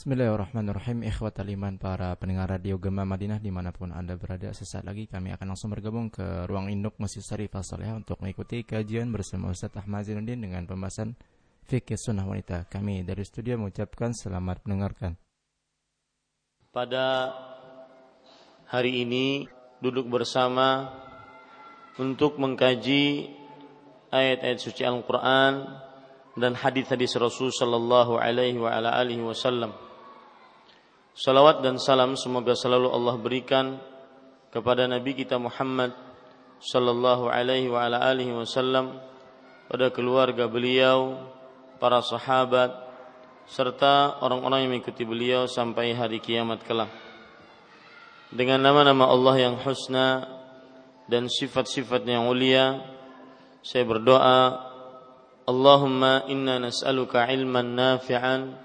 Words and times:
Bismillahirrahmanirrahim 0.00 1.04
Ikhwatal 1.12 1.44
iman 1.60 1.76
para 1.76 2.16
pendengar 2.16 2.48
radio 2.48 2.80
Gema 2.80 3.04
Madinah 3.04 3.36
di 3.36 3.52
mana 3.52 3.68
pun 3.68 3.92
anda 3.92 4.16
berada 4.16 4.48
Sesaat 4.48 4.88
lagi 4.88 5.04
kami 5.04 5.28
akan 5.36 5.52
langsung 5.52 5.68
bergabung 5.68 6.08
ke 6.08 6.48
ruang 6.48 6.72
induk 6.72 6.96
Masjid 6.96 7.20
Syarif 7.20 7.52
Soleh 7.60 7.92
Untuk 7.92 8.16
mengikuti 8.24 8.64
kajian 8.64 9.12
bersama 9.12 9.52
Ustaz 9.52 9.76
Ahmad 9.76 10.08
Zainuddin 10.08 10.40
Dengan 10.40 10.64
pembahasan 10.64 11.12
Fikih 11.68 12.00
Sunnah 12.00 12.24
Wanita. 12.24 12.64
Kami 12.72 13.04
dari 13.04 13.20
studio 13.28 13.60
mengucapkan 13.60 14.16
selamat 14.16 14.64
mendengarkan. 14.64 15.20
Pada 16.72 17.36
hari 18.72 19.04
ini 19.04 19.52
duduk 19.84 20.08
bersama 20.08 20.96
Untuk 22.00 22.40
mengkaji 22.40 23.36
ayat-ayat 24.08 24.64
suci 24.64 24.80
Al-Quran 24.80 25.60
dan 26.40 26.56
hadis-hadis 26.56 27.20
Rasul 27.20 27.52
sallallahu 27.52 28.16
alaihi 28.16 28.56
wasallam 29.20 29.89
Salawat 31.20 31.60
dan 31.60 31.76
salam 31.76 32.16
semoga 32.16 32.56
selalu 32.56 32.96
Allah 32.96 33.20
berikan 33.20 33.76
kepada 34.48 34.88
Nabi 34.88 35.12
kita 35.12 35.36
Muhammad 35.36 35.92
sallallahu 36.64 37.28
alaihi 37.28 37.68
wa 37.68 37.84
ala 37.84 38.00
alihi 38.08 38.32
wasallam 38.32 38.96
pada 39.68 39.92
keluarga 39.92 40.48
beliau, 40.48 41.20
para 41.76 42.00
sahabat 42.00 42.72
serta 43.44 44.16
orang-orang 44.24 44.64
yang 44.64 44.70
mengikuti 44.72 45.04
beliau 45.04 45.44
sampai 45.44 45.92
hari 45.92 46.24
kiamat 46.24 46.64
kelak. 46.64 46.88
Dengan 48.32 48.64
nama-nama 48.64 49.04
Allah 49.04 49.44
yang 49.44 49.60
husna 49.60 50.24
dan 51.04 51.28
sifat-sifat 51.28 52.00
yang 52.08 52.32
mulia, 52.32 52.80
saya 53.60 53.84
berdoa, 53.84 54.56
Allahumma 55.44 56.24
inna 56.32 56.56
nas'aluka 56.64 57.28
ilman 57.28 57.76
nafi'an 57.76 58.56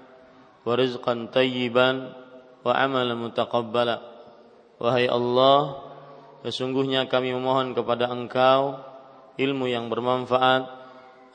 wa 0.64 0.72
rizqan 0.72 1.28
tayyiban 1.28 2.24
wa 2.66 2.74
amalan 2.74 3.14
mutaqabbala. 3.14 4.02
Wahai 4.82 5.06
Allah, 5.06 5.86
sesungguhnya 6.42 7.06
kami 7.06 7.30
memohon 7.30 7.78
kepada 7.78 8.10
Engkau 8.10 8.82
ilmu 9.38 9.70
yang 9.70 9.86
bermanfaat, 9.86 10.66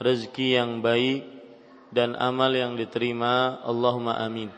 rezeki 0.04 0.60
yang 0.60 0.84
baik 0.84 1.24
dan 1.96 2.20
amal 2.20 2.52
yang 2.52 2.76
diterima. 2.76 3.64
Allahumma 3.64 4.20
amin. 4.20 4.52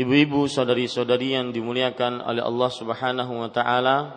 Ibu-ibu, 0.00 0.48
saudari-saudari 0.48 1.36
yang 1.36 1.52
dimuliakan 1.52 2.24
oleh 2.24 2.40
Allah 2.40 2.70
Subhanahu 2.72 3.32
wa 3.36 3.50
taala, 3.52 4.16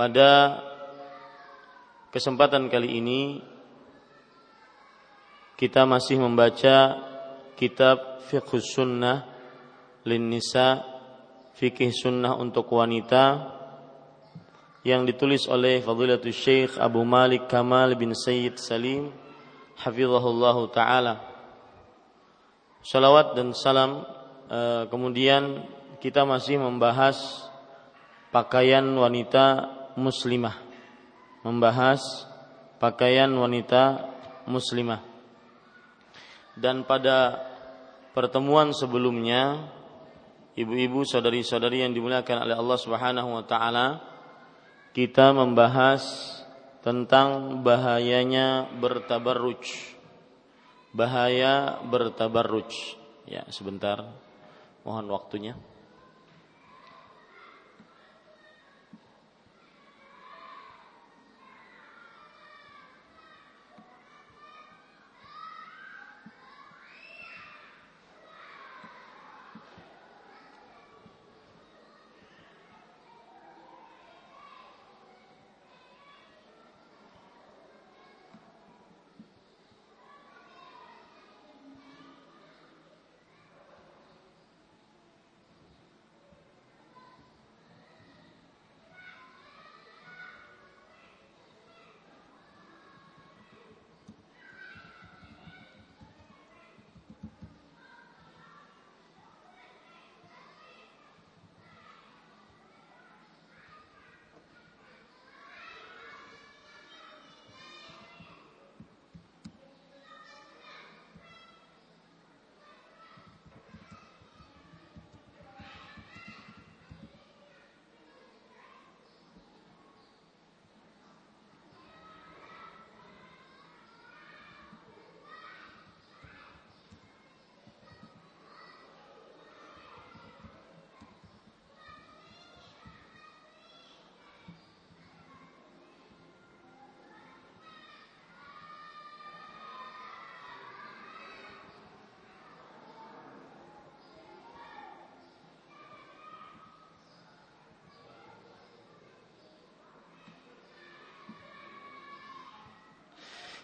pada 0.00 0.62
kesempatan 2.08 2.72
kali 2.72 3.02
ini 3.04 3.20
kita 5.60 5.84
masih 5.84 6.22
membaca 6.22 6.96
kitab 7.58 8.00
Fiqh 8.28 8.60
Sunnah 8.60 9.24
Lin 10.04 10.28
Nisa 10.28 10.98
Fikih 11.58 11.90
Sunnah 11.90 12.38
untuk 12.38 12.70
wanita 12.70 13.50
yang 14.86 15.02
ditulis 15.02 15.50
oleh 15.50 15.82
Fadilatul 15.82 16.30
Syekh 16.30 16.78
Abu 16.78 17.02
Malik 17.02 17.50
Kamal 17.50 17.98
bin 17.98 18.14
Sayyid 18.14 18.62
Salim 18.62 19.10
hafizahullahu 19.74 20.70
taala. 20.70 21.18
Salawat 22.78 23.34
dan 23.34 23.50
salam 23.58 24.06
eh, 24.46 24.86
kemudian 24.86 25.66
kita 25.98 26.22
masih 26.22 26.62
membahas 26.62 27.18
pakaian 28.30 28.86
wanita 28.86 29.66
muslimah. 29.98 30.62
Membahas 31.42 32.00
pakaian 32.78 33.34
wanita 33.34 34.14
muslimah. 34.46 35.02
Dan 36.54 36.86
pada 36.86 37.47
pertemuan 38.18 38.74
sebelumnya 38.74 39.70
ibu-ibu 40.58 41.06
saudari-saudari 41.06 41.86
yang 41.86 41.94
dimuliakan 41.94 42.50
oleh 42.50 42.58
Allah 42.58 42.78
Subhanahu 42.82 43.30
wa 43.30 43.46
taala 43.46 44.02
kita 44.90 45.30
membahas 45.30 46.02
tentang 46.82 47.62
bahayanya 47.62 48.66
bertabarruj. 48.82 49.94
Bahaya 50.90 51.78
bertabarruj. 51.86 52.98
Ya, 53.30 53.46
sebentar. 53.54 54.02
Mohon 54.82 55.06
waktunya. 55.14 55.54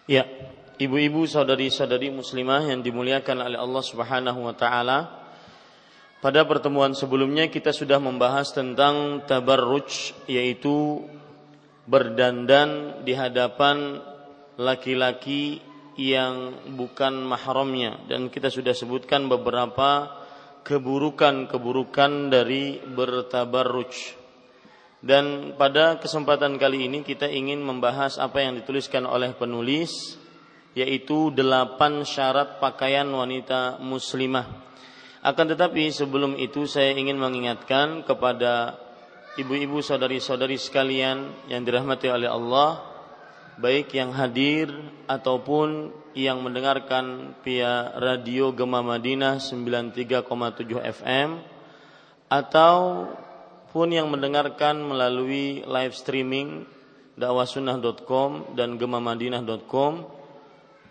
Ya, 0.05 0.29
ibu-ibu 0.77 1.25
saudari-saudari 1.25 2.13
muslimah 2.13 2.69
yang 2.69 2.85
dimuliakan 2.85 3.41
oleh 3.41 3.57
Allah 3.57 3.81
Subhanahu 3.81 4.45
wa 4.45 4.53
taala. 4.53 4.99
Pada 6.21 6.45
pertemuan 6.45 6.93
sebelumnya 6.93 7.49
kita 7.49 7.73
sudah 7.73 7.97
membahas 7.97 8.53
tentang 8.53 9.25
tabarruj 9.25 10.13
yaitu 10.29 11.01
berdandan 11.89 13.01
di 13.01 13.17
hadapan 13.17 13.97
laki-laki 14.61 15.65
yang 15.97 16.53
bukan 16.77 17.25
mahramnya 17.25 18.05
dan 18.05 18.29
kita 18.29 18.53
sudah 18.53 18.77
sebutkan 18.77 19.25
beberapa 19.25 20.21
keburukan-keburukan 20.61 22.29
dari 22.29 22.77
bertabarruj. 22.77 24.24
Dan 25.05 25.53
pada 25.53 26.01
kesempatan 26.01 26.57
kali 26.57 26.89
ini 26.89 27.05
kita 27.05 27.29
ingin 27.29 27.61
membahas 27.61 28.17
apa 28.17 28.41
yang 28.41 28.57
dituliskan 28.57 29.05
oleh 29.05 29.37
penulis 29.37 30.17
yaitu 30.73 31.29
delapan 31.29 32.01
syarat 32.01 32.57
pakaian 32.57 33.05
wanita 33.05 33.77
muslimah. 33.85 34.49
Akan 35.21 35.45
tetapi 35.45 35.93
sebelum 35.93 36.33
itu 36.41 36.65
saya 36.65 36.97
ingin 36.97 37.21
mengingatkan 37.21 38.01
kepada 38.01 38.81
ibu-ibu 39.37 39.77
saudari-saudari 39.85 40.57
sekalian 40.57 41.49
yang 41.53 41.61
dirahmati 41.61 42.09
oleh 42.09 42.25
Allah 42.25 42.81
baik 43.61 43.95
yang 43.95 44.11
hadir 44.11 44.73
ataupun 45.07 45.93
yang 46.17 46.43
mendengarkan 46.43 47.37
via 47.45 47.93
radio 47.95 48.51
Gema 48.51 48.83
Madinah 48.83 49.39
93,7 49.39 50.81
FM 50.81 51.29
atau 52.27 53.05
pun 53.75 53.91
yang 53.91 54.07
mendengarkan 54.07 54.79
melalui 54.79 55.59
live 55.67 55.91
streaming 55.91 56.63
dakwahsunnah.com 57.19 58.55
dan 58.55 58.79
gemamadinah.com 58.79 60.07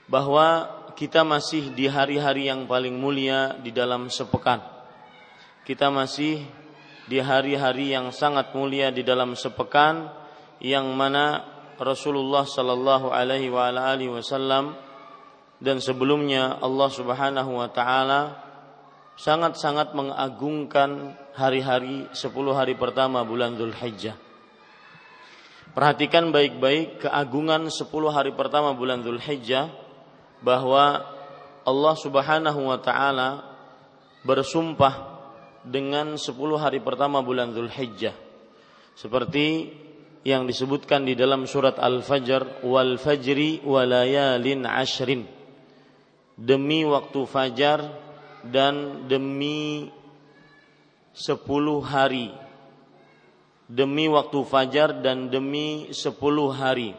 bahwa 0.05 0.69
kita 0.93 1.25
masih 1.25 1.73
di 1.73 1.89
hari-hari 1.89 2.53
yang 2.53 2.69
paling 2.69 2.93
mulia 2.93 3.57
di 3.57 3.73
dalam 3.73 4.13
sepekan. 4.13 4.61
Kita 5.65 5.89
masih 5.89 6.45
di 7.09 7.25
hari-hari 7.25 7.97
yang 7.97 8.13
sangat 8.13 8.53
mulia 8.53 8.93
di 8.93 9.01
dalam 9.01 9.33
sepekan 9.33 10.13
yang 10.61 10.85
mana 10.93 11.41
Rasulullah 11.81 12.45
sallallahu 12.45 13.09
alaihi 13.09 13.49
wasallam 14.13 14.77
dan 15.57 15.81
sebelumnya 15.81 16.61
Allah 16.61 16.93
Subhanahu 16.93 17.65
wa 17.65 17.69
taala 17.73 18.45
sangat-sangat 19.17 19.97
mengagungkan 19.97 21.24
hari-hari 21.35 22.07
10 22.15 22.31
hari 22.55 22.79
pertama 22.79 23.27
bulan 23.27 23.59
Zulhijjah. 23.59 24.15
Perhatikan 25.75 26.31
baik-baik 26.31 27.03
keagungan 27.03 27.67
10 27.67 27.91
hari 28.15 28.31
pertama 28.31 28.71
bulan 28.79 29.03
Zulhijjah 29.03 29.75
bahwa 30.39 31.03
Allah 31.67 31.95
Subhanahu 31.99 32.71
wa 32.71 32.79
taala 32.79 33.43
bersumpah 34.23 35.19
dengan 35.67 36.15
10 36.15 36.31
hari 36.55 36.79
pertama 36.79 37.19
bulan 37.19 37.51
Zulhijjah. 37.51 38.15
Seperti 38.95 39.75
yang 40.23 40.47
disebutkan 40.47 41.03
di 41.03 41.19
dalam 41.19 41.51
surat 41.51 41.77
Al-Fajr 41.83 42.63
wal 42.63 42.95
fajri 42.97 43.59
walayalin 43.67 44.65
ashrin. 44.71 45.27
Demi 46.39 46.87
waktu 46.87 47.21
fajar 47.27 47.83
dan 48.47 49.07
demi 49.11 49.91
10 51.14 51.46
hari 51.87 52.34
demi 53.70 54.11
waktu 54.11 54.44
fajar 54.44 55.00
dan 55.00 55.32
demi 55.32 55.88
sepuluh 55.94 56.52
hari. 56.52 56.93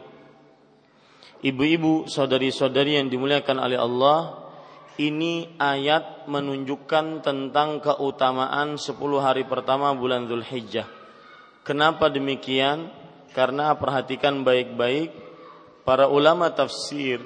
Ibu-ibu, 1.44 2.10
saudari-saudari 2.10 2.98
yang 2.98 3.06
dimuliakan 3.12 3.60
oleh 3.60 3.78
Allah, 3.78 4.18
ini 4.96 5.52
ayat 5.60 6.26
menunjukkan 6.26 7.20
tentang 7.20 7.84
keutamaan 7.84 8.80
sepuluh 8.80 9.20
hari 9.20 9.44
pertama 9.44 9.92
bulan 9.92 10.26
Zulhijjah. 10.26 10.88
Kenapa 11.62 12.08
demikian? 12.08 12.88
Karena 13.36 13.76
perhatikan 13.76 14.40
baik-baik 14.48 15.12
para 15.84 16.08
ulama 16.08 16.48
tafsir 16.56 17.20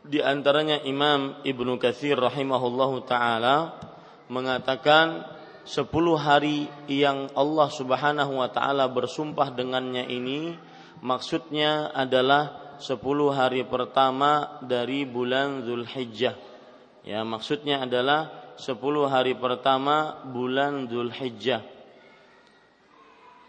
di 0.00 0.24
antaranya 0.24 0.80
Imam 0.88 1.44
Ibnu 1.44 1.76
Katsir 1.76 2.16
rahimahullahu 2.16 3.04
taala 3.04 3.76
mengatakan 4.32 5.35
sepuluh 5.66 6.14
hari 6.14 6.70
yang 6.86 7.26
Allah 7.34 7.66
Subhanahu 7.68 8.38
wa 8.38 8.46
taala 8.46 8.86
bersumpah 8.86 9.50
dengannya 9.50 10.06
ini 10.06 10.54
maksudnya 11.02 11.90
adalah 11.90 12.78
sepuluh 12.78 13.34
hari 13.34 13.66
pertama 13.66 14.62
dari 14.62 15.02
bulan 15.02 15.66
Zulhijjah. 15.66 16.38
Ya, 17.02 17.26
maksudnya 17.26 17.82
adalah 17.82 18.54
sepuluh 18.54 19.10
hari 19.10 19.34
pertama 19.34 20.22
bulan 20.22 20.86
Zulhijjah. 20.86 21.66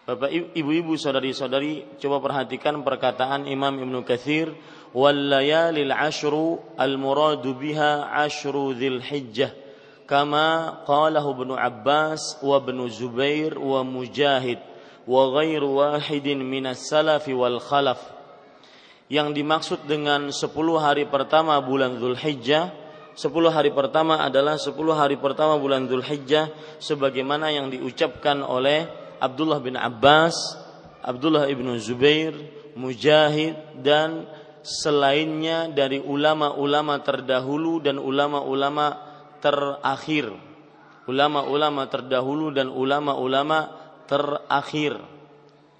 Bapak 0.07 0.31
ibu-ibu 0.31 0.95
saudari-saudari 0.95 1.99
coba 1.99 2.23
perhatikan 2.23 2.79
perkataan 2.79 3.43
Imam 3.43 3.75
Ibnu 3.75 4.07
Katsir 4.07 4.55
wal 4.95 5.19
layalil 5.19 5.91
ashru 5.91 6.63
al 6.79 6.95
muradu 6.95 7.51
biha 7.59 8.15
ashru 8.15 8.71
Dzulhijjah 8.71 9.66
kama 10.07 10.81
qalahu 10.88 11.44
Ibnu 11.44 11.54
Abbas 11.59 12.39
wa 12.39 12.57
Ibnu 12.57 12.88
Zubair 12.88 13.59
wa 13.59 13.83
Mujahid 13.83 14.57
wa 15.04 15.21
ghairu 15.36 15.83
wahidin 15.83 16.42
minas 16.42 16.88
salafi 16.88 17.36
wal 17.36 17.59
khalaf. 17.59 18.00
Yang 19.12 19.39
dimaksud 19.39 19.80
dengan 19.88 20.31
10 20.31 20.51
hari 20.80 21.07
pertama 21.07 21.59
bulan 21.63 21.95
Zulhijjah 22.00 22.88
10 23.18 23.33
hari 23.50 23.74
pertama 23.74 24.21
adalah 24.21 24.62
10 24.62 24.77
hari 24.94 25.18
pertama 25.18 25.57
bulan 25.57 25.89
Zulhijjah 25.89 26.53
sebagaimana 26.77 27.50
yang 27.50 27.74
diucapkan 27.74 28.45
oleh 28.45 28.86
Abdullah 29.18 29.57
bin 29.57 29.74
Abbas, 29.74 30.38
Abdullah 31.01 31.50
ibnu 31.50 31.81
Zubair, 31.81 32.38
Mujahid 32.77 33.57
dan 33.81 34.30
selainnya 34.62 35.65
dari 35.74 35.98
ulama-ulama 35.98 37.01
terdahulu 37.01 37.81
dan 37.81 37.98
ulama-ulama 37.98 39.06
terakhir. 39.39 40.34
Ulama-ulama 41.07 41.88
terdahulu 41.88 42.51
dan 42.51 42.68
ulama-ulama 42.68 43.72
terakhir. 44.10 45.00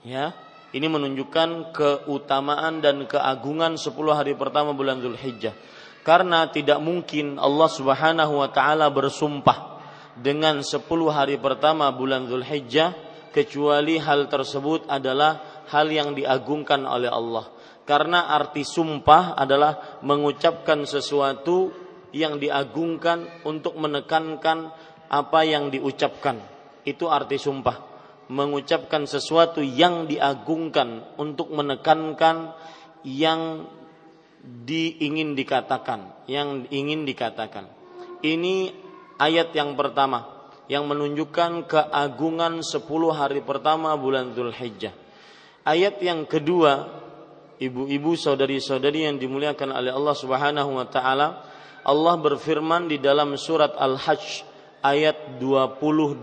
Ya 0.08 0.32
ini 0.76 0.88
menunjukkan 0.92 1.72
keutamaan 1.72 2.84
dan 2.84 3.08
keagungan 3.08 3.80
10 3.80 3.92
hari 4.12 4.36
pertama 4.36 4.76
bulan 4.76 5.00
Zulhijjah. 5.00 5.56
Karena 6.04 6.48
tidak 6.52 6.80
mungkin 6.84 7.40
Allah 7.40 7.70
Subhanahu 7.72 8.40
wa 8.44 8.50
taala 8.52 8.92
bersumpah 8.92 9.80
dengan 10.20 10.60
10 10.64 10.84
hari 11.12 11.40
pertama 11.40 11.88
bulan 11.96 12.28
Zulhijjah 12.28 12.96
kecuali 13.32 13.96
hal 13.96 14.28
tersebut 14.28 14.92
adalah 14.92 15.64
hal 15.72 15.88
yang 15.88 16.12
diagungkan 16.12 16.84
oleh 16.84 17.12
Allah. 17.12 17.48
Karena 17.88 18.28
arti 18.28 18.68
sumpah 18.68 19.40
adalah 19.40 20.04
mengucapkan 20.04 20.84
sesuatu 20.84 21.87
yang 22.16 22.40
diagungkan 22.40 23.44
untuk 23.44 23.76
menekankan 23.76 24.72
apa 25.08 25.40
yang 25.44 25.72
diucapkan. 25.72 26.40
Itu 26.88 27.12
arti 27.12 27.40
sumpah. 27.40 27.84
Mengucapkan 28.28 29.08
sesuatu 29.08 29.64
yang 29.64 30.08
diagungkan 30.08 31.16
untuk 31.16 31.48
menekankan 31.56 32.52
yang 33.08 33.72
diingin 34.44 35.36
dikatakan, 35.36 36.28
yang 36.28 36.68
ingin 36.68 37.08
dikatakan. 37.08 37.72
Ini 38.20 38.76
ayat 39.16 39.56
yang 39.56 39.80
pertama 39.80 40.38
yang 40.68 40.84
menunjukkan 40.88 41.68
keagungan 41.72 42.60
10 42.60 42.84
hari 43.16 43.40
pertama 43.40 43.96
bulan 43.96 44.36
Dzulhijjah. 44.36 44.92
Ayat 45.64 46.00
yang 46.04 46.28
kedua, 46.28 46.88
ibu-ibu 47.60 48.16
saudari-saudari 48.16 49.08
yang 49.08 49.16
dimuliakan 49.16 49.72
oleh 49.72 49.92
Allah 49.92 50.16
Subhanahu 50.16 50.72
wa 50.76 50.88
taala, 50.88 51.47
Allah 51.88 52.20
berfirman 52.20 52.92
di 52.92 53.00
dalam 53.00 53.40
surat 53.40 53.72
Al-Hajj 53.80 54.44
ayat 54.84 55.40
28. 55.40 56.20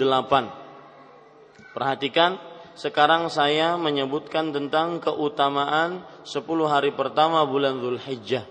Perhatikan, 1.73 2.37
sekarang 2.77 3.33
saya 3.33 3.81
menyebutkan 3.81 4.53
tentang 4.53 5.01
keutamaan 5.01 6.05
10 6.29 6.45
hari 6.69 6.93
pertama 6.93 7.41
bulan 7.49 7.81
Zulhijjah, 7.81 8.45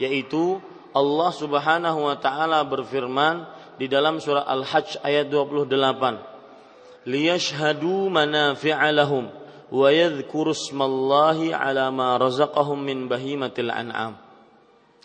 yaitu 0.00 0.56
Allah 0.96 1.30
Subhanahu 1.36 2.08
wa 2.08 2.16
taala 2.16 2.64
berfirman 2.64 3.44
di 3.76 3.84
dalam 3.84 4.16
surah 4.16 4.48
Al-Hajj 4.48 5.04
ayat 5.04 5.28
28. 5.28 7.04
Liyashhadu 7.04 8.08
manafi'a 8.08 8.88
lahum 8.88 9.28
wa 9.68 9.88
yadhkuru 9.92 10.56
smallahi 10.56 11.52
ala 11.52 11.92
ma 11.92 12.16
razaqahum 12.16 12.80
min 12.80 13.04
bahimatil 13.04 13.68
an'am. 13.68 14.16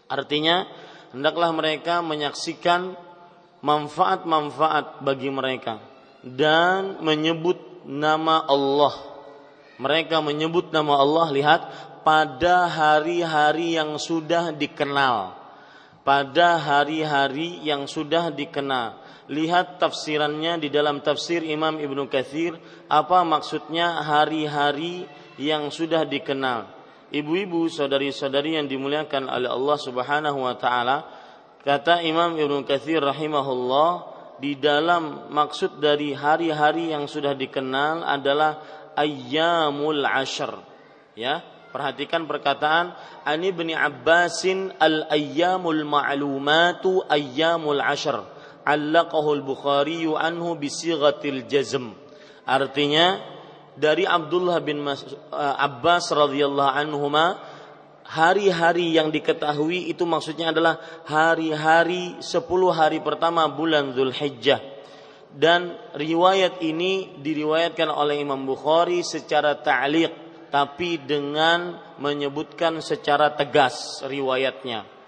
Artinya 0.07 0.65
hendaklah 1.13 1.49
mereka 1.53 2.01
menyaksikan 2.05 2.93
manfaat-manfaat 3.59 5.03
bagi 5.03 5.29
mereka 5.29 5.83
dan 6.23 6.99
menyebut 7.03 7.59
nama 7.87 8.43
Allah. 8.47 8.95
Mereka 9.79 10.19
menyebut 10.19 10.75
nama 10.75 10.99
Allah 10.99 11.27
lihat 11.31 11.61
pada 12.03 12.67
hari-hari 12.67 13.79
yang 13.79 13.95
sudah 13.95 14.51
dikenal. 14.51 15.39
Pada 16.03 16.59
hari-hari 16.59 17.63
yang 17.63 17.87
sudah 17.87 18.31
dikenal. 18.31 18.99
Lihat 19.29 19.77
tafsirannya 19.77 20.57
di 20.57 20.73
dalam 20.73 21.05
tafsir 21.05 21.45
Imam 21.45 21.77
Ibnu 21.77 22.09
Katsir 22.09 22.57
apa 22.89 23.21
maksudnya 23.21 24.01
hari-hari 24.01 25.05
yang 25.37 25.69
sudah 25.69 26.03
dikenal 26.03 26.78
ibu-ibu, 27.13 27.69
saudari-saudari 27.69 28.57
yang 28.57 28.69
dimuliakan 28.69 29.29
oleh 29.29 29.49
Allah 29.49 29.77
Subhanahu 29.77 30.39
wa 30.45 30.55
taala, 30.57 31.05
kata 31.65 32.01
Imam 32.05 32.37
Ibnu 32.37 32.65
Katsir 32.65 33.01
rahimahullah 33.01 33.89
di 34.39 34.55
dalam 34.55 35.27
maksud 35.29 35.83
dari 35.83 36.15
hari-hari 36.15 36.95
yang 36.95 37.05
sudah 37.05 37.35
dikenal 37.35 38.07
adalah 38.07 38.63
ayyamul 38.95 40.03
ashr. 40.07 40.49
Ya, 41.19 41.43
perhatikan 41.75 42.23
perkataan 42.23 42.95
Ani 43.27 43.51
bin 43.51 43.75
Abbasin 43.75 44.71
al 44.79 45.11
ayyamul 45.11 45.83
ma'lumatu 45.83 47.03
ayyamul 47.11 47.83
ashr. 47.83 48.15
Allaqahu 48.63 49.39
al-Bukhari 49.39 50.05
anhu 50.05 50.55
bi 50.55 50.69
jazm. 51.47 51.95
Artinya 52.45 53.38
dari 53.79 54.03
Abdullah 54.03 54.59
bin 54.59 54.83
Mas, 54.83 55.07
uh, 55.07 55.55
Abbas 55.55 56.11
radhiyallahu 56.11 56.75
anhuma 56.75 57.39
hari-hari 58.03 58.93
yang 58.93 59.07
diketahui 59.09 59.87
itu 59.87 60.03
maksudnya 60.03 60.51
adalah 60.51 60.77
hari-hari 61.07 62.19
10 62.19 62.27
hari 62.75 62.99
pertama 62.99 63.47
bulan 63.47 63.95
Zulhijjah. 63.95 64.59
Dan 65.29 65.77
riwayat 65.93 66.59
ini 66.59 67.21
diriwayatkan 67.21 67.87
oleh 67.87 68.17
Imam 68.19 68.43
Bukhari 68.43 69.05
secara 69.05 69.61
ta'liq 69.61 70.27
tapi 70.49 70.97
dengan 71.05 71.77
menyebutkan 72.01 72.81
secara 72.81 73.37
tegas 73.37 74.01
riwayatnya 74.01 74.98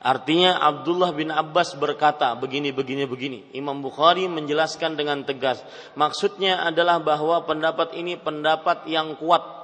Artinya 0.00 0.56
Abdullah 0.56 1.12
bin 1.12 1.28
Abbas 1.28 1.76
berkata 1.76 2.32
begini 2.32 2.72
begini 2.72 3.04
begini. 3.04 3.38
Imam 3.52 3.84
Bukhari 3.84 4.24
menjelaskan 4.32 4.96
dengan 4.96 5.28
tegas. 5.28 5.60
Maksudnya 5.92 6.64
adalah 6.64 7.04
bahwa 7.04 7.44
pendapat 7.44 7.92
ini 7.92 8.16
pendapat 8.16 8.88
yang 8.88 9.20
kuat 9.20 9.60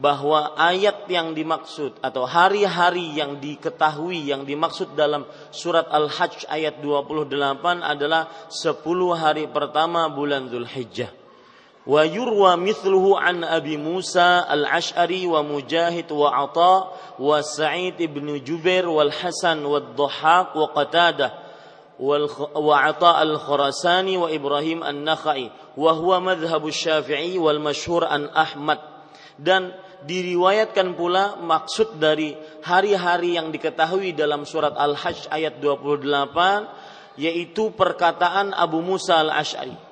bahwa 0.00 0.56
ayat 0.56 1.04
yang 1.12 1.36
dimaksud 1.36 2.00
atau 2.00 2.24
hari-hari 2.24 3.20
yang 3.20 3.36
diketahui 3.36 4.32
yang 4.32 4.48
dimaksud 4.48 4.96
dalam 4.96 5.28
surat 5.52 5.84
Al-Hajj 5.92 6.48
ayat 6.48 6.80
28 6.80 7.36
adalah 7.84 8.48
10 8.48 8.80
hari 9.12 9.44
pertama 9.52 10.08
bulan 10.08 10.48
Zulhijjah. 10.48 11.19
Wa 11.90 12.06
yurwa 12.06 12.54
mithluhu 12.54 13.18
an 13.18 13.42
Abi 13.42 13.74
Musa 13.74 14.46
Al-Ash'ari 14.46 15.26
wa 15.26 15.42
Mujahid 15.42 16.06
wa 16.14 16.30
Ata 16.30 16.86
wa 17.18 17.42
Sa'id 17.42 17.98
ibn 17.98 18.30
Jubair 18.46 18.86
wal 18.86 19.10
Hasan 19.10 19.66
wa 19.66 19.82
Dhahaq 19.82 20.54
wa 20.54 20.70
Qatadah 20.70 21.30
wa 21.98 22.74
Ata 22.78 23.18
Al-Khurasani 23.26 24.14
wa 24.22 24.30
Ibrahim 24.30 24.86
An-Nakhai 24.86 25.50
wa 25.74 25.90
huwa 25.90 26.30
madhhabu 26.30 26.70
Syafi'i 26.70 27.42
wal 27.42 27.58
masyhur 27.58 28.06
an 28.06 28.30
Ahmad. 28.38 28.78
Dan 29.34 29.74
diriwayatkan 30.06 30.94
pula 30.94 31.42
maksud 31.42 31.98
dari 31.98 32.38
hari-hari 32.62 33.34
yang 33.34 33.50
diketahui 33.50 34.14
dalam 34.14 34.46
surat 34.46 34.78
Al-Hajj 34.78 35.26
ayat 35.26 35.58
28 35.58 36.06
yaitu 37.18 37.74
perkataan 37.74 38.54
Abu 38.54 38.78
Musa 38.78 39.18
Al-Asy'ari 39.26 39.89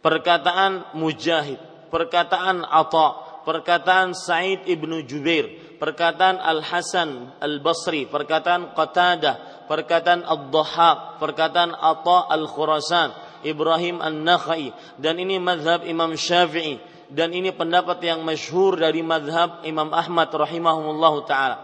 perkataan 0.00 0.96
Mujahid, 0.96 1.60
perkataan 1.92 2.64
Atha, 2.64 3.40
perkataan 3.44 4.12
Sa'id 4.16 4.64
ibnu 4.68 5.04
Jubair, 5.04 5.76
perkataan 5.80 6.40
Al 6.40 6.60
Hasan 6.64 7.36
Al 7.40 7.60
Basri, 7.60 8.04
perkataan 8.08 8.76
Qatadah, 8.76 9.68
perkataan 9.68 10.24
Ad-Dhahhak, 10.24 11.20
perkataan 11.20 11.72
Atha 11.76 12.18
Al 12.28 12.44
Khurasan, 12.48 13.10
Ibrahim 13.40 14.04
An-Nakhai 14.04 14.72
dan 15.00 15.16
ini 15.16 15.40
mazhab 15.40 15.84
Imam 15.88 16.12
Syafi'i 16.12 16.80
dan 17.10 17.32
ini 17.34 17.50
pendapat 17.50 17.98
yang 18.04 18.22
masyhur 18.22 18.78
dari 18.78 19.02
mazhab 19.02 19.64
Imam 19.66 19.90
Ahmad 19.90 20.30
rahimahumullah 20.30 21.14
taala. 21.26 21.58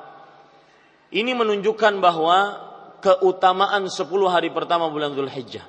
Ini 1.12 1.32
menunjukkan 1.38 2.02
bahwa 2.02 2.66
keutamaan 2.98 3.86
10 3.86 4.02
hari 4.26 4.50
pertama 4.50 4.90
bulan 4.90 5.14
Zulhijjah. 5.14 5.62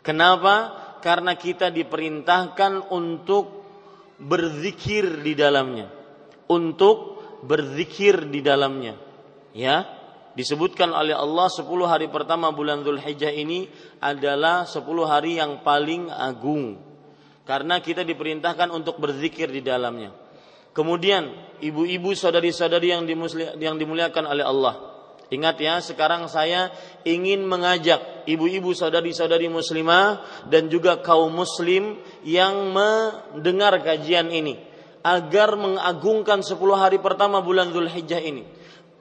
Kenapa? 0.00 0.87
Karena 0.98 1.38
kita 1.38 1.70
diperintahkan 1.70 2.90
untuk 2.90 3.64
berzikir 4.18 5.22
di 5.22 5.32
dalamnya. 5.38 5.86
Untuk 6.50 7.22
berzikir 7.46 8.26
di 8.26 8.42
dalamnya. 8.42 8.98
Ya, 9.54 9.86
disebutkan 10.34 10.90
oleh 10.90 11.14
Allah 11.14 11.48
10 11.50 11.64
hari 11.86 12.06
pertama 12.10 12.50
bulan 12.50 12.82
Zulhijjah 12.82 13.30
ini 13.30 13.70
adalah 14.02 14.66
10 14.66 14.82
hari 15.06 15.38
yang 15.38 15.62
paling 15.62 16.10
agung. 16.10 16.78
Karena 17.46 17.80
kita 17.80 18.04
diperintahkan 18.04 18.68
untuk 18.68 19.00
berzikir 19.00 19.48
di 19.48 19.64
dalamnya. 19.64 20.12
Kemudian 20.76 21.32
ibu-ibu 21.64 22.12
saudari-saudari 22.12 22.92
yang 23.62 23.76
dimuliakan 23.80 24.24
oleh 24.28 24.44
Allah 24.44 24.97
Ingat 25.28 25.60
ya, 25.60 25.76
sekarang 25.84 26.24
saya 26.32 26.72
ingin 27.04 27.44
mengajak 27.44 28.24
ibu-ibu 28.24 28.72
saudari-saudari 28.72 29.52
muslimah 29.52 30.24
dan 30.48 30.72
juga 30.72 31.04
kaum 31.04 31.28
muslim 31.28 32.00
yang 32.24 32.72
mendengar 32.72 33.76
kajian 33.84 34.32
ini 34.32 34.56
agar 35.04 35.52
mengagungkan 35.60 36.40
10 36.40 36.56
hari 36.72 36.96
pertama 37.04 37.44
bulan 37.44 37.68
Zulhijjah 37.76 38.24
ini. 38.24 38.48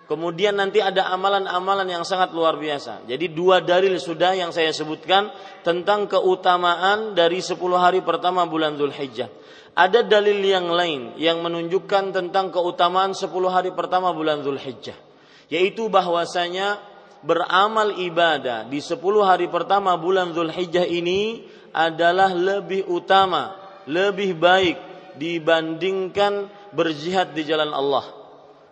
Kemudian 0.08 0.60
nanti 0.60 0.84
ada 0.84 1.12
amalan-amalan 1.16 1.88
yang 1.88 2.04
sangat 2.04 2.36
luar 2.36 2.60
biasa. 2.60 3.08
Jadi 3.08 3.32
dua 3.32 3.64
dalil 3.64 3.96
sudah 3.96 4.36
yang 4.36 4.52
saya 4.52 4.72
sebutkan 4.72 5.32
tentang 5.64 6.12
keutamaan 6.12 7.16
dari 7.16 7.40
10 7.40 7.56
hari 7.76 8.04
pertama 8.04 8.44
bulan 8.44 8.76
Zulhijjah. 8.76 9.32
Ada 9.80 10.04
dalil 10.04 10.44
yang 10.44 10.68
lain 10.68 11.16
yang 11.16 11.40
menunjukkan 11.40 12.12
tentang 12.12 12.52
keutamaan 12.52 13.16
10 13.16 13.32
hari 13.48 13.72
pertama 13.72 14.12
bulan 14.12 14.44
Zulhijjah 14.44 15.07
yaitu 15.48 15.88
bahwasanya 15.88 16.80
beramal 17.24 17.96
ibadah 17.98 18.68
di 18.68 18.84
10 18.84 19.00
hari 19.24 19.48
pertama 19.48 19.96
bulan 19.98 20.32
Zulhijjah 20.36 20.86
ini 20.86 21.44
adalah 21.72 22.32
lebih 22.32 22.88
utama, 22.88 23.56
lebih 23.88 24.38
baik 24.38 24.78
dibandingkan 25.18 26.48
berjihad 26.72 27.34
di 27.34 27.44
jalan 27.48 27.74
Allah. 27.74 28.06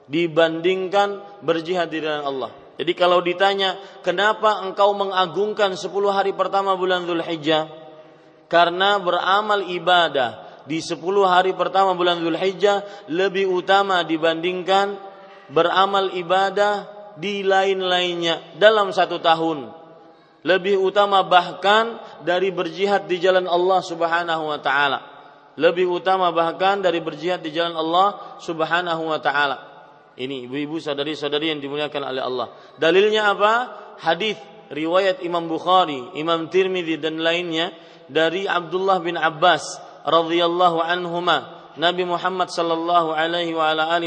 Dibandingkan 0.06 1.42
berjihad 1.42 1.90
di 1.90 1.98
jalan 1.98 2.24
Allah. 2.24 2.52
Jadi 2.76 2.92
kalau 2.94 3.24
ditanya, 3.24 3.80
kenapa 4.06 4.62
engkau 4.62 4.94
mengagungkan 4.94 5.74
10 5.74 5.90
hari 6.12 6.36
pertama 6.36 6.78
bulan 6.78 7.08
Zulhijjah? 7.08 7.72
Karena 8.46 9.02
beramal 9.02 9.66
ibadah 9.66 10.62
di 10.70 10.84
10 10.84 11.02
hari 11.26 11.58
pertama 11.58 11.98
bulan 11.98 12.22
Zulhijjah 12.22 13.10
lebih 13.10 13.50
utama 13.50 14.06
dibandingkan 14.06 15.15
beramal 15.50 16.14
ibadah 16.14 16.90
di 17.16 17.42
lain-lainnya 17.46 18.58
dalam 18.60 18.92
satu 18.92 19.20
tahun. 19.20 19.72
Lebih 20.46 20.78
utama 20.78 21.26
bahkan 21.26 21.98
dari 22.22 22.54
berjihad 22.54 23.10
di 23.10 23.18
jalan 23.18 23.50
Allah 23.50 23.82
Subhanahu 23.82 24.44
wa 24.54 24.60
taala. 24.62 25.00
Lebih 25.58 25.90
utama 25.90 26.30
bahkan 26.30 26.84
dari 26.84 27.02
berjihad 27.02 27.42
di 27.42 27.50
jalan 27.50 27.74
Allah 27.74 28.38
Subhanahu 28.38 29.10
wa 29.10 29.18
taala. 29.18 29.58
Ini 30.16 30.48
ibu-ibu 30.48 30.78
saudari-saudari 30.80 31.52
yang 31.52 31.60
dimuliakan 31.60 32.02
oleh 32.14 32.22
Allah. 32.24 32.48
Dalilnya 32.78 33.36
apa? 33.36 33.54
Hadis 34.00 34.38
riwayat 34.70 35.26
Imam 35.26 35.50
Bukhari, 35.50 36.14
Imam 36.16 36.48
Tirmidzi 36.48 37.02
dan 37.02 37.20
lainnya 37.20 37.74
dari 38.08 38.46
Abdullah 38.46 39.02
bin 39.02 39.18
Abbas 39.18 39.82
radhiyallahu 40.06 40.78
anhuma. 40.80 41.68
Nabi 41.76 42.08
Muhammad 42.08 42.48
sallallahu 42.48 43.12
alaihi 43.12 43.52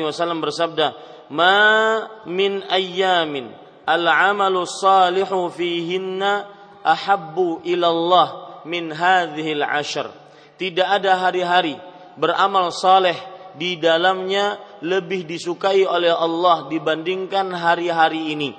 wasallam 0.01 0.41
bersabda, 0.41 0.97
ma 1.33 2.07
min 2.29 2.65
ayyamin 2.69 3.53
al-amalu 3.89 4.65
salihu 4.69 5.49
fihinna 5.53 6.49
ahabbu 6.85 7.65
ilallah 7.65 8.63
min 8.65 8.93
hadhil 8.93 9.65
ashar. 9.65 10.13
Tidak 10.59 10.85
ada 10.85 11.17
hari-hari 11.17 11.79
beramal 12.19 12.75
saleh 12.75 13.17
di 13.55 13.79
dalamnya 13.79 14.59
lebih 14.83 15.25
disukai 15.27 15.87
oleh 15.87 16.11
Allah 16.11 16.67
dibandingkan 16.67 17.51
hari-hari 17.55 18.35
ini 18.35 18.51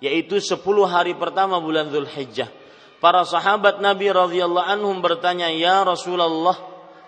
yaitu 0.00 0.36
10 0.40 0.60
hari 0.86 1.16
pertama 1.16 1.56
bulan 1.60 1.88
Zulhijjah. 1.88 2.48
Para 3.00 3.24
sahabat 3.28 3.80
Nabi 3.80 4.08
radhiyallahu 4.08 4.66
anhum 4.66 5.00
bertanya, 5.04 5.52
"Ya 5.52 5.84
Rasulullah, 5.84 6.56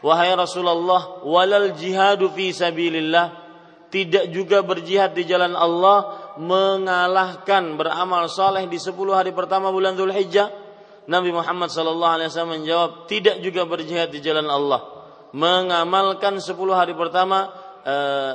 wahai 0.05 0.33
Rasulullah, 0.37 1.25
walal 1.25 1.73
jihadu 1.77 2.33
fi 2.33 2.53
sabilillah?" 2.53 3.48
Tidak 3.89 4.29
juga 4.33 4.61
berjihad 4.61 5.17
di 5.17 5.25
jalan 5.25 5.57
Allah 5.57 6.33
mengalahkan 6.37 7.77
beramal 7.81 8.29
soleh 8.29 8.69
di 8.69 8.77
10 8.77 8.93
hari 9.17 9.33
pertama 9.33 9.73
bulan 9.73 9.97
Zulhijjah? 9.97 10.53
Nabi 11.09 11.33
Muhammad 11.33 11.73
sallallahu 11.73 12.15
alaihi 12.21 12.29
wasallam 12.29 12.61
menjawab, 12.61 12.91
tidak 13.09 13.41
juga 13.41 13.65
berjihad 13.65 14.13
di 14.13 14.21
jalan 14.21 14.45
Allah. 14.45 14.85
Mengamalkan 15.33 16.37
10 16.37 16.53
hari 16.77 16.93
pertama 16.93 17.49
eh, 17.81 18.33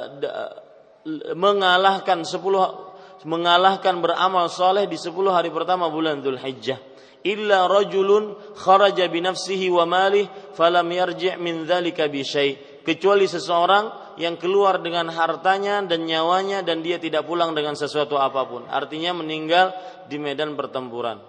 mengalahkan 1.38 2.25
10 2.25 3.29
mengalahkan 3.29 4.03
beramal 4.03 4.51
soleh 4.51 4.89
di 4.89 4.98
10 5.00 5.13
hari 5.29 5.53
pertama 5.53 5.88
bulan 5.88 6.19
Zulhijjah. 6.25 6.81
Illa 7.24 7.72
rajulun 7.72 8.36
kharaja 8.57 9.07
bi 9.07 9.24
nafsihi 9.24 9.72
wa 9.72 9.88
malih 9.88 10.27
falam 10.57 10.89
yarji' 10.91 11.39
min 11.39 11.63
dzalika 11.63 12.12
bi 12.12 12.19
syai' 12.19 12.83
kecuali 12.83 13.31
seseorang 13.31 14.02
yang 14.20 14.38
keluar 14.38 14.82
dengan 14.84 15.10
hartanya 15.10 15.82
dan 15.86 16.05
nyawanya 16.05 16.62
dan 16.62 16.84
dia 16.84 17.01
tidak 17.01 17.25
pulang 17.25 17.55
dengan 17.58 17.74
sesuatu 17.74 18.20
apa 18.20 18.46
pun. 18.46 18.67
Artinya 18.70 19.15
meninggal 19.15 19.74
di 20.12 20.17
medan 20.22 20.53
pertempuran. 20.53 21.22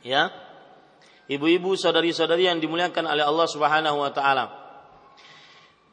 Ya. 0.00 0.32
Ibu-ibu, 1.30 1.78
saudari-saudari 1.78 2.50
yang 2.50 2.58
dimuliakan 2.58 3.06
oleh 3.06 3.22
Allah 3.22 3.46
Subhanahu 3.46 4.02
wa 4.02 4.10
taala. 4.10 4.44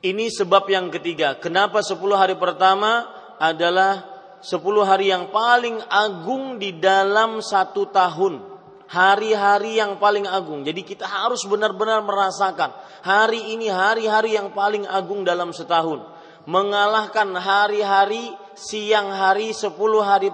Ini 0.01 0.31
sebab 0.33 0.65
yang 0.69 0.89
ketiga. 0.89 1.37
Kenapa 1.37 1.83
10 1.83 1.99
hari 2.15 2.33
pertama 2.37 3.05
adalah 3.37 4.05
10 4.41 4.61
hari 4.85 5.09
yang 5.09 5.29
paling 5.29 5.81
agung 5.89 6.61
di 6.61 6.77
dalam 6.77 7.41
satu 7.41 7.89
tahun 7.89 8.46
hari-hari 8.87 9.79
yang 9.79 9.99
paling 9.99 10.23
agung. 10.27 10.63
Jadi 10.63 10.83
kita 10.83 11.03
harus 11.03 11.43
benar-benar 11.43 12.03
merasakan 12.03 12.71
hari 13.03 13.55
ini 13.55 13.67
hari-hari 13.67 14.39
yang 14.39 14.55
paling 14.55 14.87
agung 14.87 15.27
dalam 15.27 15.51
setahun. 15.51 16.03
Mengalahkan 16.47 17.35
hari-hari 17.35 18.31
siang 18.55 19.11
hari 19.11 19.51
10 19.51 19.75
hari 19.99 20.31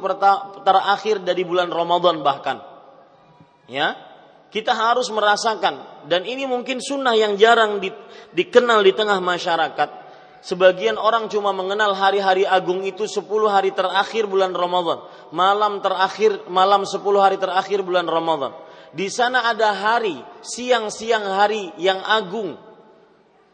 terakhir 0.61 1.25
dari 1.25 1.41
bulan 1.41 1.73
Ramadan 1.73 2.21
bahkan. 2.21 2.61
Ya, 3.65 3.97
kita 4.53 4.77
harus 4.77 5.09
merasakan 5.09 6.05
dan 6.05 6.21
ini 6.29 6.45
mungkin 6.45 6.77
sunnah 6.77 7.17
yang 7.17 7.33
jarang 7.41 7.81
di, 7.81 7.89
dikenal 8.37 8.85
di 8.85 8.93
tengah 8.93 9.17
masyarakat. 9.17 10.02
Sebagian 10.43 10.99
orang 10.99 11.31
cuma 11.31 11.55
mengenal 11.55 11.95
hari-hari 11.95 12.43
agung 12.43 12.83
itu 12.83 13.07
10 13.07 13.23
hari 13.47 13.71
terakhir 13.71 14.27
bulan 14.27 14.51
Ramadan. 14.51 14.99
Malam 15.31 15.79
terakhir, 15.79 16.43
malam 16.51 16.83
10 16.83 16.99
hari 17.15 17.39
terakhir 17.39 17.79
bulan 17.79 18.03
Ramadan. 18.03 18.51
Di 18.91 19.07
sana 19.07 19.47
ada 19.47 19.71
hari, 19.71 20.19
siang-siang 20.43 21.23
hari 21.23 21.71
yang 21.79 22.03
agung. 22.03 22.59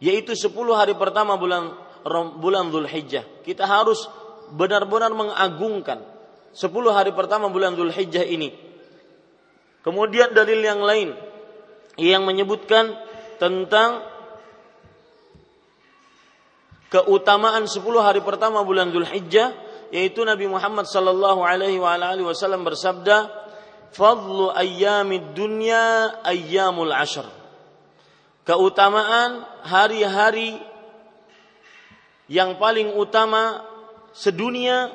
Yaitu 0.01 0.33
10 0.33 0.49
hari 0.73 0.97
pertama 0.97 1.37
bulan 1.37 1.77
bulan 2.41 2.73
Zulhijjah. 2.73 3.45
Kita 3.45 3.69
harus 3.69 4.09
benar-benar 4.57 5.13
mengagungkan 5.13 6.01
10 6.57 6.73
hari 6.89 7.13
pertama 7.13 7.53
bulan 7.53 7.77
Zulhijjah 7.77 8.25
ini. 8.25 8.49
Kemudian 9.85 10.33
dalil 10.33 10.57
yang 10.57 10.81
lain 10.81 11.13
yang 12.01 12.25
menyebutkan 12.25 12.97
tentang 13.37 14.01
keutamaan 16.89 17.69
10 17.69 17.81
hari 18.01 18.21
pertama 18.25 18.65
bulan 18.65 18.89
Dzulhijjah 18.89 19.53
yaitu 19.89 20.21
Nabi 20.25 20.45
Muhammad 20.45 20.85
sallallahu 20.85 21.41
alaihi 21.41 21.81
wa 21.81 21.97
alihi 21.97 22.25
wasallam 22.25 22.65
bersabda 22.65 23.29
fadlu 23.93 24.53
ayyamid 24.53 25.33
dunya 25.33 26.13
ayyamul 26.25 26.93
ashr. 26.93 27.25
Keutamaan 28.45 29.45
hari-hari 29.61 30.57
yang 32.29 32.57
paling 32.57 32.97
utama 32.97 33.61
sedunia 34.13 34.93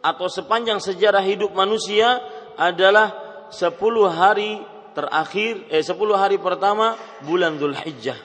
atau 0.00 0.28
sepanjang 0.28 0.80
sejarah 0.80 1.24
hidup 1.24 1.52
manusia 1.52 2.20
adalah 2.56 3.12
10 3.52 3.76
hari 4.08 4.60
terakhir 4.92 5.64
eh 5.72 5.84
10 5.84 5.96
hari 6.16 6.36
pertama 6.40 6.96
bulan 7.24 7.56
Dzulhijjah 7.60 8.16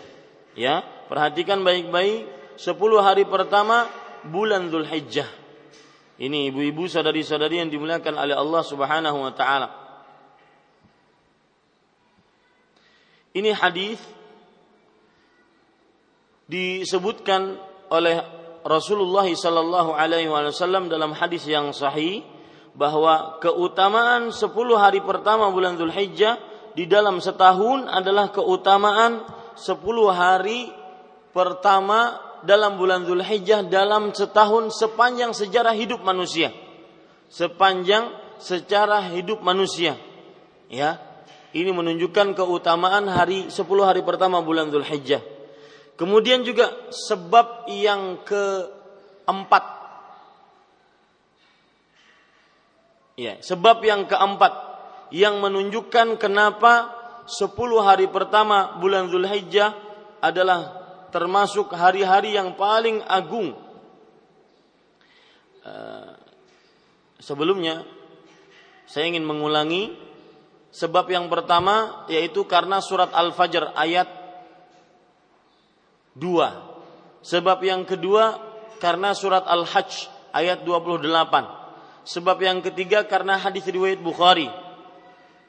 ya 0.56 0.84
perhatikan 1.12 1.62
baik-baik 1.64 2.28
10 2.56 2.72
hari 3.04 3.28
pertama 3.28 3.88
bulan 4.24 4.72
Zulhijjah. 4.72 5.28
Ini 6.16 6.48
ibu-ibu 6.48 6.88
saudari-saudari 6.88 7.60
yang 7.60 7.68
dimuliakan 7.68 8.16
oleh 8.16 8.36
Allah 8.36 8.64
Subhanahu 8.64 9.18
wa 9.20 9.34
taala. 9.36 9.68
Ini 13.36 13.52
hadis 13.52 14.00
disebutkan 16.48 17.60
oleh 17.92 18.24
Rasulullah 18.64 19.28
sallallahu 19.28 19.92
alaihi 19.92 20.32
wasallam 20.32 20.88
dalam 20.88 21.12
hadis 21.12 21.44
yang 21.44 21.76
sahih 21.76 22.24
bahwa 22.72 23.44
keutamaan 23.44 24.32
10 24.32 24.48
hari 24.80 25.04
pertama 25.04 25.52
bulan 25.52 25.76
Zulhijjah 25.76 26.40
di 26.80 26.88
dalam 26.88 27.20
setahun 27.20 27.92
adalah 27.92 28.32
keutamaan 28.32 29.20
10 29.60 29.84
hari 30.16 30.72
pertama 31.36 32.25
dalam 32.46 32.78
bulan 32.78 33.04
Zulhijjah 33.04 33.66
dalam 33.68 34.14
setahun 34.14 34.72
sepanjang 34.78 35.34
sejarah 35.34 35.74
hidup 35.74 36.06
manusia. 36.06 36.54
Sepanjang 37.28 38.14
secara 38.38 39.02
hidup 39.12 39.42
manusia. 39.42 39.98
Ya. 40.70 41.02
Ini 41.56 41.72
menunjukkan 41.72 42.36
keutamaan 42.36 43.08
hari 43.08 43.48
10 43.48 43.64
hari 43.82 44.04
pertama 44.04 44.44
bulan 44.44 44.70
Zulhijjah. 44.70 45.24
Kemudian 45.96 46.44
juga 46.44 46.72
sebab 46.92 47.72
yang 47.72 48.20
keempat. 48.28 49.64
Ya, 53.16 53.40
sebab 53.40 53.80
yang 53.88 54.04
keempat 54.04 54.54
yang 55.16 55.40
menunjukkan 55.40 56.20
kenapa 56.20 56.92
10 57.24 57.56
hari 57.80 58.12
pertama 58.12 58.76
bulan 58.84 59.08
Zulhijjah 59.08 59.72
adalah 60.20 60.85
termasuk 61.16 61.72
hari-hari 61.72 62.36
yang 62.36 62.60
paling 62.60 63.00
agung. 63.08 63.56
Eh, 65.64 66.12
sebelumnya 67.24 67.88
saya 68.84 69.08
ingin 69.08 69.24
mengulangi 69.24 69.96
sebab 70.76 71.08
yang 71.08 71.32
pertama 71.32 72.04
yaitu 72.12 72.44
karena 72.44 72.84
surat 72.84 73.16
Al-Fajr 73.16 73.72
ayat 73.80 74.12
2. 76.20 77.24
Sebab 77.24 77.64
yang 77.64 77.88
kedua 77.88 78.36
karena 78.84 79.16
surat 79.16 79.48
Al-Hajj 79.48 80.12
ayat 80.36 80.68
28. 80.68 81.00
Sebab 82.04 82.38
yang 82.44 82.60
ketiga 82.60 83.08
karena 83.08 83.40
hadis 83.40 83.64
riwayat 83.64 84.04
Bukhari 84.04 84.52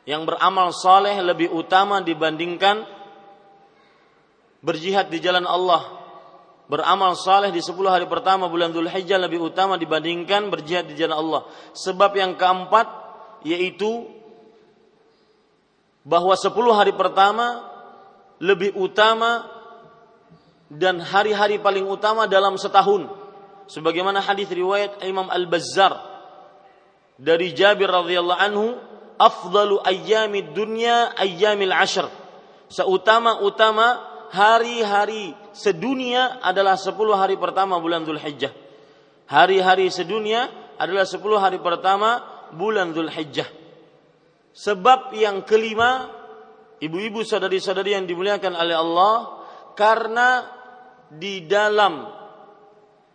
yang 0.06 0.22
beramal 0.22 0.70
saleh 0.70 1.18
lebih 1.18 1.50
utama 1.50 1.98
dibandingkan 1.98 2.95
berjihad 4.64 5.08
di 5.12 5.18
jalan 5.20 5.44
Allah, 5.44 5.84
beramal 6.66 7.14
saleh 7.14 7.54
di 7.54 7.62
10 7.62 7.76
hari 7.86 8.06
pertama 8.10 8.50
bulan 8.50 8.74
Dzulhijjah 8.74 9.20
lebih 9.20 9.52
utama 9.52 9.78
dibandingkan 9.78 10.50
berjihad 10.50 10.90
di 10.90 10.94
jalan 10.98 11.16
Allah. 11.16 11.42
Sebab 11.74 12.12
yang 12.16 12.34
keempat 12.34 12.86
yaitu 13.46 14.06
bahwa 16.06 16.34
10 16.34 16.50
hari 16.70 16.92
pertama 16.94 17.66
lebih 18.38 18.76
utama 18.76 19.48
dan 20.66 20.98
hari-hari 20.98 21.62
paling 21.62 21.86
utama 21.86 22.26
dalam 22.26 22.58
setahun. 22.58 23.06
Sebagaimana 23.66 24.22
hadis 24.22 24.46
riwayat 24.50 25.02
Imam 25.02 25.26
Al-Bazzar 25.26 25.98
dari 27.18 27.50
Jabir 27.50 27.90
radhiyallahu 27.90 28.42
anhu, 28.42 28.78
afdalu 29.18 29.82
ayyamid 29.82 30.54
dunya 30.54 31.10
ayyamil 31.18 31.74
ashr. 31.74 32.06
Seutama-utama 32.70 34.15
hari-hari 34.30 35.34
sedunia 35.52 36.40
adalah 36.42 36.74
10 36.74 36.94
hari 37.14 37.36
pertama 37.38 37.78
bulan 37.78 38.02
Dzulhijjah. 38.02 38.50
Hari-hari 39.26 39.90
sedunia 39.90 40.46
adalah 40.78 41.04
10 41.04 41.20
hari 41.36 41.58
pertama 41.58 42.22
bulan 42.54 42.94
Dzulhijjah. 42.94 43.48
Sebab 44.56 45.12
yang 45.12 45.44
kelima, 45.44 46.08
ibu-ibu 46.80 47.20
saudari-saudari 47.26 47.92
yang 47.98 48.08
dimuliakan 48.08 48.54
oleh 48.56 48.76
Allah, 48.76 49.14
karena 49.76 50.48
di 51.12 51.44
dalam 51.44 52.08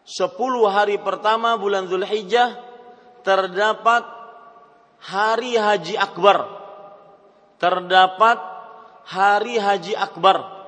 10 0.05 0.37
hari 0.69 1.01
pertama 1.01 1.57
bulan 1.57 1.89
Dzulhijjah 1.89 2.59
terdapat 3.25 4.03
hari 5.01 5.57
haji 5.57 5.95
akbar. 5.97 6.61
Terdapat 7.61 8.41
hari 9.05 9.61
haji 9.61 9.93
akbar 9.93 10.60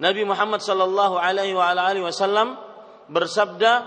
Nabi 0.00 0.24
Muhammad 0.24 0.64
sallallahu 0.64 1.20
alaihi 1.20 1.52
wasallam 2.00 2.56
bersabda 3.12 3.84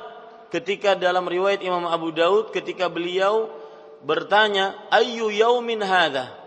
ketika 0.54 0.94
dalam 0.94 1.26
riwayat 1.26 1.66
Imam 1.66 1.90
Abu 1.90 2.14
Daud 2.14 2.54
ketika 2.54 2.86
beliau 2.86 3.50
bertanya 4.06 4.78
ayu 4.94 5.34
yaumin 5.34 5.82
hadha 5.82 6.44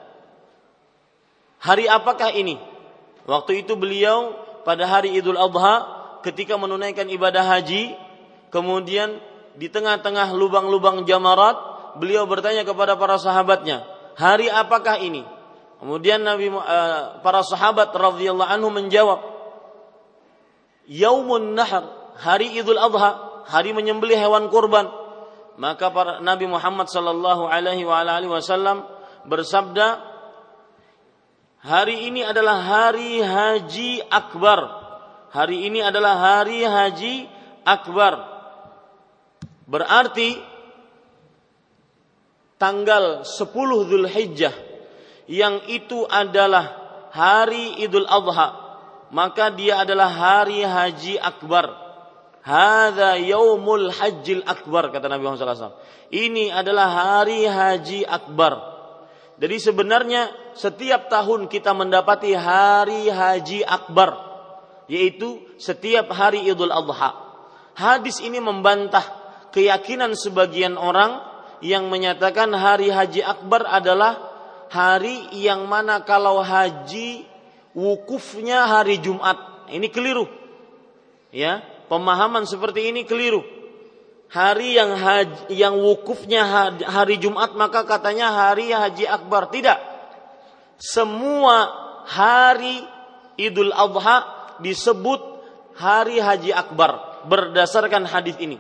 Hari 1.67 1.89
apakah 1.89 2.31
ini? 2.31 2.61
Waktu 3.27 3.67
itu 3.67 3.75
beliau 3.75 4.39
pada 4.63 4.87
hari 4.87 5.19
Idul 5.19 5.35
Adha 5.35 5.83
ketika 6.23 6.55
menunaikan 6.55 7.11
ibadah 7.11 7.43
haji 7.43 7.97
kemudian 8.55 9.19
di 9.59 9.67
tengah-tengah 9.67 10.31
lubang-lubang 10.37 11.03
jamarat 11.09 11.57
beliau 11.99 12.29
bertanya 12.29 12.63
kepada 12.63 12.95
para 12.95 13.19
sahabatnya, 13.19 13.83
"Hari 14.15 14.47
apakah 14.47 15.01
ini?" 15.01 15.27
Kemudian 15.83 16.25
Nabi 16.25 16.49
uh, 16.55 17.21
para 17.21 17.43
sahabat 17.43 17.93
radhiyallahu 17.93 18.49
anhu 18.49 18.71
menjawab, 18.73 19.36
Yaumun 20.87 21.59
Nahr, 21.59 22.15
hari 22.19 22.55
Idul 22.55 22.79
Adha, 22.79 23.43
hari 23.47 23.75
menyembelih 23.75 24.19
hewan 24.19 24.47
kurban. 24.51 24.87
Maka 25.57 25.89
para 25.91 26.21
Nabi 26.21 26.47
Muhammad 26.47 26.87
sallallahu 26.87 27.49
alaihi 27.49 27.87
wasallam 28.29 28.85
bersabda, 29.27 29.99
hari 31.65 32.07
ini 32.11 32.23
adalah 32.23 32.61
hari 32.63 33.25
haji 33.25 34.05
akbar. 34.07 34.85
Hari 35.35 35.69
ini 35.69 35.83
adalah 35.83 36.15
hari 36.17 36.63
haji 36.63 37.27
akbar. 37.67 38.37
Berarti 39.67 40.39
tanggal 42.57 43.27
10 43.27 43.91
Zulhijjah 43.91 44.55
yang 45.27 45.59
itu 45.67 46.07
adalah 46.07 46.79
hari 47.11 47.83
Idul 47.83 48.07
Adha 48.07 48.66
maka 49.11 49.53
dia 49.55 49.83
adalah 49.83 50.11
hari 50.11 50.63
haji 50.63 51.19
akbar. 51.21 51.87
Hada 52.47 53.19
yaumul 53.19 53.91
hajjil 53.91 54.47
akbar 54.47 54.95
kata 54.95 55.11
Nabi 55.11 55.27
Muhammad 55.27 55.43
SAW. 55.43 55.79
Ini 56.15 56.55
adalah 56.55 56.87
hari 56.87 57.43
haji 57.43 58.07
akbar. 58.07 58.55
Jadi 59.37 59.57
sebenarnya 59.59 60.31
setiap 60.55 61.13
tahun 61.13 61.51
kita 61.51 61.75
mendapati 61.77 62.33
hari 62.33 63.11
haji 63.11 63.67
akbar, 63.67 64.17
yaitu 64.89 65.43
setiap 65.61 66.09
hari 66.15 66.47
Idul 66.47 66.73
Adha. 66.73 67.13
Hadis 67.77 68.25
ini 68.25 68.41
membantah 68.41 69.05
keyakinan 69.53 70.17
sebagian 70.17 70.81
orang 70.81 71.21
yang 71.61 71.93
menyatakan 71.93 72.49
hari 72.57 72.89
haji 72.89 73.21
akbar 73.21 73.69
adalah 73.69 74.17
hari 74.73 75.29
yang 75.37 75.69
mana 75.69 76.01
kalau 76.01 76.41
haji 76.41 77.36
wukufnya 77.77 78.65
hari 78.65 78.99
Jumat. 78.99 79.69
Ini 79.69 79.93
keliru. 79.93 80.25
Ya, 81.31 81.61
Pemahaman 81.87 82.45
seperti 82.51 82.91
ini 82.91 83.07
keliru. 83.07 83.47
Hari 84.27 84.75
yang 84.75 84.99
haji, 84.99 85.55
yang 85.55 85.79
wukufnya 85.79 86.43
hari 86.83 87.23
Jumat 87.23 87.55
maka 87.55 87.87
katanya 87.87 88.35
hari 88.35 88.75
haji 88.75 89.07
akbar. 89.07 89.55
Tidak. 89.55 89.79
Semua 90.83 91.71
hari 92.11 92.83
Idul 93.39 93.71
Adha 93.71 94.27
disebut 94.59 95.23
hari 95.79 96.19
haji 96.19 96.51
akbar 96.51 97.23
berdasarkan 97.31 98.03
hadis 98.03 98.35
ini. 98.43 98.59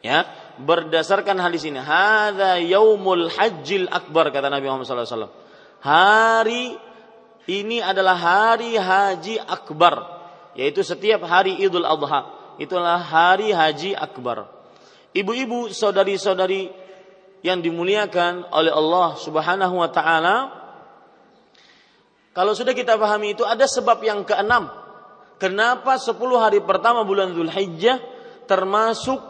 Ya, 0.00 0.24
berdasarkan 0.56 1.36
hadis 1.44 1.68
ini. 1.68 1.76
Hadza 1.76 2.56
yaumul 2.64 3.28
hajjil 3.28 3.92
akbar 3.92 4.32
kata 4.32 4.48
Nabi 4.48 4.64
Muhammad 4.64 4.88
SAW. 4.88 5.28
Hari 5.84 6.72
ini 7.46 7.78
adalah 7.78 8.18
hari 8.18 8.74
haji 8.74 9.38
akbar, 9.38 10.02
yaitu 10.58 10.82
setiap 10.82 11.22
hari 11.30 11.54
Idul 11.62 11.86
Adha. 11.86 12.26
Itulah 12.58 12.98
hari 12.98 13.54
haji 13.54 13.94
akbar. 13.94 14.50
Ibu-ibu, 15.14 15.70
saudari-saudari 15.70 16.68
yang 17.46 17.62
dimuliakan 17.62 18.50
oleh 18.50 18.74
Allah 18.74 19.14
Subhanahu 19.22 19.78
wa 19.78 19.90
taala, 19.94 20.36
kalau 22.34 22.52
sudah 22.52 22.74
kita 22.74 22.98
pahami 22.98 23.38
itu 23.38 23.46
ada 23.46 23.64
sebab 23.64 24.02
yang 24.02 24.26
keenam. 24.26 24.68
Kenapa 25.38 25.96
10 25.96 26.18
hari 26.36 26.58
pertama 26.64 27.06
bulan 27.06 27.30
Zulhijjah 27.32 28.02
termasuk 28.50 29.22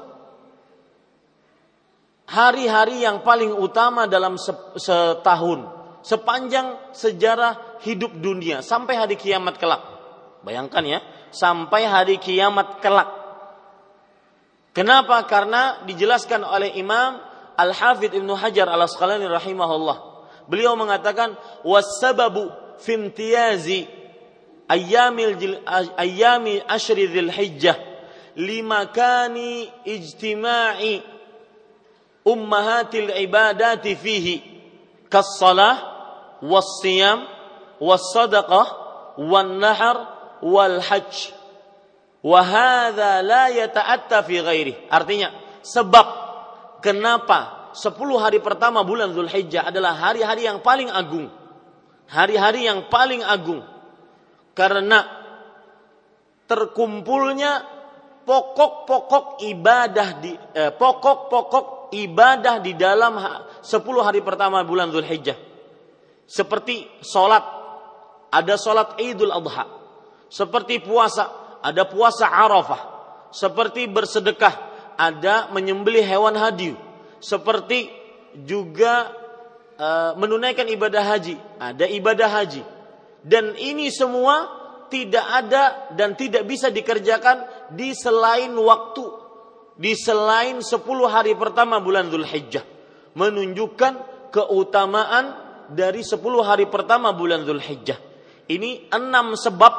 hari-hari 2.25 3.05
yang 3.05 3.21
paling 3.21 3.53
utama 3.53 4.09
dalam 4.09 4.41
setahun 4.79 5.76
sepanjang 6.07 6.95
sejarah 6.95 7.83
hidup 7.83 8.15
dunia 8.15 8.63
sampai 8.63 8.95
hari 8.95 9.19
kiamat 9.19 9.59
kelak. 9.59 9.83
Bayangkan 10.47 10.87
ya, 10.87 11.03
sampai 11.35 11.83
hari 11.83 12.23
kiamat 12.23 12.79
kelak. 12.79 13.11
Kenapa? 14.71 15.19
Karena 15.27 15.83
dijelaskan 15.83 16.47
oleh 16.47 16.79
Imam 16.79 17.19
Al-Hafidh 17.59 18.15
Ibnu 18.15 18.39
Hajar 18.39 18.71
Al-Asqalani 18.71 19.27
rahimahullah. 19.27 20.15
Beliau 20.47 20.79
mengatakan 20.79 21.35
wasababu 21.67 22.55
fimtiyazi 22.79 23.91
ayyamil 24.71 25.59
ayyami 25.99 26.63
ashri 26.71 27.11
dzil 27.11 27.33
hijjah 27.35 27.75
limakani 28.37 29.73
ijtima'i 29.83 31.01
ummahatil 32.23 33.11
ibadati 33.17 33.97
fihi 33.97 34.45
kassalah 35.09 35.96
was-sadaqah 37.81 38.67
wan-nahr 39.17 39.97
wal-hajj 40.45 41.33
wa 42.27 42.41
hadza 42.43 43.23
la 43.23 43.49
yata'atta 43.53 44.25
fi 44.27 44.37
ghairi 44.43 44.75
artinya 44.91 45.33
sebab 45.63 46.07
kenapa 46.81 47.57
10 47.77 47.93
hari 48.17 48.41
pertama 48.41 48.81
bulan 48.81 49.13
Zulhijjah 49.13 49.69
adalah 49.69 49.93
hari-hari 49.93 50.49
yang 50.49 50.65
paling 50.65 50.89
agung. 50.89 51.29
Hari-hari 52.09 52.65
yang 52.65 52.89
paling 52.89 53.21
agung. 53.21 53.61
Karena 54.57 55.05
terkumpulnya 56.49 57.69
pokok-pokok 58.25 59.45
ibadah 59.45 60.09
di 60.25 60.33
eh, 60.33 60.73
pokok-pokok 60.73 61.93
ibadah 61.93 62.65
di 62.65 62.73
dalam 62.73 63.21
10 63.61 63.69
hari 64.01 64.25
pertama 64.25 64.65
bulan 64.65 64.89
Zulhijjah. 64.89 65.37
Seperti 66.27 66.87
sholat, 67.07 67.43
ada 68.35 68.55
sholat 68.59 68.99
Idul 68.99 69.31
Adha. 69.31 69.65
Seperti 70.27 70.83
puasa, 70.83 71.59
ada 71.63 71.87
puasa 71.87 72.27
Arafah. 72.27 72.95
Seperti 73.31 73.87
bersedekah, 73.87 74.55
ada 74.99 75.51
menyembelih 75.55 76.03
hewan 76.03 76.35
hadiu. 76.35 76.75
Seperti 77.23 77.91
juga 78.43 79.15
uh, 79.79 80.13
menunaikan 80.19 80.67
ibadah 80.67 81.03
haji, 81.03 81.39
ada 81.63 81.87
ibadah 81.87 82.29
haji. 82.29 82.63
Dan 83.23 83.55
ini 83.59 83.91
semua 83.91 84.51
tidak 84.91 85.27
ada 85.27 85.91
dan 85.95 86.15
tidak 86.15 86.47
bisa 86.47 86.71
dikerjakan 86.71 87.71
di 87.75 87.91
selain 87.95 88.55
waktu 88.55 89.27
di 89.77 89.93
selain 89.93 90.65
10 90.65 90.73
hari 91.05 91.37
pertama 91.37 91.83
bulan 91.83 92.09
Zulhijjah 92.09 92.65
menunjukkan 93.13 93.93
keutamaan 94.33 95.46
dari 95.73 96.03
10 96.05 96.21
hari 96.43 96.67
pertama 96.71 97.11
bulan 97.15 97.43
Zulhijjah. 97.43 97.99
Ini 98.47 98.91
enam 98.95 99.35
sebab 99.35 99.73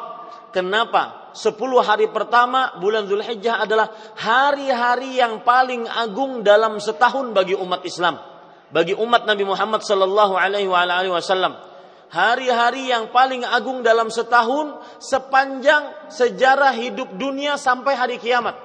kenapa 0.52 1.32
10 1.36 1.56
hari 1.84 2.08
pertama 2.12 2.76
bulan 2.82 3.08
Zulhijjah 3.08 3.64
adalah 3.64 3.94
hari-hari 4.18 5.20
yang 5.22 5.46
paling 5.46 5.88
agung 5.88 6.44
dalam 6.44 6.82
setahun 6.84 7.32
bagi 7.32 7.56
umat 7.56 7.86
Islam, 7.88 8.20
bagi 8.74 8.98
umat 8.98 9.24
Nabi 9.24 9.48
Muhammad 9.48 9.86
sallallahu 9.86 10.36
alaihi 10.36 10.68
wasallam 10.68 11.68
hari-hari 12.08 12.88
yang 12.92 13.12
paling 13.12 13.44
agung 13.44 13.84
dalam 13.84 14.08
setahun 14.08 14.80
sepanjang 15.04 16.12
sejarah 16.12 16.72
hidup 16.76 17.16
dunia 17.20 17.60
sampai 17.60 17.94
hari 17.96 18.16
kiamat. 18.20 18.56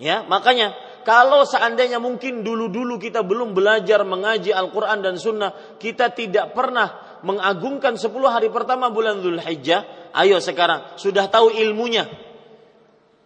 Ya, 0.00 0.24
makanya 0.24 0.72
kalau 1.00 1.48
seandainya 1.48 1.96
mungkin 1.96 2.44
dulu-dulu 2.44 3.00
kita 3.00 3.24
belum 3.24 3.56
belajar 3.56 4.04
mengaji 4.04 4.52
Al-Quran 4.52 5.00
dan 5.00 5.16
Sunnah, 5.16 5.80
kita 5.80 6.12
tidak 6.12 6.52
pernah 6.52 7.20
mengagungkan 7.24 7.96
10 7.96 8.12
hari 8.28 8.48
pertama 8.52 8.92
bulan 8.92 9.24
Zulhijjah, 9.24 10.12
ayo 10.12 10.40
sekarang 10.40 10.96
sudah 11.00 11.28
tahu 11.32 11.52
ilmunya. 11.56 12.04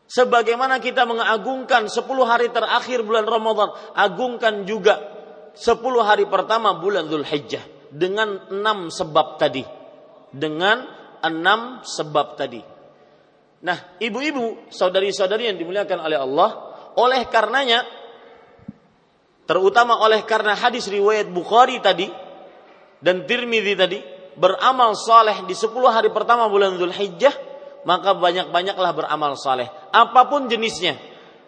Sebagaimana 0.04 0.78
kita 0.78 1.08
mengagungkan 1.08 1.90
10 1.90 2.04
hari 2.22 2.52
terakhir 2.54 3.02
bulan 3.02 3.26
Ramadan, 3.26 3.72
agungkan 3.96 4.62
juga 4.68 5.00
10 5.58 5.80
hari 6.02 6.30
pertama 6.30 6.78
bulan 6.78 7.10
Zulhijjah 7.10 7.62
dengan 7.90 8.50
enam 8.54 8.90
sebab 8.90 9.38
tadi. 9.38 9.66
Dengan 10.34 10.82
enam 11.22 11.82
sebab 11.86 12.34
tadi. 12.34 12.60
Nah, 13.64 13.96
ibu-ibu, 13.96 14.68
saudari-saudari 14.68 15.48
yang 15.48 15.56
dimuliakan 15.56 15.98
oleh 16.04 16.18
Allah, 16.20 16.73
oleh 16.94 17.26
karenanya, 17.30 17.86
terutama 19.44 20.00
oleh 20.02 20.22
karena 20.24 20.54
hadis 20.54 20.88
riwayat 20.88 21.28
Bukhari 21.30 21.78
tadi 21.82 22.08
dan 23.04 23.28
Tirmidzi 23.28 23.74
tadi, 23.76 23.98
beramal 24.34 24.96
saleh 24.98 25.44
di 25.44 25.54
10 25.54 25.70
hari 25.90 26.08
pertama 26.10 26.48
bulan 26.48 26.78
Zulhijjah, 26.80 27.34
maka 27.84 28.16
banyak-banyaklah 28.16 28.92
beramal 28.96 29.36
saleh. 29.36 29.68
Apa 29.92 30.26
pun 30.26 30.48
jenisnya, 30.48 30.96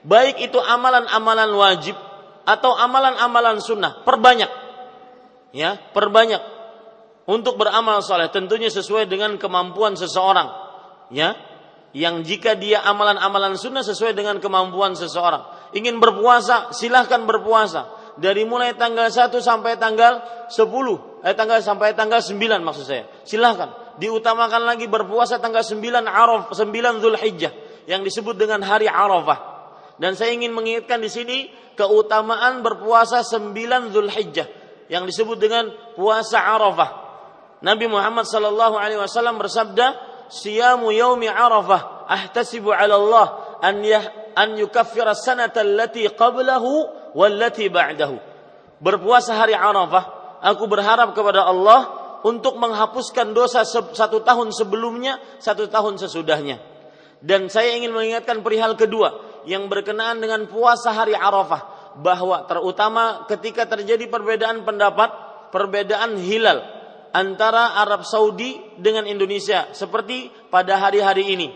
baik 0.04 0.38
itu 0.50 0.58
amalan-amalan 0.60 1.50
wajib 1.56 1.96
atau 2.46 2.76
amalan-amalan 2.76 3.58
sunnah, 3.58 4.04
perbanyak 4.06 4.66
ya 5.56 5.80
perbanyak 5.96 6.44
untuk 7.24 7.56
beramal 7.56 8.04
soleh 8.04 8.28
tentunya 8.28 8.68
sesuai 8.68 9.08
dengan 9.08 9.40
kemampuan 9.40 9.96
seseorang 9.96 10.52
ya 11.08 11.32
yang 11.96 12.20
jika 12.20 12.52
dia 12.52 12.84
amalan-amalan 12.84 13.56
sunnah 13.56 13.80
sesuai 13.80 14.12
dengan 14.12 14.36
kemampuan 14.36 14.92
seseorang. 14.92 15.72
Ingin 15.72 15.96
berpuasa 15.96 16.68
silahkan 16.76 17.24
berpuasa. 17.24 17.88
Dari 18.20 18.44
mulai 18.44 18.76
tanggal 18.76 19.08
1 19.08 19.32
sampai 19.40 19.80
tanggal 19.80 20.20
10 20.48 20.52
eh 21.24 21.32
tanggal 21.36 21.60
sampai 21.60 21.96
tanggal 21.96 22.20
9 22.20 22.36
maksud 22.60 22.84
saya. 22.84 23.08
Silahkan. 23.24 23.96
Diutamakan 23.96 24.68
lagi 24.68 24.84
berpuasa 24.92 25.40
tanggal 25.40 25.64
9 25.64 25.80
Araf 26.04 26.52
9 26.52 27.00
Zulhijjah 27.00 27.52
yang 27.88 28.04
disebut 28.04 28.36
dengan 28.36 28.60
hari 28.60 28.92
Arafah. 28.92 29.56
Dan 29.96 30.12
saya 30.12 30.36
ingin 30.36 30.52
mengingatkan 30.52 31.00
di 31.00 31.08
sini 31.08 31.48
keutamaan 31.80 32.60
berpuasa 32.60 33.24
9 33.24 33.56
Zulhijjah 33.96 34.48
yang 34.92 35.08
disebut 35.08 35.40
dengan 35.40 35.72
puasa 35.96 36.44
Arafah. 36.44 37.08
Nabi 37.64 37.88
Muhammad 37.88 38.28
sallallahu 38.28 38.76
alaihi 38.76 39.00
wasallam 39.00 39.40
bersabda, 39.40 40.05
"Siyamu 40.28 40.90
yaumi 40.92 41.30
Arafah 41.30 42.06
ahtasibu 42.06 42.74
'ala 42.74 42.94
Allah 42.98 43.26
an 43.62 43.82
yah, 43.82 44.04
an 44.34 44.58
yukaffira 44.58 45.16
sanata 45.16 45.62
allati 45.62 46.06
qablahu 46.12 47.12
wallati 47.16 47.70
ba'dahu." 47.70 48.16
Berpuasa 48.82 49.38
hari 49.38 49.56
Arafah, 49.56 50.38
aku 50.44 50.68
berharap 50.68 51.16
kepada 51.16 51.48
Allah 51.48 51.88
untuk 52.26 52.60
menghapuskan 52.60 53.32
dosa 53.32 53.64
satu 53.64 54.20
tahun 54.20 54.52
sebelumnya, 54.52 55.16
satu 55.38 55.70
tahun 55.70 55.96
sesudahnya. 55.96 56.60
Dan 57.22 57.48
saya 57.48 57.72
ingin 57.78 57.96
mengingatkan 57.96 58.44
perihal 58.44 58.76
kedua 58.76 59.42
yang 59.48 59.70
berkenaan 59.72 60.20
dengan 60.20 60.44
puasa 60.44 60.92
hari 60.92 61.16
Arafah 61.16 61.94
bahwa 61.96 62.44
terutama 62.44 63.24
ketika 63.24 63.64
terjadi 63.64 64.04
perbedaan 64.12 64.68
pendapat, 64.68 65.08
perbedaan 65.48 66.20
hilal 66.20 66.75
antara 67.16 67.80
Arab 67.80 68.04
Saudi 68.04 68.60
dengan 68.76 69.08
Indonesia 69.08 69.72
seperti 69.72 70.28
pada 70.52 70.76
hari-hari 70.76 71.32
ini. 71.32 71.48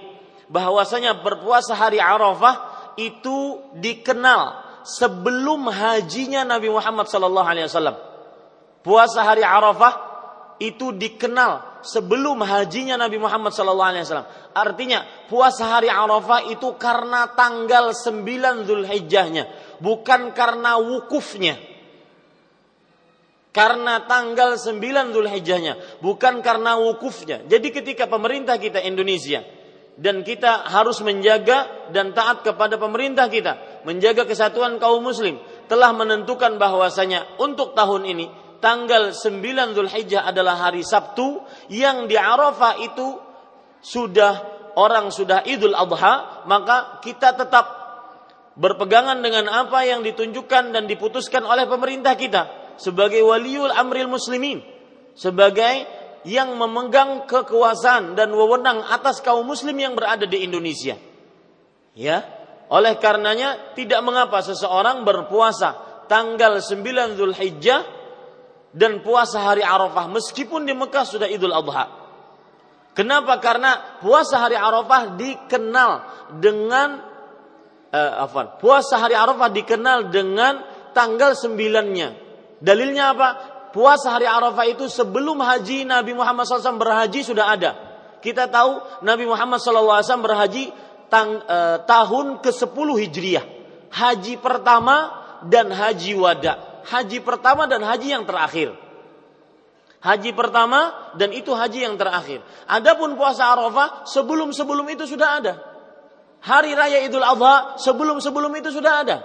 Bahwasanya 0.49 1.21
berpuasa 1.21 1.77
hari 1.77 2.01
Arafah 2.01 2.57
itu 2.97 3.61
dikenal 3.77 4.57
sebelum 4.89 5.69
hajinya 5.69 6.49
Nabi 6.49 6.73
Muhammad 6.73 7.07
sallallahu 7.13 7.45
alaihi 7.45 7.69
wasallam. 7.69 7.97
Puasa 8.81 9.21
hari 9.21 9.45
Arafah 9.45 10.11
itu 10.61 10.93
dikenal 10.97 11.81
sebelum 11.81 12.45
hajinya 12.45 13.01
Nabi 13.01 13.17
Muhammad 13.17 13.57
SAW. 13.57 14.29
Artinya 14.53 15.09
puasa 15.33 15.65
hari 15.73 15.89
Arafah 15.89 16.53
itu 16.53 16.77
karena 16.77 17.33
tanggal 17.33 17.97
9 17.97 18.69
Zulhijjahnya, 18.69 19.49
bukan 19.81 20.37
karena 20.37 20.77
wukufnya. 20.77 21.70
Karena 23.51 24.07
tanggal 24.07 24.55
9 24.55 25.11
Zulhijjahnya, 25.11 25.99
bukan 25.99 26.39
karena 26.39 26.79
wukufnya. 26.79 27.43
Jadi 27.51 27.75
ketika 27.75 28.07
pemerintah 28.07 28.63
kita 28.63 28.79
Indonesia 28.79 29.43
dan 29.99 30.23
kita 30.23 30.71
harus 30.71 31.03
menjaga 31.03 31.91
dan 31.91 32.15
taat 32.15 32.47
kepada 32.47 32.79
pemerintah 32.79 33.27
kita, 33.27 33.83
menjaga 33.83 34.23
kesatuan 34.23 34.79
kaum 34.79 35.03
muslim, 35.03 35.43
telah 35.67 35.91
menentukan 35.91 36.63
bahwasanya 36.63 37.43
untuk 37.43 37.75
tahun 37.75 38.07
ini 38.07 38.31
tanggal 38.63 39.11
9 39.11 39.75
Zulhijjah 39.75 40.31
adalah 40.31 40.71
hari 40.71 40.87
Sabtu 40.87 41.43
yang 41.75 42.07
di 42.07 42.15
Arafah 42.15 42.79
itu 42.79 43.19
sudah 43.83 44.47
orang 44.79 45.11
sudah 45.11 45.43
Idul 45.43 45.75
Adha, 45.75 46.47
maka 46.47 47.03
kita 47.03 47.35
tetap 47.35 47.67
berpegangan 48.55 49.19
dengan 49.19 49.51
apa 49.51 49.83
yang 49.83 50.07
ditunjukkan 50.07 50.71
dan 50.71 50.87
diputuskan 50.87 51.43
oleh 51.43 51.67
pemerintah 51.67 52.15
kita 52.15 52.60
sebagai 52.81 53.21
waliul 53.21 53.69
amril 53.69 54.09
muslimin, 54.09 54.65
sebagai 55.13 55.85
yang 56.25 56.57
memegang 56.57 57.29
kekuasaan 57.29 58.17
dan 58.17 58.33
wewenang 58.33 58.81
atas 58.89 59.21
kaum 59.21 59.45
muslim 59.45 59.77
yang 59.77 59.93
berada 59.93 60.25
di 60.25 60.45
Indonesia. 60.45 60.97
Ya, 61.93 62.25
oleh 62.73 62.97
karenanya 62.97 63.77
tidak 63.77 64.01
mengapa 64.01 64.41
seseorang 64.41 65.05
berpuasa 65.05 65.77
tanggal 66.09 66.65
9 66.65 67.21
Zulhijjah 67.21 67.85
dan 68.73 69.05
puasa 69.05 69.45
hari 69.45 69.61
Arafah 69.61 70.09
meskipun 70.09 70.65
di 70.65 70.73
Mekah 70.73 71.05
sudah 71.05 71.29
Idul 71.29 71.53
Adha. 71.53 72.01
Kenapa? 72.97 73.39
Karena 73.39 74.01
puasa 74.01 74.41
hari 74.41 74.57
Arafah 74.59 75.15
dikenal 75.15 75.91
dengan 76.41 76.89
eh? 77.91 78.49
Puasa 78.63 79.03
hari 79.03 79.19
Arafah 79.19 79.51
dikenal 79.51 80.15
dengan 80.15 80.63
tanggal 80.95 81.35
sembilannya 81.35 82.30
Dalilnya 82.61 83.17
apa? 83.17 83.29
Puasa 83.73 84.13
hari 84.13 84.29
Arafah 84.29 84.67
itu 84.69 84.87
sebelum 84.87 85.41
haji 85.41 85.89
Nabi 85.89 86.13
Muhammad 86.13 86.45
SAW 86.45 86.77
berhaji 86.77 87.25
sudah 87.25 87.57
ada. 87.57 87.71
Kita 88.21 88.53
tahu 88.53 89.01
Nabi 89.01 89.25
Muhammad 89.25 89.63
SAW 89.65 90.21
berhaji 90.21 90.69
tang, 91.09 91.41
eh, 91.41 91.79
tahun 91.89 92.45
ke-10 92.45 92.89
Hijriah. 93.01 93.45
Haji 93.91 94.39
pertama 94.39 95.11
dan 95.49 95.73
haji 95.73 96.15
wada. 96.15 96.85
Haji 96.85 97.19
pertama 97.25 97.65
dan 97.65 97.81
haji 97.81 98.09
yang 98.13 98.25
terakhir. 98.29 98.77
Haji 100.01 100.33
pertama 100.33 101.13
dan 101.17 101.29
itu 101.37 101.53
haji 101.53 101.85
yang 101.85 101.97
terakhir. 102.01 102.41
Adapun 102.65 103.21
puasa 103.21 103.53
Arafah 103.53 104.09
sebelum-sebelum 104.09 104.89
itu 104.89 105.05
sudah 105.05 105.29
ada. 105.41 105.55
Hari 106.41 106.73
raya 106.73 107.05
Idul 107.05 107.25
Adha 107.25 107.77
sebelum-sebelum 107.77 108.49
itu 108.57 108.73
sudah 108.73 108.93
ada. 109.05 109.17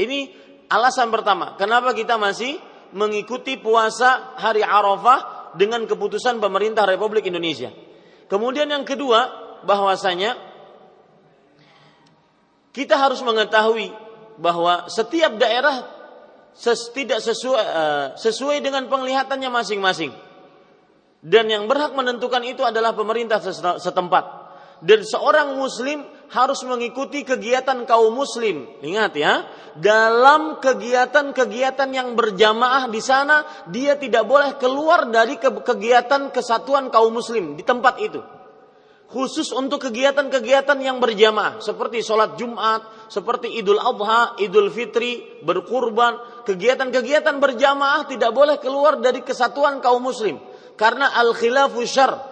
Ini 0.00 0.32
Alasan 0.70 1.10
pertama, 1.10 1.58
kenapa 1.58 1.90
kita 1.90 2.14
masih 2.14 2.62
mengikuti 2.94 3.58
puasa 3.58 4.38
hari 4.38 4.62
Arafah 4.62 5.50
dengan 5.58 5.82
keputusan 5.86 6.38
pemerintah 6.38 6.86
Republik 6.86 7.26
Indonesia. 7.26 7.74
Kemudian 8.30 8.70
yang 8.70 8.86
kedua, 8.86 9.26
bahwasanya 9.66 10.38
kita 12.70 12.94
harus 12.94 13.18
mengetahui 13.26 13.90
bahwa 14.38 14.86
setiap 14.86 15.34
daerah 15.42 15.90
tidak 16.94 17.18
sesuai, 17.18 17.64
eh, 17.66 18.06
sesuai 18.14 18.62
dengan 18.62 18.86
penglihatannya 18.86 19.50
masing-masing. 19.50 20.14
Dan 21.20 21.52
yang 21.52 21.68
berhak 21.68 21.92
menentukan 21.92 22.40
itu 22.46 22.64
adalah 22.64 22.96
pemerintah 22.96 23.42
setempat. 23.76 24.24
Dan 24.80 25.04
seorang 25.04 25.58
muslim 25.58 26.00
harus 26.30 26.62
mengikuti 26.62 27.26
kegiatan 27.26 27.82
kaum 27.86 28.14
muslim. 28.14 28.70
Ingat 28.80 29.12
ya, 29.18 29.46
dalam 29.78 30.62
kegiatan-kegiatan 30.62 31.90
yang 31.90 32.14
berjamaah 32.14 32.86
di 32.86 33.02
sana, 33.02 33.42
dia 33.66 33.98
tidak 33.98 34.26
boleh 34.26 34.54
keluar 34.58 35.10
dari 35.10 35.38
kegiatan 35.42 36.30
kesatuan 36.30 36.90
kaum 36.90 37.10
muslim 37.10 37.58
di 37.58 37.66
tempat 37.66 37.98
itu. 37.98 38.22
Khusus 39.10 39.50
untuk 39.50 39.90
kegiatan-kegiatan 39.90 40.78
yang 40.78 41.02
berjamaah, 41.02 41.58
seperti 41.58 41.98
sholat 41.98 42.38
Jumat, 42.38 43.10
seperti 43.10 43.58
Idul 43.58 43.82
Adha, 43.82 44.38
Idul 44.38 44.70
Fitri, 44.70 45.42
berkurban, 45.42 46.46
kegiatan-kegiatan 46.46 47.42
berjamaah 47.42 48.06
tidak 48.06 48.30
boleh 48.30 48.62
keluar 48.62 49.02
dari 49.02 49.26
kesatuan 49.26 49.82
kaum 49.82 50.06
muslim. 50.06 50.38
Karena 50.78 51.10
al-khilafu 51.18 51.82
syar, 51.90 52.29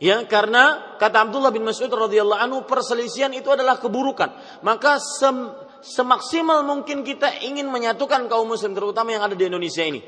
Ya, 0.00 0.24
karena 0.24 0.96
kata 0.96 1.28
Abdullah 1.28 1.52
bin 1.52 1.60
Mas'ud 1.60 1.92
radhiyallahu 1.92 2.40
anhu 2.40 2.58
perselisihan 2.64 3.28
itu 3.36 3.52
adalah 3.52 3.76
keburukan. 3.76 4.32
Maka 4.64 4.96
sem, 4.96 5.52
semaksimal 5.84 6.64
mungkin 6.64 7.04
kita 7.04 7.44
ingin 7.44 7.68
menyatukan 7.68 8.24
kaum 8.32 8.48
muslim 8.48 8.72
terutama 8.72 9.12
yang 9.12 9.28
ada 9.28 9.36
di 9.36 9.44
Indonesia 9.44 9.84
ini. 9.84 10.00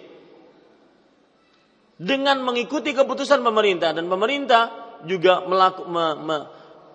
Dengan 2.01 2.41
mengikuti 2.41 2.97
keputusan 2.97 3.45
pemerintah 3.45 3.93
dan 3.93 4.09
pemerintah 4.09 4.97
juga 5.05 5.45
melaku, 5.45 5.85
me, 5.85 6.07
me, 6.25 6.37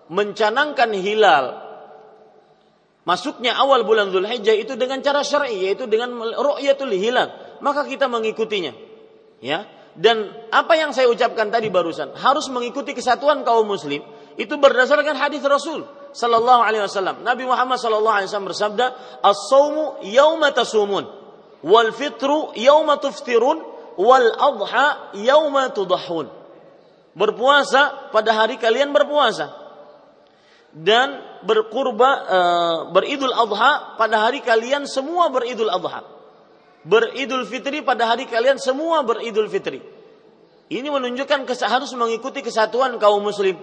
mencanangkan 0.10 0.90
hilal 0.98 1.46
masuknya 3.06 3.56
awal 3.56 3.86
bulan 3.86 4.10
Zulhijjah 4.10 4.58
itu 4.58 4.74
dengan 4.74 5.00
cara 5.06 5.22
syar'i 5.22 5.70
yaitu 5.70 5.86
dengan 5.86 6.12
ru'yatul 6.18 6.92
hilal, 6.92 7.62
maka 7.64 7.88
kita 7.88 8.10
mengikutinya. 8.10 8.74
Ya, 9.38 9.70
dan 9.98 10.30
apa 10.54 10.78
yang 10.78 10.94
saya 10.94 11.10
ucapkan 11.10 11.50
tadi 11.50 11.74
barusan 11.74 12.14
harus 12.14 12.46
mengikuti 12.54 12.94
kesatuan 12.94 13.42
kaum 13.42 13.66
muslim 13.66 14.06
itu 14.38 14.54
berdasarkan 14.54 15.18
hadis 15.18 15.42
Rasul 15.42 15.82
sallallahu 16.14 16.62
alaihi 16.62 16.86
wasallam. 16.86 17.26
Nabi 17.26 17.50
Muhammad 17.50 17.82
sallallahu 17.82 18.16
alaihi 18.22 18.30
wasallam 18.30 18.50
bersabda, 18.54 18.86
"As-saumu 19.26 20.06
yauma 20.06 20.54
tasumun 20.54 21.10
wal 21.66 21.90
fitru 21.98 22.54
yauma 22.54 23.02
tuftirun 23.02 23.58
wal 23.98 24.30
adha 24.38 25.18
yauma 25.18 25.74
tudahun." 25.74 26.30
Berpuasa 27.18 28.14
pada 28.14 28.38
hari 28.38 28.62
kalian 28.62 28.94
berpuasa 28.94 29.50
dan 30.70 31.18
berkurba 31.42 32.10
e, 32.30 32.40
beridul 32.94 33.34
adha 33.34 33.98
pada 33.98 34.30
hari 34.30 34.46
kalian 34.46 34.86
semua 34.86 35.34
beridul 35.34 35.74
adha 35.74 36.17
beridul 36.88 37.44
fitri 37.44 37.84
pada 37.84 38.08
hari 38.08 38.24
kalian 38.24 38.56
semua 38.56 39.04
beridul 39.04 39.52
fitri. 39.52 39.84
Ini 40.68 40.88
menunjukkan 40.88 41.48
harus 41.48 41.92
mengikuti 41.96 42.40
kesatuan 42.40 42.96
kaum 43.00 43.24
muslim. 43.24 43.60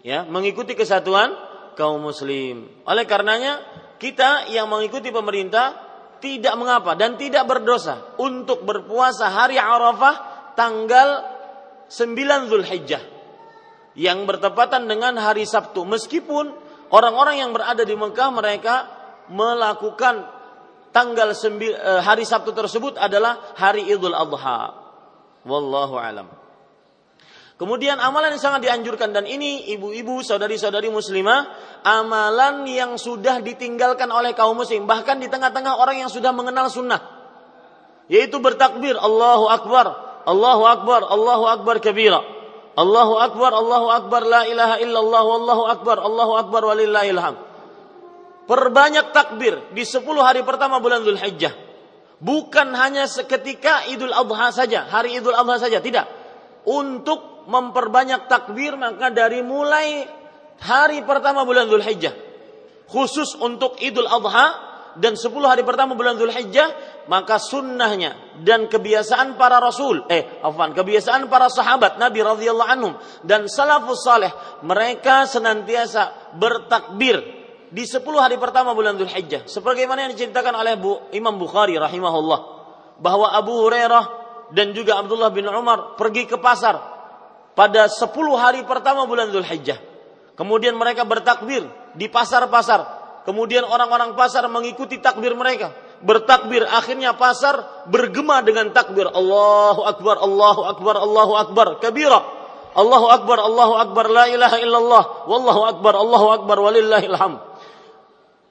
Ya, 0.00 0.24
mengikuti 0.24 0.72
kesatuan 0.72 1.32
kaum 1.76 2.00
muslim. 2.00 2.68
Oleh 2.88 3.04
karenanya 3.04 3.60
kita 4.00 4.48
yang 4.52 4.68
mengikuti 4.68 5.12
pemerintah 5.12 5.76
tidak 6.20 6.56
mengapa 6.56 6.96
dan 6.96 7.20
tidak 7.20 7.44
berdosa 7.44 8.16
untuk 8.16 8.64
berpuasa 8.64 9.28
hari 9.28 9.60
Arafah 9.60 10.52
tanggal 10.56 11.24
9 11.92 12.50
Zulhijjah 12.50 13.04
yang 13.96 14.28
bertepatan 14.28 14.88
dengan 14.88 15.16
hari 15.16 15.48
Sabtu 15.48 15.84
meskipun 15.88 16.52
orang-orang 16.92 17.40
yang 17.40 17.50
berada 17.56 17.84
di 17.84 17.96
Mekah 17.96 18.30
mereka 18.32 18.76
melakukan 19.32 20.35
tanggal 20.96 21.36
sembil, 21.36 21.76
eh, 21.76 22.00
hari 22.00 22.24
Sabtu 22.24 22.56
tersebut 22.56 22.96
adalah 22.96 23.52
hari 23.60 23.84
Idul 23.84 24.16
Adha. 24.16 24.72
Wallahu 25.44 26.00
alam. 26.00 26.32
Kemudian 27.56 28.00
amalan 28.00 28.36
yang 28.36 28.40
sangat 28.40 28.64
dianjurkan 28.64 29.12
dan 29.12 29.24
ini 29.28 29.68
ibu-ibu, 29.76 30.24
saudari-saudari 30.24 30.88
muslimah, 30.88 31.52
amalan 31.84 32.64
yang 32.68 32.96
sudah 32.96 33.40
ditinggalkan 33.44 34.08
oleh 34.08 34.32
kaum 34.32 34.56
muslim 34.56 34.88
bahkan 34.88 35.20
di 35.20 35.28
tengah-tengah 35.28 35.76
orang 35.76 36.00
yang 36.04 36.12
sudah 36.12 36.32
mengenal 36.36 36.68
sunnah 36.68 37.00
yaitu 38.12 38.38
bertakbir 38.38 38.94
Allahu 38.96 39.50
akbar, 39.50 39.86
Allahu 40.26 40.62
akbar, 40.66 41.00
Allahu 41.06 41.44
akbar 41.46 41.76
kabira. 41.82 42.22
Allahu 42.76 43.16
akbar, 43.16 43.56
Allahu 43.56 43.88
akbar, 43.88 44.20
la 44.28 44.44
ilaha 44.44 44.76
illallah, 44.84 45.22
wallahu 45.24 45.62
akbar, 45.64 45.96
Allahu 45.96 46.32
akbar 46.36 46.60
walillahil 46.60 47.16
hamd. 47.16 47.40
Perbanyak 48.46 49.10
takbir 49.10 49.74
di 49.74 49.82
10 49.82 50.06
hari 50.22 50.46
pertama 50.46 50.78
bulan 50.78 51.02
Zulhijjah. 51.02 51.50
Bukan 52.22 52.72
hanya 52.78 53.10
seketika 53.10 53.90
Idul 53.90 54.14
Adha 54.14 54.54
saja, 54.54 54.86
hari 54.86 55.18
Idul 55.18 55.34
Adha 55.34 55.58
saja, 55.58 55.82
tidak. 55.82 56.06
Untuk 56.62 57.46
memperbanyak 57.50 58.30
takbir 58.30 58.78
maka 58.78 59.10
dari 59.10 59.42
mulai 59.42 60.06
hari 60.62 61.02
pertama 61.02 61.42
bulan 61.42 61.66
Zulhijjah. 61.66 62.14
Khusus 62.86 63.34
untuk 63.42 63.82
Idul 63.82 64.06
Adha 64.06 64.66
dan 64.96 65.14
10 65.14 65.28
hari 65.44 65.62
pertama 65.66 65.92
bulan 65.92 66.16
Zulhijjah 66.16 66.72
maka 67.06 67.36
sunnahnya 67.36 68.40
dan 68.42 68.66
kebiasaan 68.66 69.36
para 69.36 69.60
rasul 69.60 70.08
eh 70.08 70.40
afwan 70.40 70.72
kebiasaan 70.72 71.28
para 71.28 71.52
sahabat 71.52 72.00
Nabi 72.00 72.24
radhiyallahu 72.24 72.70
anhum 72.72 72.96
dan 73.22 73.44
salafus 73.46 74.02
saleh 74.02 74.32
mereka 74.64 75.28
senantiasa 75.28 76.32
bertakbir 76.40 77.35
di 77.70 77.82
10 77.82 78.02
hari 78.18 78.36
pertama 78.38 78.72
bulan 78.72 78.94
Dzulhijjah 78.94 79.50
sebagaimana 79.50 80.06
yang 80.06 80.12
diceritakan 80.14 80.54
oleh 80.54 80.74
Bu, 80.78 81.10
Imam 81.10 81.34
Bukhari 81.34 81.74
rahimahullah 81.74 82.40
bahwa 83.00 83.32
Abu 83.34 83.52
Hurairah 83.66 84.26
dan 84.54 84.70
juga 84.70 85.00
Abdullah 85.00 85.34
bin 85.34 85.48
Umar 85.50 85.98
pergi 85.98 86.28
ke 86.28 86.38
pasar 86.38 86.78
pada 87.56 87.88
10 87.88 88.12
hari 88.36 88.60
pertama 88.68 89.08
bulan 89.08 89.32
Zulhijjah. 89.32 89.80
Kemudian 90.36 90.76
mereka 90.76 91.08
bertakbir 91.08 91.64
di 91.96 92.06
pasar-pasar. 92.12 93.04
Kemudian 93.24 93.64
orang-orang 93.64 94.14
pasar 94.14 94.44
mengikuti 94.46 95.00
takbir 95.00 95.32
mereka. 95.32 95.72
Bertakbir 96.04 96.68
akhirnya 96.68 97.16
pasar 97.16 97.88
bergema 97.88 98.44
dengan 98.44 98.70
takbir 98.70 99.08
Allahu 99.08 99.82
Akbar, 99.88 100.20
Allahu 100.20 100.62
Akbar, 100.68 100.94
Allahu 101.00 101.32
Akbar, 101.34 101.66
kabira. 101.80 102.20
Allahu 102.76 103.08
Akbar, 103.08 103.40
Allahu 103.40 103.74
Akbar, 103.80 104.04
la 104.12 104.28
ilaha 104.28 104.60
illallah, 104.60 105.02
wallahu 105.24 105.64
Akbar, 105.64 105.96
Allahu 105.96 106.26
Akbar, 106.28 106.60
walillahil 106.60 107.16
hamd. 107.16 107.40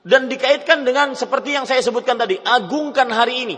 Dan 0.05 0.29
dikaitkan 0.29 0.85
dengan 0.85 1.17
seperti 1.17 1.57
yang 1.57 1.65
saya 1.65 1.81
sebutkan 1.81 2.13
tadi, 2.21 2.37
agungkan 2.37 3.09
hari 3.09 3.49
ini 3.49 3.57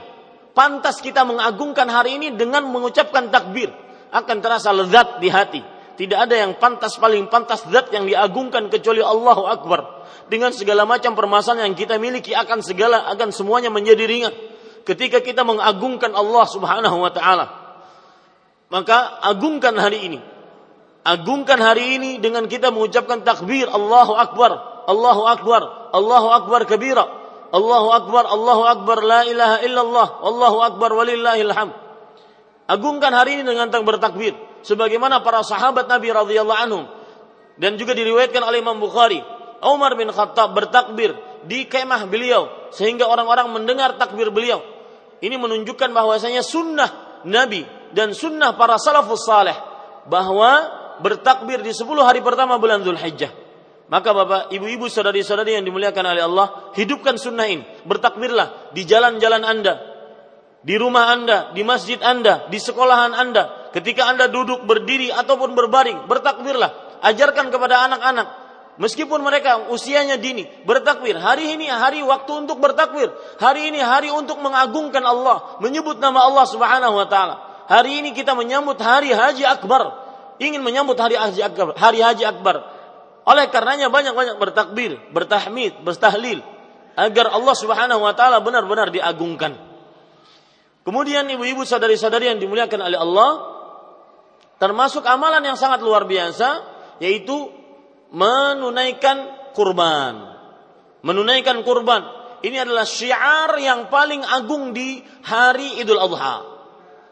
Pantas 0.57 1.05
kita 1.05 1.21
mengagungkan 1.21 1.85
hari 1.85 2.17
ini 2.17 2.33
dengan 2.33 2.65
mengucapkan 2.73 3.29
takbir. 3.29 3.69
Akan 4.09 4.41
terasa 4.41 4.73
lezat 4.73 5.21
di 5.21 5.29
hati. 5.29 5.61
Tidak 5.93 6.17
ada 6.17 6.33
yang 6.33 6.57
pantas 6.57 6.97
paling 6.97 7.29
pantas 7.29 7.61
zat 7.69 7.93
yang 7.93 8.09
diagungkan 8.09 8.65
kecuali 8.65 9.05
Allahu 9.05 9.45
Akbar. 9.45 10.09
Dengan 10.25 10.49
segala 10.49 10.89
macam 10.89 11.13
permasalahan 11.13 11.69
yang 11.69 11.77
kita 11.77 12.01
miliki 12.01 12.33
akan 12.33 12.65
segala 12.65 13.05
akan 13.13 13.29
semuanya 13.29 13.69
menjadi 13.69 14.09
ringan. 14.09 14.33
Ketika 14.81 15.21
kita 15.21 15.45
mengagungkan 15.45 16.09
Allah 16.17 16.45
Subhanahu 16.49 17.05
wa 17.05 17.11
taala. 17.13 17.45
Maka 18.73 19.21
agungkan 19.29 19.77
hari 19.77 20.09
ini. 20.09 20.19
Agungkan 21.05 21.61
hari 21.61 22.01
ini 22.01 22.11
dengan 22.17 22.49
kita 22.49 22.73
mengucapkan 22.73 23.21
takbir 23.21 23.69
Allahu 23.69 24.17
Akbar, 24.17 24.51
Allahu 24.89 25.23
Akbar, 25.29 25.86
Allahu 25.97 26.27
Akbar 26.29 26.61
kabira. 26.69 27.05
Allahu 27.47 27.89
Akbar, 27.89 28.23
Allahu 28.27 28.63
Akbar, 28.67 28.97
la 29.01 29.21
ilaha 29.25 29.57
illallah, 29.63 30.07
Allahu 30.21 30.57
Akbar, 30.61 30.93
walillahil 30.93 31.49
hamd. 31.49 31.73
Agungkan 32.67 33.15
hari 33.15 33.39
ini 33.39 33.47
dengan 33.47 33.71
bertakbir. 33.71 34.35
Sebagaimana 34.61 35.23
para 35.23 35.41
sahabat 35.41 35.87
Nabi 35.87 36.11
radhiyallahu 36.11 36.59
anhum. 36.59 36.83
Dan 37.55 37.79
juga 37.79 37.95
diriwayatkan 37.95 38.43
oleh 38.43 38.59
Imam 38.59 38.77
Bukhari. 38.77 39.23
Umar 39.63 39.95
bin 39.95 40.11
Khattab 40.11 40.53
bertakbir 40.53 41.15
di 41.47 41.65
kemah 41.65 42.05
beliau. 42.11 42.69
Sehingga 42.75 43.07
orang-orang 43.07 43.47
mendengar 43.55 43.95
takbir 43.95 44.27
beliau. 44.27 44.59
Ini 45.23 45.39
menunjukkan 45.39 45.89
bahwasanya 45.95 46.43
sunnah 46.43 47.23
Nabi 47.23 47.63
dan 47.95 48.11
sunnah 48.11 48.53
para 48.59 48.75
salafus 48.77 49.25
saleh 49.25 49.55
bahwa 50.05 50.51
bertakbir 51.01 51.63
di 51.63 51.73
10 51.73 51.87
hari 52.03 52.21
pertama 52.21 52.59
bulan 52.61 52.85
Zulhijjah 52.85 53.46
maka 53.87 54.11
Bapak, 54.11 54.51
ibu-ibu, 54.51 54.91
saudari-saudari 54.91 55.55
yang 55.55 55.63
dimuliakan 55.63 56.11
oleh 56.11 56.23
Allah, 56.27 56.75
hidupkan 56.75 57.15
sunnah 57.15 57.47
ini. 57.47 57.63
Bertakbirlah 57.87 58.75
di 58.75 58.83
jalan-jalan 58.83 59.47
Anda, 59.47 59.79
di 60.59 60.75
rumah 60.75 61.07
Anda, 61.15 61.55
di 61.55 61.63
masjid 61.63 61.95
Anda, 62.03 62.51
di 62.51 62.59
sekolahan 62.59 63.15
Anda. 63.15 63.71
Ketika 63.71 64.11
Anda 64.11 64.27
duduk, 64.27 64.67
berdiri 64.67 65.07
ataupun 65.15 65.55
berbaring, 65.55 66.03
bertakbirlah. 66.03 66.99
Ajarkan 66.99 67.47
kepada 67.47 67.87
anak-anak, 67.87 68.27
meskipun 68.75 69.23
mereka 69.23 69.71
usianya 69.71 70.19
dini, 70.19 70.43
bertakbir. 70.67 71.15
Hari 71.15 71.55
ini 71.55 71.71
hari 71.71 72.03
waktu 72.03 72.43
untuk 72.43 72.59
bertakbir. 72.59 73.07
Hari 73.39 73.71
ini 73.71 73.79
hari 73.79 74.11
untuk 74.11 74.43
mengagungkan 74.43 75.07
Allah, 75.07 75.63
menyebut 75.63 76.03
nama 76.03 76.27
Allah 76.27 76.43
Subhanahu 76.43 76.91
wa 76.99 77.07
taala. 77.07 77.39
Hari 77.71 78.03
ini 78.03 78.11
kita 78.11 78.35
menyambut 78.35 78.75
hari 78.83 79.15
Haji 79.15 79.47
Akbar. 79.47 79.95
Ingin 80.43 80.59
menyambut 80.59 80.99
hari 80.99 81.15
Haji 81.15 81.39
Akbar, 81.39 81.71
hari 81.79 82.03
Haji 82.03 82.27
Akbar 82.27 82.76
oleh 83.27 83.51
karenanya 83.51 83.91
banyak-banyak 83.91 84.39
bertakbir, 84.39 84.95
bertahmid, 85.11 85.83
bertahlil 85.83 86.39
agar 86.95 87.35
Allah 87.35 87.55
Subhanahu 87.59 87.99
wa 87.99 88.15
taala 88.15 88.39
benar-benar 88.39 88.87
diagungkan. 88.87 89.51
Kemudian 90.87 91.27
ibu-ibu 91.27 91.67
sadari-sadari 91.67 92.31
yang 92.31 92.39
dimuliakan 92.39 92.87
oleh 92.87 92.95
Allah, 92.95 93.31
termasuk 94.63 95.03
amalan 95.03 95.43
yang 95.43 95.59
sangat 95.59 95.83
luar 95.83 96.07
biasa 96.07 96.63
yaitu 97.03 97.51
menunaikan 98.15 99.51
kurban. 99.51 100.39
Menunaikan 101.03 101.59
kurban. 101.67 102.07
Ini 102.39 102.63
adalah 102.63 102.87
syiar 102.87 103.59
yang 103.59 103.91
paling 103.91 104.23
agung 104.23 104.71
di 104.71 105.03
hari 105.27 105.83
Idul 105.83 105.99
Adha. 105.99 106.47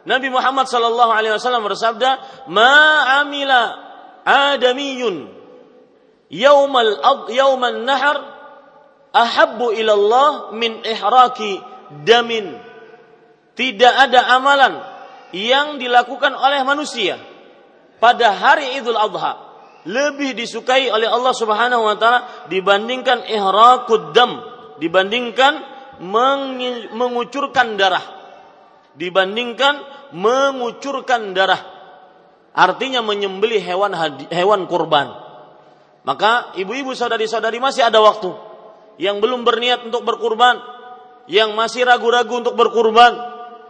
Nabi 0.08 0.32
Muhammad 0.32 0.71
sallallahu 0.71 1.12
alaihi 1.12 1.36
wasallam 1.36 1.67
bersabda, 1.67 2.10
"Ma 2.47 3.19
amila 3.19 3.62
adamiyun 4.23 5.35
yaumal 6.30 7.00
yauman 7.30 7.86
nahar 7.86 8.18
ahabbu 9.16 9.72
ilallah 9.72 10.52
min 10.52 10.84
ihraki 10.84 11.62
damin. 12.04 12.58
Tidak 13.56 13.94
ada 13.96 14.36
amalan 14.36 14.84
yang 15.32 15.80
dilakukan 15.80 16.36
oleh 16.36 16.60
manusia 16.68 17.16
pada 18.04 18.36
hari 18.36 18.76
Idul 18.76 19.00
Adha 19.00 19.46
lebih 19.86 20.36
disukai 20.36 20.92
oleh 20.92 21.08
Allah 21.08 21.32
Subhanahu 21.32 21.88
wa 21.88 21.96
taala 21.96 22.50
dibandingkan 22.52 23.24
ihraqud 23.30 24.12
dam, 24.12 24.44
dibandingkan 24.82 25.76
mengucurkan 26.92 27.80
darah. 27.80 28.04
Dibandingkan 28.96 29.76
mengucurkan 30.16 31.36
darah. 31.36 31.60
Artinya 32.56 33.04
menyembelih 33.04 33.60
hewan 33.60 33.92
hewan 34.32 34.68
kurban. 34.72 35.25
Maka 36.06 36.54
ibu-ibu 36.56 36.94
saudari-saudari 36.94 37.58
masih 37.58 37.89
ada 37.89 37.98
waktu 37.98 38.30
yang 39.02 39.20
belum 39.20 39.41
berniat 39.41 39.89
untuk 39.89 40.06
berkurban, 40.06 40.62
yang 41.26 41.58
masih 41.58 41.84
ragu-ragu 41.84 42.46
untuk 42.46 42.54
berkurban, 42.54 43.18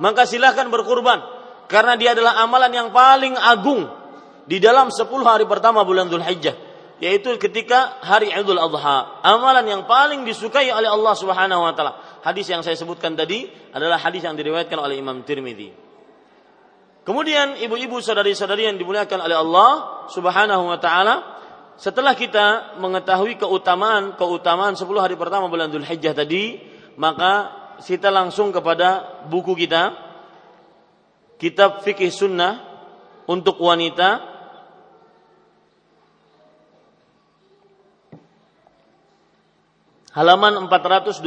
maka 0.04 0.28
silahkan 0.28 0.68
berkurban 0.68 1.24
karena 1.72 1.96
dia 1.96 2.12
adalah 2.12 2.44
amalan 2.44 2.72
yang 2.76 2.90
paling 2.92 3.34
agung 3.40 3.88
di 4.46 4.60
dalam 4.60 4.92
10 4.92 5.08
hari 5.24 5.48
pertama 5.48 5.82
bulan 5.88 6.12
Dzulhijjah 6.12 6.76
yaitu 7.00 7.36
ketika 7.36 8.00
hari 8.00 8.32
Idul 8.32 8.60
Adha. 8.60 9.20
Amalan 9.20 9.68
yang 9.68 9.84
paling 9.84 10.24
disukai 10.24 10.72
oleh 10.72 10.88
Allah 10.88 11.14
Subhanahu 11.16 11.68
wa 11.68 11.74
taala. 11.76 12.00
Hadis 12.24 12.48
yang 12.48 12.64
saya 12.64 12.80
sebutkan 12.80 13.20
tadi 13.20 13.52
adalah 13.76 14.00
hadis 14.00 14.24
yang 14.24 14.40
diriwayatkan 14.40 14.80
oleh 14.80 14.96
Imam 15.00 15.20
Tirmidzi. 15.28 15.76
Kemudian 17.06 17.62
ibu-ibu 17.62 18.02
saudari-saudari 18.02 18.66
yang 18.72 18.78
dimuliakan 18.80 19.20
oleh 19.28 19.38
Allah 19.38 19.72
Subhanahu 20.10 20.72
wa 20.72 20.80
taala, 20.80 21.35
setelah 21.76 22.16
kita 22.16 22.80
mengetahui 22.80 23.36
keutamaan 23.36 24.16
keutamaan 24.16 24.80
10 24.80 24.88
hari 24.96 25.20
pertama 25.20 25.52
bulan 25.52 25.68
Dzulhijjah 25.68 26.16
tadi, 26.16 26.60
maka 26.96 27.52
kita 27.84 28.08
langsung 28.08 28.56
kepada 28.56 29.24
buku 29.28 29.52
kita 29.60 29.92
Kitab 31.36 31.84
Fikih 31.84 32.16
Sunnah 32.16 32.64
untuk 33.28 33.60
wanita 33.60 34.24
halaman 40.16 40.72
428. 40.72 41.20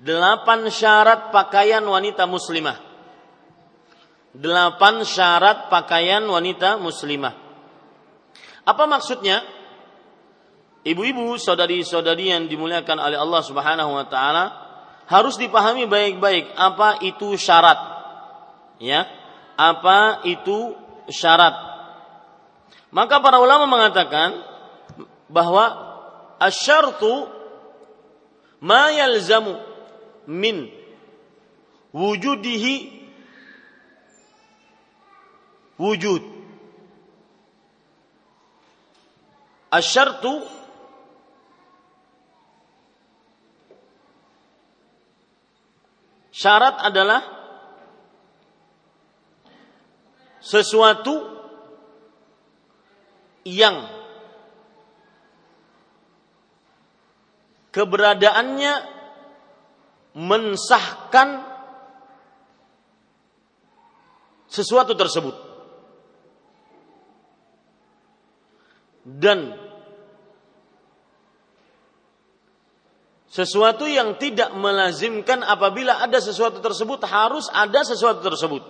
Delapan 0.00 0.60
syarat 0.68 1.32
pakaian 1.32 1.84
wanita 1.84 2.28
muslimah. 2.28 2.76
Delapan 4.36 5.04
syarat 5.08 5.72
pakaian 5.72 6.24
wanita 6.24 6.76
muslimah. 6.76 7.49
Apa 8.64 8.84
maksudnya? 8.84 9.44
Ibu-ibu, 10.80 11.36
saudari-saudari 11.36 12.32
yang 12.32 12.48
dimuliakan 12.48 12.96
oleh 12.96 13.18
Allah 13.20 13.42
Subhanahu 13.44 13.92
wa 14.00 14.06
taala, 14.08 14.44
harus 15.10 15.36
dipahami 15.36 15.84
baik-baik 15.84 16.56
apa 16.56 17.04
itu 17.04 17.36
syarat. 17.36 17.76
Ya. 18.80 19.04
Apa 19.60 20.24
itu 20.24 20.72
syarat? 21.12 21.52
Maka 22.88 23.20
para 23.20 23.36
ulama 23.38 23.68
mengatakan 23.68 24.40
bahwa 25.28 25.68
asyartu 26.40 27.28
ma 28.64 28.88
yalzamu 28.88 29.60
min 30.24 30.72
wujudihi 31.92 33.04
wujud 35.76 36.39
Asyartu 39.70 40.42
syarat 46.34 46.82
adalah 46.82 47.22
sesuatu 50.42 51.38
yang 53.46 53.86
keberadaannya 57.70 58.74
mensahkan 60.18 61.46
sesuatu 64.50 64.98
tersebut. 64.98 65.49
Dan 69.18 69.58
sesuatu 73.30 73.86
yang 73.86 74.18
tidak 74.18 74.54
melazimkan 74.54 75.42
apabila 75.46 76.02
ada 76.02 76.18
sesuatu 76.18 76.58
tersebut 76.58 77.02
harus 77.06 77.46
ada 77.50 77.82
sesuatu 77.82 78.22
tersebut. 78.22 78.62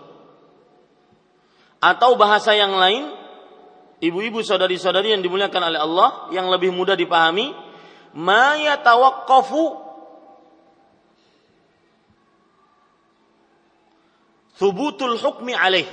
Atau 1.81 2.21
bahasa 2.21 2.53
yang 2.53 2.77
lain, 2.77 3.09
ibu-ibu 4.05 4.45
saudari-saudari 4.45 5.17
yang 5.17 5.25
dimuliakan 5.25 5.73
oleh 5.73 5.81
Allah 5.81 6.09
yang 6.29 6.53
lebih 6.53 6.77
mudah 6.77 6.93
dipahami, 6.93 7.57
ma 8.17 8.61
yatawaqqafu 8.61 9.65
thubutul 14.61 15.17
hukmi 15.17 15.57
alaih. 15.57 15.89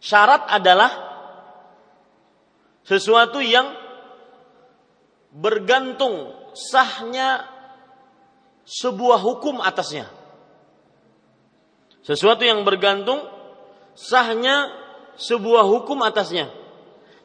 Syarat 0.00 0.48
adalah 0.48 1.05
sesuatu 2.86 3.42
yang 3.42 3.74
bergantung 5.34 6.30
sahnya 6.54 7.44
sebuah 8.62 9.18
hukum 9.20 9.58
atasnya. 9.58 10.06
Sesuatu 12.06 12.46
yang 12.46 12.62
bergantung 12.62 13.18
sahnya 13.98 14.70
sebuah 15.18 15.66
hukum 15.66 15.98
atasnya. 16.06 16.46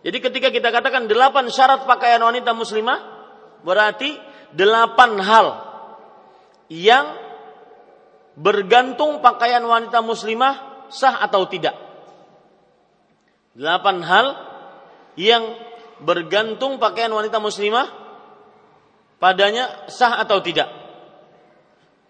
Jadi 0.02 0.18
ketika 0.18 0.50
kita 0.50 0.74
katakan 0.74 1.06
delapan 1.06 1.46
syarat 1.54 1.86
pakaian 1.86 2.26
wanita 2.26 2.58
muslimah, 2.58 3.00
berarti 3.62 4.18
delapan 4.58 5.22
hal 5.22 5.48
yang 6.74 7.06
bergantung 8.34 9.22
pakaian 9.22 9.62
wanita 9.62 10.02
muslimah 10.02 10.90
sah 10.90 11.22
atau 11.22 11.46
tidak. 11.46 11.78
Delapan 13.54 14.02
hal 14.02 14.28
yang 15.22 15.54
bergantung 16.02 16.82
pakaian 16.82 17.14
wanita 17.14 17.38
muslimah 17.38 17.86
padanya 19.22 19.86
sah 19.86 20.18
atau 20.18 20.42
tidak. 20.42 20.66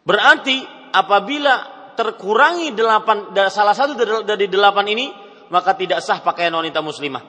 Berarti 0.08 0.64
apabila 0.96 1.54
terkurangi 2.00 2.72
delapan 2.72 3.36
salah 3.52 3.76
satu 3.76 4.00
dari 4.24 4.48
delapan 4.48 4.88
ini 4.88 5.12
maka 5.52 5.76
tidak 5.76 6.00
sah 6.00 6.24
pakaian 6.24 6.56
wanita 6.56 6.80
muslimah. 6.80 7.28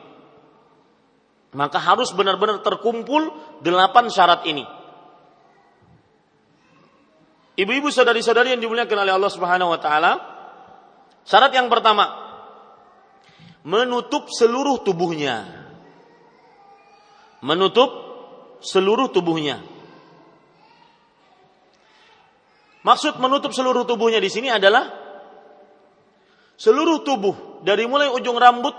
Maka 1.52 1.76
harus 1.82 2.14
benar-benar 2.14 2.62
terkumpul 2.64 3.28
delapan 3.60 4.08
syarat 4.08 4.46
ini. 4.48 4.64
Ibu-ibu 7.52 7.92
saudari-saudari 7.92 8.56
yang 8.56 8.62
dimuliakan 8.64 9.04
oleh 9.04 9.12
Allah 9.12 9.28
Subhanahu 9.28 9.76
wa 9.76 9.80
taala, 9.82 10.12
syarat 11.28 11.52
yang 11.52 11.68
pertama 11.68 12.08
menutup 13.66 14.32
seluruh 14.32 14.80
tubuhnya. 14.80 15.61
Menutup 17.42 17.90
seluruh 18.62 19.10
tubuhnya. 19.10 19.58
Maksud 22.82 23.18
menutup 23.22 23.54
seluruh 23.54 23.86
tubuhnya 23.86 24.18
di 24.18 24.30
sini 24.30 24.50
adalah 24.50 24.90
seluruh 26.58 27.06
tubuh 27.06 27.62
dari 27.62 27.86
mulai 27.86 28.10
ujung 28.10 28.34
rambut 28.38 28.74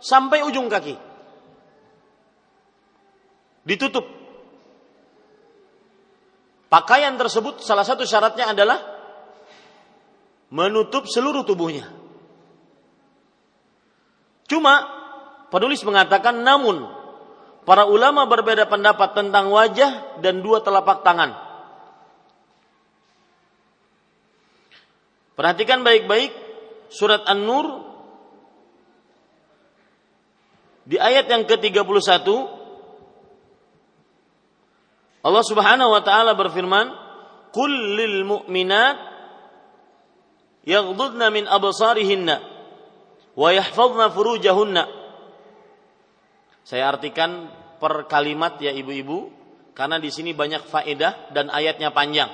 sampai 0.00 0.44
ujung 0.44 0.68
kaki. 0.68 0.96
Ditutup. 3.64 4.04
Pakaian 6.72 7.16
tersebut 7.20 7.60
salah 7.60 7.84
satu 7.84 8.08
syaratnya 8.08 8.52
adalah 8.56 8.80
menutup 10.52 11.08
seluruh 11.08 11.44
tubuhnya. 11.44 11.88
Cuma 14.48 14.84
penulis 15.48 15.80
mengatakan 15.84 16.44
namun 16.44 17.01
para 17.62 17.86
ulama 17.86 18.26
berbeda 18.26 18.66
pendapat 18.66 19.14
tentang 19.14 19.50
wajah 19.50 20.18
dan 20.22 20.42
dua 20.42 20.62
telapak 20.62 21.06
tangan. 21.06 21.34
Perhatikan 25.32 25.80
baik-baik 25.80 26.30
surat 26.92 27.24
An-Nur 27.24 27.88
di 30.82 30.98
ayat 30.98 31.30
yang 31.30 31.46
ke-31 31.46 32.26
Allah 35.22 35.44
Subhanahu 35.46 35.90
wa 35.94 36.02
taala 36.02 36.34
berfirman, 36.34 36.90
"Qul 37.54 37.72
lil 37.94 38.26
mu'minat 38.26 38.98
yaghdudna 40.66 41.30
min 41.30 41.46
absarihinna 41.46 42.42
wa 43.38 43.48
yahfazna 43.54 44.10
furujahunna." 44.10 45.01
Saya 46.62 46.90
artikan 46.94 47.50
per 47.82 48.06
kalimat 48.06 48.58
ya 48.62 48.70
ibu-ibu 48.70 49.30
karena 49.74 49.98
di 49.98 50.10
sini 50.12 50.30
banyak 50.36 50.66
faedah 50.66 51.34
dan 51.34 51.50
ayatnya 51.50 51.90
panjang. 51.90 52.30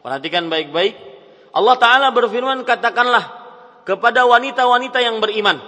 Perhatikan 0.00 0.48
baik-baik 0.48 1.10
Allah 1.50 1.76
Ta'ala 1.78 2.08
berfirman, 2.14 2.62
katakanlah 2.62 3.24
kepada 3.82 4.22
wanita-wanita 4.26 5.02
yang 5.02 5.18
beriman. 5.18 5.58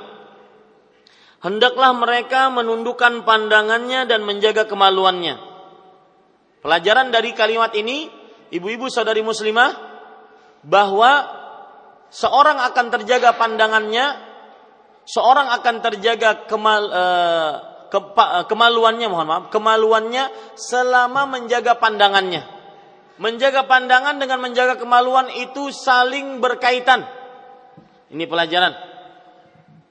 Hendaklah 1.42 1.90
mereka 1.98 2.54
menundukkan 2.54 3.26
pandangannya 3.26 4.06
dan 4.06 4.22
menjaga 4.22 4.70
kemaluannya. 4.70 5.42
Pelajaran 6.62 7.10
dari 7.10 7.34
kalimat 7.34 7.74
ini, 7.74 8.06
ibu-ibu 8.54 8.86
saudari 8.86 9.26
muslimah, 9.26 9.74
bahwa 10.62 11.26
seorang 12.14 12.62
akan 12.62 12.86
terjaga 12.94 13.34
pandangannya, 13.34 14.06
seorang 15.02 15.50
akan 15.50 15.76
terjaga 15.82 16.46
kemal, 16.46 16.82
eh, 16.94 17.52
ke, 17.92 18.00
kemaluannya, 18.48 19.06
mohon 19.12 19.28
maaf, 19.28 19.44
kemaluannya 19.52 20.32
selama 20.56 21.28
menjaga 21.28 21.76
pandangannya. 21.76 22.40
Menjaga 23.20 23.68
pandangan 23.68 24.16
dengan 24.16 24.40
menjaga 24.40 24.80
kemaluan 24.80 25.28
itu 25.36 25.68
saling 25.68 26.40
berkaitan. 26.40 27.04
Ini 28.08 28.24
pelajaran. 28.24 28.72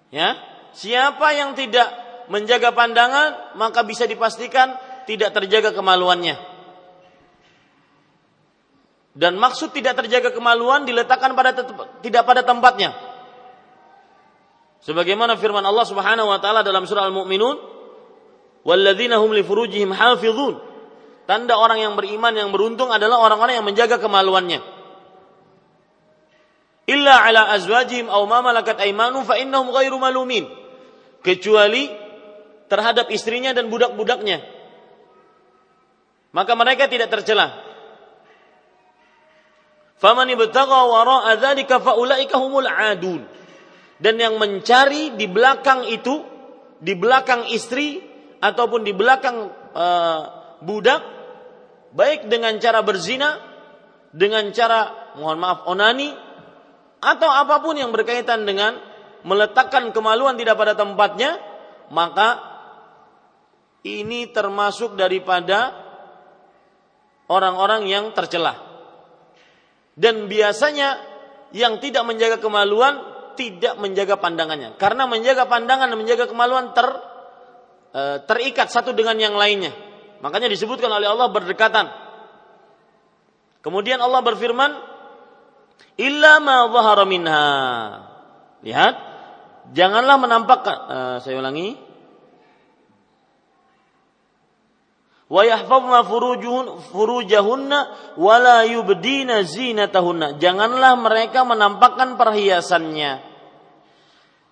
Ya, 0.09 0.35
siapa 0.73 1.29
yang 1.37 1.53
tidak 1.53 1.87
menjaga 2.27 2.73
pandangan 2.73 3.55
maka 3.61 3.85
bisa 3.85 4.09
dipastikan 4.09 4.73
tidak 5.05 5.37
terjaga 5.37 5.69
kemaluannya. 5.69 6.35
Dan 9.13 9.37
maksud 9.37 9.75
tidak 9.77 10.01
terjaga 10.01 10.33
kemaluan 10.33 10.89
diletakkan 10.89 11.37
pada 11.37 11.53
tidak 12.01 12.23
pada 12.25 12.41
tempatnya. 12.41 12.95
Sebagaimana 14.81 15.37
firman 15.37 15.61
Allah 15.61 15.85
Subhanahu 15.85 16.25
wa 16.25 16.39
taala 16.41 16.65
dalam 16.65 16.89
surah 16.89 17.05
Al-Mu'minun, 17.05 17.70
"Walladzina 18.61 19.17
hum 19.17 19.33
li 19.33 19.41
furujihim 19.41 19.93
hafizun." 19.93 20.59
Tanda 21.31 21.55
orang 21.55 21.79
yang 21.79 21.93
beriman 21.95 22.35
yang 22.35 22.51
beruntung 22.51 22.91
adalah 22.91 23.23
orang-orang 23.23 23.61
yang 23.61 23.67
menjaga 23.67 24.01
kemaluannya. 24.01 24.59
Illa 26.91 27.23
ala 27.23 27.55
azwajihim 27.55 28.11
aw 28.11 28.19
ma 28.27 28.43
malakat 28.43 28.81
aymanu 28.83 29.23
fa 29.23 29.39
innahum 29.39 29.71
ghairu 29.71 29.95
malumin. 29.95 30.49
Kecuali 31.23 31.87
terhadap 32.67 33.07
istrinya 33.13 33.55
dan 33.55 33.71
budak-budaknya. 33.71 34.43
Maka 36.35 36.51
mereka 36.57 36.91
tidak 36.91 37.07
tercela. 37.07 37.63
Faman 40.03 40.27
ibtagha 40.35 40.79
wara'a 40.89 41.37
dzalika 41.39 41.79
fa 41.79 41.95
ulaika 41.95 42.35
humul 42.41 42.67
adun. 42.67 43.23
Dan 44.01 44.17
yang 44.19 44.35
mencari 44.41 45.13
di 45.13 45.29
belakang 45.29 45.85
itu, 45.87 46.25
di 46.81 46.97
belakang 46.97 47.47
istri 47.53 48.10
ataupun 48.41 48.81
di 48.81 48.91
belakang 48.91 49.53
uh, 49.77 50.19
budak 50.65 51.01
baik 51.93 52.27
dengan 52.27 52.57
cara 52.57 52.81
berzina, 52.81 53.37
dengan 54.11 54.49
cara 54.51 55.13
mohon 55.15 55.39
maaf 55.39 55.69
onani 55.69 56.11
atau 57.01 57.29
apa 57.29 57.61
pun 57.61 57.77
yang 57.77 57.93
berkaitan 57.93 58.43
dengan 58.43 58.77
meletakkan 59.21 59.93
kemaluan 59.93 60.37
tidak 60.37 60.57
pada 60.57 60.73
tempatnya, 60.73 61.37
maka 61.93 62.41
ini 63.85 64.29
termasuk 64.29 64.97
daripada 64.97 65.73
orang-orang 67.29 67.89
yang 67.89 68.13
tercelah. 68.13 68.57
Dan 69.97 70.29
biasanya 70.29 70.97
yang 71.51 71.81
tidak 71.83 72.05
menjaga 72.07 72.37
kemaluan 72.39 73.01
tidak 73.35 73.77
menjaga 73.81 74.17
pandangannya. 74.21 74.77
Karena 74.77 75.09
menjaga 75.09 75.49
pandangan 75.49 75.89
dan 75.91 75.97
menjaga 75.97 76.25
kemaluan 76.29 76.71
ter 76.71 76.87
eh, 77.91 78.17
terikat 78.23 78.71
satu 78.71 78.95
dengan 78.95 79.15
yang 79.19 79.35
lainnya. 79.35 79.71
Makanya 80.21 80.47
disebutkan 80.47 80.91
oleh 80.91 81.09
Allah 81.09 81.27
berdekatan. 81.33 81.89
Kemudian 83.61 84.01
Allah 84.01 84.21
berfirman, 84.21 84.71
"Illa 85.97 86.37
ma 86.41 86.69
dhahara 86.69 87.05
minha." 87.05 87.45
Lihat, 88.61 88.95
janganlah 89.73 90.17
menampakkan 90.21 90.77
uh, 90.85 91.17
saya 91.17 91.41
ulangi. 91.41 91.73
Wa 95.25 95.41
yahfazna 95.47 96.05
furujahunna 96.91 97.79
wa 98.19 98.35
la 98.37 98.67
yubdina 98.69 99.41
zinatahunna. 99.41 100.37
Janganlah 100.37 100.93
mereka 101.01 101.41
menampakkan 101.41 102.19
perhiasannya 102.19 103.30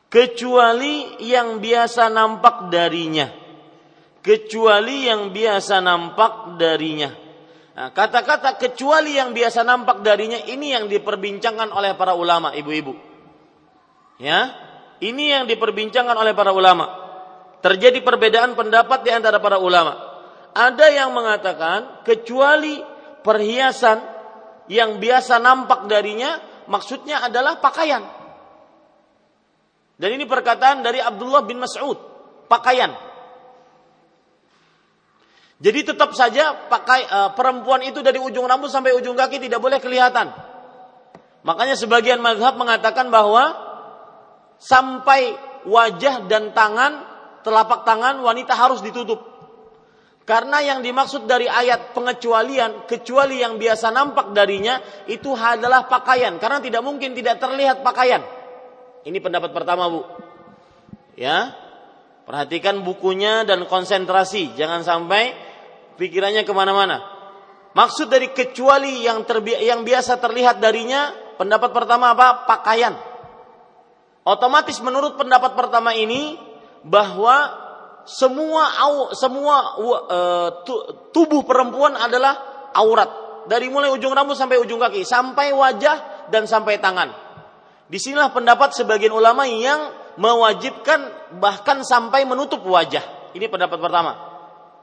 kecuali 0.10 1.22
yang 1.22 1.62
biasa 1.62 2.10
nampak 2.10 2.68
darinya 2.74 3.39
kecuali 4.20 5.07
yang 5.07 5.32
biasa 5.32 5.80
nampak 5.82 6.60
darinya. 6.60 7.12
Nah, 7.80 7.89
kata-kata 7.95 8.60
kecuali 8.60 9.16
yang 9.16 9.32
biasa 9.32 9.64
nampak 9.64 10.03
darinya 10.03 10.38
ini 10.43 10.76
yang 10.76 10.91
diperbincangkan 10.91 11.72
oleh 11.72 11.95
para 11.95 12.12
ulama, 12.12 12.51
ibu-ibu. 12.51 12.93
Ya, 14.20 14.51
ini 14.99 15.32
yang 15.32 15.47
diperbincangkan 15.47 16.16
oleh 16.16 16.36
para 16.36 16.51
ulama. 16.51 16.91
Terjadi 17.64 18.03
perbedaan 18.03 18.55
pendapat 18.55 19.07
di 19.07 19.12
antara 19.16 19.39
para 19.39 19.60
ulama. 19.60 19.95
Ada 20.51 20.91
yang 20.91 21.16
mengatakan 21.16 22.03
kecuali 22.03 22.84
perhiasan 23.24 23.99
yang 24.68 24.99
biasa 24.99 25.39
nampak 25.39 25.88
darinya 25.88 26.36
maksudnya 26.68 27.24
adalah 27.24 27.64
pakaian. 27.64 28.18
Dan 30.00 30.16
ini 30.16 30.24
perkataan 30.24 30.80
dari 30.80 31.04
Abdullah 31.04 31.43
bin 31.43 31.60
Mas'ud, 31.60 32.00
pakaian. 32.47 32.95
Jadi 35.60 35.91
tetap 35.91 36.16
saja 36.16 36.72
pakai 36.72 37.04
uh, 37.04 37.30
perempuan 37.36 37.84
itu 37.84 38.00
dari 38.00 38.16
ujung 38.16 38.47
rambut 38.47 38.72
sampai 38.72 38.95
ujung 38.95 39.20
kaki 39.20 39.43
tidak 39.43 39.60
boleh 39.60 39.76
kelihatan. 39.84 40.32
Makanya 41.43 41.76
sebagian 41.76 42.24
mazhab 42.24 42.56
mengatakan 42.56 43.12
bahwa 43.12 43.60
sampai 44.56 45.36
wajah 45.68 46.32
dan 46.32 46.56
tangan, 46.56 47.04
telapak 47.43 47.84
tangan 47.84 48.24
wanita 48.24 48.56
harus 48.56 48.80
ditutup. 48.80 49.20
Karena 50.24 50.64
yang 50.64 50.80
dimaksud 50.80 51.28
dari 51.28 51.52
ayat 51.52 51.91
pengecualian, 51.91 52.88
kecuali 52.88 53.43
yang 53.43 53.60
biasa 53.60 53.91
nampak 53.91 54.32
darinya, 54.32 54.80
itu 55.12 55.36
adalah 55.36 55.91
pakaian. 55.91 56.39
Karena 56.39 56.64
tidak 56.64 56.88
mungkin 56.88 57.12
tidak 57.12 57.41
terlihat 57.41 57.84
pakaian. 57.84 58.39
Ini 59.08 59.18
pendapat 59.24 59.56
pertama, 59.56 59.88
Bu. 59.88 60.02
Ya. 61.16 61.56
Perhatikan 62.28 62.86
bukunya 62.86 63.47
dan 63.47 63.66
konsentrasi. 63.66 64.54
Jangan 64.54 64.86
sampai 64.86 65.34
pikirannya 65.97 66.45
ke 66.45 66.54
mana-mana. 66.54 67.02
Maksud 67.74 68.10
dari 68.10 68.34
kecuali 68.34 69.06
yang 69.06 69.26
terbi 69.26 69.58
yang 69.62 69.86
biasa 69.86 70.18
terlihat 70.18 70.58
darinya, 70.58 71.14
pendapat 71.38 71.70
pertama 71.74 72.14
apa? 72.14 72.45
Pakaian. 72.45 72.97
Otomatis 74.26 74.78
menurut 74.84 75.18
pendapat 75.18 75.58
pertama 75.58 75.95
ini 75.97 76.38
bahwa 76.86 77.50
semua 78.10 78.64
au, 78.78 78.93
semua 79.14 79.56
uh, 79.78 80.50
tubuh 81.14 81.45
perempuan 81.45 81.93
adalah 81.93 82.70
aurat 82.74 83.10
dari 83.45 83.70
mulai 83.70 83.89
ujung 83.93 84.14
rambut 84.14 84.38
sampai 84.38 84.58
ujung 84.62 84.82
kaki, 84.82 85.06
sampai 85.06 85.54
wajah 85.54 86.30
dan 86.34 86.45
sampai 86.45 86.78
tangan. 86.82 87.29
Di 87.90 87.98
sinilah 87.98 88.30
pendapat 88.30 88.78
sebagian 88.78 89.12
ulama 89.12 89.50
yang 89.50 90.14
mewajibkan 90.22 91.34
bahkan 91.42 91.82
sampai 91.82 92.24
menutup 92.30 92.62
wajah. 92.62 93.34
Ini 93.34 93.50
pendapat 93.50 93.82
pertama 93.82 94.30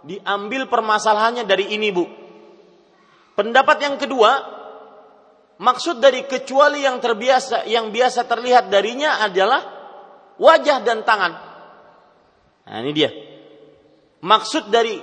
diambil 0.07 0.71
permasalahannya 0.71 1.45
dari 1.45 1.75
ini 1.75 1.91
bu. 1.91 2.07
Pendapat 3.37 3.77
yang 3.83 3.97
kedua, 3.99 4.33
maksud 5.59 6.01
dari 6.01 6.25
kecuali 6.25 6.87
yang 6.87 7.03
terbiasa, 7.03 7.69
yang 7.69 7.91
biasa 7.91 8.25
terlihat 8.25 8.71
darinya 8.71 9.21
adalah 9.21 9.61
wajah 10.41 10.79
dan 10.87 11.03
tangan. 11.03 11.33
Nah 12.71 12.79
ini 12.81 12.93
dia. 12.97 13.11
Maksud 14.25 14.73
dari 14.73 14.97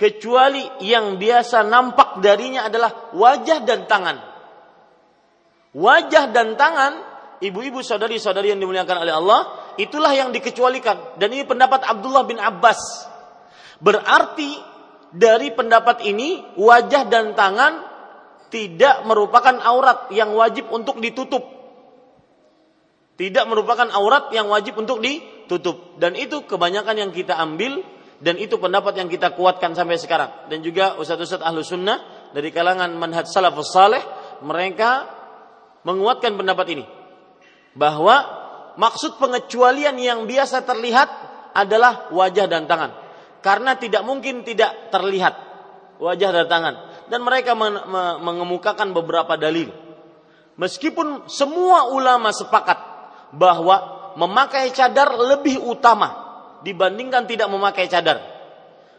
kecuali 0.00 0.64
yang 0.80 1.20
biasa 1.20 1.66
nampak 1.68 2.24
darinya 2.24 2.64
adalah 2.66 3.12
wajah 3.12 3.58
dan 3.68 3.84
tangan. 3.84 4.16
Wajah 5.76 6.24
dan 6.32 6.56
tangan, 6.56 6.92
ibu-ibu 7.42 7.82
saudari-saudari 7.82 8.54
yang 8.54 8.62
dimuliakan 8.62 9.02
oleh 9.02 9.12
Allah, 9.12 9.40
itulah 9.76 10.14
yang 10.14 10.30
dikecualikan. 10.30 11.18
Dan 11.18 11.34
ini 11.34 11.42
pendapat 11.42 11.82
Abdullah 11.82 12.22
bin 12.22 12.38
Abbas 12.38 13.10
Berarti 13.82 14.62
dari 15.10 15.50
pendapat 15.50 16.06
ini 16.06 16.54
wajah 16.54 17.02
dan 17.10 17.34
tangan 17.34 17.82
tidak 18.54 19.02
merupakan 19.10 19.58
aurat 19.58 20.06
yang 20.14 20.30
wajib 20.38 20.70
untuk 20.70 21.02
ditutup. 21.02 21.42
Tidak 23.18 23.44
merupakan 23.50 23.90
aurat 23.90 24.30
yang 24.30 24.46
wajib 24.46 24.78
untuk 24.78 25.02
ditutup. 25.02 25.98
Dan 25.98 26.14
itu 26.14 26.46
kebanyakan 26.46 26.94
yang 26.94 27.10
kita 27.10 27.34
ambil 27.42 27.82
dan 28.22 28.38
itu 28.38 28.54
pendapat 28.56 28.94
yang 29.02 29.10
kita 29.10 29.34
kuatkan 29.34 29.74
sampai 29.74 29.98
sekarang. 29.98 30.30
Dan 30.46 30.62
juga 30.62 30.94
ustaz-ustaz 30.96 31.42
ahlu 31.42 31.66
sunnah 31.66 32.30
dari 32.30 32.54
kalangan 32.54 32.88
manhaj 32.94 33.26
salafus 33.26 33.74
saleh 33.74 34.00
mereka 34.46 35.10
menguatkan 35.82 36.38
pendapat 36.38 36.66
ini. 36.78 36.84
Bahwa 37.72 38.16
maksud 38.76 39.16
pengecualian 39.16 39.96
yang 39.96 40.24
biasa 40.28 40.64
terlihat 40.64 41.08
adalah 41.56 42.12
wajah 42.12 42.46
dan 42.48 42.64
tangan. 42.68 42.90
Karena 43.42 43.76
tidak 43.76 44.06
mungkin 44.06 44.46
tidak 44.46 44.92
terlihat 44.94 45.34
wajah 45.98 46.30
dan 46.30 46.46
tangan. 46.48 46.74
Dan 47.08 47.20
mereka 47.24 47.52
mengemukakan 48.22 48.96
beberapa 48.96 49.36
dalil. 49.36 49.68
Meskipun 50.56 51.28
semua 51.32 51.88
ulama 51.90 52.30
sepakat 52.32 52.78
bahwa 53.32 53.76
memakai 54.20 54.68
cadar 54.76 55.16
lebih 55.16 55.64
utama 55.64 56.12
dibandingkan 56.60 57.24
tidak 57.24 57.48
memakai 57.48 57.88
cadar. 57.88 58.20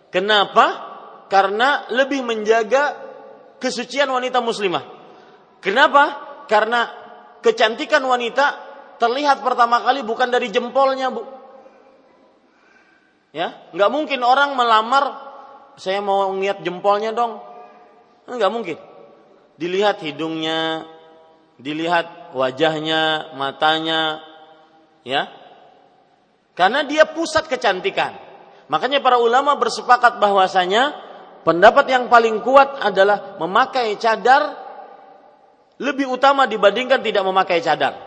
Kenapa? 0.09 0.91
Karena 1.30 1.89
lebih 1.89 2.21
menjaga 2.21 2.97
kesucian 3.57 4.09
wanita 4.09 4.41
muslimah. 4.43 4.84
Kenapa? 5.63 6.03
Karena 6.45 7.02
kecantikan 7.43 8.01
wanita 8.01 8.71
terlihat 8.97 9.43
pertama 9.43 9.83
kali 9.83 10.01
bukan 10.01 10.31
dari 10.31 10.47
jempolnya 10.49 11.11
bu 11.11 11.43
Ya, 13.33 13.57
nggak 13.73 13.89
mungkin 13.89 14.21
orang 14.21 14.53
melamar 14.53 15.33
saya 15.73 16.05
mau 16.05 16.29
ngeliat 16.29 16.61
jempolnya 16.61 17.17
dong. 17.17 17.41
Nggak 18.29 18.51
mungkin. 18.53 18.77
Dilihat 19.57 20.05
hidungnya, 20.05 20.85
dilihat 21.57 22.37
wajahnya, 22.37 23.33
matanya, 23.33 24.21
ya. 25.01 25.33
Karena 26.53 26.85
dia 26.85 27.09
pusat 27.09 27.49
kecantikan. 27.49 28.13
Makanya 28.69 29.01
para 29.01 29.17
ulama 29.17 29.57
bersepakat 29.57 30.21
bahwasanya 30.21 30.93
pendapat 31.41 31.89
yang 31.89 32.13
paling 32.13 32.37
kuat 32.45 32.85
adalah 32.85 33.41
memakai 33.41 33.97
cadar 33.97 34.61
lebih 35.82 36.09
utama 36.09 36.45
dibandingkan 36.45 37.01
tidak 37.01 37.24
memakai 37.26 37.63
cadar. 37.63 37.97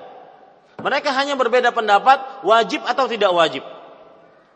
Mereka 0.77 1.11
hanya 1.11 1.35
berbeda 1.35 1.73
pendapat 1.73 2.45
wajib 2.47 2.85
atau 2.85 3.09
tidak 3.09 3.33
wajib. 3.33 3.65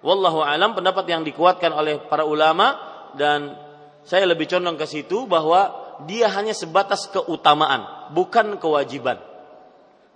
Wallahu 0.01 0.41
alam 0.41 0.73
pendapat 0.73 1.05
yang 1.09 1.23
dikuatkan 1.25 1.73
oleh 1.73 2.01
para 2.01 2.25
ulama 2.25 2.77
dan 3.17 3.57
saya 4.05 4.25
lebih 4.25 4.49
condong 4.49 4.81
ke 4.81 4.87
situ 4.89 5.29
bahwa 5.29 5.77
dia 6.09 6.33
hanya 6.33 6.57
sebatas 6.57 7.09
keutamaan, 7.13 8.13
bukan 8.17 8.57
kewajiban. 8.57 9.21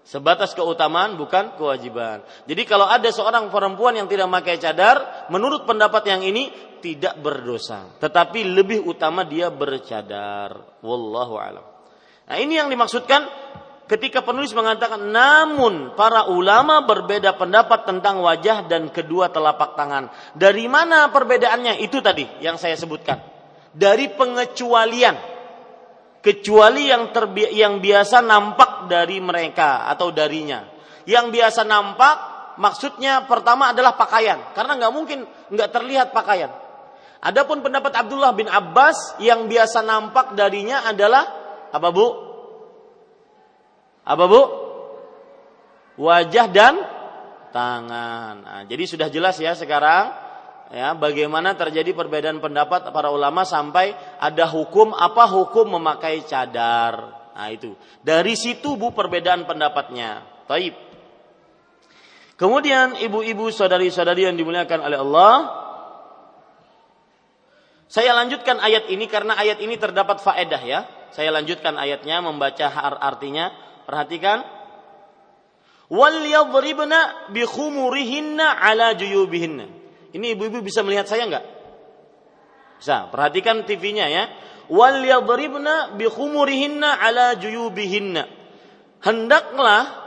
Sebatas 0.05 0.53
keutamaan 0.53 1.16
bukan 1.16 1.57
kewajiban. 1.57 2.20
Jadi 2.45 2.62
kalau 2.68 2.84
ada 2.84 3.09
seorang 3.09 3.49
perempuan 3.49 3.97
yang 3.97 4.05
tidak 4.05 4.28
memakai 4.28 4.61
cadar, 4.61 5.28
menurut 5.32 5.64
pendapat 5.64 6.05
yang 6.12 6.20
ini 6.20 6.53
tidak 6.84 7.16
berdosa, 7.24 7.97
tetapi 7.97 8.45
lebih 8.45 8.84
utama 8.84 9.24
dia 9.24 9.49
bercadar. 9.49 10.80
Wallahu 10.84 11.34
alam. 11.40 11.73
Nah, 12.24 12.36
ini 12.40 12.56
yang 12.56 12.72
dimaksudkan 12.72 13.28
ketika 13.84 14.24
penulis 14.24 14.56
mengatakan 14.56 15.12
namun 15.12 15.92
para 15.92 16.32
ulama 16.32 16.80
berbeda 16.88 17.36
pendapat 17.36 17.84
tentang 17.84 18.24
wajah 18.24 18.64
dan 18.64 18.88
kedua 18.88 19.28
telapak 19.28 19.76
tangan. 19.76 20.08
Dari 20.32 20.64
mana 20.64 21.12
perbedaannya? 21.12 21.84
Itu 21.84 22.00
tadi 22.00 22.24
yang 22.40 22.56
saya 22.56 22.76
sebutkan. 22.80 23.20
Dari 23.74 24.08
pengecualian. 24.12 25.32
Kecuali 26.24 26.88
yang 26.88 27.12
terbi 27.12 27.52
yang 27.52 27.84
biasa 27.84 28.24
nampak 28.24 28.88
dari 28.88 29.20
mereka 29.20 29.84
atau 29.92 30.08
darinya. 30.08 30.64
Yang 31.04 31.36
biasa 31.36 31.68
nampak 31.68 32.16
maksudnya 32.56 33.28
pertama 33.28 33.76
adalah 33.76 33.92
pakaian 33.92 34.40
karena 34.56 34.72
nggak 34.80 34.92
mungkin 34.94 35.28
nggak 35.52 35.68
terlihat 35.68 36.16
pakaian. 36.16 36.48
Adapun 37.20 37.60
pendapat 37.60 37.92
Abdullah 37.92 38.32
bin 38.32 38.48
Abbas 38.48 39.20
yang 39.20 39.52
biasa 39.52 39.84
nampak 39.84 40.32
darinya 40.32 40.88
adalah 40.88 41.43
apa 41.74 41.90
Bu? 41.90 42.06
Apa 44.04 44.24
bu? 44.28 44.42
Wajah 45.98 46.46
dan 46.52 46.74
tangan. 47.54 48.34
Nah, 48.42 48.62
jadi 48.68 48.84
sudah 48.84 49.08
jelas 49.08 49.38
ya 49.40 49.56
sekarang 49.56 50.10
ya 50.74 50.92
bagaimana 50.98 51.54
terjadi 51.54 51.94
perbedaan 51.94 52.42
pendapat 52.42 52.90
para 52.90 53.14
ulama 53.14 53.46
sampai 53.46 53.94
ada 54.18 54.44
hukum 54.50 54.90
apa 54.92 55.24
hukum 55.30 55.78
memakai 55.78 56.26
cadar. 56.26 57.14
Nah 57.34 57.48
itu 57.50 57.78
dari 58.02 58.34
situ 58.34 58.74
bu 58.74 58.90
perbedaan 58.90 59.46
pendapatnya. 59.46 60.26
Taib. 60.50 60.74
Kemudian 62.34 62.98
ibu-ibu 62.98 63.54
saudari-saudari 63.54 64.26
yang 64.26 64.34
dimuliakan 64.34 64.90
oleh 64.90 64.98
Allah, 64.98 65.34
saya 67.86 68.10
lanjutkan 68.18 68.58
ayat 68.58 68.90
ini 68.90 69.06
karena 69.06 69.38
ayat 69.38 69.62
ini 69.62 69.78
terdapat 69.78 70.18
faedah 70.18 70.62
ya. 70.66 70.82
Saya 71.14 71.30
lanjutkan 71.30 71.78
ayatnya 71.78 72.18
membaca 72.18 72.66
artinya 72.98 73.54
Perhatikan. 73.84 74.40
Wal 75.92 76.24
yadribna 76.24 77.28
bi 77.30 77.44
khumurihinna 77.44 78.56
ala 78.56 78.96
juyubihinna. 78.96 79.68
Ini 80.16 80.26
ibu-ibu 80.32 80.64
bisa 80.64 80.80
melihat 80.80 81.04
saya 81.04 81.28
enggak? 81.28 81.44
Bisa. 82.80 83.12
Perhatikan 83.12 83.68
TV-nya 83.68 84.08
ya. 84.08 84.24
wal 84.72 85.04
yadribna 85.04 85.92
bi 85.92 86.08
khumurihinna 86.08 86.96
ala 86.96 87.36
juyubihinna. 87.36 88.24
Hendaklah 89.04 90.04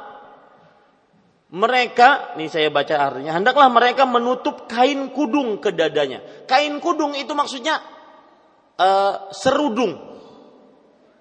mereka, 1.53 2.33
ini 2.35 2.49
saya 2.49 2.73
baca 2.73 2.97
artinya, 2.97 3.37
hendaklah 3.37 3.69
mereka 3.71 4.03
menutup 4.03 4.67
kain 4.67 5.13
kudung 5.13 5.61
ke 5.61 5.71
dadanya. 5.71 6.19
Kain 6.49 6.81
kudung 6.81 7.13
itu 7.13 7.31
maksudnya 7.37 7.79
uh, 8.81 9.29
serudung. 9.31 10.06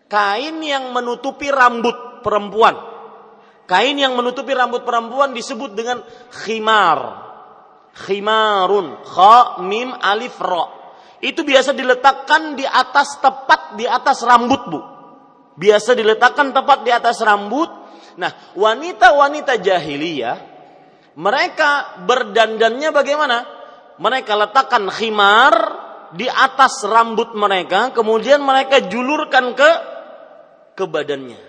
Kain 0.07 0.63
yang 0.63 0.95
menutupi 0.95 1.51
rambut 1.51 2.23
perempuan. 2.23 2.79
Kain 3.67 3.99
yang 3.99 4.15
menutupi 4.15 4.55
rambut 4.55 4.87
perempuan 4.87 5.35
disebut 5.35 5.75
dengan 5.75 6.03
khimar. 6.31 7.27
Khimarun, 7.97 9.03
kha 9.03 9.65
mim 9.65 9.91
alif 9.91 10.39
ra. 10.39 10.69
Itu 11.19 11.43
biasa 11.43 11.73
diletakkan 11.73 12.55
di 12.55 12.63
atas 12.63 13.19
tepat 13.19 13.75
di 13.75 13.89
atas 13.89 14.21
rambut, 14.23 14.63
Bu. 14.69 14.81
Biasa 15.57 15.97
diletakkan 15.97 16.53
tepat 16.53 16.85
di 16.85 16.93
atas 16.93 17.25
rambut 17.25 17.87
Nah, 18.17 18.33
wanita-wanita 18.57 19.61
jahiliyah 19.61 20.37
mereka 21.17 22.01
berdandannya 22.05 22.91
bagaimana? 22.93 23.39
Mereka 23.97 24.33
letakkan 24.37 24.89
khimar 24.93 25.55
di 26.13 26.29
atas 26.29 26.85
rambut 26.85 27.33
mereka, 27.33 27.93
kemudian 27.97 28.45
mereka 28.45 28.85
julurkan 28.89 29.57
ke 29.57 29.71
ke 30.77 30.85
badannya. 30.85 31.41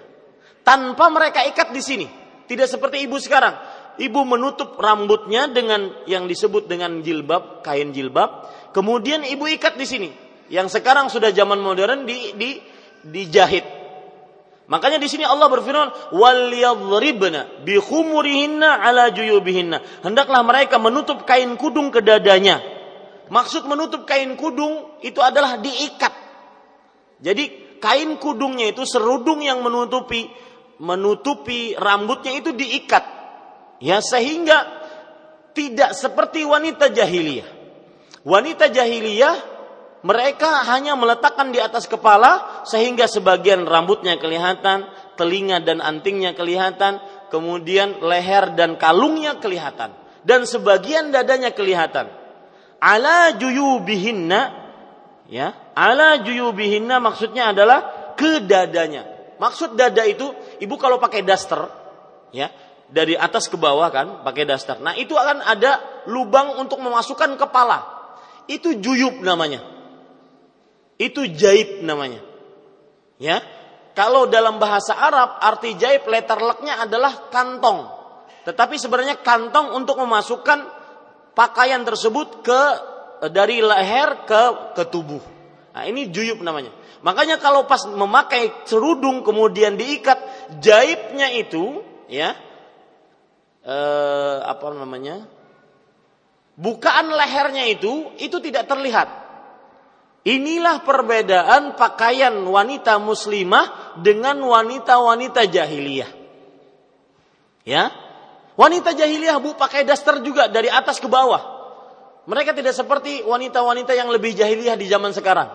Tanpa 0.64 1.12
mereka 1.12 1.44
ikat 1.44 1.76
di 1.76 1.84
sini. 1.84 2.08
Tidak 2.48 2.66
seperti 2.66 3.04
ibu 3.04 3.20
sekarang. 3.20 3.54
Ibu 4.00 4.24
menutup 4.24 4.80
rambutnya 4.80 5.52
dengan 5.52 6.08
yang 6.08 6.26
disebut 6.26 6.72
dengan 6.72 7.04
jilbab, 7.04 7.62
kain 7.62 7.92
jilbab. 7.92 8.48
Kemudian 8.72 9.28
ibu 9.28 9.44
ikat 9.52 9.76
di 9.76 9.86
sini. 9.86 10.10
Yang 10.48 10.80
sekarang 10.80 11.12
sudah 11.12 11.36
zaman 11.36 11.60
modern 11.60 12.08
di, 12.08 12.32
di 12.40 12.56
dijahit 13.04 13.78
Makanya 14.68 15.00
di 15.00 15.08
sini 15.08 15.24
Allah 15.24 15.48
berfirman, 15.48 16.12
"Wal 16.12 16.52
yadhribna 16.52 17.64
bi 17.64 17.80
khumurihinna 17.80 18.84
ala 18.84 19.16
juyubihinna." 19.16 20.04
Hendaklah 20.04 20.44
mereka 20.44 20.76
menutup 20.76 21.24
kain 21.24 21.56
kudung 21.56 21.88
ke 21.88 22.04
dadanya. 22.04 22.60
Maksud 23.32 23.64
menutup 23.64 24.04
kain 24.04 24.36
kudung 24.36 25.00
itu 25.00 25.24
adalah 25.24 25.56
diikat. 25.64 26.12
Jadi 27.24 27.67
kain 27.78 28.18
kudungnya 28.22 28.74
itu 28.74 28.84
serudung 28.84 29.42
yang 29.42 29.62
menutupi 29.62 30.30
menutupi 30.78 31.74
rambutnya 31.78 32.38
itu 32.38 32.54
diikat. 32.54 33.04
Ya 33.78 34.02
sehingga 34.02 34.66
tidak 35.54 35.94
seperti 35.94 36.46
wanita 36.46 36.94
jahiliyah. 36.94 37.50
Wanita 38.26 38.70
jahiliyah 38.70 39.38
mereka 40.06 40.66
hanya 40.70 40.94
meletakkan 40.94 41.50
di 41.50 41.58
atas 41.58 41.90
kepala 41.90 42.64
sehingga 42.70 43.10
sebagian 43.10 43.66
rambutnya 43.66 44.22
kelihatan, 44.22 44.86
telinga 45.18 45.62
dan 45.66 45.82
antingnya 45.82 46.38
kelihatan, 46.38 47.02
kemudian 47.34 47.98
leher 48.02 48.54
dan 48.54 48.78
kalungnya 48.78 49.42
kelihatan 49.42 49.94
dan 50.22 50.46
sebagian 50.46 51.10
dadanya 51.10 51.56
kelihatan. 51.56 52.12
Ala 52.78 53.34
juyubihinna 53.34 54.67
ya, 55.28 55.56
ala 55.76 56.20
juyubihinna 56.24 57.00
maksudnya 57.00 57.52
adalah 57.56 58.14
ke 58.18 58.44
dadanya. 58.44 59.06
Maksud 59.38 59.78
dada 59.78 60.02
itu 60.04 60.26
ibu 60.58 60.76
kalau 60.82 60.98
pakai 60.98 61.22
daster 61.22 61.70
ya, 62.34 62.50
dari 62.90 63.14
atas 63.14 63.52
ke 63.52 63.60
bawah 63.60 63.88
kan 63.92 64.26
pakai 64.26 64.48
daster. 64.48 64.80
Nah, 64.80 64.96
itu 64.98 65.14
akan 65.14 65.44
ada 65.44 66.04
lubang 66.10 66.58
untuk 66.58 66.80
memasukkan 66.80 67.36
kepala. 67.36 67.86
Itu 68.48 68.80
juyub 68.80 69.22
namanya. 69.22 69.62
Itu 70.98 71.28
jaib 71.28 71.84
namanya. 71.84 72.24
Ya. 73.22 73.44
Kalau 73.94 74.30
dalam 74.30 74.62
bahasa 74.62 74.94
Arab 74.94 75.42
arti 75.42 75.74
jaib 75.74 76.06
letter 76.06 76.38
leknya 76.38 76.86
adalah 76.86 77.30
kantong. 77.34 77.90
Tetapi 78.46 78.78
sebenarnya 78.80 79.20
kantong 79.20 79.74
untuk 79.76 80.00
memasukkan 80.00 80.64
pakaian 81.36 81.84
tersebut 81.84 82.46
ke 82.46 82.62
dari 83.34 83.62
leher 83.62 84.28
ke 84.30 84.44
ke 84.78 84.84
tubuh. 84.90 85.22
Nah, 85.74 85.84
ini 85.86 86.10
juyub 86.10 86.42
namanya. 86.42 86.74
Makanya 87.06 87.38
kalau 87.38 87.70
pas 87.70 87.86
memakai 87.86 88.66
serudung 88.66 89.22
kemudian 89.22 89.78
diikat 89.78 90.18
jaibnya 90.62 91.30
itu 91.34 91.86
ya 92.10 92.34
eh, 93.66 94.38
apa 94.42 94.74
namanya? 94.74 95.30
Bukaan 96.58 97.14
lehernya 97.14 97.70
itu 97.70 98.10
itu 98.18 98.42
tidak 98.42 98.66
terlihat 98.66 99.28
Inilah 100.28 100.84
perbedaan 100.84 101.80
pakaian 101.80 102.36
wanita 102.44 103.00
muslimah 103.00 103.96
dengan 104.04 104.44
wanita-wanita 104.44 105.48
jahiliyah. 105.48 106.12
Ya. 107.64 107.96
Wanita 108.60 108.92
jahiliyah 108.92 109.40
Bu 109.40 109.56
pakai 109.56 109.88
daster 109.88 110.20
juga 110.20 110.52
dari 110.52 110.68
atas 110.68 111.00
ke 111.00 111.08
bawah. 111.08 111.40
Mereka 112.28 112.52
tidak 112.52 112.76
seperti 112.76 113.24
wanita-wanita 113.24 113.96
yang 113.96 114.12
lebih 114.12 114.36
jahiliyah 114.36 114.76
di 114.76 114.86
zaman 114.92 115.16
sekarang. 115.16 115.48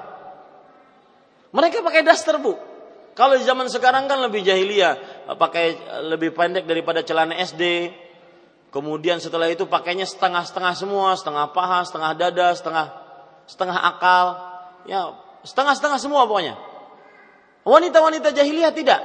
Mereka 1.53 1.85
pakai 1.85 2.01
daster 2.01 2.41
Bu. 2.41 2.57
Kalau 3.13 3.37
di 3.37 3.45
zaman 3.45 3.69
sekarang 3.69 4.09
kan 4.09 4.17
lebih 4.25 4.41
jahiliyah, 4.41 5.29
pakai 5.37 5.77
lebih 6.09 6.33
pendek 6.33 6.65
daripada 6.65 7.05
celana 7.05 7.37
SD. 7.45 7.93
Kemudian 8.73 9.21
setelah 9.21 9.53
itu 9.53 9.69
pakainya 9.69 10.09
setengah-setengah 10.09 10.73
semua, 10.73 11.13
setengah 11.13 11.53
paha, 11.53 11.85
setengah 11.85 12.17
dada, 12.17 12.49
setengah 12.57 12.87
setengah 13.45 13.77
akal 13.77 14.27
ya 14.89 15.13
setengah-setengah 15.45 16.01
semua 16.01 16.25
pokoknya. 16.25 16.57
Wanita-wanita 17.69 18.33
jahiliyah 18.33 18.73
tidak. 18.73 19.01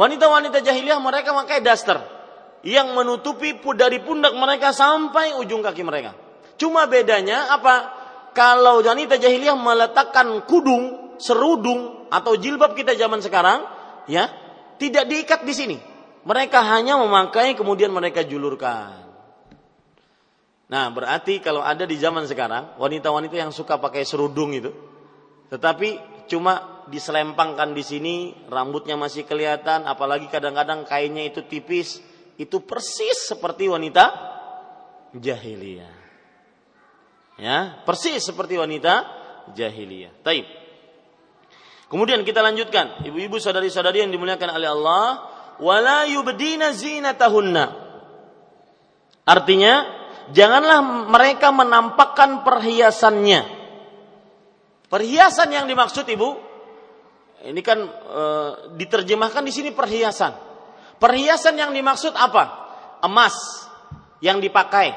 Wanita-wanita 0.00 0.64
jahiliyah 0.64 0.96
mereka 1.04 1.36
pakai 1.36 1.60
daster 1.60 2.00
yang 2.64 2.96
menutupi 2.96 3.60
dari 3.76 4.00
pundak 4.00 4.32
mereka 4.32 4.72
sampai 4.72 5.36
ujung 5.36 5.60
kaki 5.60 5.84
mereka. 5.84 6.21
Cuma 6.62 6.86
bedanya 6.86 7.50
apa? 7.50 7.90
Kalau 8.38 8.86
wanita 8.86 9.18
jahiliyah 9.18 9.58
meletakkan 9.58 10.46
kudung, 10.46 11.18
serudung 11.18 12.06
atau 12.06 12.38
jilbab 12.38 12.78
kita 12.78 12.94
zaman 12.94 13.18
sekarang, 13.18 13.66
ya, 14.06 14.30
tidak 14.78 15.10
diikat 15.10 15.42
di 15.42 15.50
sini. 15.58 15.76
Mereka 16.22 16.62
hanya 16.62 17.02
memakai 17.02 17.58
kemudian 17.58 17.90
mereka 17.90 18.22
julurkan. 18.22 19.10
Nah, 20.70 20.86
berarti 20.94 21.42
kalau 21.42 21.66
ada 21.66 21.82
di 21.82 21.98
zaman 21.98 22.30
sekarang 22.30 22.78
wanita-wanita 22.78 23.34
yang 23.34 23.50
suka 23.50 23.82
pakai 23.82 24.06
serudung 24.06 24.54
itu, 24.54 24.70
tetapi 25.50 25.98
cuma 26.30 26.86
diselempangkan 26.86 27.74
di 27.74 27.82
sini, 27.82 28.14
rambutnya 28.46 28.94
masih 28.94 29.26
kelihatan, 29.26 29.82
apalagi 29.84 30.30
kadang-kadang 30.30 30.86
kainnya 30.86 31.26
itu 31.26 31.42
tipis, 31.42 31.98
itu 32.38 32.62
persis 32.62 33.34
seperti 33.34 33.66
wanita 33.66 34.14
jahiliyah. 35.12 36.01
Ya, 37.42 37.82
persis 37.82 38.22
seperti 38.22 38.54
wanita 38.54 39.02
jahiliyah. 39.58 40.14
Taib. 40.22 40.46
Kemudian 41.90 42.22
kita 42.22 42.38
lanjutkan, 42.38 43.02
ibu-ibu 43.02 43.42
saudari-saudari 43.42 44.06
yang 44.06 44.14
dimuliakan 44.14 44.54
oleh 44.54 44.70
Allah, 44.70 45.06
wala 45.58 46.06
yubdina 46.06 46.70
zinatahunna. 46.70 47.64
Artinya 49.26 49.74
janganlah 50.30 51.10
mereka 51.10 51.50
menampakkan 51.50 52.46
perhiasannya. 52.46 53.60
Perhiasan 54.86 55.48
yang 55.50 55.66
dimaksud 55.66 56.06
Ibu, 56.06 56.30
ini 57.48 57.60
kan 57.64 57.80
e, 57.90 58.22
diterjemahkan 58.78 59.42
di 59.42 59.52
sini 59.52 59.70
perhiasan. 59.74 60.32
Perhiasan 61.02 61.58
yang 61.58 61.74
dimaksud 61.74 62.14
apa? 62.14 62.44
Emas 63.02 63.66
yang 64.22 64.38
dipakai, 64.38 64.94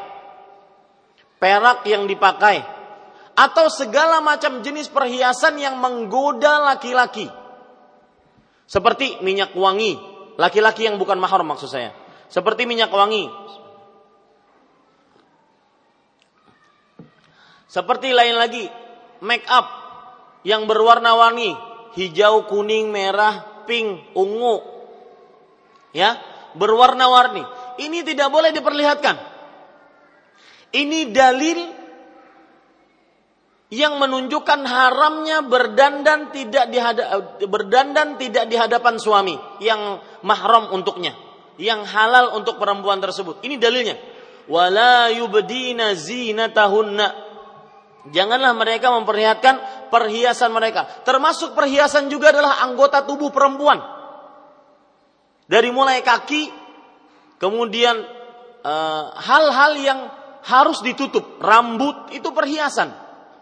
perak 1.37 1.85
yang 1.87 2.07
dipakai, 2.07 2.63
atau 3.35 3.67
segala 3.67 4.23
macam 4.23 4.63
jenis 4.63 4.87
perhiasan 4.87 5.59
yang 5.59 5.75
menggoda 5.77 6.63
laki-laki. 6.73 7.27
Seperti 8.65 9.21
minyak 9.21 9.53
wangi, 9.53 9.99
laki-laki 10.39 10.87
yang 10.87 10.97
bukan 10.97 11.19
mahram 11.21 11.45
maksud 11.45 11.69
saya. 11.69 11.93
Seperti 12.31 12.65
minyak 12.65 12.89
wangi, 12.89 13.29
Seperti 17.75 18.15
lain 18.15 18.39
lagi, 18.39 18.71
make 19.19 19.43
up 19.51 19.67
yang 20.47 20.63
berwarna-warni, 20.63 21.59
hijau, 21.99 22.47
kuning, 22.47 22.87
merah, 22.87 23.67
pink, 23.67 24.15
ungu. 24.15 24.63
Ya, 25.91 26.15
berwarna-warni. 26.55 27.43
Ini 27.75 28.07
tidak 28.07 28.31
boleh 28.31 28.55
diperlihatkan. 28.55 29.34
Ini 30.75 30.99
dalil 31.15 31.59
yang 33.71 33.95
menunjukkan 33.95 34.59
haramnya 34.67 35.47
berdandan 35.47 36.35
tidak 36.35 36.67
di 36.67 36.79
berdandan 37.47 38.19
tidak 38.19 38.45
di 38.51 38.55
hadapan 38.59 38.99
suami 38.99 39.39
yang 39.63 40.03
mahram 40.27 40.75
untuknya, 40.75 41.15
yang 41.55 41.87
halal 41.87 42.35
untuk 42.35 42.59
perempuan 42.59 42.99
tersebut. 42.99 43.39
Ini 43.47 43.55
dalilnya. 43.55 43.95
Wala 44.45 45.09
yubdina 45.09 45.97
zinatahunna 45.97 47.25
Janganlah 48.13 48.53
mereka 48.53 48.93
memperlihatkan 48.93 49.89
perhiasan 49.89 50.53
mereka. 50.53 50.85
Termasuk 51.01 51.57
perhiasan 51.57 52.05
juga 52.13 52.29
adalah 52.29 52.61
anggota 52.61 53.01
tubuh 53.01 53.33
perempuan. 53.33 53.81
Dari 55.49 55.69
mulai 55.73 56.05
kaki, 56.05 56.53
kemudian 57.41 57.97
eh, 58.61 59.05
hal-hal 59.25 59.71
yang 59.81 59.99
harus 60.45 60.81
ditutup. 60.85 61.41
Rambut 61.41 62.13
itu 62.13 62.29
perhiasan. 62.29 62.93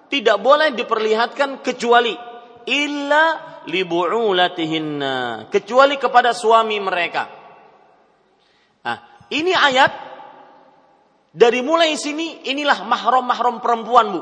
Tidak 0.07 0.37
boleh 0.39 0.71
diperlihatkan 0.77 1.59
kecuali 1.65 2.13
illa 2.69 3.59
libu'ulatihinna. 3.67 5.47
Kecuali 5.51 5.95
kepada 5.99 6.31
suami 6.31 6.77
mereka. 6.79 7.23
Nah, 8.83 8.97
ini 9.31 9.51
ayat 9.51 9.91
dari 11.33 11.65
mulai 11.65 11.97
sini 11.97 12.45
inilah 12.45 12.85
mahram-mahram 12.85 13.57
perempuan, 13.57 14.05
Bu. 14.13 14.21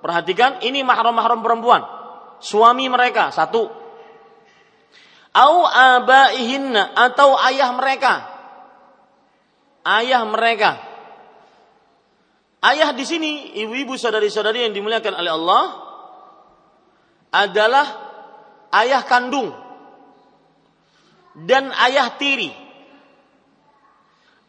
Perhatikan, 0.00 0.58
ini 0.64 0.82
mahram-mahram 0.82 1.44
perempuan. 1.44 1.84
Suami 2.40 2.88
mereka, 2.90 3.30
satu. 3.30 3.68
Au 5.30 5.56
abaihinna 5.62 6.90
atau 6.96 7.38
ayah 7.38 7.70
mereka. 7.70 8.14
Ayah 9.86 10.26
mereka. 10.26 10.89
Ayah 12.60 12.92
di 12.92 13.08
sini, 13.08 13.56
ibu-ibu 13.56 13.96
saudari-saudari 13.96 14.68
yang 14.68 14.76
dimuliakan 14.76 15.16
oleh 15.16 15.32
Allah 15.32 15.64
adalah 17.32 17.86
ayah 18.76 19.00
kandung 19.08 19.48
dan 21.48 21.72
ayah 21.72 22.12
tiri. 22.20 22.52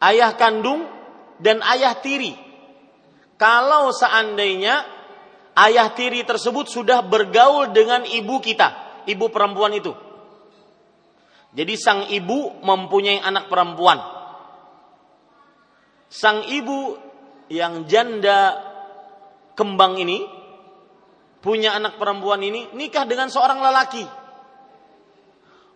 Ayah 0.02 0.36
kandung 0.36 0.84
dan 1.40 1.64
ayah 1.64 1.96
tiri. 2.04 2.36
Kalau 3.40 3.88
seandainya 3.96 4.84
ayah 5.56 5.88
tiri 5.96 6.20
tersebut 6.28 6.68
sudah 6.68 7.00
bergaul 7.00 7.72
dengan 7.72 8.04
ibu 8.04 8.44
kita, 8.44 9.02
ibu 9.08 9.32
perempuan 9.32 9.72
itu. 9.72 9.96
Jadi 11.52 11.74
sang 11.80 12.12
ibu 12.12 12.60
mempunyai 12.60 13.24
anak 13.24 13.48
perempuan. 13.48 14.00
Sang 16.12 16.44
ibu 16.48 17.11
yang 17.52 17.84
janda 17.84 18.56
kembang 19.52 20.00
ini 20.00 20.24
punya 21.44 21.76
anak 21.76 22.00
perempuan 22.00 22.40
ini 22.40 22.72
nikah 22.72 23.04
dengan 23.04 23.28
seorang 23.28 23.60
lelaki. 23.60 24.04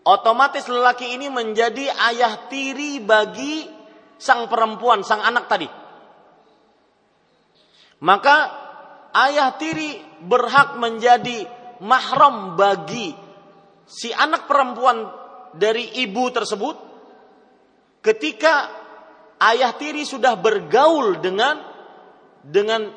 Otomatis 0.07 0.65
lelaki 0.71 1.19
ini 1.19 1.29
menjadi 1.29 1.93
ayah 1.93 2.49
tiri 2.49 3.03
bagi 3.03 3.69
sang 4.17 4.49
perempuan, 4.49 5.05
sang 5.05 5.21
anak 5.21 5.45
tadi. 5.51 5.69
Maka 8.01 8.37
ayah 9.13 9.53
tiri 9.61 10.01
berhak 10.25 10.81
menjadi 10.81 11.45
mahram 11.85 12.57
bagi 12.57 13.13
si 13.85 14.15
anak 14.15 14.49
perempuan 14.49 15.11
dari 15.53 16.01
ibu 16.07 16.25
tersebut 16.33 16.77
ketika 18.01 18.86
ayah 19.41 19.73
tiri 19.77 20.05
sudah 20.09 20.37
bergaul 20.39 21.21
dengan 21.21 21.61
dengan 22.47 22.89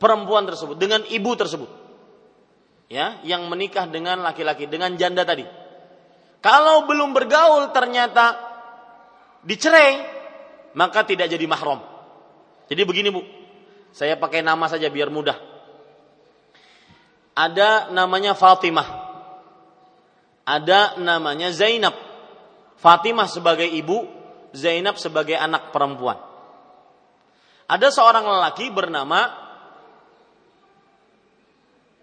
perempuan 0.00 0.48
tersebut, 0.48 0.74
dengan 0.80 1.06
ibu 1.06 1.30
tersebut. 1.38 1.70
Ya, 2.92 3.22
yang 3.24 3.48
menikah 3.48 3.88
dengan 3.88 4.20
laki-laki, 4.20 4.68
dengan 4.68 4.92
janda 5.00 5.24
tadi. 5.24 5.48
Kalau 6.42 6.84
belum 6.84 7.16
bergaul 7.16 7.72
ternyata 7.72 8.36
dicerai, 9.46 10.04
maka 10.76 11.06
tidak 11.06 11.30
jadi 11.30 11.46
mahram. 11.48 11.80
Jadi 12.68 12.82
begini, 12.84 13.08
Bu. 13.08 13.22
Saya 13.92 14.16
pakai 14.16 14.40
nama 14.40 14.68
saja 14.68 14.88
biar 14.88 15.08
mudah. 15.08 15.36
Ada 17.32 17.92
namanya 17.92 18.36
Fatimah. 18.36 18.88
Ada 20.44 21.00
namanya 21.00 21.48
Zainab. 21.52 21.96
Fatimah 22.76 23.30
sebagai 23.30 23.68
ibu, 23.68 24.04
Zainab 24.52 25.00
sebagai 25.00 25.36
anak 25.36 25.72
perempuan. 25.72 26.16
Ada 27.68 27.88
seorang 27.88 28.24
lelaki 28.28 28.68
bernama 28.68 29.20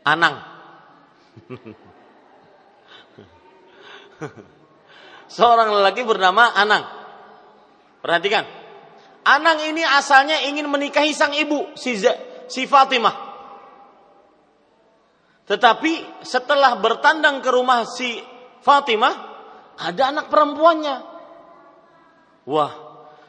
Anang. 0.02 0.42
seorang 5.38 5.70
lelaki 5.70 6.02
bernama 6.02 6.58
Anang. 6.58 6.84
Perhatikan, 8.02 8.48
Anang 9.28 9.62
ini 9.62 9.84
asalnya 9.86 10.42
ingin 10.50 10.66
menikahi 10.72 11.14
sang 11.14 11.36
ibu, 11.38 11.76
si, 11.78 12.00
si 12.50 12.66
Fatimah. 12.66 13.30
Tetapi 15.46 16.22
setelah 16.26 16.78
bertandang 16.78 17.42
ke 17.42 17.50
rumah 17.54 17.86
si 17.86 18.22
Fatimah, 18.62 19.14
ada 19.82 20.14
anak 20.14 20.30
perempuannya. 20.30 21.19
Wah, 22.50 22.74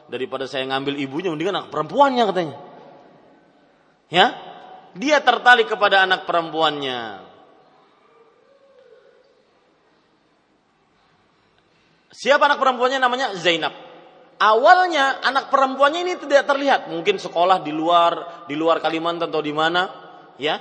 daripada 0.09 0.49
saya 0.49 0.65
ngambil 0.65 0.97
ibunya, 0.97 1.29
mendingan 1.29 1.61
anak 1.61 1.69
perempuannya 1.69 2.23
katanya. 2.25 2.57
Ya, 4.09 4.33
dia 4.97 5.21
tertarik 5.21 5.69
kepada 5.69 6.01
anak 6.03 6.25
perempuannya. 6.25 7.29
Siapa 12.11 12.43
anak 12.49 12.57
perempuannya 12.57 12.97
namanya 12.97 13.37
Zainab 13.37 13.91
awalnya 14.41 15.21
anak 15.21 15.53
perempuannya 15.53 16.01
ini 16.01 16.13
tidak 16.17 16.49
terlihat, 16.49 16.89
mungkin 16.89 17.21
sekolah 17.21 17.61
di 17.61 17.69
luar 17.69 18.43
di 18.49 18.57
luar 18.57 18.81
Kalimantan 18.81 19.29
atau 19.29 19.45
di 19.45 19.53
mana, 19.53 19.85
ya. 20.41 20.57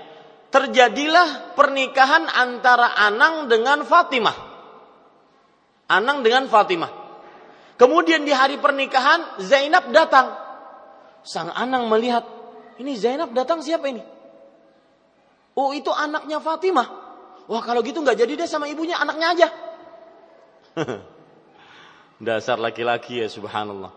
Terjadilah 0.50 1.54
pernikahan 1.54 2.26
antara 2.26 2.98
Anang 2.98 3.46
dengan 3.46 3.86
Fatimah. 3.86 4.34
Anang 5.86 6.26
dengan 6.26 6.50
Fatimah. 6.50 6.90
Kemudian 7.80 8.28
di 8.28 8.32
hari 8.36 8.60
pernikahan 8.60 9.40
Zainab 9.40 9.88
datang. 9.88 10.36
Sang 11.24 11.48
Anang 11.48 11.88
melihat, 11.88 12.28
ini 12.76 12.92
Zainab 12.92 13.32
datang 13.32 13.64
siapa 13.64 13.88
ini? 13.88 14.04
Oh 15.56 15.72
itu 15.72 15.88
anaknya 15.88 16.44
Fatimah. 16.44 16.88
Wah 17.48 17.62
kalau 17.64 17.80
gitu 17.80 18.04
nggak 18.04 18.20
jadi 18.20 18.36
deh 18.36 18.48
sama 18.48 18.68
ibunya, 18.68 19.00
anaknya 19.00 19.26
aja. 19.32 19.48
Dasar 22.28 22.60
laki-laki 22.60 23.24
ya 23.24 23.32
subhanallah. 23.32 23.96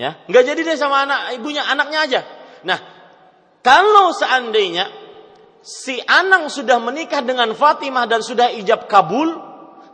Ya, 0.00 0.16
nggak 0.24 0.44
jadi 0.48 0.60
deh 0.64 0.78
sama 0.80 1.04
anak 1.04 1.36
ibunya, 1.38 1.60
anaknya 1.60 1.98
aja. 2.08 2.20
Nah, 2.64 2.80
kalau 3.60 4.16
seandainya 4.16 4.88
si 5.60 6.00
Anang 6.02 6.48
sudah 6.48 6.80
menikah 6.80 7.20
dengan 7.20 7.52
Fatimah 7.52 8.08
dan 8.08 8.20
sudah 8.24 8.48
ijab 8.58 8.90
kabul, 8.90 9.38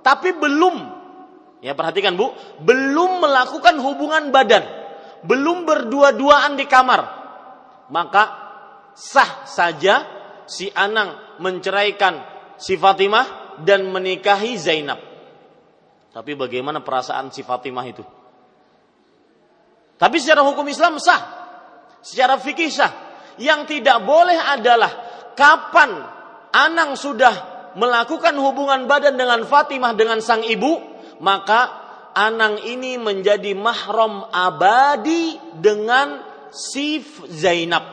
tapi 0.01 0.35
belum, 0.35 1.00
ya 1.61 1.77
perhatikan 1.77 2.17
bu, 2.17 2.33
belum 2.61 3.25
melakukan 3.25 3.77
hubungan 3.81 4.33
badan, 4.33 4.65
belum 5.25 5.69
berdua-duaan 5.69 6.57
di 6.57 6.65
kamar, 6.69 7.01
maka 7.93 8.25
sah 8.97 9.45
saja 9.47 10.05
si 10.45 10.69
Anang 10.73 11.39
menceraikan 11.39 12.21
si 12.61 12.77
Fatimah 12.77 13.57
dan 13.63 13.89
menikahi 13.89 14.57
Zainab. 14.57 14.99
Tapi 16.11 16.35
bagaimana 16.35 16.83
perasaan 16.83 17.31
si 17.31 17.47
Fatimah 17.47 17.87
itu? 17.87 18.03
Tapi 20.01 20.17
secara 20.19 20.43
hukum 20.43 20.67
Islam 20.67 20.99
sah. 20.99 21.39
Secara 22.01 22.41
fikih 22.41 22.73
sah. 22.73 22.91
Yang 23.39 23.79
tidak 23.79 24.03
boleh 24.03 24.37
adalah 24.37 24.91
kapan 25.39 26.03
Anang 26.51 26.99
sudah 26.99 27.31
melakukan 27.79 28.35
hubungan 28.35 28.91
badan 28.91 29.15
dengan 29.15 29.47
Fatimah 29.47 29.95
dengan 29.95 30.19
sang 30.19 30.43
ibu, 30.43 30.83
maka 31.21 31.91
Anang 32.11 32.59
ini 32.67 32.99
menjadi 32.99 33.55
mahram 33.55 34.27
abadi 34.35 35.39
dengan 35.55 36.19
Sif 36.51 37.23
Zainab. 37.31 37.87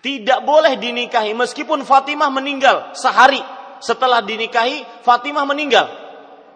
Tidak 0.00 0.40
boleh 0.48 0.80
dinikahi 0.80 1.36
meskipun 1.36 1.84
Fatimah 1.84 2.32
meninggal 2.32 2.96
sehari 2.96 3.44
setelah 3.84 4.24
dinikahi 4.24 5.04
Fatimah 5.04 5.44
meninggal. 5.44 5.92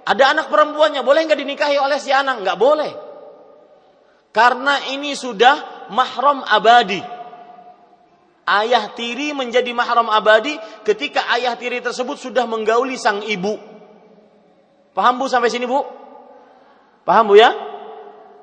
Ada 0.08 0.32
anak 0.32 0.46
perempuannya, 0.48 1.04
boleh 1.04 1.28
nggak 1.28 1.40
dinikahi 1.44 1.76
oleh 1.76 2.00
si 2.00 2.08
anak? 2.08 2.40
Nggak 2.40 2.56
boleh. 2.56 2.92
Karena 4.32 4.80
ini 4.96 5.12
sudah 5.12 5.88
mahram 5.92 6.40
abadi. 6.40 7.04
Ayah 8.48 8.92
tiri 8.96 9.36
menjadi 9.36 9.72
mahram 9.76 10.08
abadi 10.08 10.56
ketika 10.88 11.28
ayah 11.36 11.52
tiri 11.56 11.84
tersebut 11.84 12.16
sudah 12.16 12.48
menggauli 12.48 12.96
sang 12.96 13.20
ibu. 13.24 13.73
Paham 14.94 15.18
bu 15.18 15.26
sampai 15.26 15.50
sini 15.50 15.66
bu? 15.66 15.82
Paham 17.02 17.28
bu 17.28 17.34
ya? 17.36 17.50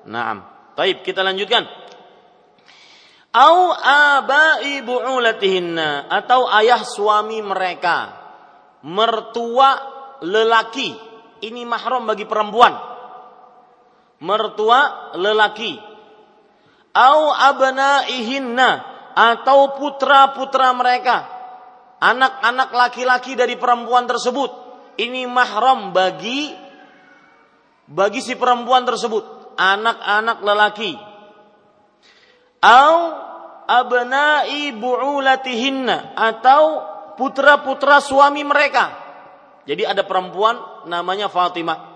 Naam. 0.06 0.43
Taib 0.76 1.02
kita 1.02 1.24
lanjutkan. 1.24 1.64
Au 3.32 3.72
abai 3.80 4.84
bu'ulatihinna 4.84 6.12
atau 6.12 6.52
ayah 6.52 6.84
suami 6.84 7.39
mereka 7.39 8.12
mertua 8.84 9.80
lelaki 10.20 10.91
ini 11.41 11.64
mahram 11.64 12.06
bagi 12.06 12.28
perempuan 12.28 12.76
mertua 14.22 15.14
lelaki 15.18 15.78
au 16.93 17.22
abnaihinna 17.34 18.70
atau 19.18 19.76
putra-putra 19.76 20.72
mereka 20.78 21.26
anak-anak 22.02 22.70
laki-laki 22.74 23.34
dari 23.34 23.58
perempuan 23.58 24.06
tersebut 24.06 24.49
ini 24.98 25.28
mahram 25.28 25.96
bagi 25.96 26.52
bagi 27.88 28.20
si 28.24 28.36
perempuan 28.36 28.88
tersebut. 28.88 29.56
Anak-anak 29.56 30.38
lelaki. 30.42 30.92
Au 32.64 32.96
abnai 33.68 34.72
bu'ulatihinna. 34.76 36.16
Atau 36.16 36.64
putra-putra 37.20 38.00
suami 38.00 38.42
mereka. 38.48 38.96
Jadi 39.68 39.86
ada 39.86 40.02
perempuan 40.08 40.88
namanya 40.89 41.30
Fatimah 41.30 41.92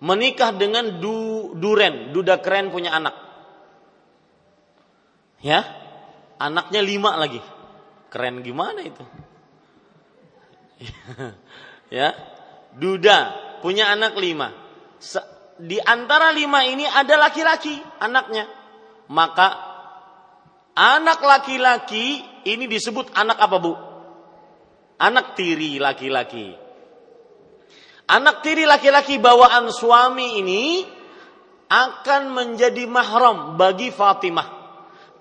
menikah 0.00 0.56
dengan 0.56 0.98
du, 0.98 1.52
Duren, 1.54 2.10
Duda 2.10 2.40
keren 2.40 2.72
punya 2.72 2.96
anak. 2.96 3.14
Ya, 5.40 5.64
anaknya 6.36 6.80
lima 6.84 7.16
lagi. 7.16 7.40
Keren 8.12 8.44
gimana 8.44 8.84
itu? 8.84 9.04
ya, 11.98 12.16
Duda 12.76 13.18
punya 13.60 13.92
anak 13.92 14.16
lima. 14.16 14.48
Di 15.60 15.76
antara 15.76 16.32
lima 16.32 16.64
ini 16.64 16.88
ada 16.88 17.20
laki-laki 17.20 17.76
anaknya. 18.00 18.48
Maka 19.10 19.48
anak 20.72 21.20
laki-laki 21.20 22.24
ini 22.48 22.64
disebut 22.70 23.12
anak 23.12 23.36
apa 23.36 23.56
bu? 23.60 23.72
Anak 25.00 25.36
tiri 25.36 25.76
laki-laki. 25.80 26.56
Anak 28.10 28.42
tiri 28.42 28.66
laki-laki 28.66 29.22
bawaan 29.22 29.70
suami 29.70 30.40
ini 30.42 30.82
akan 31.70 32.22
menjadi 32.34 32.84
mahram 32.90 33.54
bagi 33.54 33.94
Fatimah. 33.94 34.48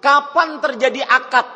Kapan 0.01 0.57
terjadi 0.63 1.05
akad? 1.05 1.47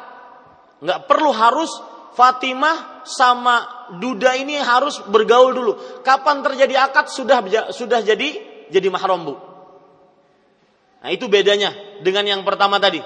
Nggak 0.83 0.99
perlu 1.09 1.31
harus 1.33 1.71
Fatimah 2.13 3.01
sama 3.07 3.82
Duda 3.99 4.37
ini 4.37 4.57
harus 4.57 5.01
bergaul 5.05 5.51
dulu. 5.53 5.73
Kapan 6.01 6.41
terjadi 6.45 6.89
akad 6.89 7.09
sudah 7.09 7.41
sudah 7.73 7.99
jadi 8.01 8.29
jadi 8.69 8.87
mahram 8.89 9.25
bu. 9.27 9.35
Nah 11.03 11.09
itu 11.11 11.27
bedanya 11.27 11.75
dengan 11.99 12.23
yang 12.23 12.41
pertama 12.47 12.79
tadi. 12.79 13.03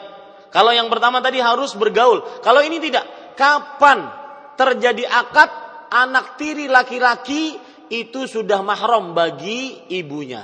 Kalau 0.54 0.72
yang 0.72 0.88
pertama 0.88 1.20
tadi 1.20 1.44
harus 1.44 1.76
bergaul. 1.76 2.24
Kalau 2.46 2.62
ini 2.64 2.80
tidak. 2.80 3.36
Kapan 3.38 4.10
terjadi 4.58 5.06
akad 5.06 5.50
anak 5.94 6.42
tiri 6.42 6.66
laki-laki 6.66 7.58
itu 7.94 8.26
sudah 8.26 8.66
mahram 8.66 9.14
bagi 9.14 9.86
ibunya. 9.94 10.44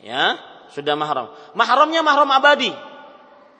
Ya, 0.00 0.40
sudah 0.72 0.96
mahram. 0.96 1.30
Mahramnya 1.54 2.00
mahram 2.00 2.28
abadi. 2.32 2.72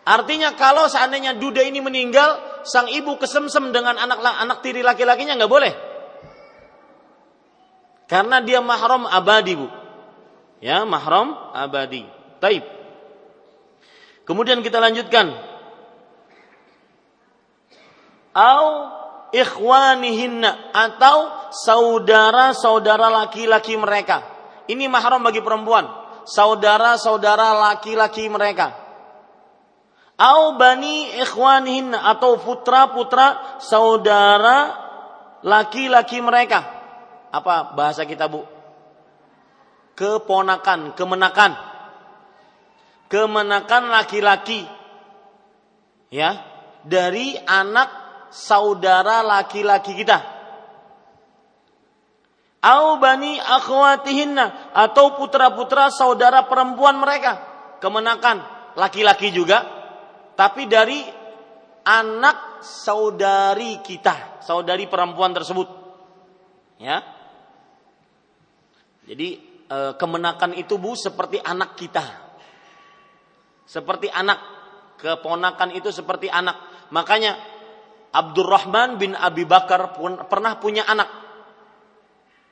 Artinya 0.05 0.57
kalau 0.57 0.89
seandainya 0.89 1.37
duda 1.37 1.61
ini 1.61 1.85
meninggal, 1.85 2.63
sang 2.65 2.89
ibu 2.89 3.21
kesemsem 3.21 3.71
dengan 3.71 4.01
anak 4.01 4.21
anak 4.21 4.59
tiri 4.65 4.81
laki-lakinya 4.81 5.37
nggak 5.37 5.53
boleh. 5.53 5.73
Karena 8.11 8.43
dia 8.43 8.59
mahram 8.59 9.07
abadi, 9.07 9.55
Bu. 9.55 9.71
Ya, 10.59 10.83
mahram 10.83 11.31
abadi. 11.55 12.03
Taib. 12.43 12.65
Kemudian 14.27 14.67
kita 14.67 14.83
lanjutkan. 14.83 15.31
Au 18.35 18.67
ikhwanihinna 19.31 20.75
atau 20.75 21.51
saudara-saudara 21.55 23.11
laki-laki 23.11 23.79
mereka. 23.79 24.27
Ini 24.67 24.87
mahram 24.91 25.23
bagi 25.23 25.43
perempuan, 25.43 25.87
saudara-saudara 26.27 27.59
laki-laki 27.71 28.27
mereka. 28.27 28.90
Au 30.21 30.53
bani 30.61 31.17
ikhwanihinna 31.17 32.05
atau 32.13 32.37
putra-putra 32.37 33.57
saudara 33.57 34.77
laki-laki 35.41 36.21
mereka. 36.21 36.61
Apa 37.33 37.73
bahasa 37.73 38.05
kita, 38.05 38.29
Bu? 38.29 38.45
Keponakan, 39.97 40.93
kemenakan. 40.93 41.57
Kemenakan 43.09 43.83
laki-laki. 43.89 44.69
Ya, 46.13 46.45
dari 46.85 47.41
anak 47.49 47.89
saudara 48.29 49.25
laki-laki 49.25 49.97
kita. 50.05 50.21
Au 52.61 53.01
bani 53.01 53.41
akhwatihinna 53.41 54.77
atau 54.77 55.17
putra-putra 55.17 55.89
saudara 55.89 56.45
perempuan 56.45 57.01
mereka. 57.01 57.41
Kemenakan 57.81 58.45
laki-laki 58.77 59.33
juga 59.33 59.80
tapi 60.41 60.65
dari 60.65 61.05
anak 61.85 62.65
saudari 62.65 63.85
kita, 63.85 64.41
saudari 64.41 64.89
perempuan 64.89 65.37
tersebut. 65.37 65.69
Ya. 66.81 67.05
Jadi 69.05 69.37
e, 69.69 69.79
kemenakan 70.01 70.57
itu 70.57 70.81
Bu 70.81 70.97
seperti 70.97 71.37
anak 71.45 71.77
kita. 71.77 72.01
Seperti 73.69 74.09
anak, 74.09 74.41
keponakan 74.97 75.77
itu 75.77 75.93
seperti 75.93 76.33
anak. 76.33 76.89
Makanya 76.89 77.37
Abdurrahman 78.09 78.97
bin 78.97 79.13
Abi 79.13 79.45
Bakar 79.45 79.93
pun 79.93 80.25
pernah 80.25 80.57
punya 80.57 80.89
anak. 80.89 81.21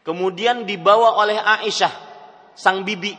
Kemudian 0.04 0.68
dibawa 0.68 1.16
oleh 1.24 1.40
Aisyah, 1.40 1.92
sang 2.52 2.84
bibi. 2.84 3.16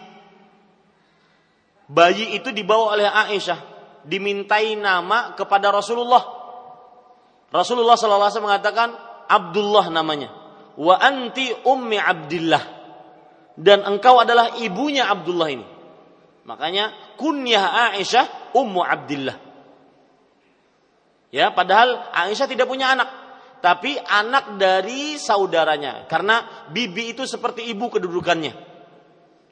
Bayi 1.89 2.37
itu 2.37 2.53
dibawa 2.53 2.93
oleh 2.93 3.09
Aisyah, 3.09 3.68
dimintai 4.05 4.77
nama 4.79 5.33
kepada 5.35 5.73
Rasulullah. 5.73 6.21
Rasulullah 7.49 7.97
SAW 7.97 8.45
mengatakan 8.45 8.93
Abdullah 9.25 9.89
namanya. 9.89 10.29
Wa 10.79 10.95
anti 11.01 11.51
ummi 11.65 11.97
Abdillah. 11.97 12.63
Dan 13.59 13.83
engkau 13.83 14.21
adalah 14.21 14.55
ibunya 14.61 15.09
Abdullah 15.11 15.49
ini. 15.51 15.65
Makanya 16.47 17.15
kunyah 17.19 17.93
Aisyah 17.93 18.55
ummu 18.55 18.81
Abdillah. 18.81 19.37
Ya, 21.29 21.53
padahal 21.53 22.09
Aisyah 22.09 22.49
tidak 22.49 22.65
punya 22.65 22.89
anak, 22.89 23.05
tapi 23.61 23.99
anak 24.01 24.57
dari 24.57 25.19
saudaranya. 25.21 26.09
Karena 26.09 26.65
bibi 26.73 27.13
itu 27.13 27.29
seperti 27.29 27.69
ibu 27.69 27.85
kedudukannya. 27.91 28.53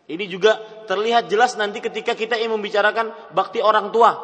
Ini 0.08 0.26
juga 0.32 0.58
terlihat 0.88 1.28
jelas 1.28 1.60
nanti 1.60 1.84
ketika 1.84 2.16
kita 2.16 2.40
ingin 2.40 2.58
membicarakan 2.58 3.12
bakti 3.36 3.60
orang 3.60 3.92
tua. 3.92 4.16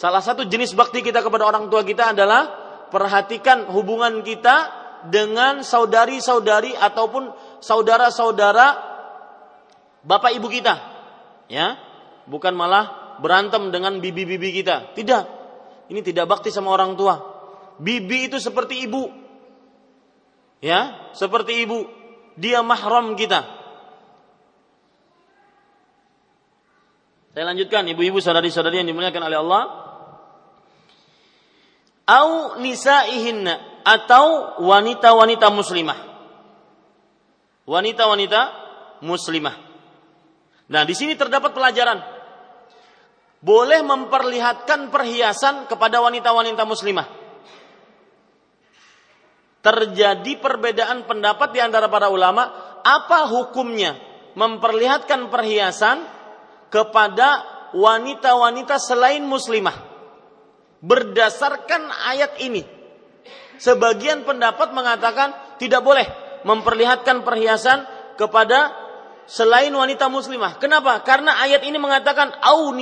Salah 0.00 0.24
satu 0.24 0.48
jenis 0.48 0.72
bakti 0.72 1.04
kita 1.04 1.20
kepada 1.20 1.44
orang 1.44 1.68
tua 1.68 1.84
kita 1.84 2.16
adalah 2.16 2.48
perhatikan 2.88 3.68
hubungan 3.68 4.24
kita 4.24 4.72
dengan 5.12 5.60
saudari-saudari 5.60 6.72
ataupun 6.72 7.28
saudara-saudara 7.60 8.80
bapak 10.00 10.40
ibu 10.40 10.48
kita. 10.48 10.72
Ya, 11.52 11.76
bukan 12.24 12.56
malah 12.56 13.16
berantem 13.20 13.68
dengan 13.68 14.00
bibi-bibi 14.00 14.64
kita. 14.64 14.96
Tidak, 14.96 15.22
ini 15.92 16.00
tidak 16.00 16.32
bakti 16.32 16.48
sama 16.48 16.72
orang 16.72 16.96
tua. 16.96 17.20
Bibi 17.76 18.32
itu 18.32 18.40
seperti 18.40 18.80
ibu. 18.88 19.04
Ya, 20.64 21.12
seperti 21.12 21.60
ibu. 21.60 21.84
Dia 22.40 22.64
mahram 22.64 23.20
kita. 23.20 23.44
Saya 27.36 27.44
lanjutkan 27.52 27.84
ibu-ibu 27.84 28.16
saudari-saudari 28.16 28.80
yang 28.80 28.88
dimuliakan 28.88 29.28
oleh 29.28 29.38
Allah. 29.44 29.89
Au 32.10 32.58
nisaihinna 32.58 33.86
atau 33.86 34.58
wanita-wanita 34.66 35.46
muslimah. 35.54 35.98
Wanita-wanita 37.70 38.40
muslimah. 39.06 39.54
Nah, 40.70 40.82
di 40.82 40.94
sini 40.98 41.14
terdapat 41.14 41.54
pelajaran 41.54 42.02
boleh 43.40 43.80
memperlihatkan 43.86 44.90
perhiasan 44.90 45.70
kepada 45.70 46.02
wanita-wanita 46.02 46.62
muslimah. 46.66 47.06
Terjadi 49.60 50.40
perbedaan 50.40 51.04
pendapat 51.04 51.52
di 51.52 51.60
antara 51.60 51.86
para 51.92 52.08
ulama, 52.08 52.48
apa 52.80 53.28
hukumnya 53.28 53.96
memperlihatkan 54.34 55.28
perhiasan 55.28 56.00
kepada 56.72 57.44
wanita-wanita 57.76 58.80
selain 58.80 59.20
muslimah? 59.22 59.89
Berdasarkan 60.80 61.92
ayat 62.08 62.40
ini, 62.40 62.64
sebagian 63.60 64.24
pendapat 64.24 64.72
mengatakan 64.72 65.36
tidak 65.60 65.84
boleh 65.84 66.08
memperlihatkan 66.48 67.20
perhiasan 67.20 67.84
kepada 68.16 68.72
selain 69.28 69.70
wanita 69.70 70.08
muslimah. 70.08 70.56
Kenapa? 70.56 71.04
Karena 71.04 71.36
ayat 71.38 71.62
ini 71.68 71.76
mengatakan 71.76 72.32
au 72.40 72.72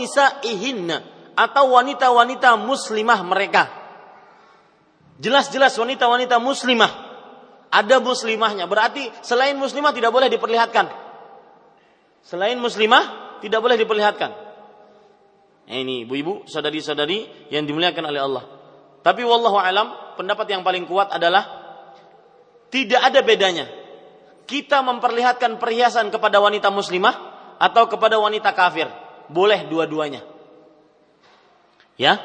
ihinna 0.47 1.03
atau 1.35 1.75
wanita-wanita 1.75 2.57
muslimah 2.59 3.21
mereka. 3.27 3.69
Jelas-jelas 5.19 5.75
wanita-wanita 5.75 6.39
muslimah. 6.39 7.07
Ada 7.69 8.01
muslimahnya. 8.01 8.65
Berarti 8.65 9.13
selain 9.21 9.59
muslimah 9.59 9.93
tidak 9.93 10.15
boleh 10.15 10.31
diperlihatkan. 10.33 10.89
Selain 12.25 12.57
muslimah 12.57 13.37
tidak 13.45 13.61
boleh 13.61 13.77
diperlihatkan. 13.77 14.48
Ini 15.69 16.09
ibu-ibu, 16.09 16.49
saudari-saudari 16.49 17.53
yang 17.53 17.69
dimuliakan 17.69 18.09
oleh 18.09 18.21
Allah. 18.25 18.45
Tapi 19.05 19.21
wallahu 19.21 19.61
alam, 19.61 20.17
pendapat 20.17 20.49
yang 20.49 20.65
paling 20.65 20.89
kuat 20.89 21.13
adalah 21.13 21.45
tidak 22.73 23.01
ada 23.05 23.21
bedanya. 23.21 23.69
Kita 24.49 24.81
memperlihatkan 24.81 25.61
perhiasan 25.61 26.09
kepada 26.09 26.41
wanita 26.41 26.73
muslimah 26.73 27.15
atau 27.61 27.85
kepada 27.85 28.17
wanita 28.17 28.57
kafir. 28.57 28.89
Boleh 29.29 29.69
dua-duanya. 29.69 30.25
Ya. 32.01 32.17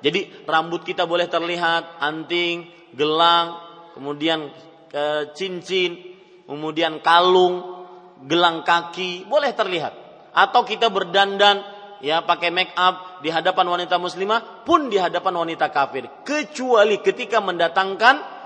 Jadi 0.00 0.48
rambut 0.48 0.80
kita 0.80 1.04
boleh 1.04 1.28
terlihat, 1.28 2.00
anting, 2.00 2.72
gelang, 2.96 3.60
kemudian 3.92 4.48
ke 4.88 5.36
cincin, 5.36 6.16
kemudian 6.48 7.04
kalung, 7.04 7.84
gelang 8.24 8.64
kaki, 8.64 9.28
boleh 9.28 9.52
terlihat. 9.52 9.92
Atau 10.32 10.64
kita 10.64 10.88
berdandan 10.88 11.77
ya 12.04 12.22
pakai 12.22 12.50
make 12.54 12.74
up 12.78 13.22
di 13.22 13.30
hadapan 13.30 13.66
wanita 13.66 13.98
muslimah 13.98 14.62
pun 14.66 14.86
di 14.90 14.98
hadapan 14.98 15.34
wanita 15.46 15.70
kafir 15.70 16.06
kecuali 16.22 16.98
ketika 17.02 17.42
mendatangkan 17.42 18.38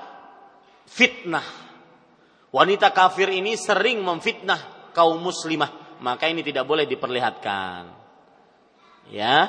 fitnah. 0.88 1.44
Wanita 2.52 2.92
kafir 2.92 3.32
ini 3.32 3.56
sering 3.56 4.04
memfitnah 4.04 4.92
kaum 4.92 5.24
muslimah, 5.24 5.98
maka 6.04 6.28
ini 6.28 6.44
tidak 6.44 6.68
boleh 6.68 6.84
diperlihatkan. 6.84 7.88
Ya. 9.08 9.48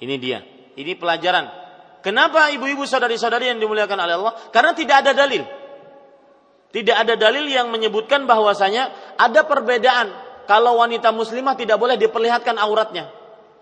Ini 0.00 0.14
dia. 0.18 0.42
Ini 0.74 0.98
pelajaran. 0.98 1.46
Kenapa 2.00 2.50
ibu-ibu 2.50 2.82
saudari-saudari 2.82 3.52
yang 3.52 3.60
dimuliakan 3.62 3.98
oleh 4.00 4.14
Allah? 4.16 4.34
Karena 4.50 4.72
tidak 4.74 5.06
ada 5.06 5.12
dalil. 5.14 5.44
Tidak 6.70 6.96
ada 6.96 7.14
dalil 7.14 7.46
yang 7.46 7.68
menyebutkan 7.68 8.24
bahwasanya 8.24 9.14
ada 9.18 9.44
perbedaan 9.44 10.10
kalau 10.50 10.82
wanita 10.82 11.14
muslimah 11.14 11.54
tidak 11.54 11.78
boleh 11.78 11.94
diperlihatkan 11.94 12.58
auratnya 12.58 13.06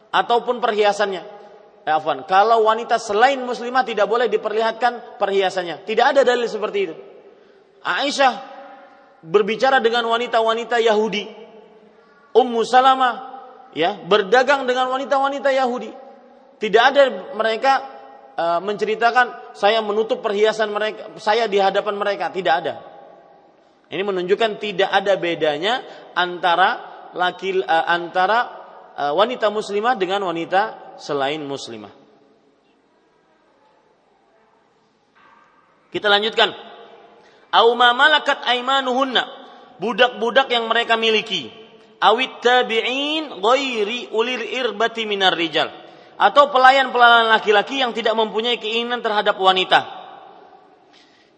ataupun 0.09 0.57
perhiasannya. 0.57 1.21
Eh, 1.85 1.93
afwan, 1.93 2.25
kalau 2.25 2.65
wanita 2.65 2.97
selain 2.97 3.45
muslimah 3.45 3.85
tidak 3.85 4.09
boleh 4.09 4.25
diperlihatkan 4.33 5.21
perhiasannya. 5.21 5.85
Tidak 5.85 6.05
ada 6.17 6.25
dalil 6.25 6.49
seperti 6.49 6.79
itu. 6.89 6.95
Aisyah 7.85 8.33
berbicara 9.21 9.85
dengan 9.85 10.09
wanita-wanita 10.09 10.81
Yahudi. 10.81 11.29
Ummu 12.33 12.61
Salamah 12.65 13.15
ya, 13.77 14.01
berdagang 14.09 14.65
dengan 14.65 14.89
wanita-wanita 14.89 15.53
Yahudi. 15.53 15.93
Tidak 16.57 16.83
ada 16.89 17.03
mereka 17.37 17.73
uh, 18.33 18.61
menceritakan 18.65 19.53
saya 19.53 19.85
menutup 19.85 20.25
perhiasan 20.25 20.73
mereka, 20.73 21.21
saya 21.21 21.45
di 21.53 21.61
hadapan 21.61 22.01
mereka, 22.01 22.33
tidak 22.33 22.65
ada. 22.65 22.75
Ini 23.89 24.03
menunjukkan 24.05 24.61
tidak 24.61 24.91
ada 24.93 25.17
bedanya 25.17 25.81
antara 26.13 26.85
laki 27.17 27.65
uh, 27.65 27.85
antara 27.89 28.39
uh, 28.97 29.13
wanita 29.17 29.49
muslimah 29.49 29.97
dengan 29.97 30.29
wanita 30.29 30.97
selain 31.01 31.41
muslimah. 31.41 31.93
Kita 35.89 36.05
lanjutkan. 36.13 36.53
Au 37.49 37.73
ma 37.73 37.97
malakat 37.97 38.45
aimanuhunna. 38.45 39.25
Budak-budak 39.81 40.53
yang 40.53 40.69
mereka 40.69 41.01
miliki. 41.01 41.49
Awit 41.99 42.45
tabi'in 42.45 43.41
ghairi 43.41 44.13
ulir 44.13 44.43
irbati 44.45 45.09
minar 45.09 45.33
rijal 45.33 45.73
atau 46.19 46.51
pelayan-pelayan 46.51 47.31
laki-laki 47.31 47.79
yang 47.79 47.95
tidak 47.95 48.19
mempunyai 48.19 48.59
keinginan 48.59 48.99
terhadap 48.99 49.39
wanita. 49.39 49.87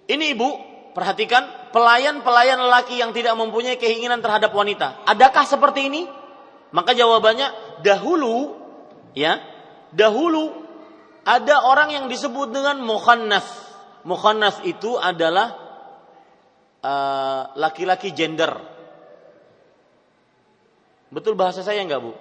Ini 0.08 0.34
ibu, 0.34 0.48
perhatikan 0.92 1.70
pelayan-pelayan 1.70 2.60
laki 2.70 2.98
yang 2.98 3.14
tidak 3.14 3.34
mempunyai 3.38 3.78
keinginan 3.78 4.20
terhadap 4.20 4.50
wanita. 4.50 5.06
Adakah 5.06 5.44
seperti 5.46 5.88
ini? 5.90 6.02
Maka 6.70 6.94
jawabannya 6.94 7.80
dahulu 7.82 8.58
ya, 9.14 9.42
dahulu 9.90 10.54
ada 11.26 11.66
orang 11.66 11.94
yang 11.94 12.04
disebut 12.06 12.50
dengan 12.54 12.82
mukhannas. 12.82 13.46
Mukhannas 14.06 14.62
itu 14.64 14.96
adalah 14.96 15.54
uh, 16.80 17.42
laki-laki 17.58 18.14
gender. 18.14 18.54
Betul 21.10 21.34
bahasa 21.34 21.66
saya 21.66 21.82
enggak, 21.82 22.00
Bu? 22.00 22.14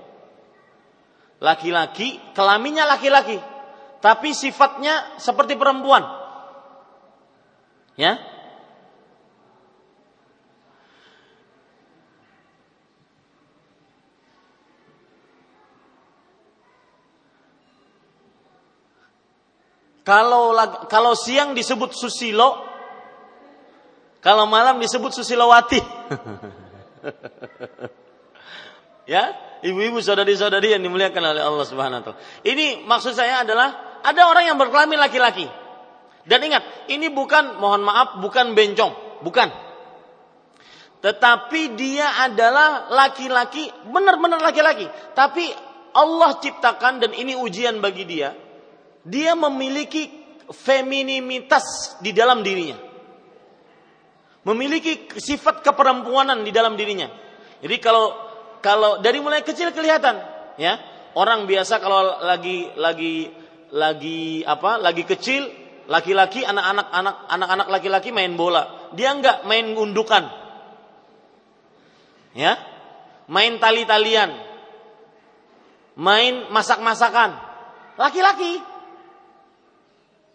laki-laki, 1.40 2.20
kelaminnya 2.36 2.84
laki-laki, 2.84 3.40
tapi 4.04 4.36
sifatnya 4.36 5.20
seperti 5.20 5.56
perempuan. 5.56 6.04
Ya. 7.96 8.20
Kalau 20.04 20.58
kalau 20.90 21.14
siang 21.14 21.54
disebut 21.54 21.94
susilo, 21.94 22.70
kalau 24.20 24.46
malam 24.48 24.80
disebut 24.84 25.16
susilowati. 25.16 25.80
ya, 29.14 29.32
ibu-ibu 29.64 30.04
saudari-saudari 30.04 30.76
yang 30.76 30.84
dimuliakan 30.84 31.24
oleh 31.36 31.44
Allah 31.44 31.66
Subhanahu 31.68 32.00
wa 32.00 32.04
taala. 32.04 32.20
Ini 32.44 32.84
maksud 32.84 33.16
saya 33.16 33.48
adalah 33.48 34.00
ada 34.04 34.28
orang 34.28 34.52
yang 34.52 34.58
berkelamin 34.60 35.00
laki-laki. 35.00 35.48
Dan 36.28 36.46
ingat, 36.46 36.62
ini 36.92 37.10
bukan 37.10 37.58
mohon 37.58 37.82
maaf 37.82 38.20
bukan 38.20 38.54
bencong, 38.54 39.24
bukan. 39.24 39.50
Tetapi 41.00 41.80
dia 41.80 42.28
adalah 42.28 42.92
laki-laki, 42.92 43.72
benar-benar 43.88 44.44
laki-laki. 44.44 44.84
Tapi 45.16 45.48
Allah 45.96 46.36
ciptakan 46.44 47.00
dan 47.00 47.16
ini 47.16 47.40
ujian 47.40 47.80
bagi 47.80 48.04
dia. 48.04 48.36
Dia 49.06 49.38
memiliki 49.38 50.10
femininitas 50.50 51.98
di 52.04 52.12
dalam 52.12 52.42
dirinya. 52.42 52.78
Memiliki 54.44 55.14
sifat 55.20 55.62
keperempuanan 55.62 56.42
di 56.42 56.52
dalam 56.52 56.74
dirinya. 56.74 57.08
Jadi 57.60 57.78
kalau 57.84 58.16
kalau 58.60 59.00
dari 59.00 59.20
mulai 59.20 59.44
kecil 59.44 59.72
kelihatan, 59.72 60.20
ya. 60.60 60.80
Orang 61.18 61.50
biasa 61.50 61.82
kalau 61.82 62.22
lagi 62.22 62.70
lagi 62.78 63.28
lagi 63.74 64.46
apa? 64.46 64.78
Lagi 64.80 65.04
kecil, 65.04 65.50
laki-laki 65.90 66.46
anak-anak 66.46 66.88
anak 66.94 67.16
anak-anak 67.28 67.68
laki-laki 67.68 68.10
main 68.14 68.38
bola. 68.38 68.92
Dia 68.94 69.16
enggak 69.16 69.44
main 69.46 69.74
gundukan. 69.74 70.24
Ya. 72.38 72.56
Main 73.30 73.62
tali-talian. 73.62 74.34
Main 76.00 76.50
masak-masakan. 76.50 77.36
Laki-laki. 78.00 78.69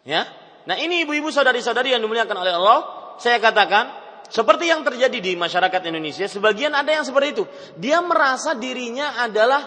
Ya. 0.05 0.29
Nah, 0.65 0.77
ini 0.81 1.05
ibu-ibu 1.05 1.33
saudari-saudari 1.33 1.93
yang 1.93 2.01
dimuliakan 2.05 2.37
oleh 2.37 2.53
Allah, 2.57 2.79
saya 3.21 3.41
katakan 3.41 3.89
seperti 4.29 4.73
yang 4.73 4.81
terjadi 4.85 5.21
di 5.21 5.33
masyarakat 5.37 5.81
Indonesia, 5.89 6.25
sebagian 6.29 6.73
ada 6.73 6.89
yang 6.93 7.05
seperti 7.05 7.41
itu. 7.41 7.45
Dia 7.77 8.01
merasa 8.01 8.57
dirinya 8.57 9.21
adalah 9.21 9.63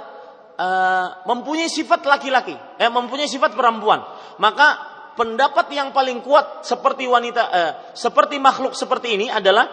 uh, 0.57 1.07
mempunyai 1.29 1.69
sifat 1.69 2.05
laki-laki, 2.05 2.57
eh, 2.81 2.89
mempunyai 2.89 3.29
sifat 3.29 3.53
perempuan. 3.53 4.01
Maka 4.41 4.67
pendapat 5.13 5.69
yang 5.73 5.93
paling 5.93 6.25
kuat 6.25 6.65
seperti 6.65 7.05
wanita, 7.05 7.43
uh, 7.45 7.71
seperti 7.93 8.41
makhluk 8.41 8.73
seperti 8.73 9.21
ini 9.21 9.29
adalah 9.29 9.69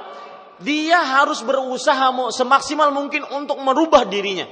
dia 0.60 1.00
harus 1.00 1.40
berusaha 1.40 2.12
semaksimal 2.30 2.92
mungkin 2.92 3.24
untuk 3.32 3.56
merubah 3.64 4.04
dirinya. 4.04 4.44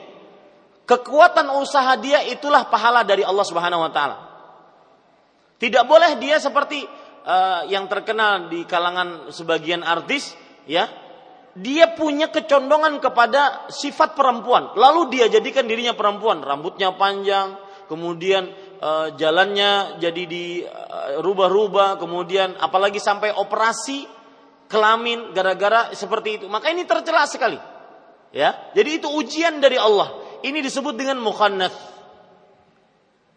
Kekuatan 0.82 1.52
usaha 1.60 1.94
dia 2.00 2.24
itulah 2.26 2.66
pahala 2.66 3.06
dari 3.06 3.22
Allah 3.22 3.46
Subhanahu 3.46 3.86
wa 3.86 3.92
taala. 3.92 4.31
Tidak 5.62 5.86
boleh 5.86 6.18
dia 6.18 6.42
seperti 6.42 6.82
uh, 7.22 7.62
yang 7.70 7.86
terkenal 7.86 8.50
di 8.50 8.66
kalangan 8.66 9.30
sebagian 9.30 9.86
artis, 9.86 10.34
ya, 10.66 10.90
dia 11.54 11.94
punya 11.94 12.34
kecondongan 12.34 12.98
kepada 12.98 13.70
sifat 13.70 14.18
perempuan. 14.18 14.74
Lalu 14.74 15.14
dia 15.14 15.30
jadikan 15.30 15.70
dirinya 15.70 15.94
perempuan, 15.94 16.42
rambutnya 16.42 16.90
panjang, 16.98 17.54
kemudian 17.86 18.50
uh, 18.82 19.14
jalannya 19.14 20.02
jadi 20.02 20.22
di 20.26 20.66
uh, 20.66 21.22
rubah-rubah, 21.22 22.00
kemudian 22.02 22.58
apalagi 22.58 22.98
sampai 22.98 23.30
operasi 23.30 24.02
kelamin 24.66 25.30
gara-gara 25.30 25.94
seperti 25.94 26.42
itu. 26.42 26.44
Maka 26.50 26.74
ini 26.74 26.88
tercela 26.88 27.22
sekali. 27.30 27.60
Ya, 28.32 28.72
jadi 28.72 28.98
itu 28.98 29.12
ujian 29.12 29.60
dari 29.60 29.76
Allah. 29.76 30.10
Ini 30.40 30.58
disebut 30.64 30.96
dengan 30.96 31.20
mukhannats. 31.20 31.91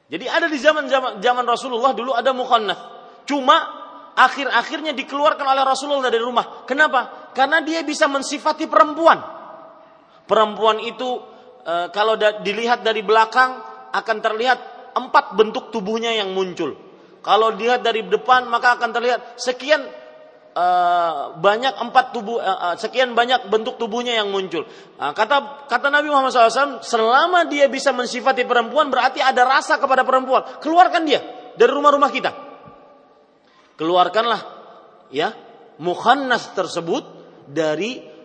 Jadi 0.06 0.26
ada 0.30 0.46
di 0.46 0.60
zaman 0.62 0.86
zaman, 1.18 1.46
Rasulullah 1.50 1.94
dulu 1.98 2.14
ada 2.14 2.30
mukhannats. 2.30 2.82
Cuma 3.26 3.58
akhir-akhirnya 4.14 4.94
dikeluarkan 4.94 5.46
oleh 5.46 5.64
Rasulullah 5.66 6.14
dari 6.14 6.22
rumah. 6.22 6.64
Kenapa? 6.70 7.34
Karena 7.34 7.66
dia 7.66 7.82
bisa 7.82 8.06
mensifati 8.06 8.70
perempuan. 8.70 9.18
Perempuan 10.30 10.78
itu 10.86 11.10
e, 11.66 11.90
kalau 11.90 12.18
da, 12.18 12.38
dilihat 12.38 12.86
dari 12.86 13.02
belakang 13.02 13.58
akan 13.94 14.18
terlihat 14.22 14.60
empat 14.94 15.34
bentuk 15.34 15.74
tubuhnya 15.74 16.14
yang 16.14 16.38
muncul. 16.38 16.78
Kalau 17.26 17.58
dilihat 17.58 17.82
dari 17.82 18.06
depan 18.06 18.46
maka 18.46 18.78
akan 18.78 18.90
terlihat 18.94 19.42
sekian 19.42 19.82
uh, 20.56 21.36
banyak 21.38 21.76
empat 21.76 22.16
tubuh 22.16 22.40
uh, 22.40 22.74
sekian 22.80 23.14
banyak 23.14 23.52
bentuk 23.52 23.76
tubuhnya 23.76 24.16
yang 24.16 24.32
muncul. 24.32 24.64
Uh, 24.98 25.12
kata 25.12 25.68
kata 25.68 25.92
Nabi 25.92 26.08
Muhammad 26.10 26.32
SAW, 26.32 26.82
selama 26.82 27.46
dia 27.46 27.68
bisa 27.68 27.92
mensifati 27.92 28.48
perempuan 28.48 28.88
berarti 28.88 29.20
ada 29.20 29.44
rasa 29.44 29.78
kepada 29.78 30.08
perempuan. 30.08 30.64
Keluarkan 30.64 31.04
dia 31.04 31.22
dari 31.60 31.72
rumah-rumah 31.72 32.10
kita. 32.10 32.32
Keluarkanlah 33.76 34.42
ya 35.12 35.36
mukhannas 35.84 36.56
tersebut 36.56 37.04
dari 37.52 38.16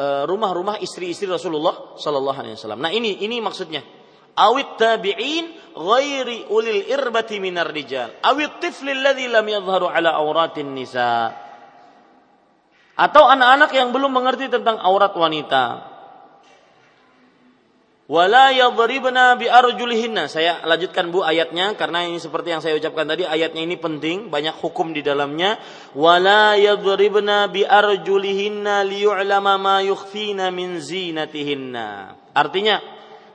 rumah-rumah 0.00 0.80
istri-istri 0.80 1.28
Rasulullah 1.28 1.98
Sallallahu 1.98 2.38
Alaihi 2.40 2.56
Wasallam. 2.56 2.80
Nah 2.80 2.94
ini 2.94 3.20
ini 3.20 3.36
maksudnya. 3.42 3.84
Awit 4.30 4.78
tabi'in 4.80 5.74
ghairi 5.76 6.48
ulil 6.48 6.88
irbati 6.88 7.36
minar 7.42 7.68
rijal. 7.68 8.16
Awit 8.24 8.62
tifli 8.62 8.96
alladhi 8.96 9.28
lam 9.28 9.44
yadhharu 9.44 9.90
ala 9.90 10.16
auratin 10.16 10.72
nisa 10.72 11.34
atau 13.00 13.24
anak-anak 13.32 13.72
yang 13.72 13.96
belum 13.96 14.12
mengerti 14.12 14.52
tentang 14.52 14.76
aurat 14.76 15.16
wanita. 15.16 15.88
Wala 18.10 18.50
yadribna 18.50 19.38
bi 19.38 19.46
arjulihinna. 19.46 20.26
Saya 20.26 20.60
lanjutkan 20.66 21.14
Bu 21.14 21.22
ayatnya 21.22 21.78
karena 21.78 22.02
ini 22.04 22.18
seperti 22.18 22.50
yang 22.50 22.58
saya 22.58 22.74
ucapkan 22.74 23.06
tadi 23.06 23.22
ayatnya 23.22 23.62
ini 23.62 23.78
penting, 23.78 24.28
banyak 24.28 24.58
hukum 24.58 24.90
di 24.90 25.00
dalamnya. 25.00 25.62
Wala 25.94 26.58
yadribna 26.58 27.46
bi 27.48 27.62
arjulihinna 27.62 28.82
liyu'lama 28.84 29.54
ma 29.56 29.76
yukhfina 29.80 30.50
min 30.50 30.82
zinatihinna. 30.82 32.18
Artinya 32.34 32.82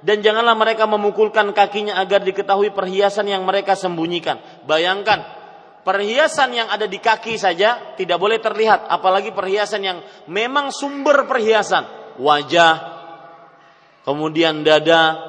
dan 0.05 0.21
janganlah 0.21 0.53
mereka 0.53 0.85
memukulkan 0.85 1.55
kakinya 1.55 1.97
agar 1.97 2.21
diketahui 2.21 2.75
perhiasan 2.75 3.31
yang 3.31 3.47
mereka 3.47 3.73
sembunyikan. 3.79 4.37
Bayangkan 4.67 5.44
perhiasan 5.85 6.57
yang 6.57 6.67
ada 6.73 6.89
di 6.89 6.97
kaki 6.97 7.37
saja 7.37 7.93
tidak 7.93 8.17
boleh 8.17 8.41
terlihat, 8.41 8.89
apalagi 8.89 9.29
perhiasan 9.29 9.81
yang 9.85 9.97
memang 10.25 10.73
sumber 10.73 11.29
perhiasan, 11.29 11.85
wajah, 12.17 12.75
kemudian 14.01 14.65
dada, 14.65 15.21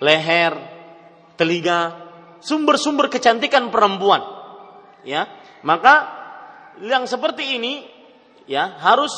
leher, 0.00 0.56
telinga, 1.36 1.80
sumber-sumber 2.40 3.12
kecantikan 3.12 3.68
perempuan. 3.68 4.24
Ya, 5.04 5.28
maka 5.60 6.08
yang 6.80 7.04
seperti 7.04 7.60
ini 7.60 7.84
ya 8.48 8.80
harus 8.80 9.12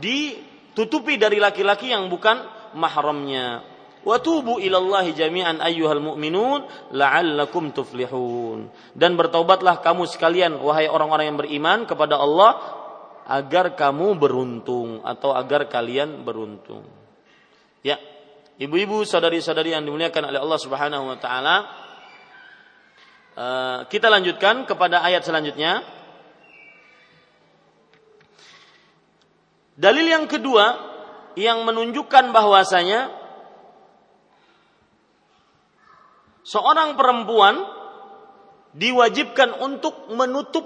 ditutupi 0.00 1.20
dari 1.20 1.36
laki-laki 1.36 1.92
yang 1.92 2.08
bukan 2.08 2.48
mahramnya. 2.72 3.67
Watubu 4.06 4.62
ilallahi 4.62 5.10
jami'an 5.10 5.58
ayyuhal 5.58 5.98
mu'minun 5.98 6.64
la'allakum 6.94 7.74
tuflihun. 7.74 8.70
Dan 8.94 9.18
bertaubatlah 9.18 9.82
kamu 9.82 10.06
sekalian 10.06 10.54
wahai 10.62 10.86
orang-orang 10.86 11.34
yang 11.34 11.38
beriman 11.38 11.78
kepada 11.82 12.14
Allah 12.14 12.56
agar 13.28 13.74
kamu 13.76 14.16
beruntung 14.16 15.02
atau 15.02 15.34
agar 15.34 15.66
kalian 15.66 16.24
beruntung. 16.24 16.86
Ya, 17.82 18.00
ibu-ibu, 18.56 19.02
saudari-saudari 19.04 19.74
yang 19.74 19.84
dimuliakan 19.84 20.30
oleh 20.32 20.40
Allah 20.40 20.60
Subhanahu 20.62 21.04
wa 21.10 21.18
taala, 21.20 21.56
eh, 23.34 23.78
kita 23.90 24.08
lanjutkan 24.08 24.64
kepada 24.64 25.02
ayat 25.04 25.26
selanjutnya. 25.26 25.84
Dalil 29.78 30.06
yang 30.10 30.26
kedua 30.26 30.74
yang 31.38 31.62
menunjukkan 31.62 32.34
bahwasanya 32.34 33.17
seorang 36.48 36.96
perempuan 36.96 37.60
diwajibkan 38.72 39.60
untuk 39.60 40.08
menutup 40.16 40.64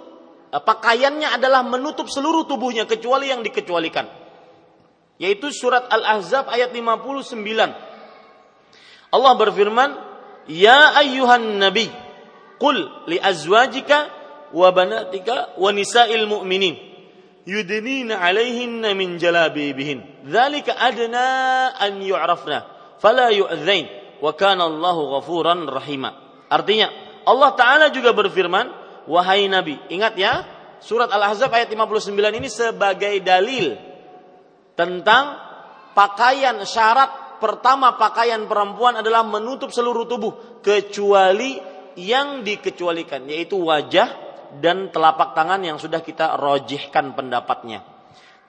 eh, 0.55 0.63
pakaiannya 0.63 1.35
adalah 1.35 1.67
menutup 1.67 2.07
seluruh 2.07 2.47
tubuhnya 2.47 2.87
kecuali 2.87 3.35
yang 3.35 3.43
dikecualikan. 3.43 4.07
Yaitu 5.19 5.51
surat 5.55 5.87
Al-Ahzab 5.91 6.51
ayat 6.51 6.71
59. 6.75 7.43
Allah 9.13 9.35
berfirman, 9.37 9.91
"Ya 10.51 10.99
ayyuhan 10.99 11.61
nabi, 11.63 11.87
qul 12.59 12.91
li 13.07 13.21
azwajika 13.21 14.09
wa 14.51 14.69
banatika 14.73 15.55
wa 15.61 15.71
nisa'il 15.71 16.27
mu'minin 16.27 16.75
yudnina 17.47 18.19
'alaihinna 18.19 18.97
min 18.99 19.21
jalabibihin. 19.21 20.27
Dzalika 20.27 20.75
adna 20.75 21.71
an 21.77 22.03
yu'rafna 22.03 22.67
fala 22.99 23.31
yu'dzain." 23.31 24.02
Wa 24.23 24.33
kana 24.39 24.71
Allahu 24.71 25.19
ghafuran 25.19 25.67
rahima. 25.67 26.15
Artinya 26.47 26.89
Allah 27.27 27.51
taala 27.59 27.87
juga 27.91 28.15
berfirman, 28.15 28.71
wahai 29.11 29.51
nabi, 29.51 29.83
ingat 29.91 30.15
ya, 30.15 30.47
surat 30.79 31.11
Al-Ahzab 31.11 31.51
ayat 31.51 31.67
59 31.71 32.15
ini 32.15 32.47
sebagai 32.47 33.19
dalil 33.19 33.75
tentang 34.79 35.37
pakaian 35.93 36.63
syarat 36.63 37.39
pertama 37.43 37.99
pakaian 37.99 38.47
perempuan 38.47 39.03
adalah 39.03 39.27
menutup 39.27 39.75
seluruh 39.75 40.07
tubuh 40.07 40.63
kecuali 40.63 41.59
yang 41.99 42.47
dikecualikan 42.47 43.27
yaitu 43.29 43.59
wajah 43.59 44.09
dan 44.63 44.95
telapak 44.95 45.35
tangan 45.35 45.61
yang 45.65 45.77
sudah 45.83 46.01
kita 46.05 46.39
rojihkan 46.39 47.17
pendapatnya. 47.17 47.83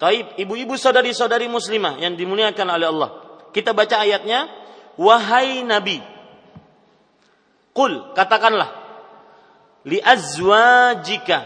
Taib, 0.02 0.36
ibu-ibu 0.36 0.76
saudari-saudari 0.76 1.48
muslimah 1.48 1.96
yang 2.02 2.20
dimuliakan 2.20 2.68
oleh 2.76 2.88
Allah. 2.92 3.10
Kita 3.56 3.72
baca 3.72 4.04
ayatnya, 4.04 4.50
wahai 5.00 5.66
Nabi, 5.66 6.00
Kul, 7.74 8.14
katakanlah, 8.14 8.70
li 9.90 9.98
azwajika, 9.98 11.40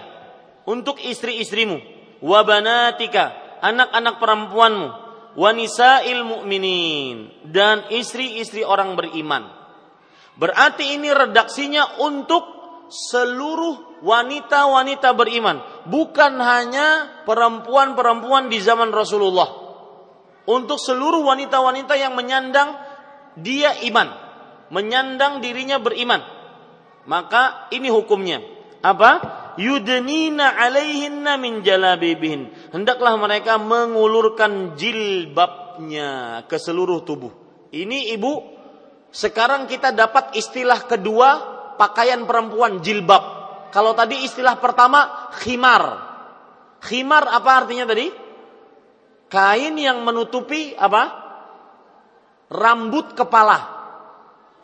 untuk 0.68 1.00
istri-istrimu, 1.00 1.80
wa 2.20 2.43
banatika, 2.43 3.32
anak-anak 3.64 4.16
perempuanmu, 4.20 4.88
wa 5.39 5.50
nisa'il 5.56 6.28
mu'minin, 6.28 7.48
dan 7.48 7.88
istri-istri 7.88 8.68
orang 8.68 9.00
beriman. 9.00 9.48
Berarti 10.36 11.00
ini 11.00 11.10
redaksinya 11.10 12.04
untuk 12.04 12.43
seluruh 12.91 14.04
wanita-wanita 14.04 15.16
beriman, 15.16 15.64
bukan 15.88 16.36
hanya 16.43 17.24
perempuan-perempuan 17.24 18.52
di 18.52 18.60
zaman 18.60 18.91
Rasulullah. 18.91 19.66
Untuk 20.48 20.80
seluruh 20.80 21.28
wanita-wanita 21.28 22.00
yang 22.00 22.16
menyandang 22.16 22.86
dia 23.38 23.77
iman, 23.89 24.09
menyandang 24.73 25.39
dirinya 25.39 25.77
beriman. 25.77 26.21
Maka 27.07 27.71
ini 27.71 27.88
hukumnya. 27.88 28.43
Apa? 28.83 29.11
Yudnina 29.57 30.53
alaihinna 30.53 31.39
min 31.39 31.65
jalabibihin. 31.65 32.51
Hendaklah 32.75 33.17
mereka 33.17 33.57
mengulurkan 33.57 34.77
jilbabnya 34.77 36.43
ke 36.45 36.61
seluruh 36.61 37.01
tubuh. 37.01 37.33
Ini 37.73 38.13
ibu, 38.13 38.43
sekarang 39.09 39.65
kita 39.65 39.95
dapat 39.95 40.35
istilah 40.38 40.85
kedua 40.85 41.29
pakaian 41.79 42.27
perempuan 42.27 42.83
jilbab. 42.83 43.23
Kalau 43.73 43.97
tadi 43.97 44.23
istilah 44.23 44.57
pertama 44.61 45.31
khimar. 45.41 46.05
Khimar 46.83 47.25
apa 47.27 47.51
artinya 47.65 47.89
tadi? 47.89 48.07
Kain 49.27 49.76
yang 49.76 50.05
menutupi 50.07 50.77
apa? 50.77 51.27
Rambut 52.52 53.15
kepala. 53.15 53.76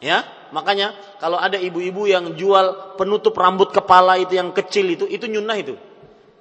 Ya, 0.04 0.28
makanya 0.52 0.92
kalau 1.24 1.40
ada 1.40 1.56
ibu-ibu 1.56 2.04
yang 2.04 2.36
jual 2.36 2.96
penutup 3.00 3.32
rambut 3.40 3.72
kepala 3.72 4.20
itu 4.20 4.36
yang 4.36 4.52
kecil 4.52 4.92
itu, 4.92 5.08
itu 5.08 5.32
nyunnah 5.32 5.56
itu. 5.56 5.80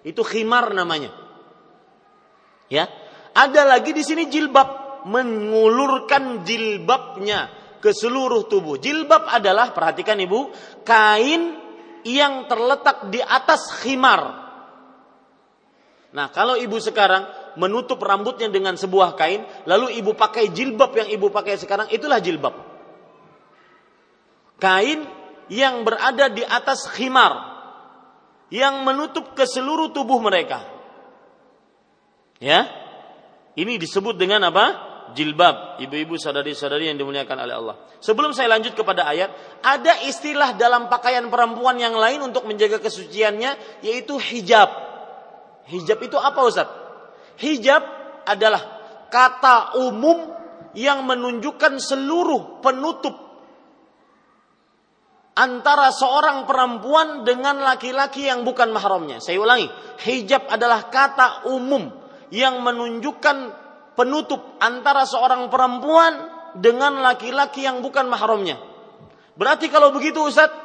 Itu 0.03 0.27
khimar 0.27 0.75
namanya. 0.75 1.15
Ya, 2.67 2.91
ada 3.33 3.63
lagi 3.63 3.95
di 3.95 4.03
sini 4.03 4.27
jilbab, 4.27 5.03
mengulurkan 5.07 6.43
jilbabnya 6.43 7.55
ke 7.79 7.95
seluruh 7.95 8.51
tubuh. 8.51 8.83
Jilbab 8.83 9.31
adalah 9.31 9.71
perhatikan 9.71 10.19
ibu, 10.19 10.51
kain 10.83 11.59
yang 12.03 12.51
terletak 12.51 13.11
di 13.11 13.23
atas 13.23 13.83
khimar. 13.83 14.43
Nah, 16.13 16.29
kalau 16.35 16.59
ibu 16.59 16.77
sekarang 16.77 17.25
menutup 17.57 18.01
rambutnya 18.01 18.49
dengan 18.49 18.77
sebuah 18.79 19.17
kain, 19.19 19.45
lalu 19.69 19.99
ibu 20.01 20.13
pakai 20.17 20.53
jilbab 20.53 20.93
yang 20.97 21.09
ibu 21.13 21.29
pakai 21.29 21.59
sekarang, 21.61 21.89
itulah 21.93 22.21
jilbab. 22.23 22.55
Kain 24.63 25.05
yang 25.51 25.83
berada 25.83 26.31
di 26.31 26.47
atas 26.47 26.87
khimar, 26.87 27.53
yang 28.53 28.85
menutup 28.87 29.35
ke 29.35 29.45
seluruh 29.49 29.91
tubuh 29.91 30.23
mereka. 30.23 30.65
Ya, 32.43 32.71
ini 33.55 33.77
disebut 33.79 34.17
dengan 34.17 34.49
apa? 34.49 34.93
Jilbab, 35.13 35.77
ibu-ibu 35.85 36.17
sadari-sadari 36.17 36.89
yang 36.89 36.97
dimuliakan 36.97 37.37
oleh 37.45 37.55
Allah. 37.55 37.77
Sebelum 38.01 38.33
saya 38.33 38.49
lanjut 38.49 38.73
kepada 38.73 39.05
ayat, 39.05 39.29
ada 39.61 40.01
istilah 40.09 40.57
dalam 40.57 40.89
pakaian 40.89 41.29
perempuan 41.29 41.77
yang 41.77 41.93
lain 41.93 42.25
untuk 42.25 42.49
menjaga 42.49 42.81
kesuciannya, 42.81 43.83
yaitu 43.85 44.17
hijab. 44.17 44.73
Hijab 45.69 45.99
itu 46.01 46.17
apa 46.17 46.41
Ustaz? 46.43 46.82
Hijab 47.41 47.83
adalah 48.27 48.63
kata 49.13 49.79
umum 49.81 50.33
yang 50.73 51.05
menunjukkan 51.05 51.77
seluruh 51.79 52.65
penutup 52.65 53.13
antara 55.33 55.89
seorang 55.93 56.45
perempuan 56.45 57.25
dengan 57.25 57.61
laki-laki 57.61 58.29
yang 58.29 58.45
bukan 58.45 58.73
mahramnya. 58.73 59.21
Saya 59.21 59.41
ulangi, 59.41 59.69
hijab 60.05 60.49
adalah 60.49 60.93
kata 60.93 61.49
umum 61.49 61.89
yang 62.33 62.61
menunjukkan 62.61 63.37
penutup 63.97 64.57
antara 64.61 65.05
seorang 65.05 65.49
perempuan 65.53 66.33
dengan 66.57 67.01
laki-laki 67.01 67.65
yang 67.65 67.81
bukan 67.81 68.09
mahramnya. 68.09 68.61
Berarti 69.37 69.73
kalau 69.73 69.93
begitu 69.93 70.21
Ustaz, 70.21 70.49
eh, 70.49 70.61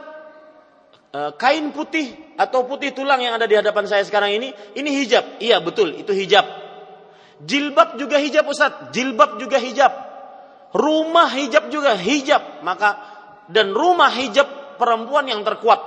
kain 1.11 1.71
putih 1.71 2.13
atau 2.37 2.67
putih 2.69 2.93
tulang 2.93 3.17
yang 3.17 3.33
ada 3.33 3.49
di 3.49 3.57
hadapan 3.57 3.89
saya 3.89 4.03
sekarang 4.05 4.35
ini, 4.35 4.53
ini 4.77 4.89
hijab. 5.03 5.41
Iya 5.41 5.63
betul, 5.63 5.97
itu 5.97 6.13
hijab. 6.13 6.45
Jilbab 7.37 8.01
juga 8.01 8.17
hijab 8.17 8.49
Ustaz, 8.49 8.89
jilbab 8.93 9.37
juga 9.37 9.61
hijab. 9.61 9.93
Rumah 10.73 11.29
hijab 11.37 11.69
juga 11.69 11.93
hijab. 11.97 12.65
Maka 12.65 12.97
dan 13.47 13.71
rumah 13.71 14.11
hijab 14.11 14.77
perempuan 14.77 15.29
yang 15.29 15.41
terkuat. 15.45 15.79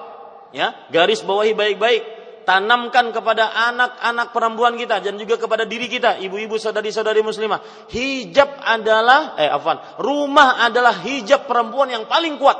Ya, 0.50 0.74
garis 0.90 1.22
bawahi 1.22 1.54
baik-baik. 1.54 2.02
Tanamkan 2.48 3.14
kepada 3.14 3.52
anak-anak 3.70 4.34
perempuan 4.34 4.74
kita 4.74 4.98
dan 4.98 5.14
juga 5.20 5.38
kepada 5.38 5.68
diri 5.68 5.86
kita, 5.86 6.18
ibu-ibu 6.18 6.58
saudari-saudari 6.58 7.22
muslimah. 7.22 7.86
Hijab 7.92 8.58
adalah 8.64 9.38
eh 9.38 9.46
afan, 9.46 9.78
rumah 10.02 10.58
adalah 10.66 10.98
hijab 11.04 11.46
perempuan 11.46 11.94
yang 11.94 12.10
paling 12.10 12.40
kuat. 12.40 12.58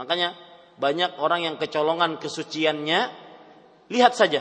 Makanya 0.00 0.32
banyak 0.76 1.18
orang 1.20 1.46
yang 1.46 1.56
kecolongan 1.60 2.16
kesuciannya, 2.16 3.00
lihat 3.92 4.12
saja, 4.16 4.40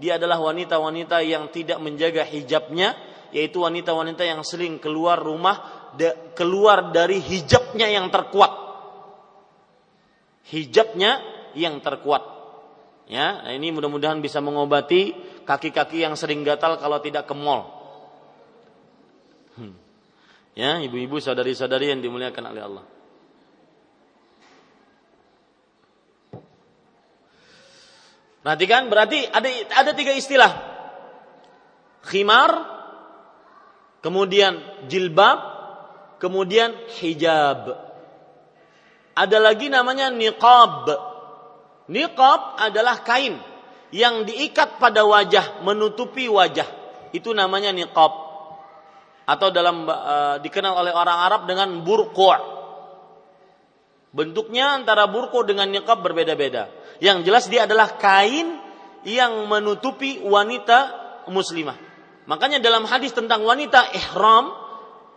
dia 0.00 0.16
adalah 0.16 0.40
wanita-wanita 0.40 1.20
yang 1.24 1.52
tidak 1.52 1.76
menjaga 1.80 2.24
hijabnya, 2.24 2.96
yaitu 3.30 3.60
wanita-wanita 3.62 4.24
yang 4.24 4.40
sering 4.42 4.80
keluar 4.80 5.20
rumah 5.20 5.80
keluar 6.38 6.94
dari 6.94 7.18
hijabnya 7.18 7.90
yang 7.90 8.08
terkuat. 8.08 8.52
Hijabnya 10.50 11.22
yang 11.54 11.78
terkuat. 11.82 12.40
Ya, 13.10 13.42
nah 13.42 13.50
ini 13.50 13.74
mudah-mudahan 13.74 14.22
bisa 14.22 14.38
mengobati 14.38 15.14
kaki-kaki 15.42 16.06
yang 16.06 16.14
sering 16.14 16.46
gatal 16.46 16.78
kalau 16.78 17.02
tidak 17.02 17.26
ke 17.26 17.34
mall. 17.34 17.74
Hmm. 19.58 19.74
Ya, 20.54 20.78
ibu-ibu, 20.78 21.18
saudari-saudari 21.18 21.90
yang 21.90 22.00
dimuliakan 22.02 22.54
oleh 22.54 22.62
Allah. 22.62 22.84
Perhatikan, 28.40 28.88
berarti 28.88 29.28
ada 29.28 29.48
ada 29.76 29.90
tiga 29.92 30.16
istilah. 30.16 30.48
Khimar, 32.08 32.50
kemudian 34.00 34.56
jilbab, 34.88 35.38
kemudian 36.16 36.72
hijab. 37.00 37.76
Ada 39.12 39.36
lagi 39.36 39.68
namanya 39.68 40.08
niqab. 40.08 40.88
Niqab 41.90 42.40
adalah 42.56 43.04
kain 43.04 43.36
yang 43.92 44.24
diikat 44.24 44.80
pada 44.80 45.04
wajah, 45.04 45.60
menutupi 45.60 46.24
wajah. 46.24 46.66
Itu 47.12 47.36
namanya 47.36 47.76
niqab. 47.76 48.12
Atau 49.28 49.52
dalam 49.52 49.84
uh, 49.84 50.40
dikenal 50.40 50.80
oleh 50.80 50.92
orang 50.96 51.18
Arab 51.28 51.42
dengan 51.44 51.84
burqu'. 51.84 52.40
Bentuknya 54.16 54.74
antara 54.74 55.04
burqu 55.06 55.44
dengan 55.44 55.68
niqab 55.68 56.00
berbeda-beda. 56.00 56.79
Yang 57.00 57.18
jelas 57.24 57.44
dia 57.48 57.64
adalah 57.64 57.96
kain 57.96 58.60
yang 59.08 59.48
menutupi 59.48 60.20
wanita 60.20 60.78
muslimah. 61.32 61.76
Makanya 62.28 62.60
dalam 62.60 62.84
hadis 62.84 63.16
tentang 63.16 63.42
wanita 63.42 63.90
ihram 63.96 64.52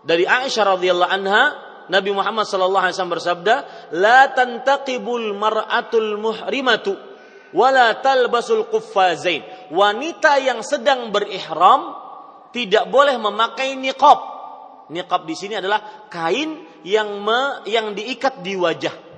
dari 0.07 0.23
Aisyah 0.23 0.79
radhiyallahu 0.79 1.11
anha 1.11 1.43
Nabi 1.91 2.15
Muhammad 2.15 2.47
sallallahu 2.47 2.83
alaihi 2.87 2.95
wasallam 2.95 3.15
bersabda, 3.19 3.55
"La 3.99 4.31
tantaqibul 4.31 5.35
mar'atul 5.35 6.15
muhrimatu 6.15 6.95
wala 7.51 7.99
talbasul 7.99 8.71
quffazain." 8.71 9.43
Wanita 9.67 10.39
yang 10.39 10.63
sedang 10.63 11.11
berihram 11.11 11.91
tidak 12.55 12.87
boleh 12.87 13.19
memakai 13.19 13.75
niqab. 13.75 14.31
Niqab 14.95 15.27
di 15.27 15.35
sini 15.35 15.59
adalah 15.59 16.07
kain 16.07 16.63
yang 16.87 17.19
me, 17.19 17.67
yang 17.67 17.91
diikat 17.91 18.39
di 18.39 18.55
wajah. 18.55 19.12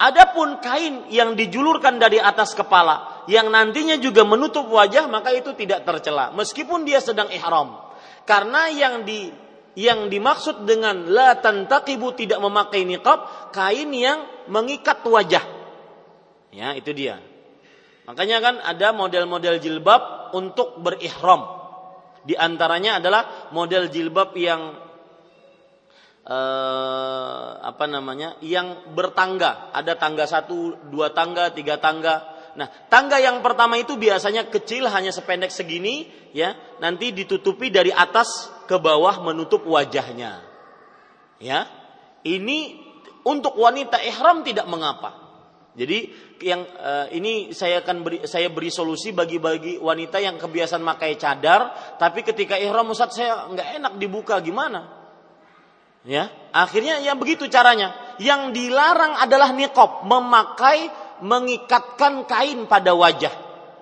Adapun 0.00 0.64
kain 0.64 1.12
yang 1.12 1.36
dijulurkan 1.36 2.00
dari 2.00 2.16
atas 2.16 2.56
kepala 2.56 3.28
yang 3.28 3.52
nantinya 3.52 4.00
juga 4.00 4.24
menutup 4.24 4.64
wajah 4.72 5.04
maka 5.12 5.28
itu 5.36 5.52
tidak 5.52 5.84
tercela 5.84 6.32
meskipun 6.32 6.88
dia 6.88 7.04
sedang 7.04 7.28
ihram. 7.28 7.76
Karena 8.24 8.72
yang 8.72 9.04
di 9.04 9.28
yang 9.76 10.08
dimaksud 10.08 10.64
dengan 10.64 11.04
la 11.12 11.36
tantaqibu 11.38 12.16
tidak 12.16 12.40
memakai 12.40 12.88
niqab 12.88 13.52
kain 13.52 13.92
yang 13.92 14.24
mengikat 14.48 15.04
wajah. 15.04 15.44
Ya, 16.50 16.74
itu 16.74 16.90
dia. 16.90 17.22
Makanya 18.10 18.42
kan 18.42 18.54
ada 18.58 18.90
model-model 18.90 19.62
jilbab 19.62 20.34
untuk 20.34 20.82
berihram. 20.82 21.46
Di 22.26 22.34
antaranya 22.34 22.98
adalah 22.98 23.52
model 23.54 23.86
jilbab 23.86 24.34
yang 24.34 24.89
eh, 26.26 27.48
apa 27.60 27.84
namanya? 27.88 28.36
yang 28.44 28.92
bertangga. 28.92 29.72
Ada 29.72 29.96
tangga 29.96 30.24
satu, 30.28 30.76
dua 30.90 31.12
tangga, 31.14 31.52
tiga 31.54 31.80
tangga. 31.80 32.40
Nah, 32.58 32.66
tangga 32.90 33.22
yang 33.22 33.40
pertama 33.46 33.78
itu 33.78 33.94
biasanya 33.94 34.50
kecil 34.50 34.90
hanya 34.90 35.14
sependek 35.14 35.54
segini 35.54 36.10
ya, 36.34 36.58
nanti 36.82 37.14
ditutupi 37.14 37.70
dari 37.70 37.94
atas 37.94 38.50
ke 38.66 38.76
bawah 38.76 39.22
menutup 39.22 39.62
wajahnya. 39.64 40.42
Ya. 41.38 41.70
Ini 42.20 42.58
untuk 43.24 43.56
wanita 43.56 44.02
ihram 44.04 44.44
tidak 44.44 44.68
mengapa. 44.68 45.16
Jadi 45.78 46.10
yang 46.42 46.66
uh, 46.66 47.06
ini 47.14 47.54
saya 47.54 47.80
akan 47.80 48.02
beri 48.02 48.18
saya 48.26 48.50
beri 48.50 48.74
solusi 48.74 49.14
bagi-bagi 49.14 49.78
wanita 49.78 50.18
yang 50.18 50.36
kebiasaan 50.36 50.82
pakai 50.82 51.14
cadar, 51.14 51.94
tapi 51.96 52.26
ketika 52.26 52.58
ihram 52.58 52.90
Ustaz 52.90 53.14
saya 53.14 53.46
nggak 53.48 53.68
enak 53.80 53.92
dibuka 53.96 54.36
gimana? 54.42 54.99
Ya, 56.00 56.32
akhirnya 56.56 57.00
ya 57.04 57.12
begitu 57.12 57.44
caranya. 57.52 57.92
Yang 58.16 58.56
dilarang 58.56 59.20
adalah 59.20 59.52
niqab, 59.52 60.08
memakai 60.08 60.88
mengikatkan 61.20 62.24
kain 62.24 62.64
pada 62.64 62.96
wajah. 62.96 63.32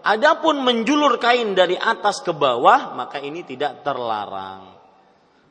Adapun 0.03 0.63
menjulur 0.63 1.19
kain 1.23 1.55
dari 1.55 1.79
atas 1.79 2.23
ke 2.23 2.35
bawah, 2.35 2.95
maka 2.95 3.23
ini 3.23 3.43
tidak 3.47 3.83
terlarang. 3.87 4.75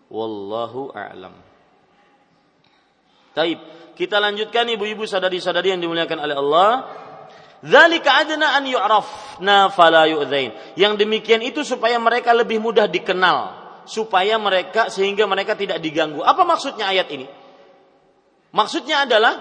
Wallahu 0.07 0.91
a'lam. 0.95 1.35
Taib. 3.35 3.59
Kita 3.97 4.21
lanjutkan 4.21 4.69
ibu-ibu 4.69 5.09
sadari-sadari 5.09 5.73
yang 5.73 5.81
dimuliakan 5.81 6.19
oleh 6.21 6.35
Allah. 6.37 6.69
Dzalika 7.65 8.21
adna 8.21 8.53
an 8.53 8.69
yu'rafna 8.69 9.73
fala 9.73 10.05
yu'dzain. 10.05 10.53
Yang 10.77 11.01
demikian 11.01 11.41
itu 11.41 11.65
supaya 11.65 11.97
mereka 11.97 12.29
lebih 12.29 12.61
mudah 12.61 12.85
dikenal, 12.85 13.56
supaya 13.87 14.35
mereka 14.37 14.91
sehingga 14.91 15.25
mereka 15.25 15.55
tidak 15.55 15.79
diganggu. 15.79 16.21
Apa 16.21 16.43
maksudnya 16.43 16.91
ayat 16.91 17.07
ini? 17.09 17.27
Maksudnya 18.51 19.07
adalah 19.07 19.33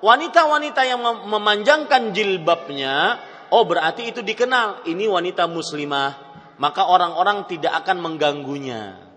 wanita-wanita 0.00 0.82
yang 0.88 1.00
memanjangkan 1.28 2.16
jilbabnya, 2.16 3.20
oh 3.52 3.64
berarti 3.68 4.10
itu 4.10 4.20
dikenal, 4.24 4.88
ini 4.88 5.04
wanita 5.04 5.44
muslimah, 5.46 6.10
maka 6.56 6.88
orang-orang 6.88 7.44
tidak 7.48 7.72
akan 7.84 8.00
mengganggunya 8.00 9.10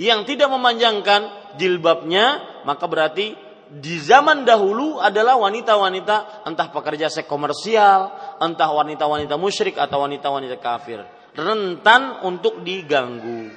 yang 0.00 0.24
tidak 0.24 0.48
memanjangkan 0.48 1.54
jilbabnya, 1.60 2.40
maka 2.64 2.88
berarti 2.88 3.36
di 3.72 3.96
zaman 4.00 4.44
dahulu 4.44 5.00
adalah 5.00 5.36
wanita-wanita 5.40 6.44
entah 6.48 6.68
pekerja 6.72 7.12
seks 7.12 7.28
komersial, 7.28 8.12
entah 8.40 8.68
wanita-wanita 8.72 9.36
musyrik 9.36 9.76
atau 9.76 10.04
wanita-wanita 10.04 10.56
kafir, 10.60 11.04
rentan 11.36 12.24
untuk 12.24 12.64
diganggu. 12.64 13.52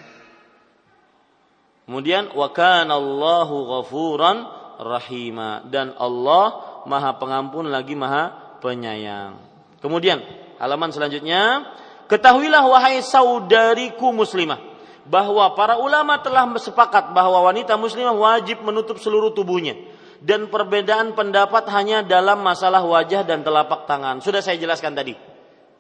Kemudian 1.86 2.34
wa 2.34 2.50
Allahu 2.50 3.56
ghafuran 3.70 4.38
rahima 4.82 5.62
dan 5.70 5.94
Allah 5.96 6.82
Maha 6.90 7.18
Pengampun 7.22 7.70
lagi 7.70 7.94
Maha 7.94 8.58
Penyayang. 8.60 9.38
Kemudian 9.80 10.22
halaman 10.58 10.90
selanjutnya, 10.90 11.70
ketahuilah 12.10 12.66
wahai 12.66 13.06
saudariku 13.06 14.10
muslimah 14.10 14.58
bahwa 15.06 15.54
para 15.54 15.78
ulama 15.78 16.18
telah 16.26 16.50
sepakat 16.58 17.14
bahwa 17.14 17.46
wanita 17.46 17.78
muslimah 17.78 18.18
wajib 18.18 18.66
menutup 18.66 18.98
seluruh 18.98 19.38
tubuhnya 19.38 19.78
dan 20.26 20.50
perbedaan 20.50 21.14
pendapat 21.14 21.70
hanya 21.70 22.02
dalam 22.02 22.42
masalah 22.42 22.82
wajah 22.82 23.22
dan 23.22 23.46
telapak 23.46 23.86
tangan. 23.86 24.26
Sudah 24.26 24.42
saya 24.42 24.58
jelaskan 24.58 24.98
tadi. 24.98 25.14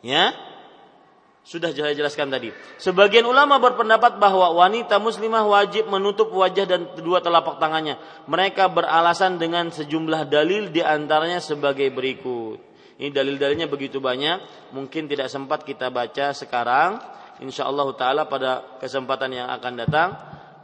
Ya. 0.05 0.37
Sudah 1.45 1.69
saya 1.69 1.93
jelaskan 1.93 2.33
tadi. 2.33 2.49
Sebagian 2.81 3.21
ulama 3.21 3.61
berpendapat 3.61 4.17
bahwa 4.17 4.49
wanita 4.57 4.97
muslimah 4.97 5.45
wajib 5.45 5.85
menutup 5.85 6.33
wajah 6.33 6.65
dan 6.65 6.89
kedua 6.97 7.21
telapak 7.21 7.61
tangannya. 7.61 8.01
Mereka 8.25 8.73
beralasan 8.73 9.37
dengan 9.37 9.69
sejumlah 9.69 10.25
dalil 10.25 10.73
di 10.73 10.81
antaranya 10.81 11.37
sebagai 11.37 11.85
berikut. 11.93 12.57
Ini 12.97 13.13
dalil-dalilnya 13.13 13.69
begitu 13.69 14.01
banyak, 14.01 14.71
mungkin 14.73 15.05
tidak 15.05 15.29
sempat 15.29 15.61
kita 15.67 15.93
baca 15.93 16.33
sekarang 16.33 16.97
insyaallah 17.43 17.93
taala 17.93 18.25
pada 18.25 18.79
kesempatan 18.79 19.35
yang 19.35 19.51
akan 19.51 19.73
datang 19.75 20.09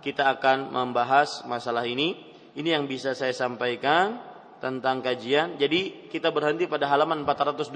kita 0.01 0.33
akan 0.33 0.73
membahas 0.73 1.45
masalah 1.45 1.85
ini. 1.85 2.17
Ini 2.57 2.75
yang 2.75 2.89
bisa 2.89 3.13
saya 3.13 3.31
sampaikan. 3.31 4.33
tentang 4.61 5.01
kajian. 5.01 5.57
Jadi 5.57 6.05
kita 6.13 6.29
berhenti 6.29 6.69
pada 6.69 6.85
halaman 6.85 7.25
429 7.25 7.73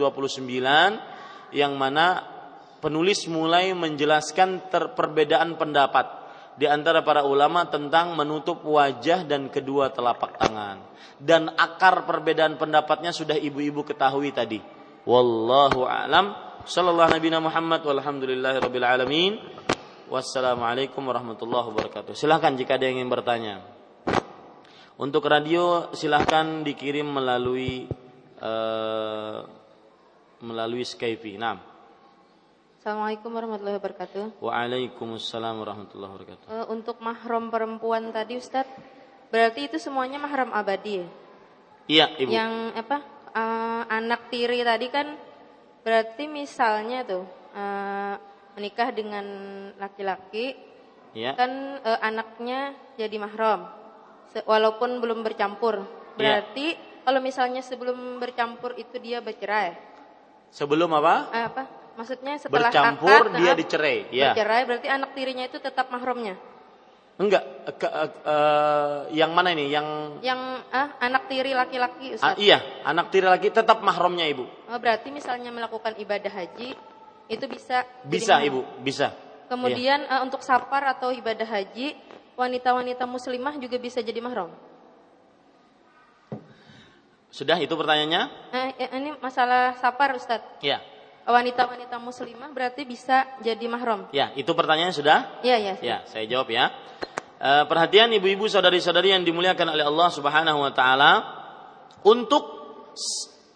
yang 1.50 1.74
mana 1.74 2.35
penulis 2.84 3.26
mulai 3.32 3.72
menjelaskan 3.74 4.72
perbedaan 4.72 5.56
pendapat 5.56 6.26
di 6.56 6.66
antara 6.66 7.04
para 7.04 7.28
ulama 7.28 7.68
tentang 7.68 8.16
menutup 8.16 8.64
wajah 8.64 9.28
dan 9.28 9.52
kedua 9.52 9.92
telapak 9.92 10.40
tangan. 10.40 10.80
Dan 11.16 11.52
akar 11.56 12.04
perbedaan 12.08 12.60
pendapatnya 12.60 13.12
sudah 13.12 13.36
ibu-ibu 13.36 13.84
ketahui 13.88 14.32
tadi. 14.36 14.60
Wallahu 15.08 15.88
a'lam. 15.88 16.36
Sallallahu 16.66 17.14
Nabi 17.14 17.30
Muhammad 17.40 17.82
walhamdulillahi 17.86 18.58
rabbil 18.60 18.88
alamin. 18.88 19.34
Wassalamualaikum 20.10 21.04
warahmatullahi 21.04 21.72
wabarakatuh. 21.72 22.14
Silahkan 22.18 22.56
jika 22.56 22.80
ada 22.80 22.88
yang 22.90 23.04
ingin 23.04 23.12
bertanya. 23.12 23.56
Untuk 24.96 25.28
radio 25.28 25.92
silahkan 25.92 26.64
dikirim 26.64 27.04
melalui 27.04 27.84
uh, 28.40 29.44
melalui 30.40 30.88
Skype. 30.88 31.36
Nah. 31.36 31.75
Assalamualaikum 32.86 33.34
warahmatullahi 33.34 33.78
wabarakatuh. 33.82 34.24
Waalaikumsalam 34.46 35.58
warahmatullahi 35.58 36.12
wabarakatuh. 36.22 36.46
Uh, 36.46 36.66
untuk 36.70 37.02
mahram 37.02 37.50
perempuan 37.50 38.14
tadi 38.14 38.38
Ustadz, 38.38 38.78
berarti 39.34 39.66
itu 39.66 39.82
semuanya 39.82 40.22
mahram 40.22 40.54
abadi 40.54 41.02
ya? 41.02 41.08
Iya, 41.90 42.06
Ibu. 42.14 42.30
Yang 42.30 42.54
apa? 42.78 42.98
Uh, 43.34 43.84
anak 43.90 44.30
tiri 44.30 44.62
tadi 44.62 44.94
kan 44.94 45.18
berarti 45.82 46.30
misalnya 46.30 47.02
tuh 47.10 47.26
uh, 47.58 48.22
menikah 48.54 48.94
dengan 48.94 49.26
laki-laki, 49.82 50.54
ya. 51.18 51.34
kan 51.34 51.82
uh, 51.82 52.00
anaknya 52.06 52.78
jadi 53.02 53.18
mahram 53.18 53.66
walaupun 54.46 55.02
belum 55.02 55.26
bercampur. 55.26 55.82
Iya. 55.82 56.18
Berarti 56.22 56.78
ya. 56.78 57.02
kalau 57.02 57.18
misalnya 57.18 57.66
sebelum 57.66 58.22
bercampur 58.22 58.78
itu 58.78 59.02
dia 59.02 59.26
bercerai. 59.26 59.74
Sebelum 60.54 60.94
apa? 60.94 61.34
Eh, 61.34 61.46
apa? 61.50 61.85
Maksudnya 61.96 62.36
setelah 62.36 62.72
bercampur 62.72 63.32
akad, 63.32 63.40
dia 63.40 63.52
nah, 63.52 63.56
dicerai. 63.56 63.98
Ya. 64.12 64.32
Bercerai 64.32 64.62
berarti 64.68 64.88
anak 64.92 65.10
tirinya 65.16 65.46
itu 65.48 65.58
tetap 65.64 65.88
mahramnya. 65.88 66.36
Enggak, 67.16 67.44
ke, 67.80 67.88
uh, 67.88 68.12
uh, 68.28 68.98
yang 69.16 69.32
mana 69.32 69.56
ini? 69.56 69.72
Yang 69.72 70.20
yang 70.20 70.60
ah, 70.68 71.00
anak 71.00 71.32
tiri 71.32 71.56
laki-laki. 71.56 72.20
Uh, 72.20 72.36
iya, 72.36 72.60
anak 72.84 73.08
tiri 73.08 73.24
laki 73.24 73.56
tetap 73.56 73.80
mahramnya 73.80 74.28
ibu. 74.28 74.44
Oh, 74.68 74.76
berarti 74.76 75.16
misalnya 75.16 75.48
melakukan 75.48 75.96
ibadah 75.96 76.28
haji 76.28 76.76
itu 77.32 77.46
bisa. 77.48 77.88
Bisa 78.04 78.44
ibu, 78.44 78.68
bisa. 78.84 79.16
Kemudian 79.48 80.04
iya. 80.04 80.20
uh, 80.20 80.22
untuk 80.28 80.44
safar 80.44 80.92
atau 80.92 81.16
ibadah 81.16 81.48
haji 81.48 81.96
wanita-wanita 82.36 83.08
muslimah 83.08 83.56
juga 83.64 83.80
bisa 83.80 84.04
jadi 84.04 84.20
mahram? 84.20 84.52
Sudah 87.32 87.60
itu 87.60 87.76
pertanyaannya? 87.76 88.24
Eh, 88.56 88.92
ini 88.96 89.12
masalah 89.20 89.76
safar 89.80 90.16
Ustaz. 90.16 90.40
Ya. 90.64 90.80
Wanita-wanita 91.26 91.98
muslimah 91.98 92.54
berarti 92.54 92.86
bisa 92.86 93.26
jadi 93.42 93.66
mahram. 93.66 94.06
Ya, 94.14 94.30
itu 94.38 94.54
pertanyaannya 94.54 94.94
sudah? 94.94 95.18
Iya, 95.42 95.58
iya. 95.58 95.74
Ya, 95.82 95.98
saya 96.06 96.30
jawab 96.30 96.54
ya. 96.54 96.70
E, 97.42 97.66
perhatian 97.66 98.14
ibu-ibu 98.14 98.46
saudari-saudari 98.46 99.10
yang 99.10 99.26
dimuliakan 99.26 99.74
oleh 99.74 99.90
Allah 99.90 100.10
Subhanahu 100.14 100.62
wa 100.62 100.70
taala 100.70 101.12
untuk 102.06 102.46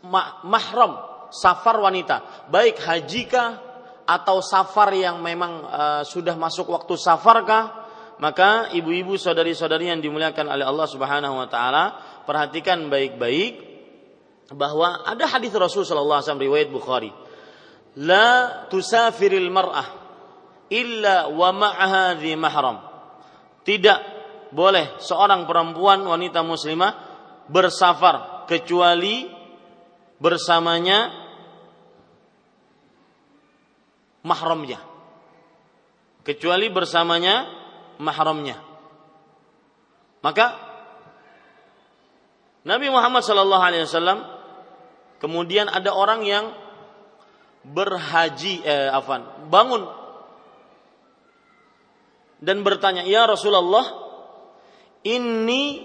ma 0.01 0.41
mahram 0.41 0.97
safar 1.29 1.77
wanita, 1.77 2.49
baik 2.49 2.81
hajikah 2.81 3.61
atau 4.09 4.41
safar 4.41 4.89
yang 4.97 5.21
memang 5.21 5.61
uh, 5.69 6.01
sudah 6.01 6.33
masuk 6.33 6.73
waktu 6.73 6.97
safarkah 6.97 7.79
maka 8.19 8.67
ibu-ibu 8.75 9.15
saudari-saudari 9.15 9.87
yang 9.87 10.03
dimuliakan 10.03 10.51
oleh 10.51 10.67
Allah 10.67 10.87
Subhanahu 10.91 11.39
wa 11.39 11.47
taala, 11.47 11.95
perhatikan 12.27 12.91
baik-baik 12.91 13.63
bahwa 14.51 15.07
ada 15.07 15.23
hadis 15.23 15.55
Rasul 15.55 15.87
sallallahu 15.87 16.19
alaihi 16.19 16.27
wasallam 16.27 16.45
riwayat 16.51 16.69
Bukhari. 16.69 17.11
La 17.97 18.65
tusafiril 18.69 19.49
mar'ah 19.49 19.87
illa 20.69 21.27
wa 21.33 21.49
ma'aha 21.49 22.13
dhi 22.21 22.37
mahram. 22.37 22.77
Tidak 23.65 23.99
boleh 24.53 25.01
seorang 25.01 25.45
perempuan 25.49 26.05
wanita 26.05 26.45
muslimah 26.45 26.93
bersafar 27.49 28.45
kecuali 28.45 29.25
bersamanya 30.21 31.09
mahramnya. 34.25 34.79
Kecuali 36.21 36.69
bersamanya 36.69 37.49
mahramnya. 37.97 38.57
Maka 40.19 40.47
Nabi 42.67 42.91
Muhammad 42.91 43.23
Shallallahu 43.23 43.63
Alaihi 43.63 43.87
Wasallam 43.87 44.19
kemudian 45.23 45.71
ada 45.71 45.95
orang 45.95 46.27
yang 46.27 46.51
berhaji, 47.63 48.63
eh, 48.63 48.89
afan, 48.91 49.49
bangun 49.51 49.99
dan 52.39 52.63
bertanya, 52.63 53.03
ya 53.03 53.27
Rasulullah, 53.27 53.83
ini 55.03 55.83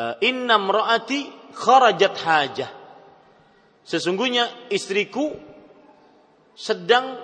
uh, 0.00 0.16
inna 0.24 0.56
mraati 0.56 1.28
kharajat 1.52 2.14
hajah. 2.16 2.70
Sesungguhnya 3.84 4.48
istriku 4.72 5.36
sedang 6.56 7.20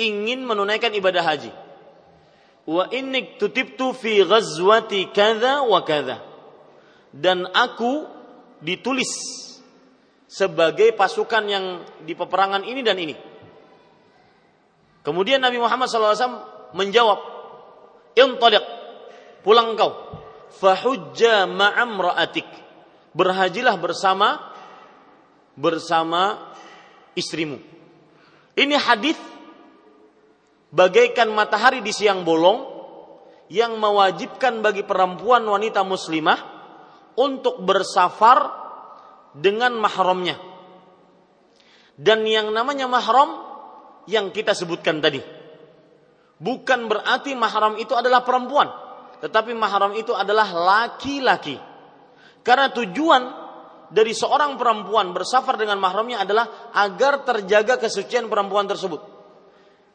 ingin 0.00 0.44
menunaikan 0.44 0.92
ibadah 0.96 1.24
haji. 1.24 1.52
Wa 2.68 2.88
innik 2.92 3.40
tutibtu 3.40 3.96
fi 3.96 4.24
ghazwati 4.24 5.08
kadza 5.12 5.64
wa 5.64 5.80
kadza. 5.84 6.20
Dan 7.12 7.48
aku 7.48 8.04
ditulis 8.60 9.08
sebagai 10.28 10.92
pasukan 10.92 11.44
yang 11.48 11.64
di 12.04 12.12
peperangan 12.12 12.62
ini 12.68 12.84
dan 12.84 13.00
ini. 13.00 13.16
Kemudian 15.00 15.40
Nabi 15.40 15.56
Muhammad 15.56 15.88
SAW 15.88 16.76
menjawab, 16.76 17.18
Intaliq, 18.12 18.60
pulang 19.40 19.72
engkau. 19.72 20.20
Fahujja 20.52 21.48
ma'am 21.48 21.96
ra'atik. 21.96 22.44
Berhajilah 23.16 23.80
bersama 23.80 24.52
bersama 25.56 26.52
istrimu. 27.16 27.56
Ini 28.52 28.76
hadis 28.76 29.16
bagaikan 30.68 31.32
matahari 31.32 31.80
di 31.80 31.90
siang 31.90 32.22
bolong 32.22 32.78
yang 33.48 33.80
mewajibkan 33.80 34.60
bagi 34.60 34.84
perempuan 34.84 35.40
wanita 35.42 35.82
muslimah 35.82 36.38
untuk 37.16 37.64
bersafar 37.64 38.67
dengan 39.34 39.76
mahramnya. 39.76 40.36
Dan 41.98 42.22
yang 42.24 42.54
namanya 42.54 42.86
mahram 42.86 43.42
yang 44.06 44.30
kita 44.30 44.54
sebutkan 44.54 45.02
tadi. 45.02 45.18
Bukan 46.38 46.86
berarti 46.86 47.34
mahram 47.34 47.74
itu 47.82 47.98
adalah 47.98 48.22
perempuan, 48.22 48.70
tetapi 49.18 49.50
mahram 49.58 49.98
itu 49.98 50.14
adalah 50.14 50.46
laki-laki. 50.54 51.58
Karena 52.46 52.70
tujuan 52.70 53.22
dari 53.90 54.14
seorang 54.14 54.54
perempuan 54.54 55.10
bersafar 55.10 55.58
dengan 55.58 55.82
mahramnya 55.82 56.22
adalah 56.22 56.70
agar 56.76 57.26
terjaga 57.26 57.80
kesucian 57.82 58.30
perempuan 58.30 58.68
tersebut 58.68 59.18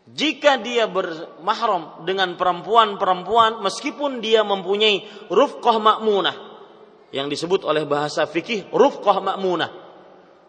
jika 0.10 0.60
dia 0.60 0.84
bermahram 0.91 2.03
dengan 2.03 2.35
perempuan-perempuan 2.35 3.64
meskipun 3.64 4.19
dia 4.19 4.43
mempunyai 4.43 5.30
rufqah 5.31 5.80
makmunah 5.80 6.52
yang 7.14 7.30
disebut 7.30 7.61
oleh 7.64 7.85
bahasa 7.85 8.26
fikih 8.26 8.73
rufqah 8.73 9.22
makmunah 9.22 9.84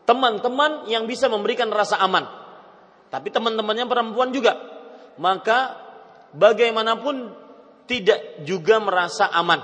teman-teman 0.05 0.89
yang 0.89 1.09
bisa 1.09 1.29
memberikan 1.29 1.73
rasa 1.73 2.01
aman. 2.01 2.25
Tapi 3.09 3.29
teman-temannya 3.33 3.89
perempuan 3.89 4.31
juga. 4.33 4.57
Maka 5.17 5.77
bagaimanapun 6.37 7.33
tidak 7.89 8.45
juga 8.45 8.81
merasa 8.81 9.29
aman. 9.33 9.61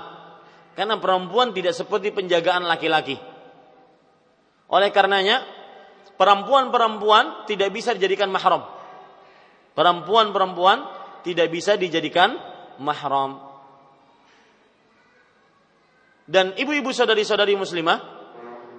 Karena 0.73 0.97
perempuan 0.97 1.53
tidak 1.53 1.77
seperti 1.77 2.09
penjagaan 2.13 2.65
laki-laki. 2.65 3.17
Oleh 4.71 4.89
karenanya 4.89 5.43
perempuan-perempuan 6.15 7.45
tidak 7.45 7.69
bisa 7.75 7.91
dijadikan 7.91 8.31
mahram. 8.31 8.65
Perempuan-perempuan 9.75 10.79
tidak 11.27 11.51
bisa 11.51 11.75
dijadikan 11.75 12.39
mahram. 12.79 13.50
Dan 16.31 16.55
ibu-ibu 16.55 16.95
saudari-saudari 16.95 17.59
muslimah, 17.59 17.99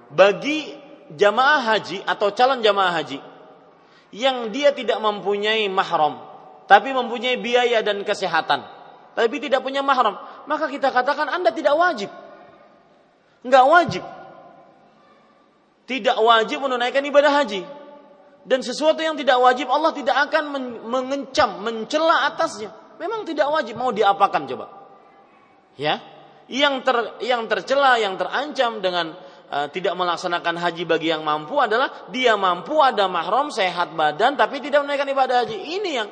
bagi 0.09 0.73
jamaah 1.13 1.61
haji 1.69 2.01
atau 2.01 2.33
calon 2.33 2.65
jamaah 2.65 2.93
haji 2.97 3.21
yang 4.09 4.49
dia 4.49 4.73
tidak 4.73 4.97
mempunyai 4.97 5.69
mahram, 5.69 6.17
tapi 6.65 6.89
mempunyai 6.89 7.37
biaya 7.37 7.85
dan 7.85 8.01
kesehatan, 8.01 8.65
tapi 9.13 9.37
tidak 9.37 9.61
punya 9.61 9.85
mahram, 9.85 10.17
maka 10.49 10.65
kita 10.65 10.89
katakan 10.89 11.29
Anda 11.29 11.53
tidak 11.53 11.77
wajib. 11.77 12.09
Enggak 13.45 13.65
wajib. 13.69 14.03
Tidak 15.83 16.17
wajib 16.17 16.63
menunaikan 16.63 17.03
ibadah 17.05 17.43
haji 17.43 17.61
dan 18.43 18.59
sesuatu 18.59 18.99
yang 18.99 19.15
tidak 19.15 19.39
wajib 19.39 19.71
Allah 19.71 19.91
tidak 19.95 20.15
akan 20.27 20.43
mengencam, 20.87 21.63
mencela 21.63 22.27
atasnya. 22.27 22.71
Memang 22.99 23.23
tidak 23.23 23.47
wajib 23.51 23.75
mau 23.79 23.91
diapakan 23.91 24.47
coba. 24.47 24.65
Ya. 25.79 25.99
Yang 26.53 26.75
ter, 26.85 26.97
yang 27.25 27.49
tercela, 27.49 27.97
yang 27.97 28.13
terancam 28.13 28.77
dengan 28.77 29.17
uh, 29.49 29.67
tidak 29.73 29.97
melaksanakan 29.97 30.61
haji 30.61 30.83
bagi 30.85 31.09
yang 31.09 31.25
mampu 31.25 31.57
adalah 31.57 32.09
dia 32.13 32.37
mampu 32.37 32.77
ada 32.77 33.09
mahram 33.09 33.49
sehat 33.49 33.97
badan 33.97 34.37
tapi 34.37 34.61
tidak 34.61 34.85
menaikkan 34.85 35.09
ibadah 35.09 35.45
haji. 35.45 35.57
Ini 35.57 35.91
yang 35.97 36.09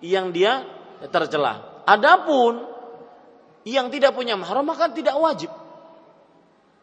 yang 0.00 0.26
dia 0.32 0.64
tercela. 1.12 1.84
Adapun 1.84 2.64
yang 3.68 3.92
tidak 3.92 4.16
punya 4.16 4.36
mahram 4.40 4.64
maka 4.64 4.88
tidak 4.92 5.16
wajib. 5.20 5.52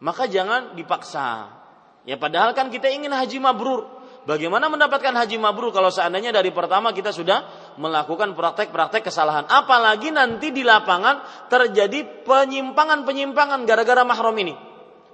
Maka 0.02 0.26
jangan 0.26 0.74
dipaksa. 0.74 1.58
Ya 2.02 2.18
padahal 2.18 2.54
kan 2.58 2.70
kita 2.70 2.90
ingin 2.90 3.14
haji 3.14 3.38
mabrur. 3.38 4.01
Bagaimana 4.22 4.70
mendapatkan 4.70 5.10
haji 5.18 5.34
mabrur 5.34 5.74
kalau 5.74 5.90
seandainya 5.90 6.30
dari 6.30 6.54
pertama 6.54 6.94
kita 6.94 7.10
sudah 7.10 7.42
melakukan 7.74 8.38
praktek-praktek 8.38 9.10
kesalahan. 9.10 9.50
Apalagi 9.50 10.14
nanti 10.14 10.54
di 10.54 10.62
lapangan 10.62 11.46
terjadi 11.50 12.22
penyimpangan-penyimpangan 12.22 13.66
gara-gara 13.66 14.06
mahram 14.06 14.36
ini. 14.38 14.54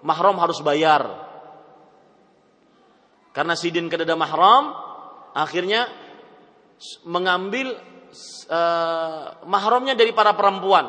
Mahram 0.05 0.37
harus 0.37 0.61
bayar. 0.61 1.09
Karena 3.33 3.57
sidin 3.57 3.89
kedada 3.89 4.13
mahram 4.13 4.77
akhirnya 5.33 5.89
mengambil 7.09 7.81
uh, 8.53 9.41
mahramnya 9.49 9.97
dari 9.97 10.13
para 10.13 10.37
perempuan. 10.37 10.85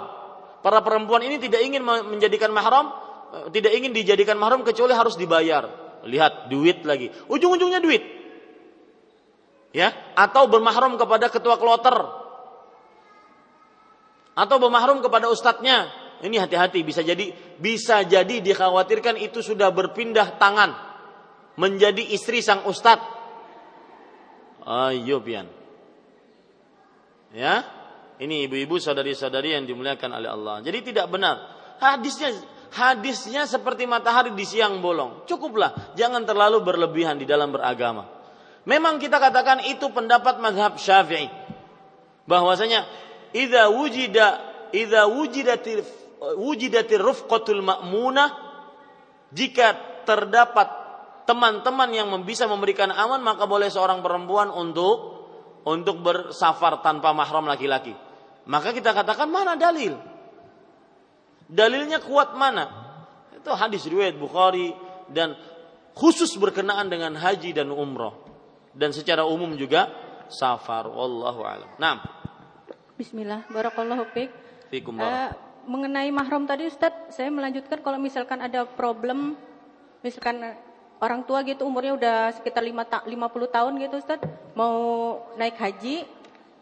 Para 0.60 0.84
perempuan 0.84 1.24
ini 1.24 1.40
tidak 1.40 1.64
ingin 1.64 1.88
menjadikan 1.88 2.52
mahram, 2.52 2.92
uh, 3.32 3.48
tidak 3.48 3.72
ingin 3.80 3.96
dijadikan 3.96 4.36
mahram 4.36 4.68
kecuali 4.68 4.92
harus 4.92 5.16
dibayar 5.16 5.79
lihat 6.06 6.48
duit 6.48 6.86
lagi. 6.88 7.12
Ujung-ujungnya 7.28 7.84
duit. 7.84 8.04
Ya, 9.70 9.94
atau 10.18 10.50
bermahram 10.50 10.98
kepada 10.98 11.30
ketua 11.30 11.60
kloter. 11.60 11.94
Atau 14.34 14.58
bermahram 14.58 15.04
kepada 15.04 15.28
ustadznya. 15.28 15.92
Ini 16.20 16.36
hati-hati 16.36 16.84
bisa 16.84 17.00
jadi 17.00 17.32
bisa 17.60 18.04
jadi 18.04 18.44
dikhawatirkan 18.44 19.16
itu 19.16 19.40
sudah 19.40 19.72
berpindah 19.72 20.36
tangan 20.36 20.76
menjadi 21.56 22.04
istri 22.12 22.44
sang 22.44 22.68
ustadz. 22.68 23.08
Ayo 24.68 25.24
pian. 25.24 25.48
Ya, 27.32 27.64
ini 28.20 28.50
ibu-ibu 28.50 28.82
saudari-saudari 28.82 29.56
yang 29.56 29.64
dimuliakan 29.64 30.12
oleh 30.12 30.30
Allah. 30.30 30.56
Jadi 30.60 30.92
tidak 30.92 31.08
benar. 31.08 31.40
Hadisnya 31.80 32.36
hadisnya 32.74 33.50
seperti 33.50 33.90
matahari 33.90 34.34
di 34.34 34.46
siang 34.46 34.82
bolong. 34.82 35.26
Cukuplah, 35.26 35.94
jangan 35.98 36.26
terlalu 36.26 36.62
berlebihan 36.62 37.18
di 37.18 37.26
dalam 37.26 37.50
beragama. 37.54 38.06
Memang 38.70 39.02
kita 39.02 39.18
katakan 39.18 39.66
itu 39.66 39.90
pendapat 39.90 40.38
mazhab 40.38 40.78
Syafi'i. 40.78 41.30
Bahwasanya 42.30 42.86
idza 43.34 43.74
wujida 43.74 44.28
idza 44.70 45.10
wujidatir 45.10 45.82
wujidatir 46.38 47.02
rufqatul 47.02 47.66
ma'munah 47.66 48.30
jika 49.34 49.74
terdapat 50.06 50.70
teman-teman 51.26 51.90
yang 51.94 52.10
bisa 52.26 52.46
memberikan 52.50 52.90
aman 52.94 53.22
maka 53.22 53.46
boleh 53.46 53.70
seorang 53.70 54.02
perempuan 54.02 54.50
untuk 54.54 55.18
untuk 55.66 56.02
bersafar 56.02 56.82
tanpa 56.82 57.14
mahram 57.14 57.46
laki-laki. 57.46 57.94
Maka 58.50 58.74
kita 58.74 58.94
katakan 58.98 59.30
mana 59.30 59.54
dalil? 59.54 59.94
Dalilnya 61.50 61.98
kuat 61.98 62.38
mana? 62.38 62.70
Itu 63.34 63.50
hadis 63.58 63.90
riwayat 63.90 64.14
Bukhari 64.22 64.70
dan 65.10 65.34
khusus 65.98 66.38
berkenaan 66.38 66.88
dengan 66.94 67.18
haji 67.18 67.58
dan 67.58 67.74
umroh 67.74 68.30
dan 68.78 68.94
secara 68.94 69.26
umum 69.26 69.58
juga 69.58 69.90
safar 70.30 70.86
wallahu 70.88 71.42
alam. 71.42 71.70
Nah. 71.82 72.00
Bismillah, 72.96 73.50
barakallahu 73.50 74.06
fiik. 74.14 74.30
Uh, 74.70 75.34
mengenai 75.66 76.14
mahram 76.14 76.46
tadi 76.46 76.70
Ustaz, 76.70 76.94
saya 77.10 77.34
melanjutkan 77.34 77.82
kalau 77.82 77.98
misalkan 77.98 78.38
ada 78.38 78.70
problem 78.70 79.34
misalkan 80.06 80.54
orang 81.02 81.26
tua 81.26 81.42
gitu 81.42 81.66
umurnya 81.66 81.98
udah 81.98 82.18
sekitar 82.38 82.62
5 82.62 83.10
50 83.10 83.56
tahun 83.56 83.74
gitu 83.82 83.96
Ustaz, 83.98 84.20
mau 84.54 84.78
naik 85.40 85.58
haji, 85.58 86.06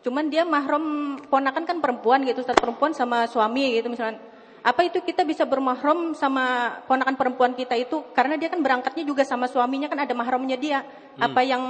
cuman 0.05 0.31
dia 0.31 0.47
mahram 0.47 1.17
ponakan 1.27 1.67
kan 1.67 1.77
perempuan 1.83 2.23
gitu 2.23 2.45
Ustaz, 2.45 2.55
perempuan 2.55 2.95
sama 2.95 3.27
suami 3.27 3.75
gitu 3.75 3.91
misalkan 3.91 4.21
apa 4.67 4.83
itu 4.83 4.99
kita 4.99 5.23
bisa 5.23 5.47
bermahram 5.47 6.11
sama 6.11 6.75
ponakan 6.91 7.15
perempuan 7.15 7.55
kita 7.55 7.79
itu 7.79 8.03
karena 8.11 8.35
dia 8.35 8.51
kan 8.51 8.59
berangkatnya 8.59 9.07
juga 9.07 9.23
sama 9.23 9.47
suaminya 9.47 9.87
kan 9.87 10.03
ada 10.03 10.11
mahramnya 10.11 10.59
dia. 10.59 10.83
Hmm. 10.83 11.31
Apa 11.31 11.39
yang 11.47 11.63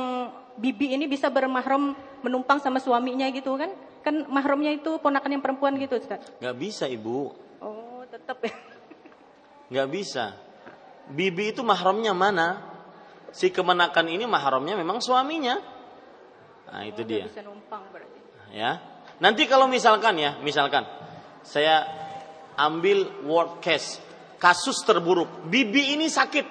bibi 0.58 0.98
ini 0.98 1.06
bisa 1.06 1.30
bermahram 1.30 1.94
menumpang 2.26 2.58
sama 2.58 2.82
suaminya 2.82 3.30
gitu 3.30 3.54
kan? 3.54 3.70
Kan 4.02 4.26
mahramnya 4.34 4.74
itu 4.74 4.98
ponakan 4.98 5.30
yang 5.38 5.44
perempuan 5.46 5.78
gitu, 5.78 6.02
Ustaz. 6.02 6.26
Gak 6.42 6.58
bisa, 6.58 6.90
Ibu. 6.90 7.18
Oh, 7.62 8.02
tetap 8.10 8.42
ya. 8.42 8.56
Gak 9.78 9.88
bisa. 9.94 10.34
Bibi 11.14 11.54
itu 11.54 11.62
mahramnya 11.62 12.18
mana? 12.18 12.66
Si 13.30 13.54
kemenakan 13.54 14.10
ini 14.10 14.26
mahramnya 14.26 14.74
memang 14.74 15.06
suaminya. 15.06 15.62
Nah, 16.74 16.82
itu 16.82 17.04
oh, 17.04 17.06
dia. 17.06 17.30
Bisa 17.30 17.46
numpang 17.46 17.86
berarti. 17.94 18.18
Ya. 18.58 18.82
Nanti 19.22 19.46
kalau 19.46 19.70
misalkan 19.70 20.18
ya, 20.18 20.42
misalkan 20.42 20.88
saya 21.46 22.07
ambil 22.58 23.08
world 23.24 23.62
case, 23.62 24.02
kasus 24.42 24.82
terburuk. 24.84 25.30
Bibi 25.48 25.94
ini 25.96 26.10
sakit, 26.10 26.46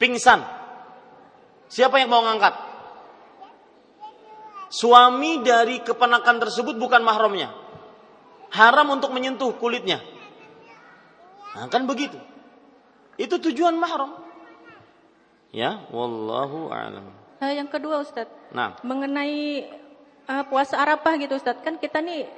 pingsan. 0.00 0.40
Siapa 1.68 2.00
yang 2.00 2.10
mau 2.10 2.24
ngangkat? 2.24 2.54
Suami 4.72 5.46
dari 5.46 5.84
kepenakan 5.84 6.42
tersebut 6.42 6.74
bukan 6.74 7.04
mahramnya. 7.04 7.54
Haram 8.50 8.96
untuk 8.96 9.14
menyentuh 9.14 9.54
kulitnya. 9.58 10.02
Nah, 11.54 11.66
kan 11.70 11.86
begitu. 11.86 12.18
Itu 13.16 13.40
tujuan 13.40 13.76
mahram. 13.78 14.12
Ya, 15.54 15.86
wallahu 15.88 16.68
a'lam. 16.68 17.06
Uh, 17.40 17.52
yang 17.52 17.68
kedua 17.68 18.00
Ustadz, 18.00 18.52
nah. 18.52 18.76
mengenai 18.80 19.68
uh, 20.28 20.44
puasa 20.48 20.80
Arafah 20.80 21.16
gitu 21.20 21.36
Ustadz, 21.36 21.64
kan 21.64 21.80
kita 21.80 22.00
nih 22.00 22.28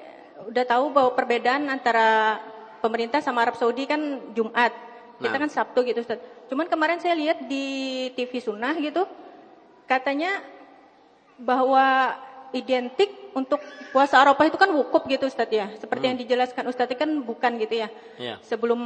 udah 0.47 0.65
tahu 0.65 0.95
bahwa 0.95 1.11
perbedaan 1.19 1.67
antara 1.67 2.39
pemerintah 2.79 3.19
sama 3.19 3.43
Arab 3.43 3.59
Saudi 3.59 3.89
kan 3.89 3.99
Jumat. 4.33 4.71
Kita 5.19 5.35
nah. 5.35 5.41
kan 5.43 5.51
Sabtu 5.51 5.83
gitu 5.83 5.99
Ustaz. 6.07 6.23
Cuman 6.47 6.71
kemarin 6.71 7.03
saya 7.03 7.19
lihat 7.19 7.43
di 7.51 8.09
TV 8.15 8.39
Sunnah 8.39 8.79
gitu 8.79 9.03
katanya 9.91 10.39
bahwa 11.41 12.15
identik 12.55 13.33
untuk 13.35 13.61
puasa 13.91 14.21
Arafah 14.21 14.47
itu 14.49 14.59
kan 14.59 14.71
wukuf 14.71 15.05
gitu 15.11 15.27
Ustaz 15.27 15.51
ya. 15.51 15.75
Seperti 15.77 16.07
hmm. 16.07 16.11
yang 16.15 16.19
dijelaskan 16.23 16.65
Ustaz 16.71 16.91
kan 16.95 17.11
bukan 17.27 17.59
gitu 17.59 17.83
ya. 17.83 17.89
Yeah. 18.17 18.39
Sebelum 18.47 18.81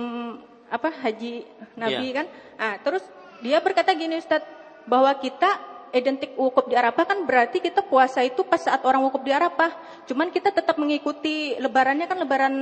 apa 0.73 0.89
haji 0.89 1.45
Nabi 1.77 2.07
yeah. 2.11 2.17
kan. 2.17 2.27
Ah, 2.57 2.75
terus 2.81 3.05
dia 3.45 3.61
berkata 3.61 3.93
gini 3.93 4.17
Ustaz 4.17 4.43
bahwa 4.89 5.13
kita 5.21 5.72
identik 5.93 6.33
wukuf 6.41 6.67
di 6.67 6.75
Arafah 6.75 7.05
kan 7.05 7.19
berarti 7.29 7.61
kita 7.61 7.85
puasa 7.85 8.25
itu 8.25 8.43
pas 8.49 8.59
saat 8.59 8.81
orang 8.83 9.05
wukuf 9.05 9.21
di 9.21 9.31
Arafah. 9.31 9.71
Cuman 10.09 10.33
kita 10.33 10.49
tetap 10.49 10.81
mengikuti 10.81 11.55
lebarannya 11.61 12.09
kan 12.09 12.19
lebaran 12.19 12.55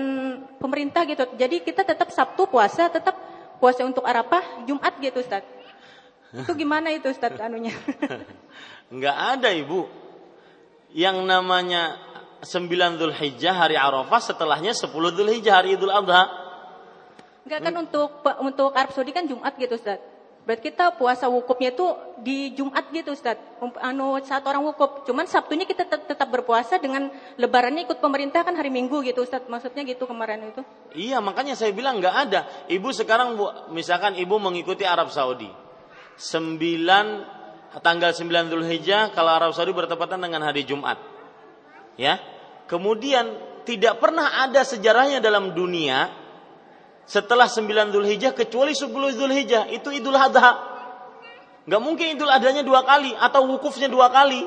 pemerintah 0.58 1.06
gitu. 1.06 1.24
Jadi 1.38 1.62
kita 1.62 1.86
tetap 1.86 2.10
Sabtu 2.10 2.50
puasa, 2.50 2.90
tetap 2.90 3.14
puasa 3.62 3.86
untuk 3.86 4.02
Arafah, 4.02 4.66
Jumat 4.66 4.98
gitu 4.98 5.22
Ustaz. 5.22 5.46
Itu 6.34 6.52
gimana 6.58 6.90
itu 6.90 7.06
Ustaz 7.06 7.38
anunya? 7.38 7.74
Enggak 8.92 9.16
ada 9.38 9.54
Ibu. 9.54 9.86
Yang 10.90 11.22
namanya 11.22 11.82
9 12.42 12.66
Hijjah 13.14 13.54
hari 13.54 13.78
Arafah 13.78 14.18
setelahnya 14.18 14.74
10 14.74 14.90
Hijjah 15.38 15.54
hari 15.62 15.78
Idul 15.78 15.94
Adha. 15.94 16.26
Enggak 17.46 17.60
kan 17.62 17.74
untuk 17.78 18.10
untuk 18.42 18.70
Arab 18.74 18.90
Saudi 18.90 19.14
kan 19.14 19.22
Jumat 19.30 19.54
gitu 19.54 19.78
Ustaz. 19.78 20.02
Berarti 20.50 20.74
kita 20.74 20.98
puasa 20.98 21.30
wukufnya 21.30 21.70
itu 21.70 21.86
di 22.26 22.50
Jumat 22.58 22.90
gitu 22.90 23.14
Ustaz. 23.14 23.38
Anu 23.78 24.18
saat 24.26 24.42
orang 24.42 24.66
wukuf. 24.66 25.06
Cuman 25.06 25.22
Sabtunya 25.30 25.62
kita 25.62 25.86
tetap, 25.86 26.10
tetap 26.10 26.26
berpuasa 26.26 26.74
dengan 26.82 27.06
lebarannya 27.38 27.86
ikut 27.86 28.02
pemerintah 28.02 28.42
kan 28.42 28.58
hari 28.58 28.66
Minggu 28.66 28.98
gitu 29.06 29.22
Ustaz. 29.22 29.46
Maksudnya 29.46 29.86
gitu 29.86 30.10
kemarin 30.10 30.50
itu. 30.50 30.66
Iya, 30.98 31.22
makanya 31.22 31.54
saya 31.54 31.70
bilang 31.70 32.02
nggak 32.02 32.16
ada. 32.26 32.50
Ibu 32.66 32.90
sekarang 32.90 33.38
misalkan 33.70 34.18
ibu 34.18 34.42
mengikuti 34.42 34.82
Arab 34.82 35.14
Saudi. 35.14 35.46
9 36.18 36.58
tanggal 37.78 38.10
9 38.10 38.50
Zulhijjah 38.50 39.14
kalau 39.14 39.30
Arab 39.30 39.54
Saudi 39.54 39.70
bertepatan 39.70 40.18
dengan 40.18 40.42
hari 40.42 40.66
Jumat. 40.66 40.98
Ya. 41.94 42.18
Kemudian 42.66 43.38
tidak 43.62 44.02
pernah 44.02 44.42
ada 44.42 44.66
sejarahnya 44.66 45.22
dalam 45.22 45.54
dunia 45.54 46.19
setelah 47.10 47.50
9 47.50 47.66
Zulhijjah 47.90 48.30
kecuali 48.38 48.70
10 48.70 48.86
Zulhijjah 49.18 49.66
itu 49.74 49.90
Idul 49.90 50.14
Adha. 50.14 50.62
Gak 51.66 51.82
mungkin 51.82 52.14
Idul 52.14 52.30
Adhanya 52.30 52.62
dua 52.62 52.86
kali 52.86 53.10
atau 53.18 53.50
wukufnya 53.50 53.90
dua 53.90 54.14
kali. 54.14 54.46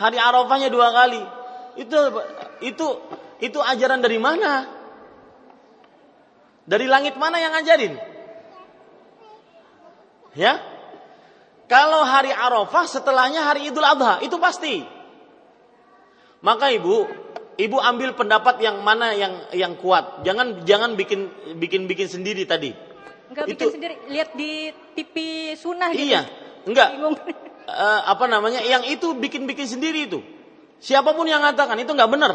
Hari 0.00 0.16
Arafahnya 0.16 0.72
dua 0.72 0.88
kali. 0.96 1.20
Itu 1.76 1.96
itu 2.64 2.86
itu 3.44 3.58
ajaran 3.60 4.00
dari 4.00 4.16
mana? 4.16 4.64
Dari 6.64 6.88
langit 6.88 7.20
mana 7.20 7.36
yang 7.36 7.52
ngajarin? 7.52 8.00
Ya? 10.32 10.56
Kalau 11.68 12.00
hari 12.00 12.32
Arafah 12.32 12.88
setelahnya 12.88 13.44
hari 13.44 13.68
Idul 13.68 13.84
Adha, 13.84 14.24
itu 14.24 14.40
pasti. 14.40 14.80
Maka 16.40 16.72
Ibu, 16.72 17.27
Ibu 17.58 17.74
ambil 17.74 18.14
pendapat 18.14 18.62
yang 18.62 18.86
mana 18.86 19.10
yang 19.18 19.50
yang 19.50 19.74
kuat. 19.74 20.22
Jangan 20.22 20.62
jangan 20.62 20.94
bikin 20.94 21.26
bikin 21.58 21.90
bikin 21.90 22.06
sendiri 22.06 22.46
tadi. 22.46 22.70
Enggak 23.34 23.50
bikin 23.50 23.66
sendiri, 23.74 23.94
lihat 24.06 24.30
di 24.38 24.70
TV 24.94 25.14
sunnah 25.58 25.90
gitu. 25.90 26.06
Iya, 26.06 26.22
enggak. 26.70 26.88
Uh, 27.02 28.00
apa 28.14 28.24
namanya? 28.30 28.62
Yang 28.62 28.94
itu 28.94 29.10
bikin-bikin 29.18 29.66
sendiri 29.66 30.06
itu. 30.06 30.22
Siapa 30.78 31.10
pun 31.18 31.26
yang 31.26 31.42
mengatakan 31.42 31.74
itu 31.82 31.90
enggak 31.90 32.06
benar. 32.14 32.32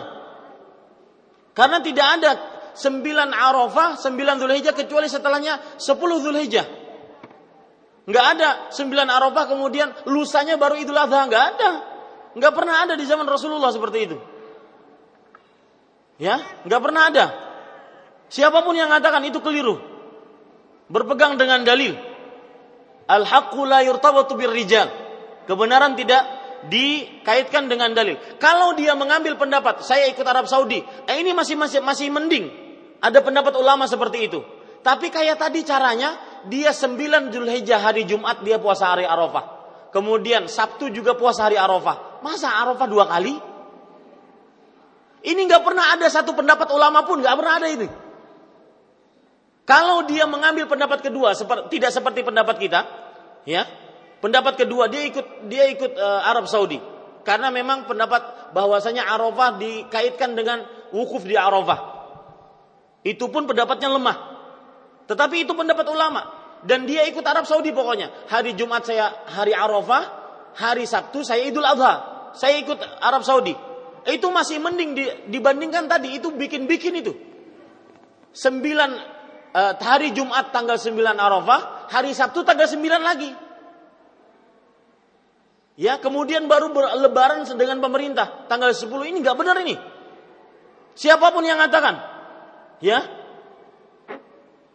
Karena 1.55 1.79
tidak 1.79 2.07
ada 2.19 2.31
sembilan 2.75 3.31
Arafah, 3.31 3.95
sembilan 3.95 4.35
Zulhijjah 4.43 4.75
kecuali 4.75 5.07
setelahnya 5.07 5.79
sepuluh 5.79 6.19
Zulhijjah. 6.19 6.67
Enggak 8.11 8.25
ada 8.35 8.49
sembilan 8.75 9.07
Arafah 9.07 9.45
kemudian 9.47 9.87
lusanya 10.11 10.59
baru 10.59 10.75
Idul 10.75 10.99
Adha, 10.99 11.31
enggak 11.31 11.43
ada. 11.55 11.71
Enggak 12.35 12.51
pernah 12.51 12.75
ada 12.83 12.99
di 12.99 13.07
zaman 13.07 13.23
Rasulullah 13.23 13.71
seperti 13.71 13.99
itu. 14.03 14.32
Ya, 16.21 16.41
nggak 16.65 16.81
pernah 16.81 17.09
ada. 17.09 17.25
Siapa 18.29 18.65
pun 18.65 18.73
yang 18.73 18.89
mengatakan 18.89 19.21
itu 19.25 19.41
keliru. 19.41 19.77
Berpegang 20.89 21.37
dengan 21.37 21.61
dalil. 21.65 21.93
Al-haqqu 23.09 23.61
la 23.65 23.85
yurtabatu 23.85 24.37
rijal. 24.37 24.89
Kebenaran 25.45 25.93
tidak 25.99 26.23
dikaitkan 26.71 27.67
dengan 27.67 27.91
dalil. 27.91 28.15
Kalau 28.39 28.77
dia 28.77 28.95
mengambil 28.95 29.35
pendapat, 29.35 29.83
saya 29.83 30.07
ikut 30.07 30.23
Arab 30.23 30.47
Saudi, 30.47 30.79
eh 30.81 31.17
ini 31.19 31.35
masih 31.35 31.59
masih 31.59 31.83
masih 31.83 32.07
mending. 32.13 32.47
Ada 33.03 33.19
pendapat 33.19 33.53
ulama 33.59 33.83
seperti 33.83 34.31
itu. 34.31 34.39
Tapi 34.83 35.11
kayak 35.11 35.39
tadi 35.39 35.63
caranya, 35.67 36.15
dia 36.47 36.71
9 36.71 37.31
Zulhijjah 37.31 37.79
hari 37.79 38.07
Jumat 38.07 38.43
dia 38.43 38.59
puasa 38.59 38.95
hari 38.95 39.03
Arafah. 39.07 39.63
Kemudian 39.91 40.49
Sabtu 40.49 40.89
juga 40.89 41.13
puasa 41.13 41.47
hari 41.47 41.59
Arafah. 41.59 42.23
Masa 42.23 42.49
Arafah 42.49 42.87
dua 42.87 43.05
kali? 43.07 43.52
Ini 45.23 45.41
nggak 45.47 45.63
pernah 45.63 45.95
ada 45.95 46.07
satu 46.11 46.35
pendapat 46.35 46.67
ulama 46.75 47.07
pun 47.07 47.23
nggak 47.23 47.35
pernah 47.39 47.53
ada 47.55 47.67
ini. 47.71 47.87
Kalau 49.63 50.03
dia 50.03 50.27
mengambil 50.27 50.67
pendapat 50.67 50.99
kedua 50.99 51.31
tidak 51.71 51.91
seperti 51.95 52.19
pendapat 52.27 52.59
kita, 52.59 52.83
ya, 53.47 53.63
pendapat 54.19 54.59
kedua 54.59 54.91
dia 54.91 55.07
ikut 55.07 55.47
dia 55.47 55.71
ikut 55.71 55.95
uh, 55.95 56.27
Arab 56.27 56.51
Saudi 56.51 56.83
karena 57.23 57.47
memang 57.47 57.87
pendapat 57.87 58.51
bahwasanya 58.51 59.07
Arafah 59.07 59.55
dikaitkan 59.55 60.35
dengan 60.35 60.67
wukuf 60.91 61.23
di 61.23 61.39
Arafah. 61.39 61.95
Itu 63.07 63.31
pun 63.31 63.47
pendapatnya 63.47 63.87
lemah. 63.95 64.17
Tetapi 65.07 65.47
itu 65.47 65.55
pendapat 65.55 65.87
ulama 65.87 66.27
dan 66.67 66.83
dia 66.83 67.07
ikut 67.07 67.23
Arab 67.23 67.47
Saudi 67.47 67.71
pokoknya. 67.71 68.27
Hari 68.27 68.59
Jumat 68.59 68.83
saya 68.83 69.11
hari 69.31 69.55
Arafah, 69.55 70.03
hari 70.59 70.83
Sabtu 70.83 71.23
saya 71.23 71.47
Idul 71.47 71.63
Adha. 71.63 72.11
Saya 72.35 72.59
ikut 72.59 72.79
Arab 72.99 73.23
Saudi. 73.23 73.55
Itu 74.03 74.27
masih 74.29 74.59
mending 74.59 74.99
dibandingkan 75.31 75.87
tadi 75.87 76.19
itu 76.19 76.31
bikin-bikin 76.35 76.99
itu. 76.99 77.15
Sembilan 78.33 78.89
uh, 79.53 79.73
hari 79.79 80.11
Jumat 80.11 80.51
tanggal 80.51 80.75
sembilan 80.75 81.15
Arafah, 81.15 81.87
hari 81.87 82.11
Sabtu 82.11 82.43
tanggal 82.43 82.67
sembilan 82.67 83.01
lagi. 83.01 83.31
Ya, 85.73 85.97
kemudian 85.97 86.45
baru 86.45 86.69
lebaran 87.01 87.49
dengan 87.57 87.81
pemerintah 87.81 88.45
tanggal 88.45 88.75
sepuluh 88.77 89.09
ini 89.09 89.23
nggak 89.23 89.37
benar 89.39 89.57
ini. 89.63 89.73
Siapa 90.93 91.33
pun 91.33 91.41
yang 91.41 91.57
mengatakan, 91.57 91.97
ya, 92.77 93.01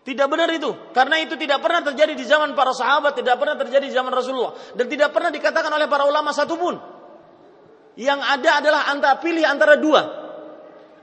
tidak 0.03 0.27
benar 0.27 0.51
itu. 0.51 0.73
Karena 0.97 1.21
itu 1.23 1.39
tidak 1.39 1.63
pernah 1.63 1.85
terjadi 1.85 2.17
di 2.17 2.25
zaman 2.27 2.57
para 2.57 2.75
sahabat, 2.75 3.15
tidak 3.15 3.39
pernah 3.39 3.55
terjadi 3.55 3.87
di 3.87 3.95
zaman 3.95 4.11
Rasulullah. 4.11 4.57
Dan 4.75 4.89
tidak 4.89 5.13
pernah 5.15 5.31
dikatakan 5.31 5.71
oleh 5.71 5.87
para 5.87 6.09
ulama 6.09 6.33
satupun. 6.35 6.98
Yang 7.99 8.21
ada 8.23 8.51
adalah 8.63 8.83
antara 8.95 9.19
pilih 9.19 9.43
antara 9.43 9.75
dua. 9.75 10.03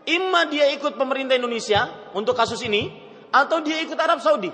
Imma 0.08 0.48
dia 0.48 0.72
ikut 0.72 0.96
pemerintah 0.96 1.36
Indonesia 1.36 1.92
untuk 2.16 2.40
kasus 2.40 2.64
ini 2.64 2.88
atau 3.36 3.60
dia 3.60 3.84
ikut 3.84 4.00
Arab 4.00 4.24
Saudi. 4.24 4.48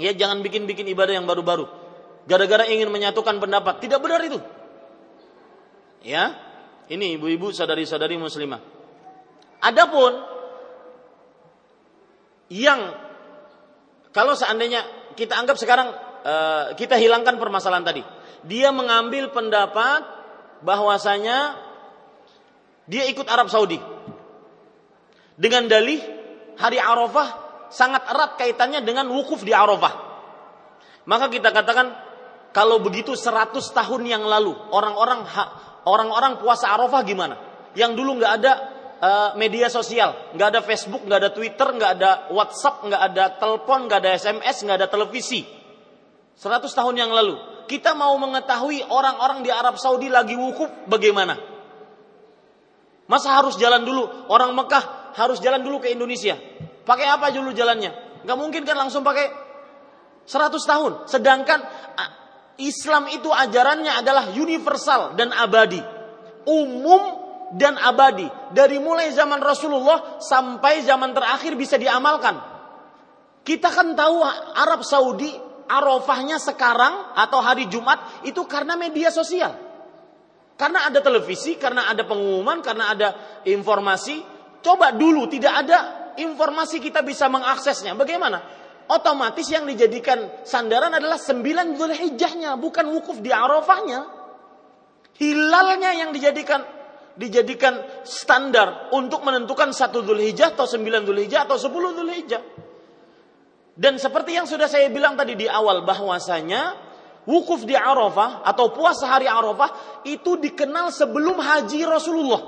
ya 0.00 0.16
jangan 0.16 0.40
bikin-bikin 0.40 0.88
ibadah 0.88 1.20
yang 1.20 1.28
baru-baru. 1.28 1.68
Gara-gara 2.24 2.64
ingin 2.64 2.88
menyatukan 2.88 3.36
pendapat. 3.36 3.84
Tidak 3.84 4.00
benar 4.00 4.24
itu. 4.24 4.40
Ya. 6.00 6.32
Ini 6.88 7.20
ibu-ibu 7.20 7.52
saudari-saudari 7.52 8.16
muslimah. 8.16 8.64
Adapun 9.60 10.16
yang 12.48 12.96
kalau 14.16 14.32
seandainya 14.32 15.12
kita 15.12 15.36
anggap 15.36 15.60
sekarang 15.60 15.92
uh, 16.24 16.72
kita 16.72 16.96
hilangkan 16.96 17.36
permasalahan 17.36 17.84
tadi 17.84 18.02
dia 18.46 18.74
mengambil 18.74 19.30
pendapat 19.30 20.02
bahwasanya 20.62 21.58
dia 22.86 23.06
ikut 23.10 23.26
Arab 23.30 23.50
Saudi. 23.50 23.78
Dengan 25.38 25.66
dalih 25.66 25.98
hari 26.58 26.78
Arafah 26.78 27.28
sangat 27.72 28.04
erat 28.10 28.36
kaitannya 28.36 28.82
dengan 28.82 29.08
wukuf 29.10 29.42
di 29.42 29.54
Arafah. 29.54 30.12
Maka 31.08 31.26
kita 31.32 31.50
katakan 31.50 31.94
kalau 32.54 32.78
begitu 32.78 33.16
100 33.16 33.58
tahun 33.58 34.02
yang 34.06 34.22
lalu 34.22 34.54
orang-orang 34.70 35.24
orang-orang 35.88 36.38
puasa 36.38 36.70
Arafah 36.70 37.02
gimana? 37.02 37.34
Yang 37.72 37.92
dulu 37.96 38.20
nggak 38.20 38.32
ada 38.42 38.52
uh, 39.00 39.30
media 39.40 39.72
sosial, 39.72 40.34
nggak 40.36 40.48
ada 40.52 40.60
Facebook, 40.60 41.02
nggak 41.08 41.20
ada 41.26 41.30
Twitter, 41.32 41.68
nggak 41.74 41.92
ada 41.98 42.10
WhatsApp, 42.28 42.84
nggak 42.86 43.02
ada 43.02 43.24
telepon, 43.40 43.88
nggak 43.88 43.98
ada 44.04 44.10
SMS, 44.20 44.56
nggak 44.62 44.76
ada 44.84 44.88
televisi. 44.92 45.48
100 46.36 46.68
tahun 46.68 46.94
yang 47.00 47.10
lalu 47.10 47.51
kita 47.72 47.96
mau 47.96 48.12
mengetahui 48.20 48.84
orang-orang 48.84 49.40
di 49.40 49.48
Arab 49.48 49.80
Saudi 49.80 50.12
lagi 50.12 50.36
wukuf 50.36 50.68
bagaimana? 50.84 51.40
Masa 53.08 53.32
harus 53.32 53.56
jalan 53.56 53.80
dulu? 53.80 54.28
Orang 54.28 54.52
Mekah 54.52 55.16
harus 55.16 55.40
jalan 55.40 55.64
dulu 55.64 55.80
ke 55.80 55.88
Indonesia. 55.88 56.36
Pakai 56.84 57.08
apa 57.08 57.32
dulu 57.32 57.56
jalannya? 57.56 58.20
Gak 58.28 58.36
mungkin 58.36 58.68
kan 58.68 58.76
langsung 58.76 59.00
pakai 59.00 59.24
100 60.28 60.52
tahun. 60.68 60.92
Sedangkan 61.08 61.64
Islam 62.60 63.08
itu 63.08 63.32
ajarannya 63.32 64.04
adalah 64.04 64.28
universal 64.36 65.16
dan 65.16 65.32
abadi. 65.32 65.80
Umum 66.44 67.02
dan 67.56 67.80
abadi. 67.80 68.28
Dari 68.52 68.76
mulai 68.84 69.16
zaman 69.16 69.40
Rasulullah 69.40 70.20
sampai 70.20 70.84
zaman 70.84 71.16
terakhir 71.16 71.56
bisa 71.56 71.80
diamalkan. 71.80 72.36
Kita 73.42 73.72
kan 73.72 73.96
tahu 73.96 74.20
Arab 74.60 74.84
Saudi 74.84 75.51
Arafahnya 75.72 76.36
sekarang 76.36 77.16
atau 77.16 77.40
hari 77.40 77.64
Jumat 77.72 78.24
itu 78.28 78.44
karena 78.44 78.76
media 78.76 79.08
sosial. 79.08 79.56
Karena 80.60 80.86
ada 80.86 81.00
televisi, 81.00 81.56
karena 81.56 81.88
ada 81.88 82.04
pengumuman, 82.04 82.60
karena 82.60 82.92
ada 82.92 83.08
informasi. 83.48 84.20
Coba 84.62 84.94
dulu 84.94 85.26
tidak 85.26 85.64
ada 85.64 85.78
informasi 86.20 86.78
kita 86.78 87.00
bisa 87.02 87.26
mengaksesnya. 87.26 87.96
Bagaimana? 87.96 88.38
Otomatis 88.86 89.48
yang 89.48 89.64
dijadikan 89.64 90.44
sandaran 90.44 90.92
adalah 90.92 91.16
sembilan 91.16 91.74
Zulhijjahnya, 91.74 92.60
bukan 92.60 92.92
wukuf 92.92 93.18
di 93.24 93.32
Arafahnya. 93.32 94.06
Hilalnya 95.16 95.90
yang 95.96 96.10
dijadikan 96.12 96.62
dijadikan 97.12 97.76
standar 98.08 98.88
untuk 98.96 99.20
menentukan 99.20 99.72
satu 99.72 100.00
Zulhijjah 100.04 100.56
atau 100.56 100.64
sembilan 100.64 101.04
Zulhijjah 101.04 101.44
atau 101.44 101.56
sepuluh 101.60 101.92
Zulhijjah. 101.96 102.61
Dan 103.82 103.98
seperti 103.98 104.38
yang 104.38 104.46
sudah 104.46 104.70
saya 104.70 104.86
bilang 104.94 105.18
tadi 105.18 105.34
di 105.34 105.50
awal 105.50 105.82
bahwasanya 105.82 106.78
wukuf 107.26 107.66
di 107.66 107.74
Arafah 107.74 108.46
atau 108.46 108.70
puasa 108.70 109.10
hari 109.10 109.26
Arafah 109.26 110.02
itu 110.06 110.38
dikenal 110.38 110.94
sebelum 110.94 111.42
haji 111.42 111.82
Rasulullah. 111.82 112.42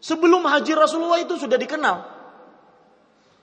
Sebelum 0.00 0.40
haji 0.48 0.72
Rasulullah 0.72 1.20
itu 1.20 1.36
sudah 1.36 1.60
dikenal. 1.60 2.16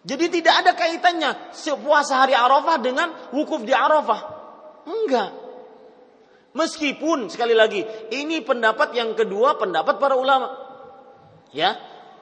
Jadi 0.02 0.42
tidak 0.42 0.66
ada 0.66 0.74
kaitannya 0.74 1.54
puasa 1.78 2.26
hari 2.26 2.34
Arafah 2.34 2.82
dengan 2.82 3.14
wukuf 3.38 3.62
di 3.62 3.74
Arafah. 3.78 4.22
Enggak. 4.90 5.30
Meskipun 6.58 7.30
sekali 7.30 7.54
lagi 7.54 7.86
ini 8.10 8.42
pendapat 8.42 8.98
yang 8.98 9.14
kedua 9.14 9.62
pendapat 9.62 10.02
para 10.02 10.18
ulama. 10.18 10.58
Ya, 11.54 11.78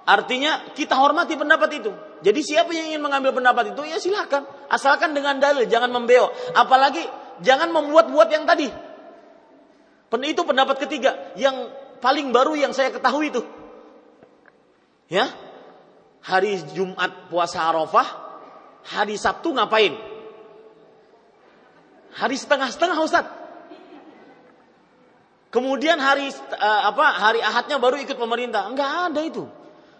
Artinya 0.10 0.74
kita 0.74 0.98
hormati 0.98 1.38
pendapat 1.38 1.70
itu. 1.78 1.94
Jadi 2.20 2.40
siapa 2.44 2.76
yang 2.76 2.92
ingin 2.92 3.02
mengambil 3.04 3.32
pendapat 3.32 3.72
itu 3.72 3.82
ya 3.88 3.96
silakan. 3.96 4.44
Asalkan 4.68 5.16
dengan 5.16 5.40
dalil, 5.40 5.64
jangan 5.72 5.88
membeo. 5.88 6.28
Apalagi 6.52 7.00
jangan 7.40 7.72
membuat-buat 7.72 8.28
yang 8.28 8.44
tadi. 8.44 8.68
Itu 10.28 10.42
pendapat 10.44 10.84
ketiga 10.84 11.32
yang 11.40 11.72
paling 12.04 12.36
baru 12.36 12.60
yang 12.60 12.76
saya 12.76 12.92
ketahui 12.92 13.32
itu. 13.32 13.42
Ya. 15.08 15.32
Hari 16.20 16.76
Jumat 16.76 17.32
puasa 17.32 17.64
Arafah, 17.64 18.08
hari 18.84 19.16
Sabtu 19.16 19.56
ngapain? 19.56 19.96
Hari 22.20 22.36
setengah-setengah 22.36 23.00
Ustaz. 23.00 23.26
Kemudian 25.50 25.98
hari 25.98 26.30
uh, 26.30 26.82
apa? 26.92 27.06
Hari 27.16 27.40
Ahadnya 27.40 27.80
baru 27.80 27.98
ikut 28.04 28.20
pemerintah. 28.20 28.68
Enggak 28.68 29.10
ada 29.10 29.22
itu. 29.24 29.48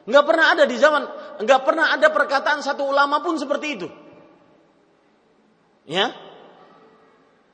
Nggak 0.10 0.26
pernah 0.26 0.46
ada 0.54 0.64
di 0.66 0.78
zaman, 0.78 1.06
nggak 1.40 1.62
pernah 1.64 1.96
ada 1.96 2.12
perkataan 2.12 2.60
satu 2.60 2.84
ulama 2.84 3.24
pun 3.24 3.40
seperti 3.40 3.68
itu. 3.80 3.88
Ya. 5.88 6.12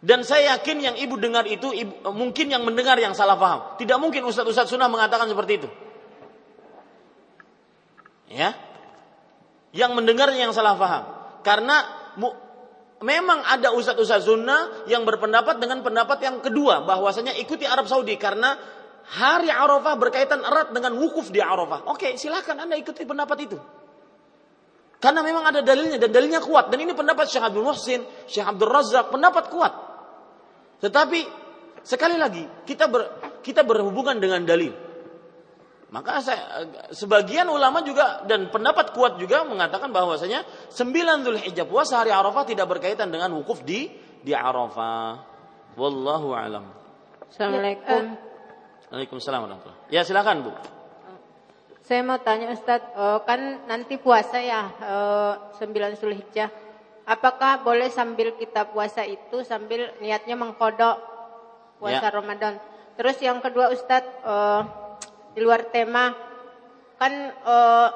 Dan 0.06 0.22
saya 0.22 0.57
yakin 0.57 0.78
yang 0.86 0.95
ibu 1.02 1.18
dengar 1.18 1.49
itu 1.49 1.74
ibu, 1.74 2.14
mungkin 2.14 2.53
yang 2.53 2.62
mendengar 2.62 2.98
yang 3.02 3.18
salah 3.18 3.38
paham. 3.41 3.80
Tidak 3.82 3.98
mungkin 3.98 4.22
ustadz-ustadz 4.28 4.70
sunnah 4.70 4.86
mengatakan 4.86 5.26
seperti 5.26 5.66
itu. 5.66 5.70
Ya, 8.30 8.57
yang 9.74 9.98
mendengar 9.98 10.30
yang 10.34 10.53
salah 10.53 10.78
paham. 10.78 11.03
Karena 11.41 11.78
mu, 12.22 12.30
memang 13.02 13.44
ada 13.49 13.74
ustadz-ustadz 13.74 14.30
sunnah 14.30 14.86
yang 14.86 15.06
berpendapat 15.10 15.57
dengan 15.57 15.82
pendapat 15.82 16.22
yang 16.22 16.38
kedua 16.41 16.86
bahwasanya 16.86 17.34
ikuti 17.41 17.66
Arab 17.66 17.90
Saudi 17.90 18.14
karena 18.18 18.56
hari 19.10 19.49
Arafah 19.49 19.95
berkaitan 19.98 20.41
erat 20.41 20.70
dengan 20.74 20.98
wukuf 21.02 21.30
di 21.30 21.41
Arafah. 21.41 21.86
Oke, 21.90 22.14
silakan 22.18 22.66
Anda 22.66 22.78
ikuti 22.78 23.06
pendapat 23.06 23.38
itu. 23.45 23.57
Karena 24.99 25.22
memang 25.22 25.43
ada 25.45 25.59
dalilnya 25.61 25.99
dan 25.99 26.09
dalilnya 26.09 26.41
kuat 26.41 26.72
dan 26.72 26.80
ini 26.81 26.95
pendapat 26.95 27.27
Syekh 27.27 27.43
Abdul 27.43 27.65
Muhsin, 27.67 28.01
Syekh 28.26 28.47
Abdul 28.47 28.72
Razak, 28.72 29.11
pendapat 29.11 29.51
kuat. 29.51 29.73
Tetapi 30.81 31.19
sekali 31.85 32.15
lagi 32.17 32.43
kita 32.65 32.89
ber, 32.89 33.01
kita 33.43 33.61
berhubungan 33.61 34.17
dengan 34.17 34.41
dalil. 34.43 34.73
Maka 35.93 36.19
saya, 36.19 36.65
sebagian 36.91 37.47
ulama 37.47 37.80
juga 37.85 38.26
dan 38.27 38.51
pendapat 38.51 38.91
kuat 38.91 39.15
juga 39.22 39.45
mengatakan 39.47 39.93
bahwasanya 39.93 40.43
sembilan 40.73 41.23
Zulhijjah 41.23 41.63
puasa 41.69 42.03
hari 42.03 42.11
Arafah 42.11 42.43
tidak 42.43 42.67
berkaitan 42.67 43.13
dengan 43.13 43.31
wukuf 43.38 43.63
di 43.63 43.88
di 44.26 44.34
Arafah. 44.34 45.23
Wallahu 45.77 46.34
alam. 46.34 46.65
Assalamualaikum. 47.30 48.17
Waalaikumsalam 48.89 49.39
warahmatullahi 49.45 49.93
Ya 49.93 50.01
silakan 50.03 50.45
Bu. 50.45 50.51
Saya 51.86 52.02
mau 52.02 52.18
tanya 52.18 52.49
Ustadz, 52.49 52.98
oh, 52.98 53.22
kan 53.30 53.62
nanti 53.70 54.02
puasa 54.02 54.41
ya 54.41 54.74
oh, 54.82 55.53
sembilan 55.53 55.94
Zulhijjah 55.94 56.66
apakah 57.06 57.62
boleh 57.62 57.88
sambil 57.94 58.34
kita 58.36 58.74
puasa 58.74 59.06
itu 59.06 59.45
sambil 59.45 59.94
niatnya 60.02 60.34
mengkodok 60.34 60.98
puasa 61.78 62.10
ya. 62.10 62.14
Ramadan. 62.14 62.57
Terus 62.98 63.18
yang 63.22 63.40
kedua 63.40 63.70
Ustadz 63.72 64.26
uh, 64.26 64.62
di 65.38 65.40
luar 65.45 65.70
tema 65.70 66.12
kan 66.98 67.14
uh, 67.45 67.90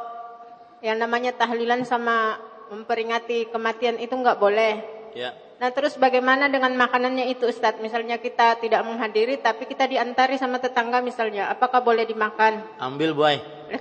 yang 0.86 1.02
namanya 1.02 1.36
tahlilan 1.36 1.84
sama 1.84 2.38
memperingati 2.70 3.50
kematian 3.50 3.98
itu 3.98 4.14
nggak 4.14 4.38
boleh. 4.38 4.74
Ya. 5.18 5.34
Nah 5.60 5.74
terus 5.76 6.00
bagaimana 6.00 6.48
dengan 6.48 6.72
makanannya 6.78 7.34
itu 7.34 7.50
Ustadz? 7.50 7.82
Misalnya 7.84 8.22
kita 8.22 8.62
tidak 8.62 8.86
menghadiri 8.86 9.42
tapi 9.42 9.66
kita 9.66 9.90
diantari 9.90 10.40
sama 10.40 10.62
tetangga 10.62 11.04
misalnya, 11.04 11.52
apakah 11.52 11.84
boleh 11.84 12.08
dimakan? 12.08 12.64
Ambil 12.80 13.12
buah. 13.12 13.59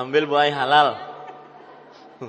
Ambil 0.00 0.28
buah 0.28 0.52
halal. 0.52 0.88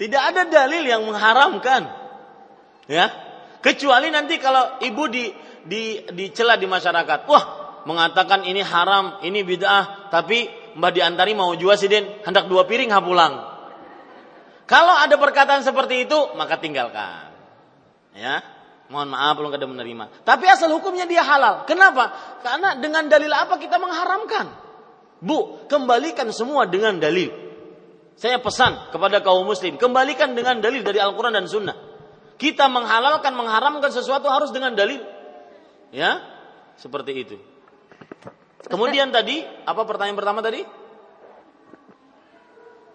Tidak 0.00 0.22
ada 0.22 0.42
dalil 0.48 0.84
yang 0.84 1.06
mengharamkan. 1.06 1.86
Ya. 2.90 3.10
Kecuali 3.64 4.12
nanti 4.12 4.36
kalau 4.36 4.76
ibu 4.84 5.08
di 5.08 5.32
di 5.64 6.04
dicela 6.12 6.60
di 6.60 6.68
masyarakat. 6.68 7.24
Wah, 7.24 7.44
mengatakan 7.88 8.44
ini 8.44 8.60
haram, 8.60 9.24
ini 9.24 9.40
bid'ah, 9.40 10.12
tapi 10.12 10.44
Mbak 10.74 10.92
diantari 10.92 11.32
mau 11.38 11.54
jual 11.54 11.78
sidin, 11.78 12.04
hendak 12.26 12.50
dua 12.50 12.66
piring 12.66 12.90
ha 12.90 13.00
pulang. 13.00 13.34
Kalau 14.64 14.96
ada 14.96 15.14
perkataan 15.20 15.62
seperti 15.62 16.08
itu, 16.08 16.18
maka 16.34 16.58
tinggalkan. 16.58 17.30
Ya. 18.16 18.42
Mohon 18.94 19.10
maaf 19.10 19.34
belum 19.34 19.50
kada 19.50 19.66
menerima. 19.66 20.22
Tapi 20.22 20.46
asal 20.46 20.70
hukumnya 20.70 21.02
dia 21.02 21.26
halal. 21.26 21.66
Kenapa? 21.66 22.14
Karena 22.46 22.78
dengan 22.78 23.10
dalil 23.10 23.26
apa 23.34 23.58
kita 23.58 23.82
mengharamkan? 23.82 24.54
Bu, 25.18 25.66
kembalikan 25.66 26.30
semua 26.30 26.70
dengan 26.70 27.02
dalil. 27.02 27.34
Saya 28.14 28.38
pesan 28.38 28.94
kepada 28.94 29.18
kaum 29.18 29.42
muslim, 29.42 29.74
kembalikan 29.74 30.38
dengan 30.38 30.62
dalil 30.62 30.86
dari 30.86 31.02
Al-Quran 31.02 31.34
dan 31.34 31.50
Sunnah. 31.50 31.74
Kita 32.38 32.70
menghalalkan, 32.70 33.34
mengharamkan 33.34 33.90
sesuatu 33.90 34.30
harus 34.30 34.54
dengan 34.54 34.78
dalil. 34.78 35.02
Ya, 35.90 36.22
seperti 36.78 37.18
itu. 37.18 37.34
Kemudian 38.70 39.10
tadi, 39.10 39.42
apa 39.66 39.82
pertanyaan 39.82 40.14
pertama 40.14 40.38
tadi? 40.38 40.62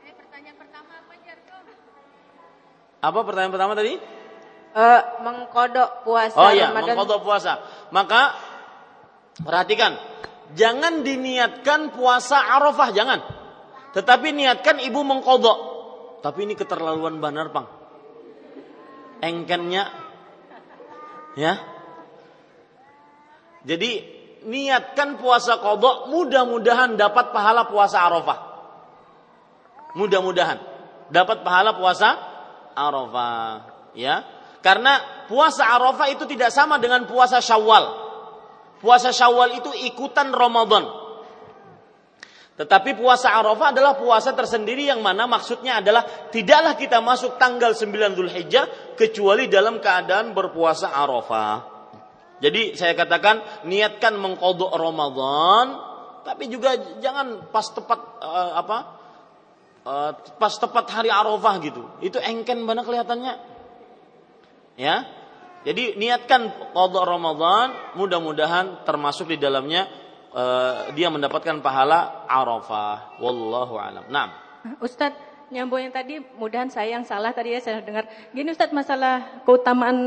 Eh, 0.07 0.13
pertanyaan 0.15 0.55
pertama 0.55 0.91
apa, 0.95 1.11
Apa 3.03 3.19
pertanyaan 3.27 3.51
pertama 3.51 3.75
tadi? 3.75 4.18
Uh, 4.79 5.03
mengkodok 5.27 6.07
puasa. 6.07 6.39
Oh 6.39 6.55
iya, 6.55 6.71
Ramadan. 6.71 6.95
mengkodok 6.95 7.19
puasa. 7.27 7.59
Maka 7.91 8.31
perhatikan, 9.43 9.99
jangan 10.55 11.03
diniatkan 11.03 11.91
puasa 11.91 12.39
Arafah, 12.39 12.95
jangan. 12.95 13.19
Tetapi 13.91 14.31
niatkan 14.31 14.79
ibu 14.79 15.03
mengkodok. 15.03 15.59
Tapi 16.23 16.47
ini 16.47 16.55
keterlaluan 16.55 17.19
benar 17.19 17.51
pang. 17.51 17.67
Engkennya, 19.19 19.91
ya. 21.35 21.59
Jadi 23.67 23.91
niatkan 24.47 25.19
puasa 25.19 25.59
kodok, 25.59 26.07
mudah-mudahan 26.07 26.95
dapat 26.95 27.35
pahala 27.35 27.67
puasa 27.67 27.99
arafah. 27.99 28.39
Mudah-mudahan 29.99 30.63
dapat 31.11 31.43
pahala 31.43 31.75
puasa 31.75 32.15
arafah, 32.79 33.91
ya. 33.91 34.38
Karena 34.59 35.25
puasa 35.25 35.65
arafah 35.65 36.11
itu 36.11 36.27
tidak 36.27 36.51
sama 36.51 36.77
dengan 36.77 37.07
puasa 37.07 37.39
syawal. 37.39 38.09
Puasa 38.79 39.11
syawal 39.11 39.59
itu 39.59 39.71
ikutan 39.87 40.31
Ramadan. 40.31 41.09
Tetapi 42.59 42.99
puasa 42.99 43.39
Arafah 43.39 43.71
adalah 43.71 43.95
puasa 43.95 44.35
tersendiri 44.35 44.83
yang 44.83 44.99
mana 44.99 45.23
maksudnya 45.23 45.79
adalah 45.79 46.03
tidaklah 46.27 46.75
kita 46.75 46.99
masuk 46.99 47.39
tanggal 47.39 47.71
9 47.71 48.19
Zulhijjah 48.19 48.99
kecuali 48.99 49.47
dalam 49.47 49.79
keadaan 49.79 50.35
berpuasa 50.35 50.91
Arafah. 50.91 51.79
Jadi 52.43 52.75
saya 52.75 52.99
katakan 52.99 53.63
niatkan 53.63 54.11
mengkodok 54.19 54.75
Ramadan, 54.75 55.71
tapi 56.27 56.51
juga 56.51 56.75
jangan 56.99 57.47
pas 57.47 57.63
tepat 57.63 57.99
uh, 58.19 58.51
apa 58.59 58.77
uh, 59.87 60.11
pas 60.35 60.51
tepat 60.51 60.85
hari 60.91 61.07
Arafah 61.07 61.55
gitu. 61.63 61.83
Itu 62.03 62.19
engken 62.19 62.59
mana 62.59 62.83
kelihatannya. 62.83 63.58
Ya, 64.79 65.03
jadi 65.67 65.99
niatkan 65.99 66.71
kodok 66.71 67.03
Ramadan, 67.03 67.75
mudah-mudahan 67.99 68.87
termasuk 68.87 69.27
di 69.27 69.35
dalamnya 69.35 69.91
uh, 70.31 70.87
dia 70.95 71.11
mendapatkan 71.11 71.59
pahala 71.59 72.23
Arafah. 72.31 73.19
Wallahu 73.19 73.75
alam. 73.75 74.07
Nah. 74.07 74.31
Ustadz, 74.79 75.19
nyambung 75.51 75.83
yang 75.83 75.91
tadi, 75.91 76.23
mudahan 76.39 76.71
saya 76.71 76.95
yang 76.95 77.03
salah 77.03 77.35
tadi 77.35 77.51
ya 77.51 77.59
saya 77.59 77.83
dengar. 77.83 78.07
Gini 78.31 78.55
Ustadz, 78.55 78.71
masalah 78.71 79.43
keutamaan 79.43 79.99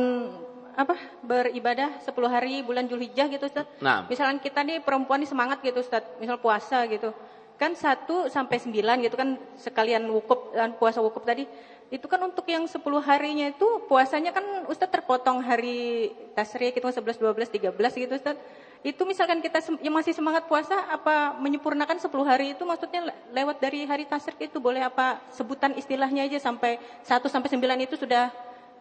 apa 0.73 0.97
beribadah 1.21 2.01
10 2.01 2.09
hari 2.33 2.65
bulan 2.65 2.89
Julhijjah 2.89 3.29
gitu 3.29 3.45
Ustaz. 3.45 3.69
Nah. 3.85 4.09
Misalkan 4.09 4.41
kita 4.41 4.65
nih 4.65 4.81
perempuan 4.81 5.21
nih 5.21 5.29
semangat 5.29 5.61
gitu 5.61 5.85
Ustaz, 5.85 6.01
misal 6.17 6.41
puasa 6.41 6.89
gitu. 6.89 7.13
Kan 7.61 7.77
1 7.77 8.09
sampai 8.33 8.57
9 8.57 9.05
gitu 9.05 9.15
kan 9.21 9.37
sekalian 9.61 10.09
wukuf 10.09 10.57
dan 10.57 10.73
puasa 10.81 11.05
wukuf 11.05 11.29
tadi. 11.29 11.45
Itu 11.93 12.09
kan 12.09 12.25
untuk 12.25 12.49
yang 12.49 12.65
10 12.65 12.81
harinya 13.05 13.53
itu 13.53 13.85
puasanya 13.85 14.33
kan 14.33 14.65
Ustaz 14.65 14.89
terpotong 14.89 15.45
hari 15.45 16.09
tasrik 16.33 16.81
itu 16.81 16.89
11 16.89 17.21
12 17.21 17.53
13 17.53 17.77
gitu 17.77 18.13
Ustaz 18.17 18.41
itu 18.83 19.03
misalkan 19.07 19.39
kita 19.39 19.63
yang 19.79 19.95
masih 19.95 20.11
semangat 20.11 20.51
puasa 20.51 20.75
apa 20.91 21.39
menyempurnakan 21.39 22.03
10 22.03 22.11
hari 22.27 22.59
itu 22.59 22.67
maksudnya 22.67 23.15
lewat 23.31 23.63
dari 23.63 23.87
hari 23.87 24.11
tasrik 24.11 24.51
itu 24.51 24.59
boleh 24.59 24.83
apa 24.83 25.23
sebutan 25.31 25.77
istilahnya 25.79 26.27
aja 26.27 26.43
sampai 26.43 26.83
1 27.07 27.23
sampai 27.31 27.49
9 27.53 27.87
itu 27.87 27.95
sudah 27.95 28.35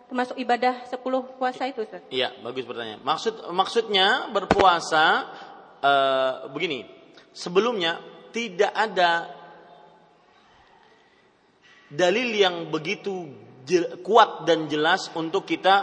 termasuk 0.09 0.35
ibadah 0.41 0.89
10 0.89 0.99
puasa 1.37 1.69
itu 1.69 1.85
Ustaz? 1.85 2.01
Iya, 2.09 2.35
bagus 2.41 2.65
pertanyaan. 2.65 2.99
Maksud 2.99 3.47
maksudnya 3.53 4.27
berpuasa 4.33 5.29
uh, 5.79 6.33
begini. 6.51 6.83
Sebelumnya 7.31 8.01
tidak 8.33 8.75
ada 8.75 9.40
dalil 11.91 12.31
yang 12.31 12.71
begitu 12.71 13.27
kuat 14.01 14.47
dan 14.47 14.65
jelas 14.71 15.11
untuk 15.13 15.43
kita 15.43 15.75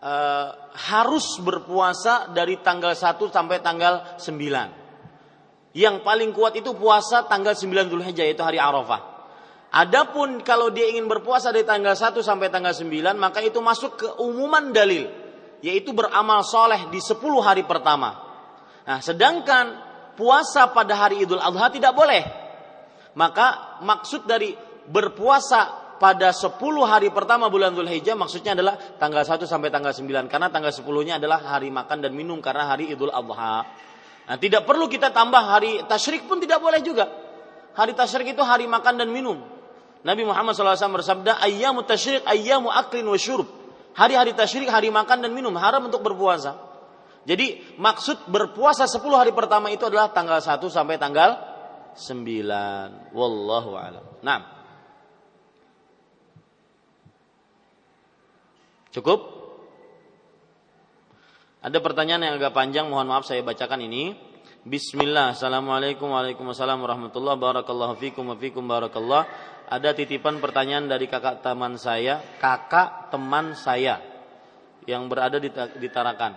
uh, 0.00 0.48
harus 0.72 1.42
berpuasa 1.42 2.30
dari 2.30 2.62
tanggal 2.62 2.94
1 2.94 3.18
sampai 3.30 3.58
tanggal 3.60 4.16
9. 4.16 5.76
Yang 5.76 5.96
paling 6.00 6.30
kuat 6.32 6.56
itu 6.56 6.72
puasa 6.72 7.28
tanggal 7.28 7.52
9 7.52 7.92
Zulhijjah 7.92 8.24
yaitu 8.24 8.40
hari 8.40 8.56
Arafah. 8.56 9.18
Adapun 9.76 10.40
kalau 10.40 10.72
dia 10.72 10.88
ingin 10.88 11.04
berpuasa 11.04 11.52
dari 11.52 11.66
tanggal 11.66 11.92
1 11.92 12.16
sampai 12.22 12.48
tanggal 12.48 12.72
9 12.72 12.86
maka 13.18 13.44
itu 13.44 13.60
masuk 13.60 13.92
ke 14.00 14.08
umuman 14.22 14.72
dalil 14.72 15.10
yaitu 15.60 15.92
beramal 15.92 16.46
soleh 16.46 16.88
di 16.88 17.02
10 17.02 17.18
hari 17.42 17.66
pertama. 17.66 18.24
Nah, 18.86 19.02
sedangkan 19.02 19.82
puasa 20.14 20.70
pada 20.70 20.94
hari 20.96 21.26
Idul 21.26 21.42
Adha 21.42 21.68
tidak 21.68 21.92
boleh. 21.92 22.22
Maka 23.16 23.80
maksud 23.82 24.28
dari 24.28 24.52
berpuasa 24.90 25.86
pada 25.96 26.30
10 26.30 26.60
hari 26.84 27.08
pertama 27.08 27.48
bulan 27.48 27.72
Dzulhijjah 27.72 28.14
maksudnya 28.14 28.52
adalah 28.52 28.76
tanggal 29.00 29.24
1 29.24 29.48
sampai 29.48 29.72
tanggal 29.72 29.92
9 29.92 30.28
karena 30.28 30.48
tanggal 30.52 30.72
10-nya 30.72 31.16
adalah 31.16 31.40
hari 31.42 31.72
makan 31.72 32.04
dan 32.04 32.12
minum 32.12 32.38
karena 32.44 32.68
hari 32.68 32.92
Idul 32.92 33.12
Adha. 33.12 33.64
Nah, 34.26 34.36
tidak 34.42 34.66
perlu 34.66 34.90
kita 34.90 35.14
tambah 35.14 35.38
hari 35.38 35.86
tasyrik 35.86 36.26
pun 36.26 36.42
tidak 36.42 36.60
boleh 36.60 36.82
juga. 36.82 37.06
Hari 37.76 37.92
tasyrik 37.94 38.34
itu 38.34 38.42
hari 38.42 38.66
makan 38.66 38.98
dan 39.00 39.08
minum. 39.12 39.38
Nabi 40.02 40.22
Muhammad 40.22 40.54
SAW 40.54 41.02
bersabda, 41.02 41.42
ayyamu 41.42 41.82
tasyrik, 41.82 42.22
ayyamu 42.26 42.70
aklin 42.70 43.06
wa 43.06 43.18
syurub. 43.18 43.46
Hari-hari 43.96 44.36
tasyrik, 44.36 44.68
hari 44.70 44.92
makan 44.92 45.24
dan 45.24 45.32
minum, 45.32 45.54
haram 45.56 45.88
untuk 45.88 46.04
berpuasa. 46.04 46.58
Jadi 47.26 47.74
maksud 47.78 48.30
berpuasa 48.30 48.86
10 48.86 49.02
hari 49.18 49.32
pertama 49.34 49.66
itu 49.70 49.82
adalah 49.82 50.14
tanggal 50.14 50.38
1 50.38 50.62
sampai 50.70 50.94
tanggal 50.98 51.34
9. 51.94 53.14
Wallahu 53.14 53.70
a'lam. 53.74 54.04
Nah. 54.22 54.55
Cukup? 58.96 59.20
Ada 61.60 61.84
pertanyaan 61.84 62.24
yang 62.24 62.34
agak 62.40 62.56
panjang, 62.56 62.88
mohon 62.88 63.12
maaf 63.12 63.28
saya 63.28 63.44
bacakan 63.44 63.84
ini. 63.84 64.16
Bismillah, 64.66 65.36
Assalamualaikum 65.36 66.10
Waalaikumsalam 66.10 66.82
warahmatullahi 66.82 67.38
Barakallahu 67.38 67.94
fikum 68.02 68.34
fikum 68.34 68.66
barakallah 68.66 69.22
Ada 69.70 69.94
titipan 69.94 70.42
pertanyaan 70.42 70.90
dari 70.90 71.06
kakak 71.06 71.38
teman 71.38 71.78
saya 71.78 72.18
Kakak 72.42 73.14
teman 73.14 73.54
saya 73.54 74.02
Yang 74.82 75.02
berada 75.06 75.38
di 75.38 75.86
Tarakan 75.86 76.34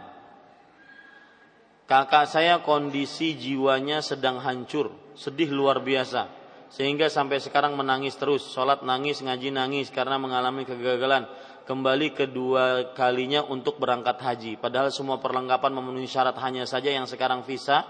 Kakak 1.90 2.30
saya 2.30 2.62
kondisi 2.62 3.34
jiwanya 3.34 4.06
sedang 4.06 4.38
hancur 4.46 4.94
Sedih 5.18 5.50
luar 5.50 5.82
biasa 5.82 6.30
Sehingga 6.70 7.10
sampai 7.10 7.42
sekarang 7.42 7.74
menangis 7.74 8.14
terus 8.14 8.46
Sholat 8.46 8.86
nangis, 8.86 9.26
ngaji 9.26 9.50
nangis 9.50 9.90
Karena 9.90 10.22
mengalami 10.22 10.70
kegagalan 10.70 11.26
Kembali 11.70 12.18
kedua 12.18 12.98
kalinya 12.98 13.46
untuk 13.46 13.78
berangkat 13.78 14.18
haji 14.18 14.58
Padahal 14.58 14.90
semua 14.90 15.22
perlengkapan 15.22 15.70
memenuhi 15.70 16.10
syarat 16.10 16.34
Hanya 16.42 16.66
saja 16.66 16.90
yang 16.90 17.06
sekarang 17.06 17.46
visa 17.46 17.86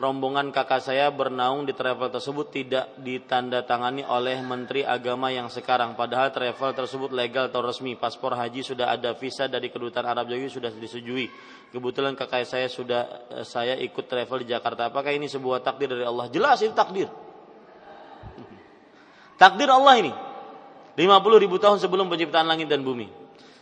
rombongan 0.00 0.48
kakak 0.48 0.80
saya 0.80 1.12
bernaung 1.12 1.68
di 1.68 1.76
travel 1.76 2.08
tersebut 2.08 2.48
tidak 2.48 2.88
ditandatangani 3.04 4.08
oleh 4.08 4.40
Menteri 4.40 4.80
Agama 4.80 5.28
yang 5.28 5.52
sekarang. 5.52 5.92
Padahal 5.92 6.32
travel 6.32 6.72
tersebut 6.72 7.12
legal 7.12 7.52
atau 7.52 7.60
resmi. 7.60 8.00
Paspor 8.00 8.32
haji 8.32 8.64
sudah 8.64 8.96
ada, 8.96 9.12
visa 9.12 9.44
dari 9.44 9.68
kedutaan 9.68 10.08
Arab 10.08 10.32
Saudi 10.32 10.48
sudah 10.48 10.72
disetujui. 10.72 11.28
Kebetulan 11.68 12.16
kakak 12.16 12.48
saya 12.48 12.66
sudah 12.72 13.28
eh, 13.28 13.44
saya 13.44 13.76
ikut 13.76 14.08
travel 14.08 14.40
di 14.40 14.48
Jakarta. 14.48 14.88
Apakah 14.88 15.12
ini 15.12 15.28
sebuah 15.28 15.60
takdir 15.60 15.92
dari 15.92 16.08
Allah? 16.08 16.32
Jelas 16.32 16.64
itu 16.64 16.72
takdir. 16.72 17.12
Takdir 19.36 19.68
Allah 19.68 19.94
ini. 20.00 20.12
50 20.98 21.44
ribu 21.44 21.56
tahun 21.60 21.78
sebelum 21.78 22.10
penciptaan 22.10 22.46
langit 22.46 22.66
dan 22.66 22.82
bumi. 22.82 23.10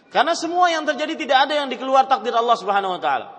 Karena 0.09 0.33
semua 0.33 0.73
yang 0.73 0.89
terjadi 0.89 1.15
tidak 1.17 1.39
ada 1.49 1.55
yang 1.61 1.69
dikeluar 1.69 2.09
takdir 2.09 2.33
Allah 2.33 2.57
Subhanahu 2.57 2.97
wa 2.97 3.01
taala. 3.01 3.39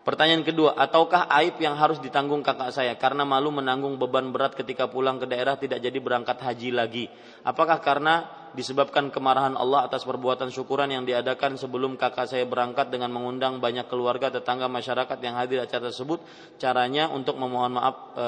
Pertanyaan 0.00 0.40
kedua, 0.40 0.80
ataukah 0.80 1.28
aib 1.28 1.60
yang 1.60 1.76
harus 1.76 2.00
ditanggung 2.00 2.40
kakak 2.40 2.72
saya 2.72 2.96
karena 2.96 3.28
malu 3.28 3.52
menanggung 3.52 4.00
beban 4.00 4.32
berat 4.32 4.56
ketika 4.56 4.88
pulang 4.88 5.20
ke 5.20 5.28
daerah 5.28 5.60
tidak 5.60 5.76
jadi 5.76 5.98
berangkat 6.00 6.40
haji 6.40 6.72
lagi? 6.72 7.04
Apakah 7.44 7.84
karena 7.84 8.24
disebabkan 8.56 9.12
kemarahan 9.12 9.60
Allah 9.60 9.84
atas 9.84 10.08
perbuatan 10.08 10.48
syukuran 10.48 10.88
yang 10.88 11.04
diadakan 11.04 11.60
sebelum 11.60 12.00
kakak 12.00 12.32
saya 12.32 12.48
berangkat 12.48 12.88
dengan 12.88 13.12
mengundang 13.12 13.60
banyak 13.60 13.92
keluarga, 13.92 14.32
tetangga, 14.32 14.72
masyarakat 14.72 15.18
yang 15.20 15.36
hadir 15.36 15.68
acara 15.68 15.92
tersebut? 15.92 16.24
Caranya 16.56 17.12
untuk 17.12 17.36
memohon 17.36 17.76
maaf 17.76 17.96
e, 18.16 18.26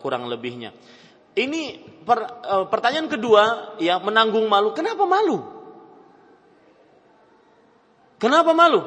kurang 0.00 0.32
lebihnya. 0.32 0.72
Ini 1.32 1.62
per, 2.04 2.18
e, 2.24 2.54
pertanyaan 2.68 3.08
kedua, 3.08 3.42
ya 3.80 3.96
menanggung 4.02 4.44
malu. 4.50 4.76
Kenapa 4.76 5.08
malu? 5.08 5.40
Kenapa 8.20 8.52
malu? 8.52 8.84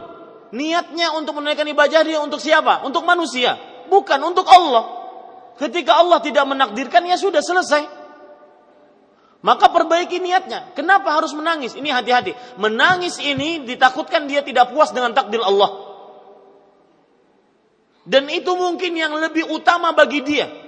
Niatnya 0.53 1.11
untuk 1.17 1.35
menunaikan 1.41 1.67
ibadah 1.67 2.01
dia 2.05 2.21
untuk 2.21 2.39
siapa? 2.39 2.85
Untuk 2.85 3.03
manusia, 3.03 3.57
bukan 3.89 4.21
untuk 4.21 4.45
Allah. 4.47 5.03
Ketika 5.57 5.97
Allah 5.97 6.21
tidak 6.21 6.45
menakdirkan 6.45 7.03
ya 7.07 7.17
sudah 7.17 7.41
selesai. 7.41 7.83
Maka 9.45 9.69
perbaiki 9.69 10.17
niatnya. 10.17 10.73
Kenapa 10.73 11.13
harus 11.13 11.29
menangis? 11.37 11.77
Ini 11.77 11.93
hati-hati. 11.93 12.33
Menangis 12.57 13.21
ini 13.21 13.61
ditakutkan 13.61 14.25
dia 14.25 14.41
tidak 14.41 14.73
puas 14.73 14.89
dengan 14.89 15.13
takdir 15.13 15.37
Allah. 15.37 15.85
Dan 18.05 18.25
itu 18.29 18.53
mungkin 18.57 18.97
yang 18.97 19.13
lebih 19.13 19.45
utama 19.53 19.93
bagi 19.93 20.25
dia. 20.25 20.64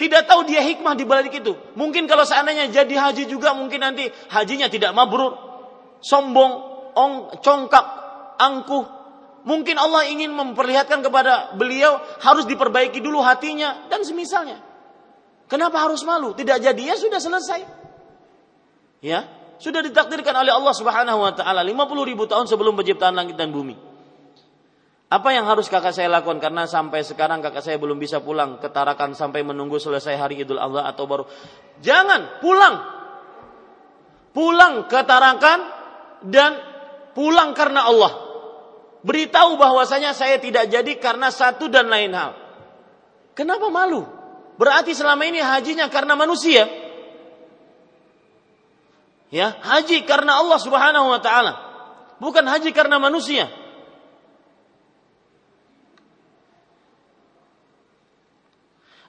Tidak 0.00 0.24
tahu 0.24 0.48
dia 0.48 0.64
hikmah 0.64 0.96
di 0.96 1.04
balik 1.04 1.44
itu. 1.44 1.52
Mungkin 1.76 2.08
kalau 2.08 2.24
seandainya 2.24 2.72
jadi 2.72 2.94
haji 2.96 3.28
juga 3.28 3.52
mungkin 3.52 3.84
nanti 3.84 4.08
hajinya 4.32 4.72
tidak 4.72 4.96
mabrur, 4.96 5.36
sombong, 6.00 6.52
ong, 6.96 7.36
congkak, 7.44 7.84
angkuh, 8.40 9.00
Mungkin 9.40 9.76
Allah 9.80 10.04
ingin 10.12 10.36
memperlihatkan 10.36 11.00
kepada 11.00 11.56
beliau 11.56 11.96
harus 12.20 12.44
diperbaiki 12.44 13.00
dulu 13.00 13.24
hatinya 13.24 13.88
dan 13.88 14.04
semisalnya. 14.04 14.60
Kenapa 15.48 15.80
harus 15.80 16.04
malu? 16.04 16.36
Tidak 16.36 16.60
jadi 16.60 16.82
ya 16.92 16.96
sudah 17.00 17.16
selesai. 17.16 17.60
Ya, 19.00 19.24
sudah 19.56 19.80
ditakdirkan 19.80 20.36
oleh 20.36 20.52
Allah 20.52 20.74
Subhanahu 20.76 21.24
wa 21.24 21.32
taala 21.32 21.64
50 21.64 21.72
ribu 22.04 22.28
tahun 22.28 22.52
sebelum 22.52 22.76
penciptaan 22.76 23.16
langit 23.16 23.40
dan 23.40 23.48
bumi. 23.48 23.89
Apa 25.10 25.34
yang 25.34 25.42
harus 25.50 25.66
kakak 25.66 25.90
saya 25.90 26.06
lakukan 26.06 26.38
karena 26.38 26.70
sampai 26.70 27.02
sekarang 27.02 27.42
kakak 27.42 27.66
saya 27.66 27.82
belum 27.82 27.98
bisa 27.98 28.22
pulang 28.22 28.62
ke 28.62 28.70
Tarakan 28.70 29.18
sampai 29.18 29.42
menunggu 29.42 29.82
selesai 29.82 30.14
hari 30.14 30.46
Idul 30.46 30.62
Adha 30.62 30.86
atau 30.86 31.10
baru. 31.10 31.26
Jangan 31.82 32.38
pulang. 32.38 32.74
Pulang 34.30 34.86
ke 34.86 35.02
Tarakan 35.02 35.60
dan 36.30 36.62
pulang 37.10 37.58
karena 37.58 37.90
Allah. 37.90 38.12
Beritahu 39.02 39.58
bahwasanya 39.58 40.14
saya 40.14 40.38
tidak 40.38 40.70
jadi 40.70 41.02
karena 41.02 41.34
satu 41.34 41.66
dan 41.66 41.90
lain 41.90 42.14
hal. 42.14 42.38
Kenapa 43.34 43.66
malu? 43.66 44.06
Berarti 44.62 44.94
selama 44.94 45.26
ini 45.26 45.42
hajinya 45.42 45.90
karena 45.90 46.14
manusia. 46.14 46.70
Ya, 49.34 49.58
haji 49.58 50.06
karena 50.06 50.38
Allah 50.38 50.58
Subhanahu 50.62 51.10
wa 51.10 51.18
taala. 51.18 51.52
Bukan 52.22 52.46
haji 52.46 52.70
karena 52.70 53.02
manusia. 53.02 53.50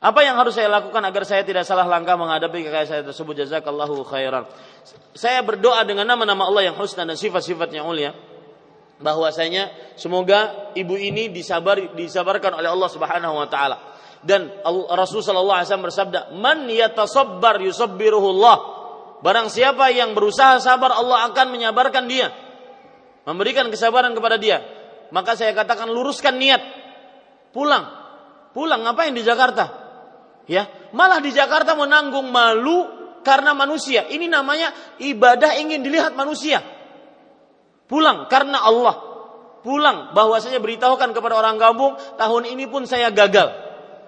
Apa 0.02 0.26
yang 0.26 0.34
harus 0.34 0.58
saya 0.58 0.66
lakukan 0.66 1.06
agar 1.06 1.30
saya 1.30 1.46
tidak 1.46 1.62
salah 1.62 1.86
langkah 1.86 2.18
menghadapi 2.18 2.66
kekayaan 2.66 2.90
saya 2.90 3.02
tersebut? 3.06 3.46
Jazakallahu 3.46 4.02
khairan. 4.10 4.50
Saya 5.14 5.46
berdoa 5.46 5.86
dengan 5.86 6.10
nama-nama 6.10 6.50
Allah 6.50 6.74
yang 6.74 6.76
husna 6.82 7.06
dan 7.06 7.14
sifat-sifatnya 7.14 7.86
mulia 7.86 8.18
bahwasanya 8.98 9.94
semoga 9.98 10.74
ibu 10.74 10.98
ini 10.98 11.30
disabar 11.30 11.94
disabarkan 11.94 12.58
oleh 12.58 12.70
Allah 12.74 12.90
Subhanahu 12.90 13.46
wa 13.46 13.46
taala. 13.46 13.78
Dan 14.26 14.50
Rasul 14.90 15.22
sallallahu 15.22 15.58
alaihi 15.62 15.70
wasallam 15.70 15.88
bersabda, 15.90 16.20
"Man 16.34 16.66
yatasabbar 16.66 17.62
yusabbiruhullah." 17.62 18.58
Barang 19.22 19.54
siapa 19.54 19.94
yang 19.94 20.18
berusaha 20.18 20.58
sabar, 20.58 20.98
Allah 20.98 21.30
akan 21.30 21.54
menyabarkan 21.54 22.10
dia. 22.10 22.34
Memberikan 23.22 23.70
kesabaran 23.70 24.18
kepada 24.18 24.42
dia. 24.42 24.66
Maka 25.14 25.38
saya 25.38 25.54
katakan 25.54 25.94
luruskan 25.94 26.42
niat. 26.42 26.62
Pulang. 27.54 27.86
Pulang 28.50 28.82
ngapain 28.82 29.14
di 29.14 29.22
Jakarta? 29.22 29.81
Ya, 30.50 30.66
malah 30.94 31.22
di 31.22 31.30
Jakarta 31.30 31.78
menanggung 31.78 32.30
malu 32.34 32.90
karena 33.22 33.54
manusia. 33.54 34.10
Ini 34.10 34.26
namanya 34.26 34.74
ibadah 34.98 35.58
ingin 35.62 35.86
dilihat 35.86 36.18
manusia. 36.18 36.62
Pulang 37.86 38.26
karena 38.32 38.62
Allah. 38.62 38.96
Pulang 39.62 40.18
bahwasanya 40.18 40.58
beritahukan 40.58 41.14
kepada 41.14 41.38
orang 41.38 41.62
kampung, 41.62 41.94
tahun 42.18 42.50
ini 42.50 42.66
pun 42.66 42.90
saya 42.90 43.14
gagal. 43.14 43.54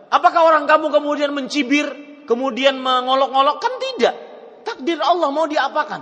Apakah 0.10 0.50
orang 0.50 0.66
kampung 0.66 0.90
kemudian 0.90 1.30
mencibir, 1.30 1.90
kemudian 2.26 2.82
mengolok-olok? 2.82 3.62
Kan 3.62 3.74
tidak. 3.78 4.16
Takdir 4.66 4.98
Allah 4.98 5.30
mau 5.30 5.46
diapakan? 5.46 6.02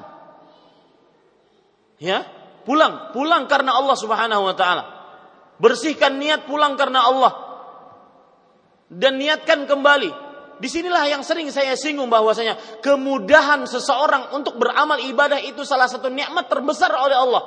Ya, 1.99 2.23
pulang, 2.63 3.11
pulang 3.11 3.45
karena 3.51 3.75
Allah 3.75 3.97
Subhanahu 3.99 4.47
wa 4.47 4.55
taala. 4.55 4.83
Bersihkan 5.59 6.17
niat 6.17 6.47
pulang 6.47 6.79
karena 6.79 7.05
Allah. 7.05 7.50
Dan 8.91 9.15
niatkan 9.15 9.63
kembali 9.63 10.11
Di 10.61 10.67
sinilah 10.69 11.07
yang 11.09 11.25
sering 11.25 11.49
saya 11.49 11.73
singgung 11.73 12.11
bahwasanya 12.11 12.83
kemudahan 12.85 13.65
seseorang 13.65 14.29
untuk 14.37 14.61
beramal 14.61 15.01
ibadah 15.01 15.41
itu 15.41 15.65
salah 15.65 15.89
satu 15.89 16.05
nikmat 16.11 16.45
terbesar 16.45 16.93
oleh 16.93 17.17
Allah 17.17 17.43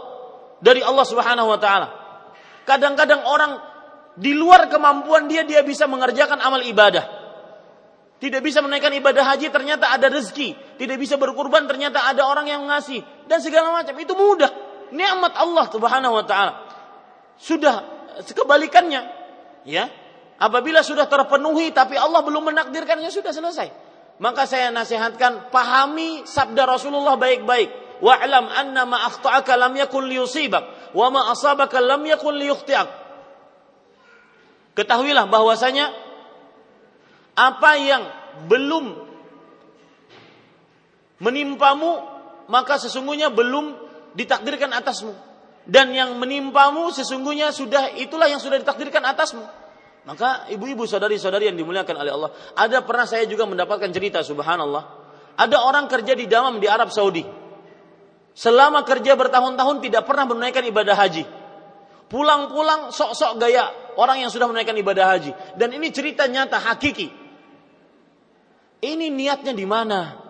dari 0.58 0.82
Allah 0.82 1.06
Subhanahu 1.06 1.46
wa 1.46 1.58
taala. 1.62 1.88
Kadang-kadang 2.66 3.22
orang 3.22 3.62
di 4.18 4.34
luar 4.34 4.66
kemampuan 4.66 5.30
dia 5.30 5.46
dia 5.46 5.62
bisa 5.62 5.86
mengerjakan 5.86 6.42
amal 6.42 6.58
ibadah. 6.66 7.22
Tidak 8.18 8.40
bisa 8.40 8.64
menaikkan 8.64 8.90
ibadah 8.98 9.22
haji 9.30 9.52
ternyata 9.52 9.94
ada 9.94 10.10
rezeki, 10.10 10.80
tidak 10.80 10.96
bisa 10.96 11.14
berkurban 11.14 11.70
ternyata 11.70 12.08
ada 12.08 12.26
orang 12.26 12.50
yang 12.50 12.66
ngasih 12.66 12.98
dan 13.30 13.38
segala 13.38 13.70
macam. 13.70 13.94
Itu 13.94 14.18
mudah. 14.18 14.50
Nikmat 14.90 15.38
Allah 15.38 15.70
Subhanahu 15.70 16.18
wa 16.18 16.24
taala. 16.26 16.52
Sudah 17.38 17.82
sekebalikannya, 18.26 19.02
ya. 19.70 19.86
Apabila 20.44 20.84
sudah 20.84 21.08
terpenuhi 21.08 21.72
tapi 21.72 21.96
Allah 21.96 22.20
belum 22.20 22.52
menakdirkannya 22.52 23.08
sudah 23.08 23.32
selesai. 23.32 23.68
Maka 24.20 24.44
saya 24.44 24.68
nasihatkan 24.68 25.48
pahami 25.48 26.28
sabda 26.28 26.68
Rasulullah 26.68 27.16
baik-baik 27.16 27.98
wa'lam 28.04 28.52
anna 28.52 28.84
ma 28.84 29.08
akhta'aka 29.08 29.56
lam 29.56 29.72
yakun 29.72 30.04
liyusibak 30.04 30.92
wa 30.92 31.08
ma 31.08 31.32
asabaka 31.32 31.80
lam 31.80 32.04
yakun 32.04 32.36
liyukhti'ak. 32.36 32.88
Ketahuilah 34.76 35.32
bahwasanya 35.32 35.88
apa 37.40 37.72
yang 37.80 38.04
belum 38.44 39.00
menimpamu 41.24 42.04
maka 42.52 42.76
sesungguhnya 42.76 43.32
belum 43.32 43.80
ditakdirkan 44.12 44.76
atasmu 44.76 45.16
dan 45.64 45.88
yang 45.96 46.20
menimpamu 46.20 46.92
sesungguhnya 46.92 47.48
sudah 47.48 47.96
itulah 47.96 48.28
yang 48.28 48.42
sudah 48.42 48.60
ditakdirkan 48.60 49.00
atasmu 49.08 49.63
maka 50.04 50.44
ibu-ibu 50.52 50.84
saudari-saudari 50.84 51.48
yang 51.48 51.56
dimuliakan 51.56 51.96
oleh 51.96 52.12
Allah 52.12 52.30
ada 52.52 52.84
pernah 52.84 53.08
saya 53.08 53.24
juga 53.24 53.48
mendapatkan 53.48 53.88
cerita 53.88 54.20
subhanallah. 54.20 55.04
Ada 55.34 55.66
orang 55.66 55.90
kerja 55.90 56.14
di 56.14 56.28
Damam 56.30 56.62
di 56.62 56.68
Arab 56.68 56.92
Saudi. 56.94 57.24
Selama 58.34 58.84
kerja 58.86 59.16
bertahun-tahun 59.16 59.82
tidak 59.82 60.06
pernah 60.06 60.28
menunaikan 60.28 60.62
ibadah 60.66 60.94
haji. 60.94 61.24
Pulang-pulang 62.06 62.92
sok-sok 62.94 63.42
gaya 63.42 63.66
orang 63.96 64.22
yang 64.22 64.30
sudah 64.30 64.46
menunaikan 64.46 64.76
ibadah 64.76 65.06
haji. 65.10 65.32
Dan 65.58 65.74
ini 65.74 65.90
cerita 65.90 66.28
nyata 66.28 66.60
hakiki. 66.60 67.08
Ini 68.84 69.06
niatnya 69.08 69.56
di 69.56 69.66
mana? 69.66 70.20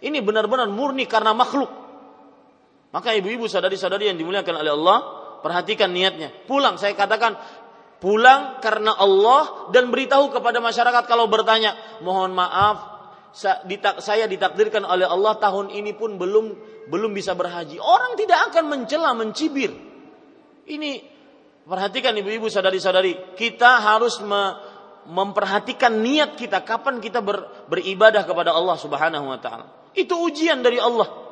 Ini 0.00 0.22
benar-benar 0.22 0.70
murni 0.70 1.04
karena 1.04 1.34
makhluk. 1.34 1.68
Maka 2.94 3.12
ibu-ibu 3.18 3.50
sadari-sadari 3.50 4.08
yang 4.08 4.18
dimuliakan 4.18 4.54
oleh 4.62 4.72
Allah, 4.72 4.98
perhatikan 5.44 5.90
niatnya. 5.90 6.32
Pulang, 6.46 6.76
saya 6.80 6.96
katakan 6.96 7.36
pulang 8.00 8.58
karena 8.64 8.96
Allah 8.96 9.70
dan 9.70 9.92
beritahu 9.92 10.32
kepada 10.32 10.58
masyarakat 10.58 11.04
kalau 11.06 11.28
bertanya, 11.28 11.76
mohon 12.00 12.32
maaf, 12.32 13.00
saya 13.30 14.26
ditakdirkan 14.26 14.82
oleh 14.82 15.06
Allah 15.06 15.38
tahun 15.38 15.70
ini 15.70 15.94
pun 15.94 16.18
belum 16.18 16.56
belum 16.90 17.14
bisa 17.14 17.38
berhaji. 17.38 17.78
Orang 17.78 18.18
tidak 18.18 18.50
akan 18.50 18.64
mencela, 18.66 19.14
mencibir. 19.14 19.70
Ini 20.66 20.90
perhatikan 21.62 22.16
ibu-ibu 22.18 22.50
sadari-sadari, 22.50 23.38
kita 23.38 23.78
harus 23.78 24.18
me, 24.24 24.58
memperhatikan 25.06 26.02
niat 26.02 26.34
kita 26.34 26.66
kapan 26.66 26.98
kita 26.98 27.22
ber, 27.22 27.68
beribadah 27.70 28.26
kepada 28.26 28.50
Allah 28.50 28.74
Subhanahu 28.74 29.30
wa 29.30 29.38
taala. 29.38 29.66
Itu 29.94 30.18
ujian 30.18 30.66
dari 30.66 30.82
Allah. 30.82 31.29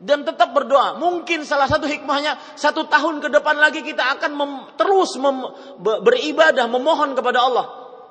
Dan 0.00 0.24
tetap 0.24 0.56
berdoa. 0.56 0.96
Mungkin 0.96 1.44
salah 1.44 1.68
satu 1.68 1.84
hikmahnya 1.84 2.56
satu 2.56 2.88
tahun 2.88 3.20
ke 3.20 3.28
depan 3.28 3.60
lagi 3.60 3.84
kita 3.84 4.16
akan 4.16 4.32
mem, 4.32 4.52
terus 4.80 5.20
mem, 5.20 5.44
beribadah, 5.78 6.64
memohon 6.72 7.12
kepada 7.12 7.44
Allah. 7.44 7.66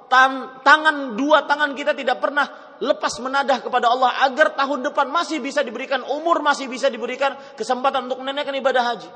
Tan, 0.05 0.61
tangan 0.65 1.17
dua 1.17 1.45
tangan 1.49 1.73
kita 1.73 1.97
tidak 1.97 2.21
pernah 2.21 2.45
lepas 2.81 3.17
menadah 3.21 3.61
kepada 3.61 3.89
Allah 3.89 4.25
agar 4.25 4.57
tahun 4.57 4.85
depan 4.89 5.09
masih 5.09 5.41
bisa 5.41 5.65
diberikan 5.65 6.01
umur, 6.05 6.45
masih 6.45 6.69
bisa 6.69 6.93
diberikan 6.93 7.33
kesempatan 7.57 8.05
untuk 8.05 8.21
menunaikan 8.21 8.53
ibadah 8.53 8.83
haji. 8.85 9.09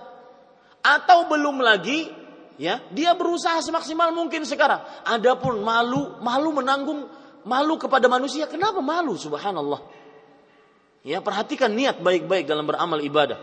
Atau 0.81 1.29
belum 1.29 1.61
lagi, 1.61 2.09
ya 2.57 2.81
dia 2.89 3.13
berusaha 3.13 3.61
semaksimal 3.61 4.09
mungkin 4.17 4.49
sekarang. 4.49 4.81
Adapun 5.05 5.61
malu, 5.61 6.17
malu 6.21 6.49
menanggung 6.57 7.05
malu 7.45 7.77
kepada 7.77 8.09
manusia. 8.09 8.49
Kenapa 8.49 8.81
malu? 8.81 9.13
Subhanallah. 9.15 10.02
Ya, 11.03 11.19
perhatikan 11.19 11.75
niat 11.75 11.99
baik-baik 11.99 12.47
dalam 12.47 12.63
beramal 12.63 13.03
ibadah. 13.03 13.35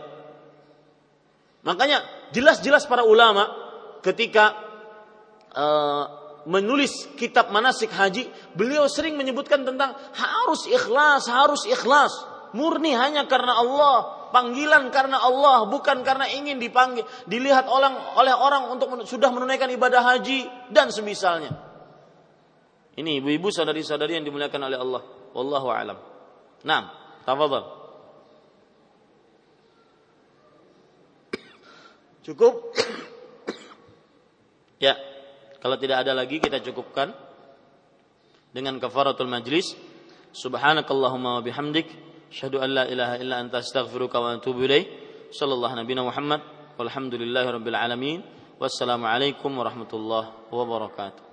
Makanya 1.61 2.01
jelas-jelas 2.32 2.89
para 2.89 3.05
ulama 3.05 3.53
ketika 4.01 4.57
uh, 5.53 6.05
menulis 6.49 7.05
kitab 7.20 7.53
manasik 7.53 7.93
haji, 7.93 8.32
beliau 8.57 8.89
sering 8.89 9.12
menyebutkan 9.20 9.61
tentang 9.61 9.93
harus 10.16 10.65
ikhlas, 10.73 11.28
harus 11.28 11.69
ikhlas, 11.69 12.16
murni 12.57 12.97
hanya 12.97 13.28
karena 13.28 13.61
Allah, 13.61 14.31
panggilan 14.32 14.89
karena 14.89 15.20
Allah, 15.20 15.69
bukan 15.69 16.01
karena 16.01 16.32
ingin 16.32 16.57
dipanggil, 16.57 17.05
dilihat 17.28 17.69
orang 17.69 17.93
oleh 18.16 18.32
orang 18.32 18.73
untuk 18.73 19.05
sudah 19.05 19.28
menunaikan 19.28 19.69
ibadah 19.69 20.01
haji 20.01 20.49
dan 20.73 20.89
semisalnya. 20.89 21.53
Ini 22.97 23.20
ibu-ibu 23.20 23.53
saudari-saudari 23.53 24.16
yang 24.16 24.24
dimuliakan 24.24 24.61
oleh 24.65 24.78
Allah. 24.81 25.03
Wallahu 25.37 25.69
alam. 25.70 25.99
Nah, 26.66 26.99
Tafadhal. 27.31 27.65
Cukup? 32.27 32.74
ya. 34.85 34.98
Kalau 35.62 35.77
tidak 35.78 36.02
ada 36.02 36.16
lagi 36.16 36.43
kita 36.43 36.59
cukupkan 36.59 37.15
dengan 38.51 38.82
kafaratul 38.82 39.31
majlis. 39.31 39.78
Subhanakallahumma 40.35 41.39
wa 41.39 41.43
bihamdik 41.43 41.86
asyhadu 42.35 42.59
an 42.62 42.70
la 42.74 42.85
ilaha 42.90 43.15
illa 43.23 43.39
anta 43.39 43.62
astaghfiruka 43.62 44.19
wa 44.19 44.35
atubu 44.35 44.66
ilaik. 44.66 44.90
Sallallahu 45.31 45.78
nabiyana 45.78 46.02
Muhammad 46.02 46.43
walhamdulillahi 46.82 47.47
rabbil 47.47 47.78
alamin. 47.78 48.19
Wassalamualaikum 48.59 49.55
warahmatullahi 49.55 50.51
wabarakatuh. 50.51 51.30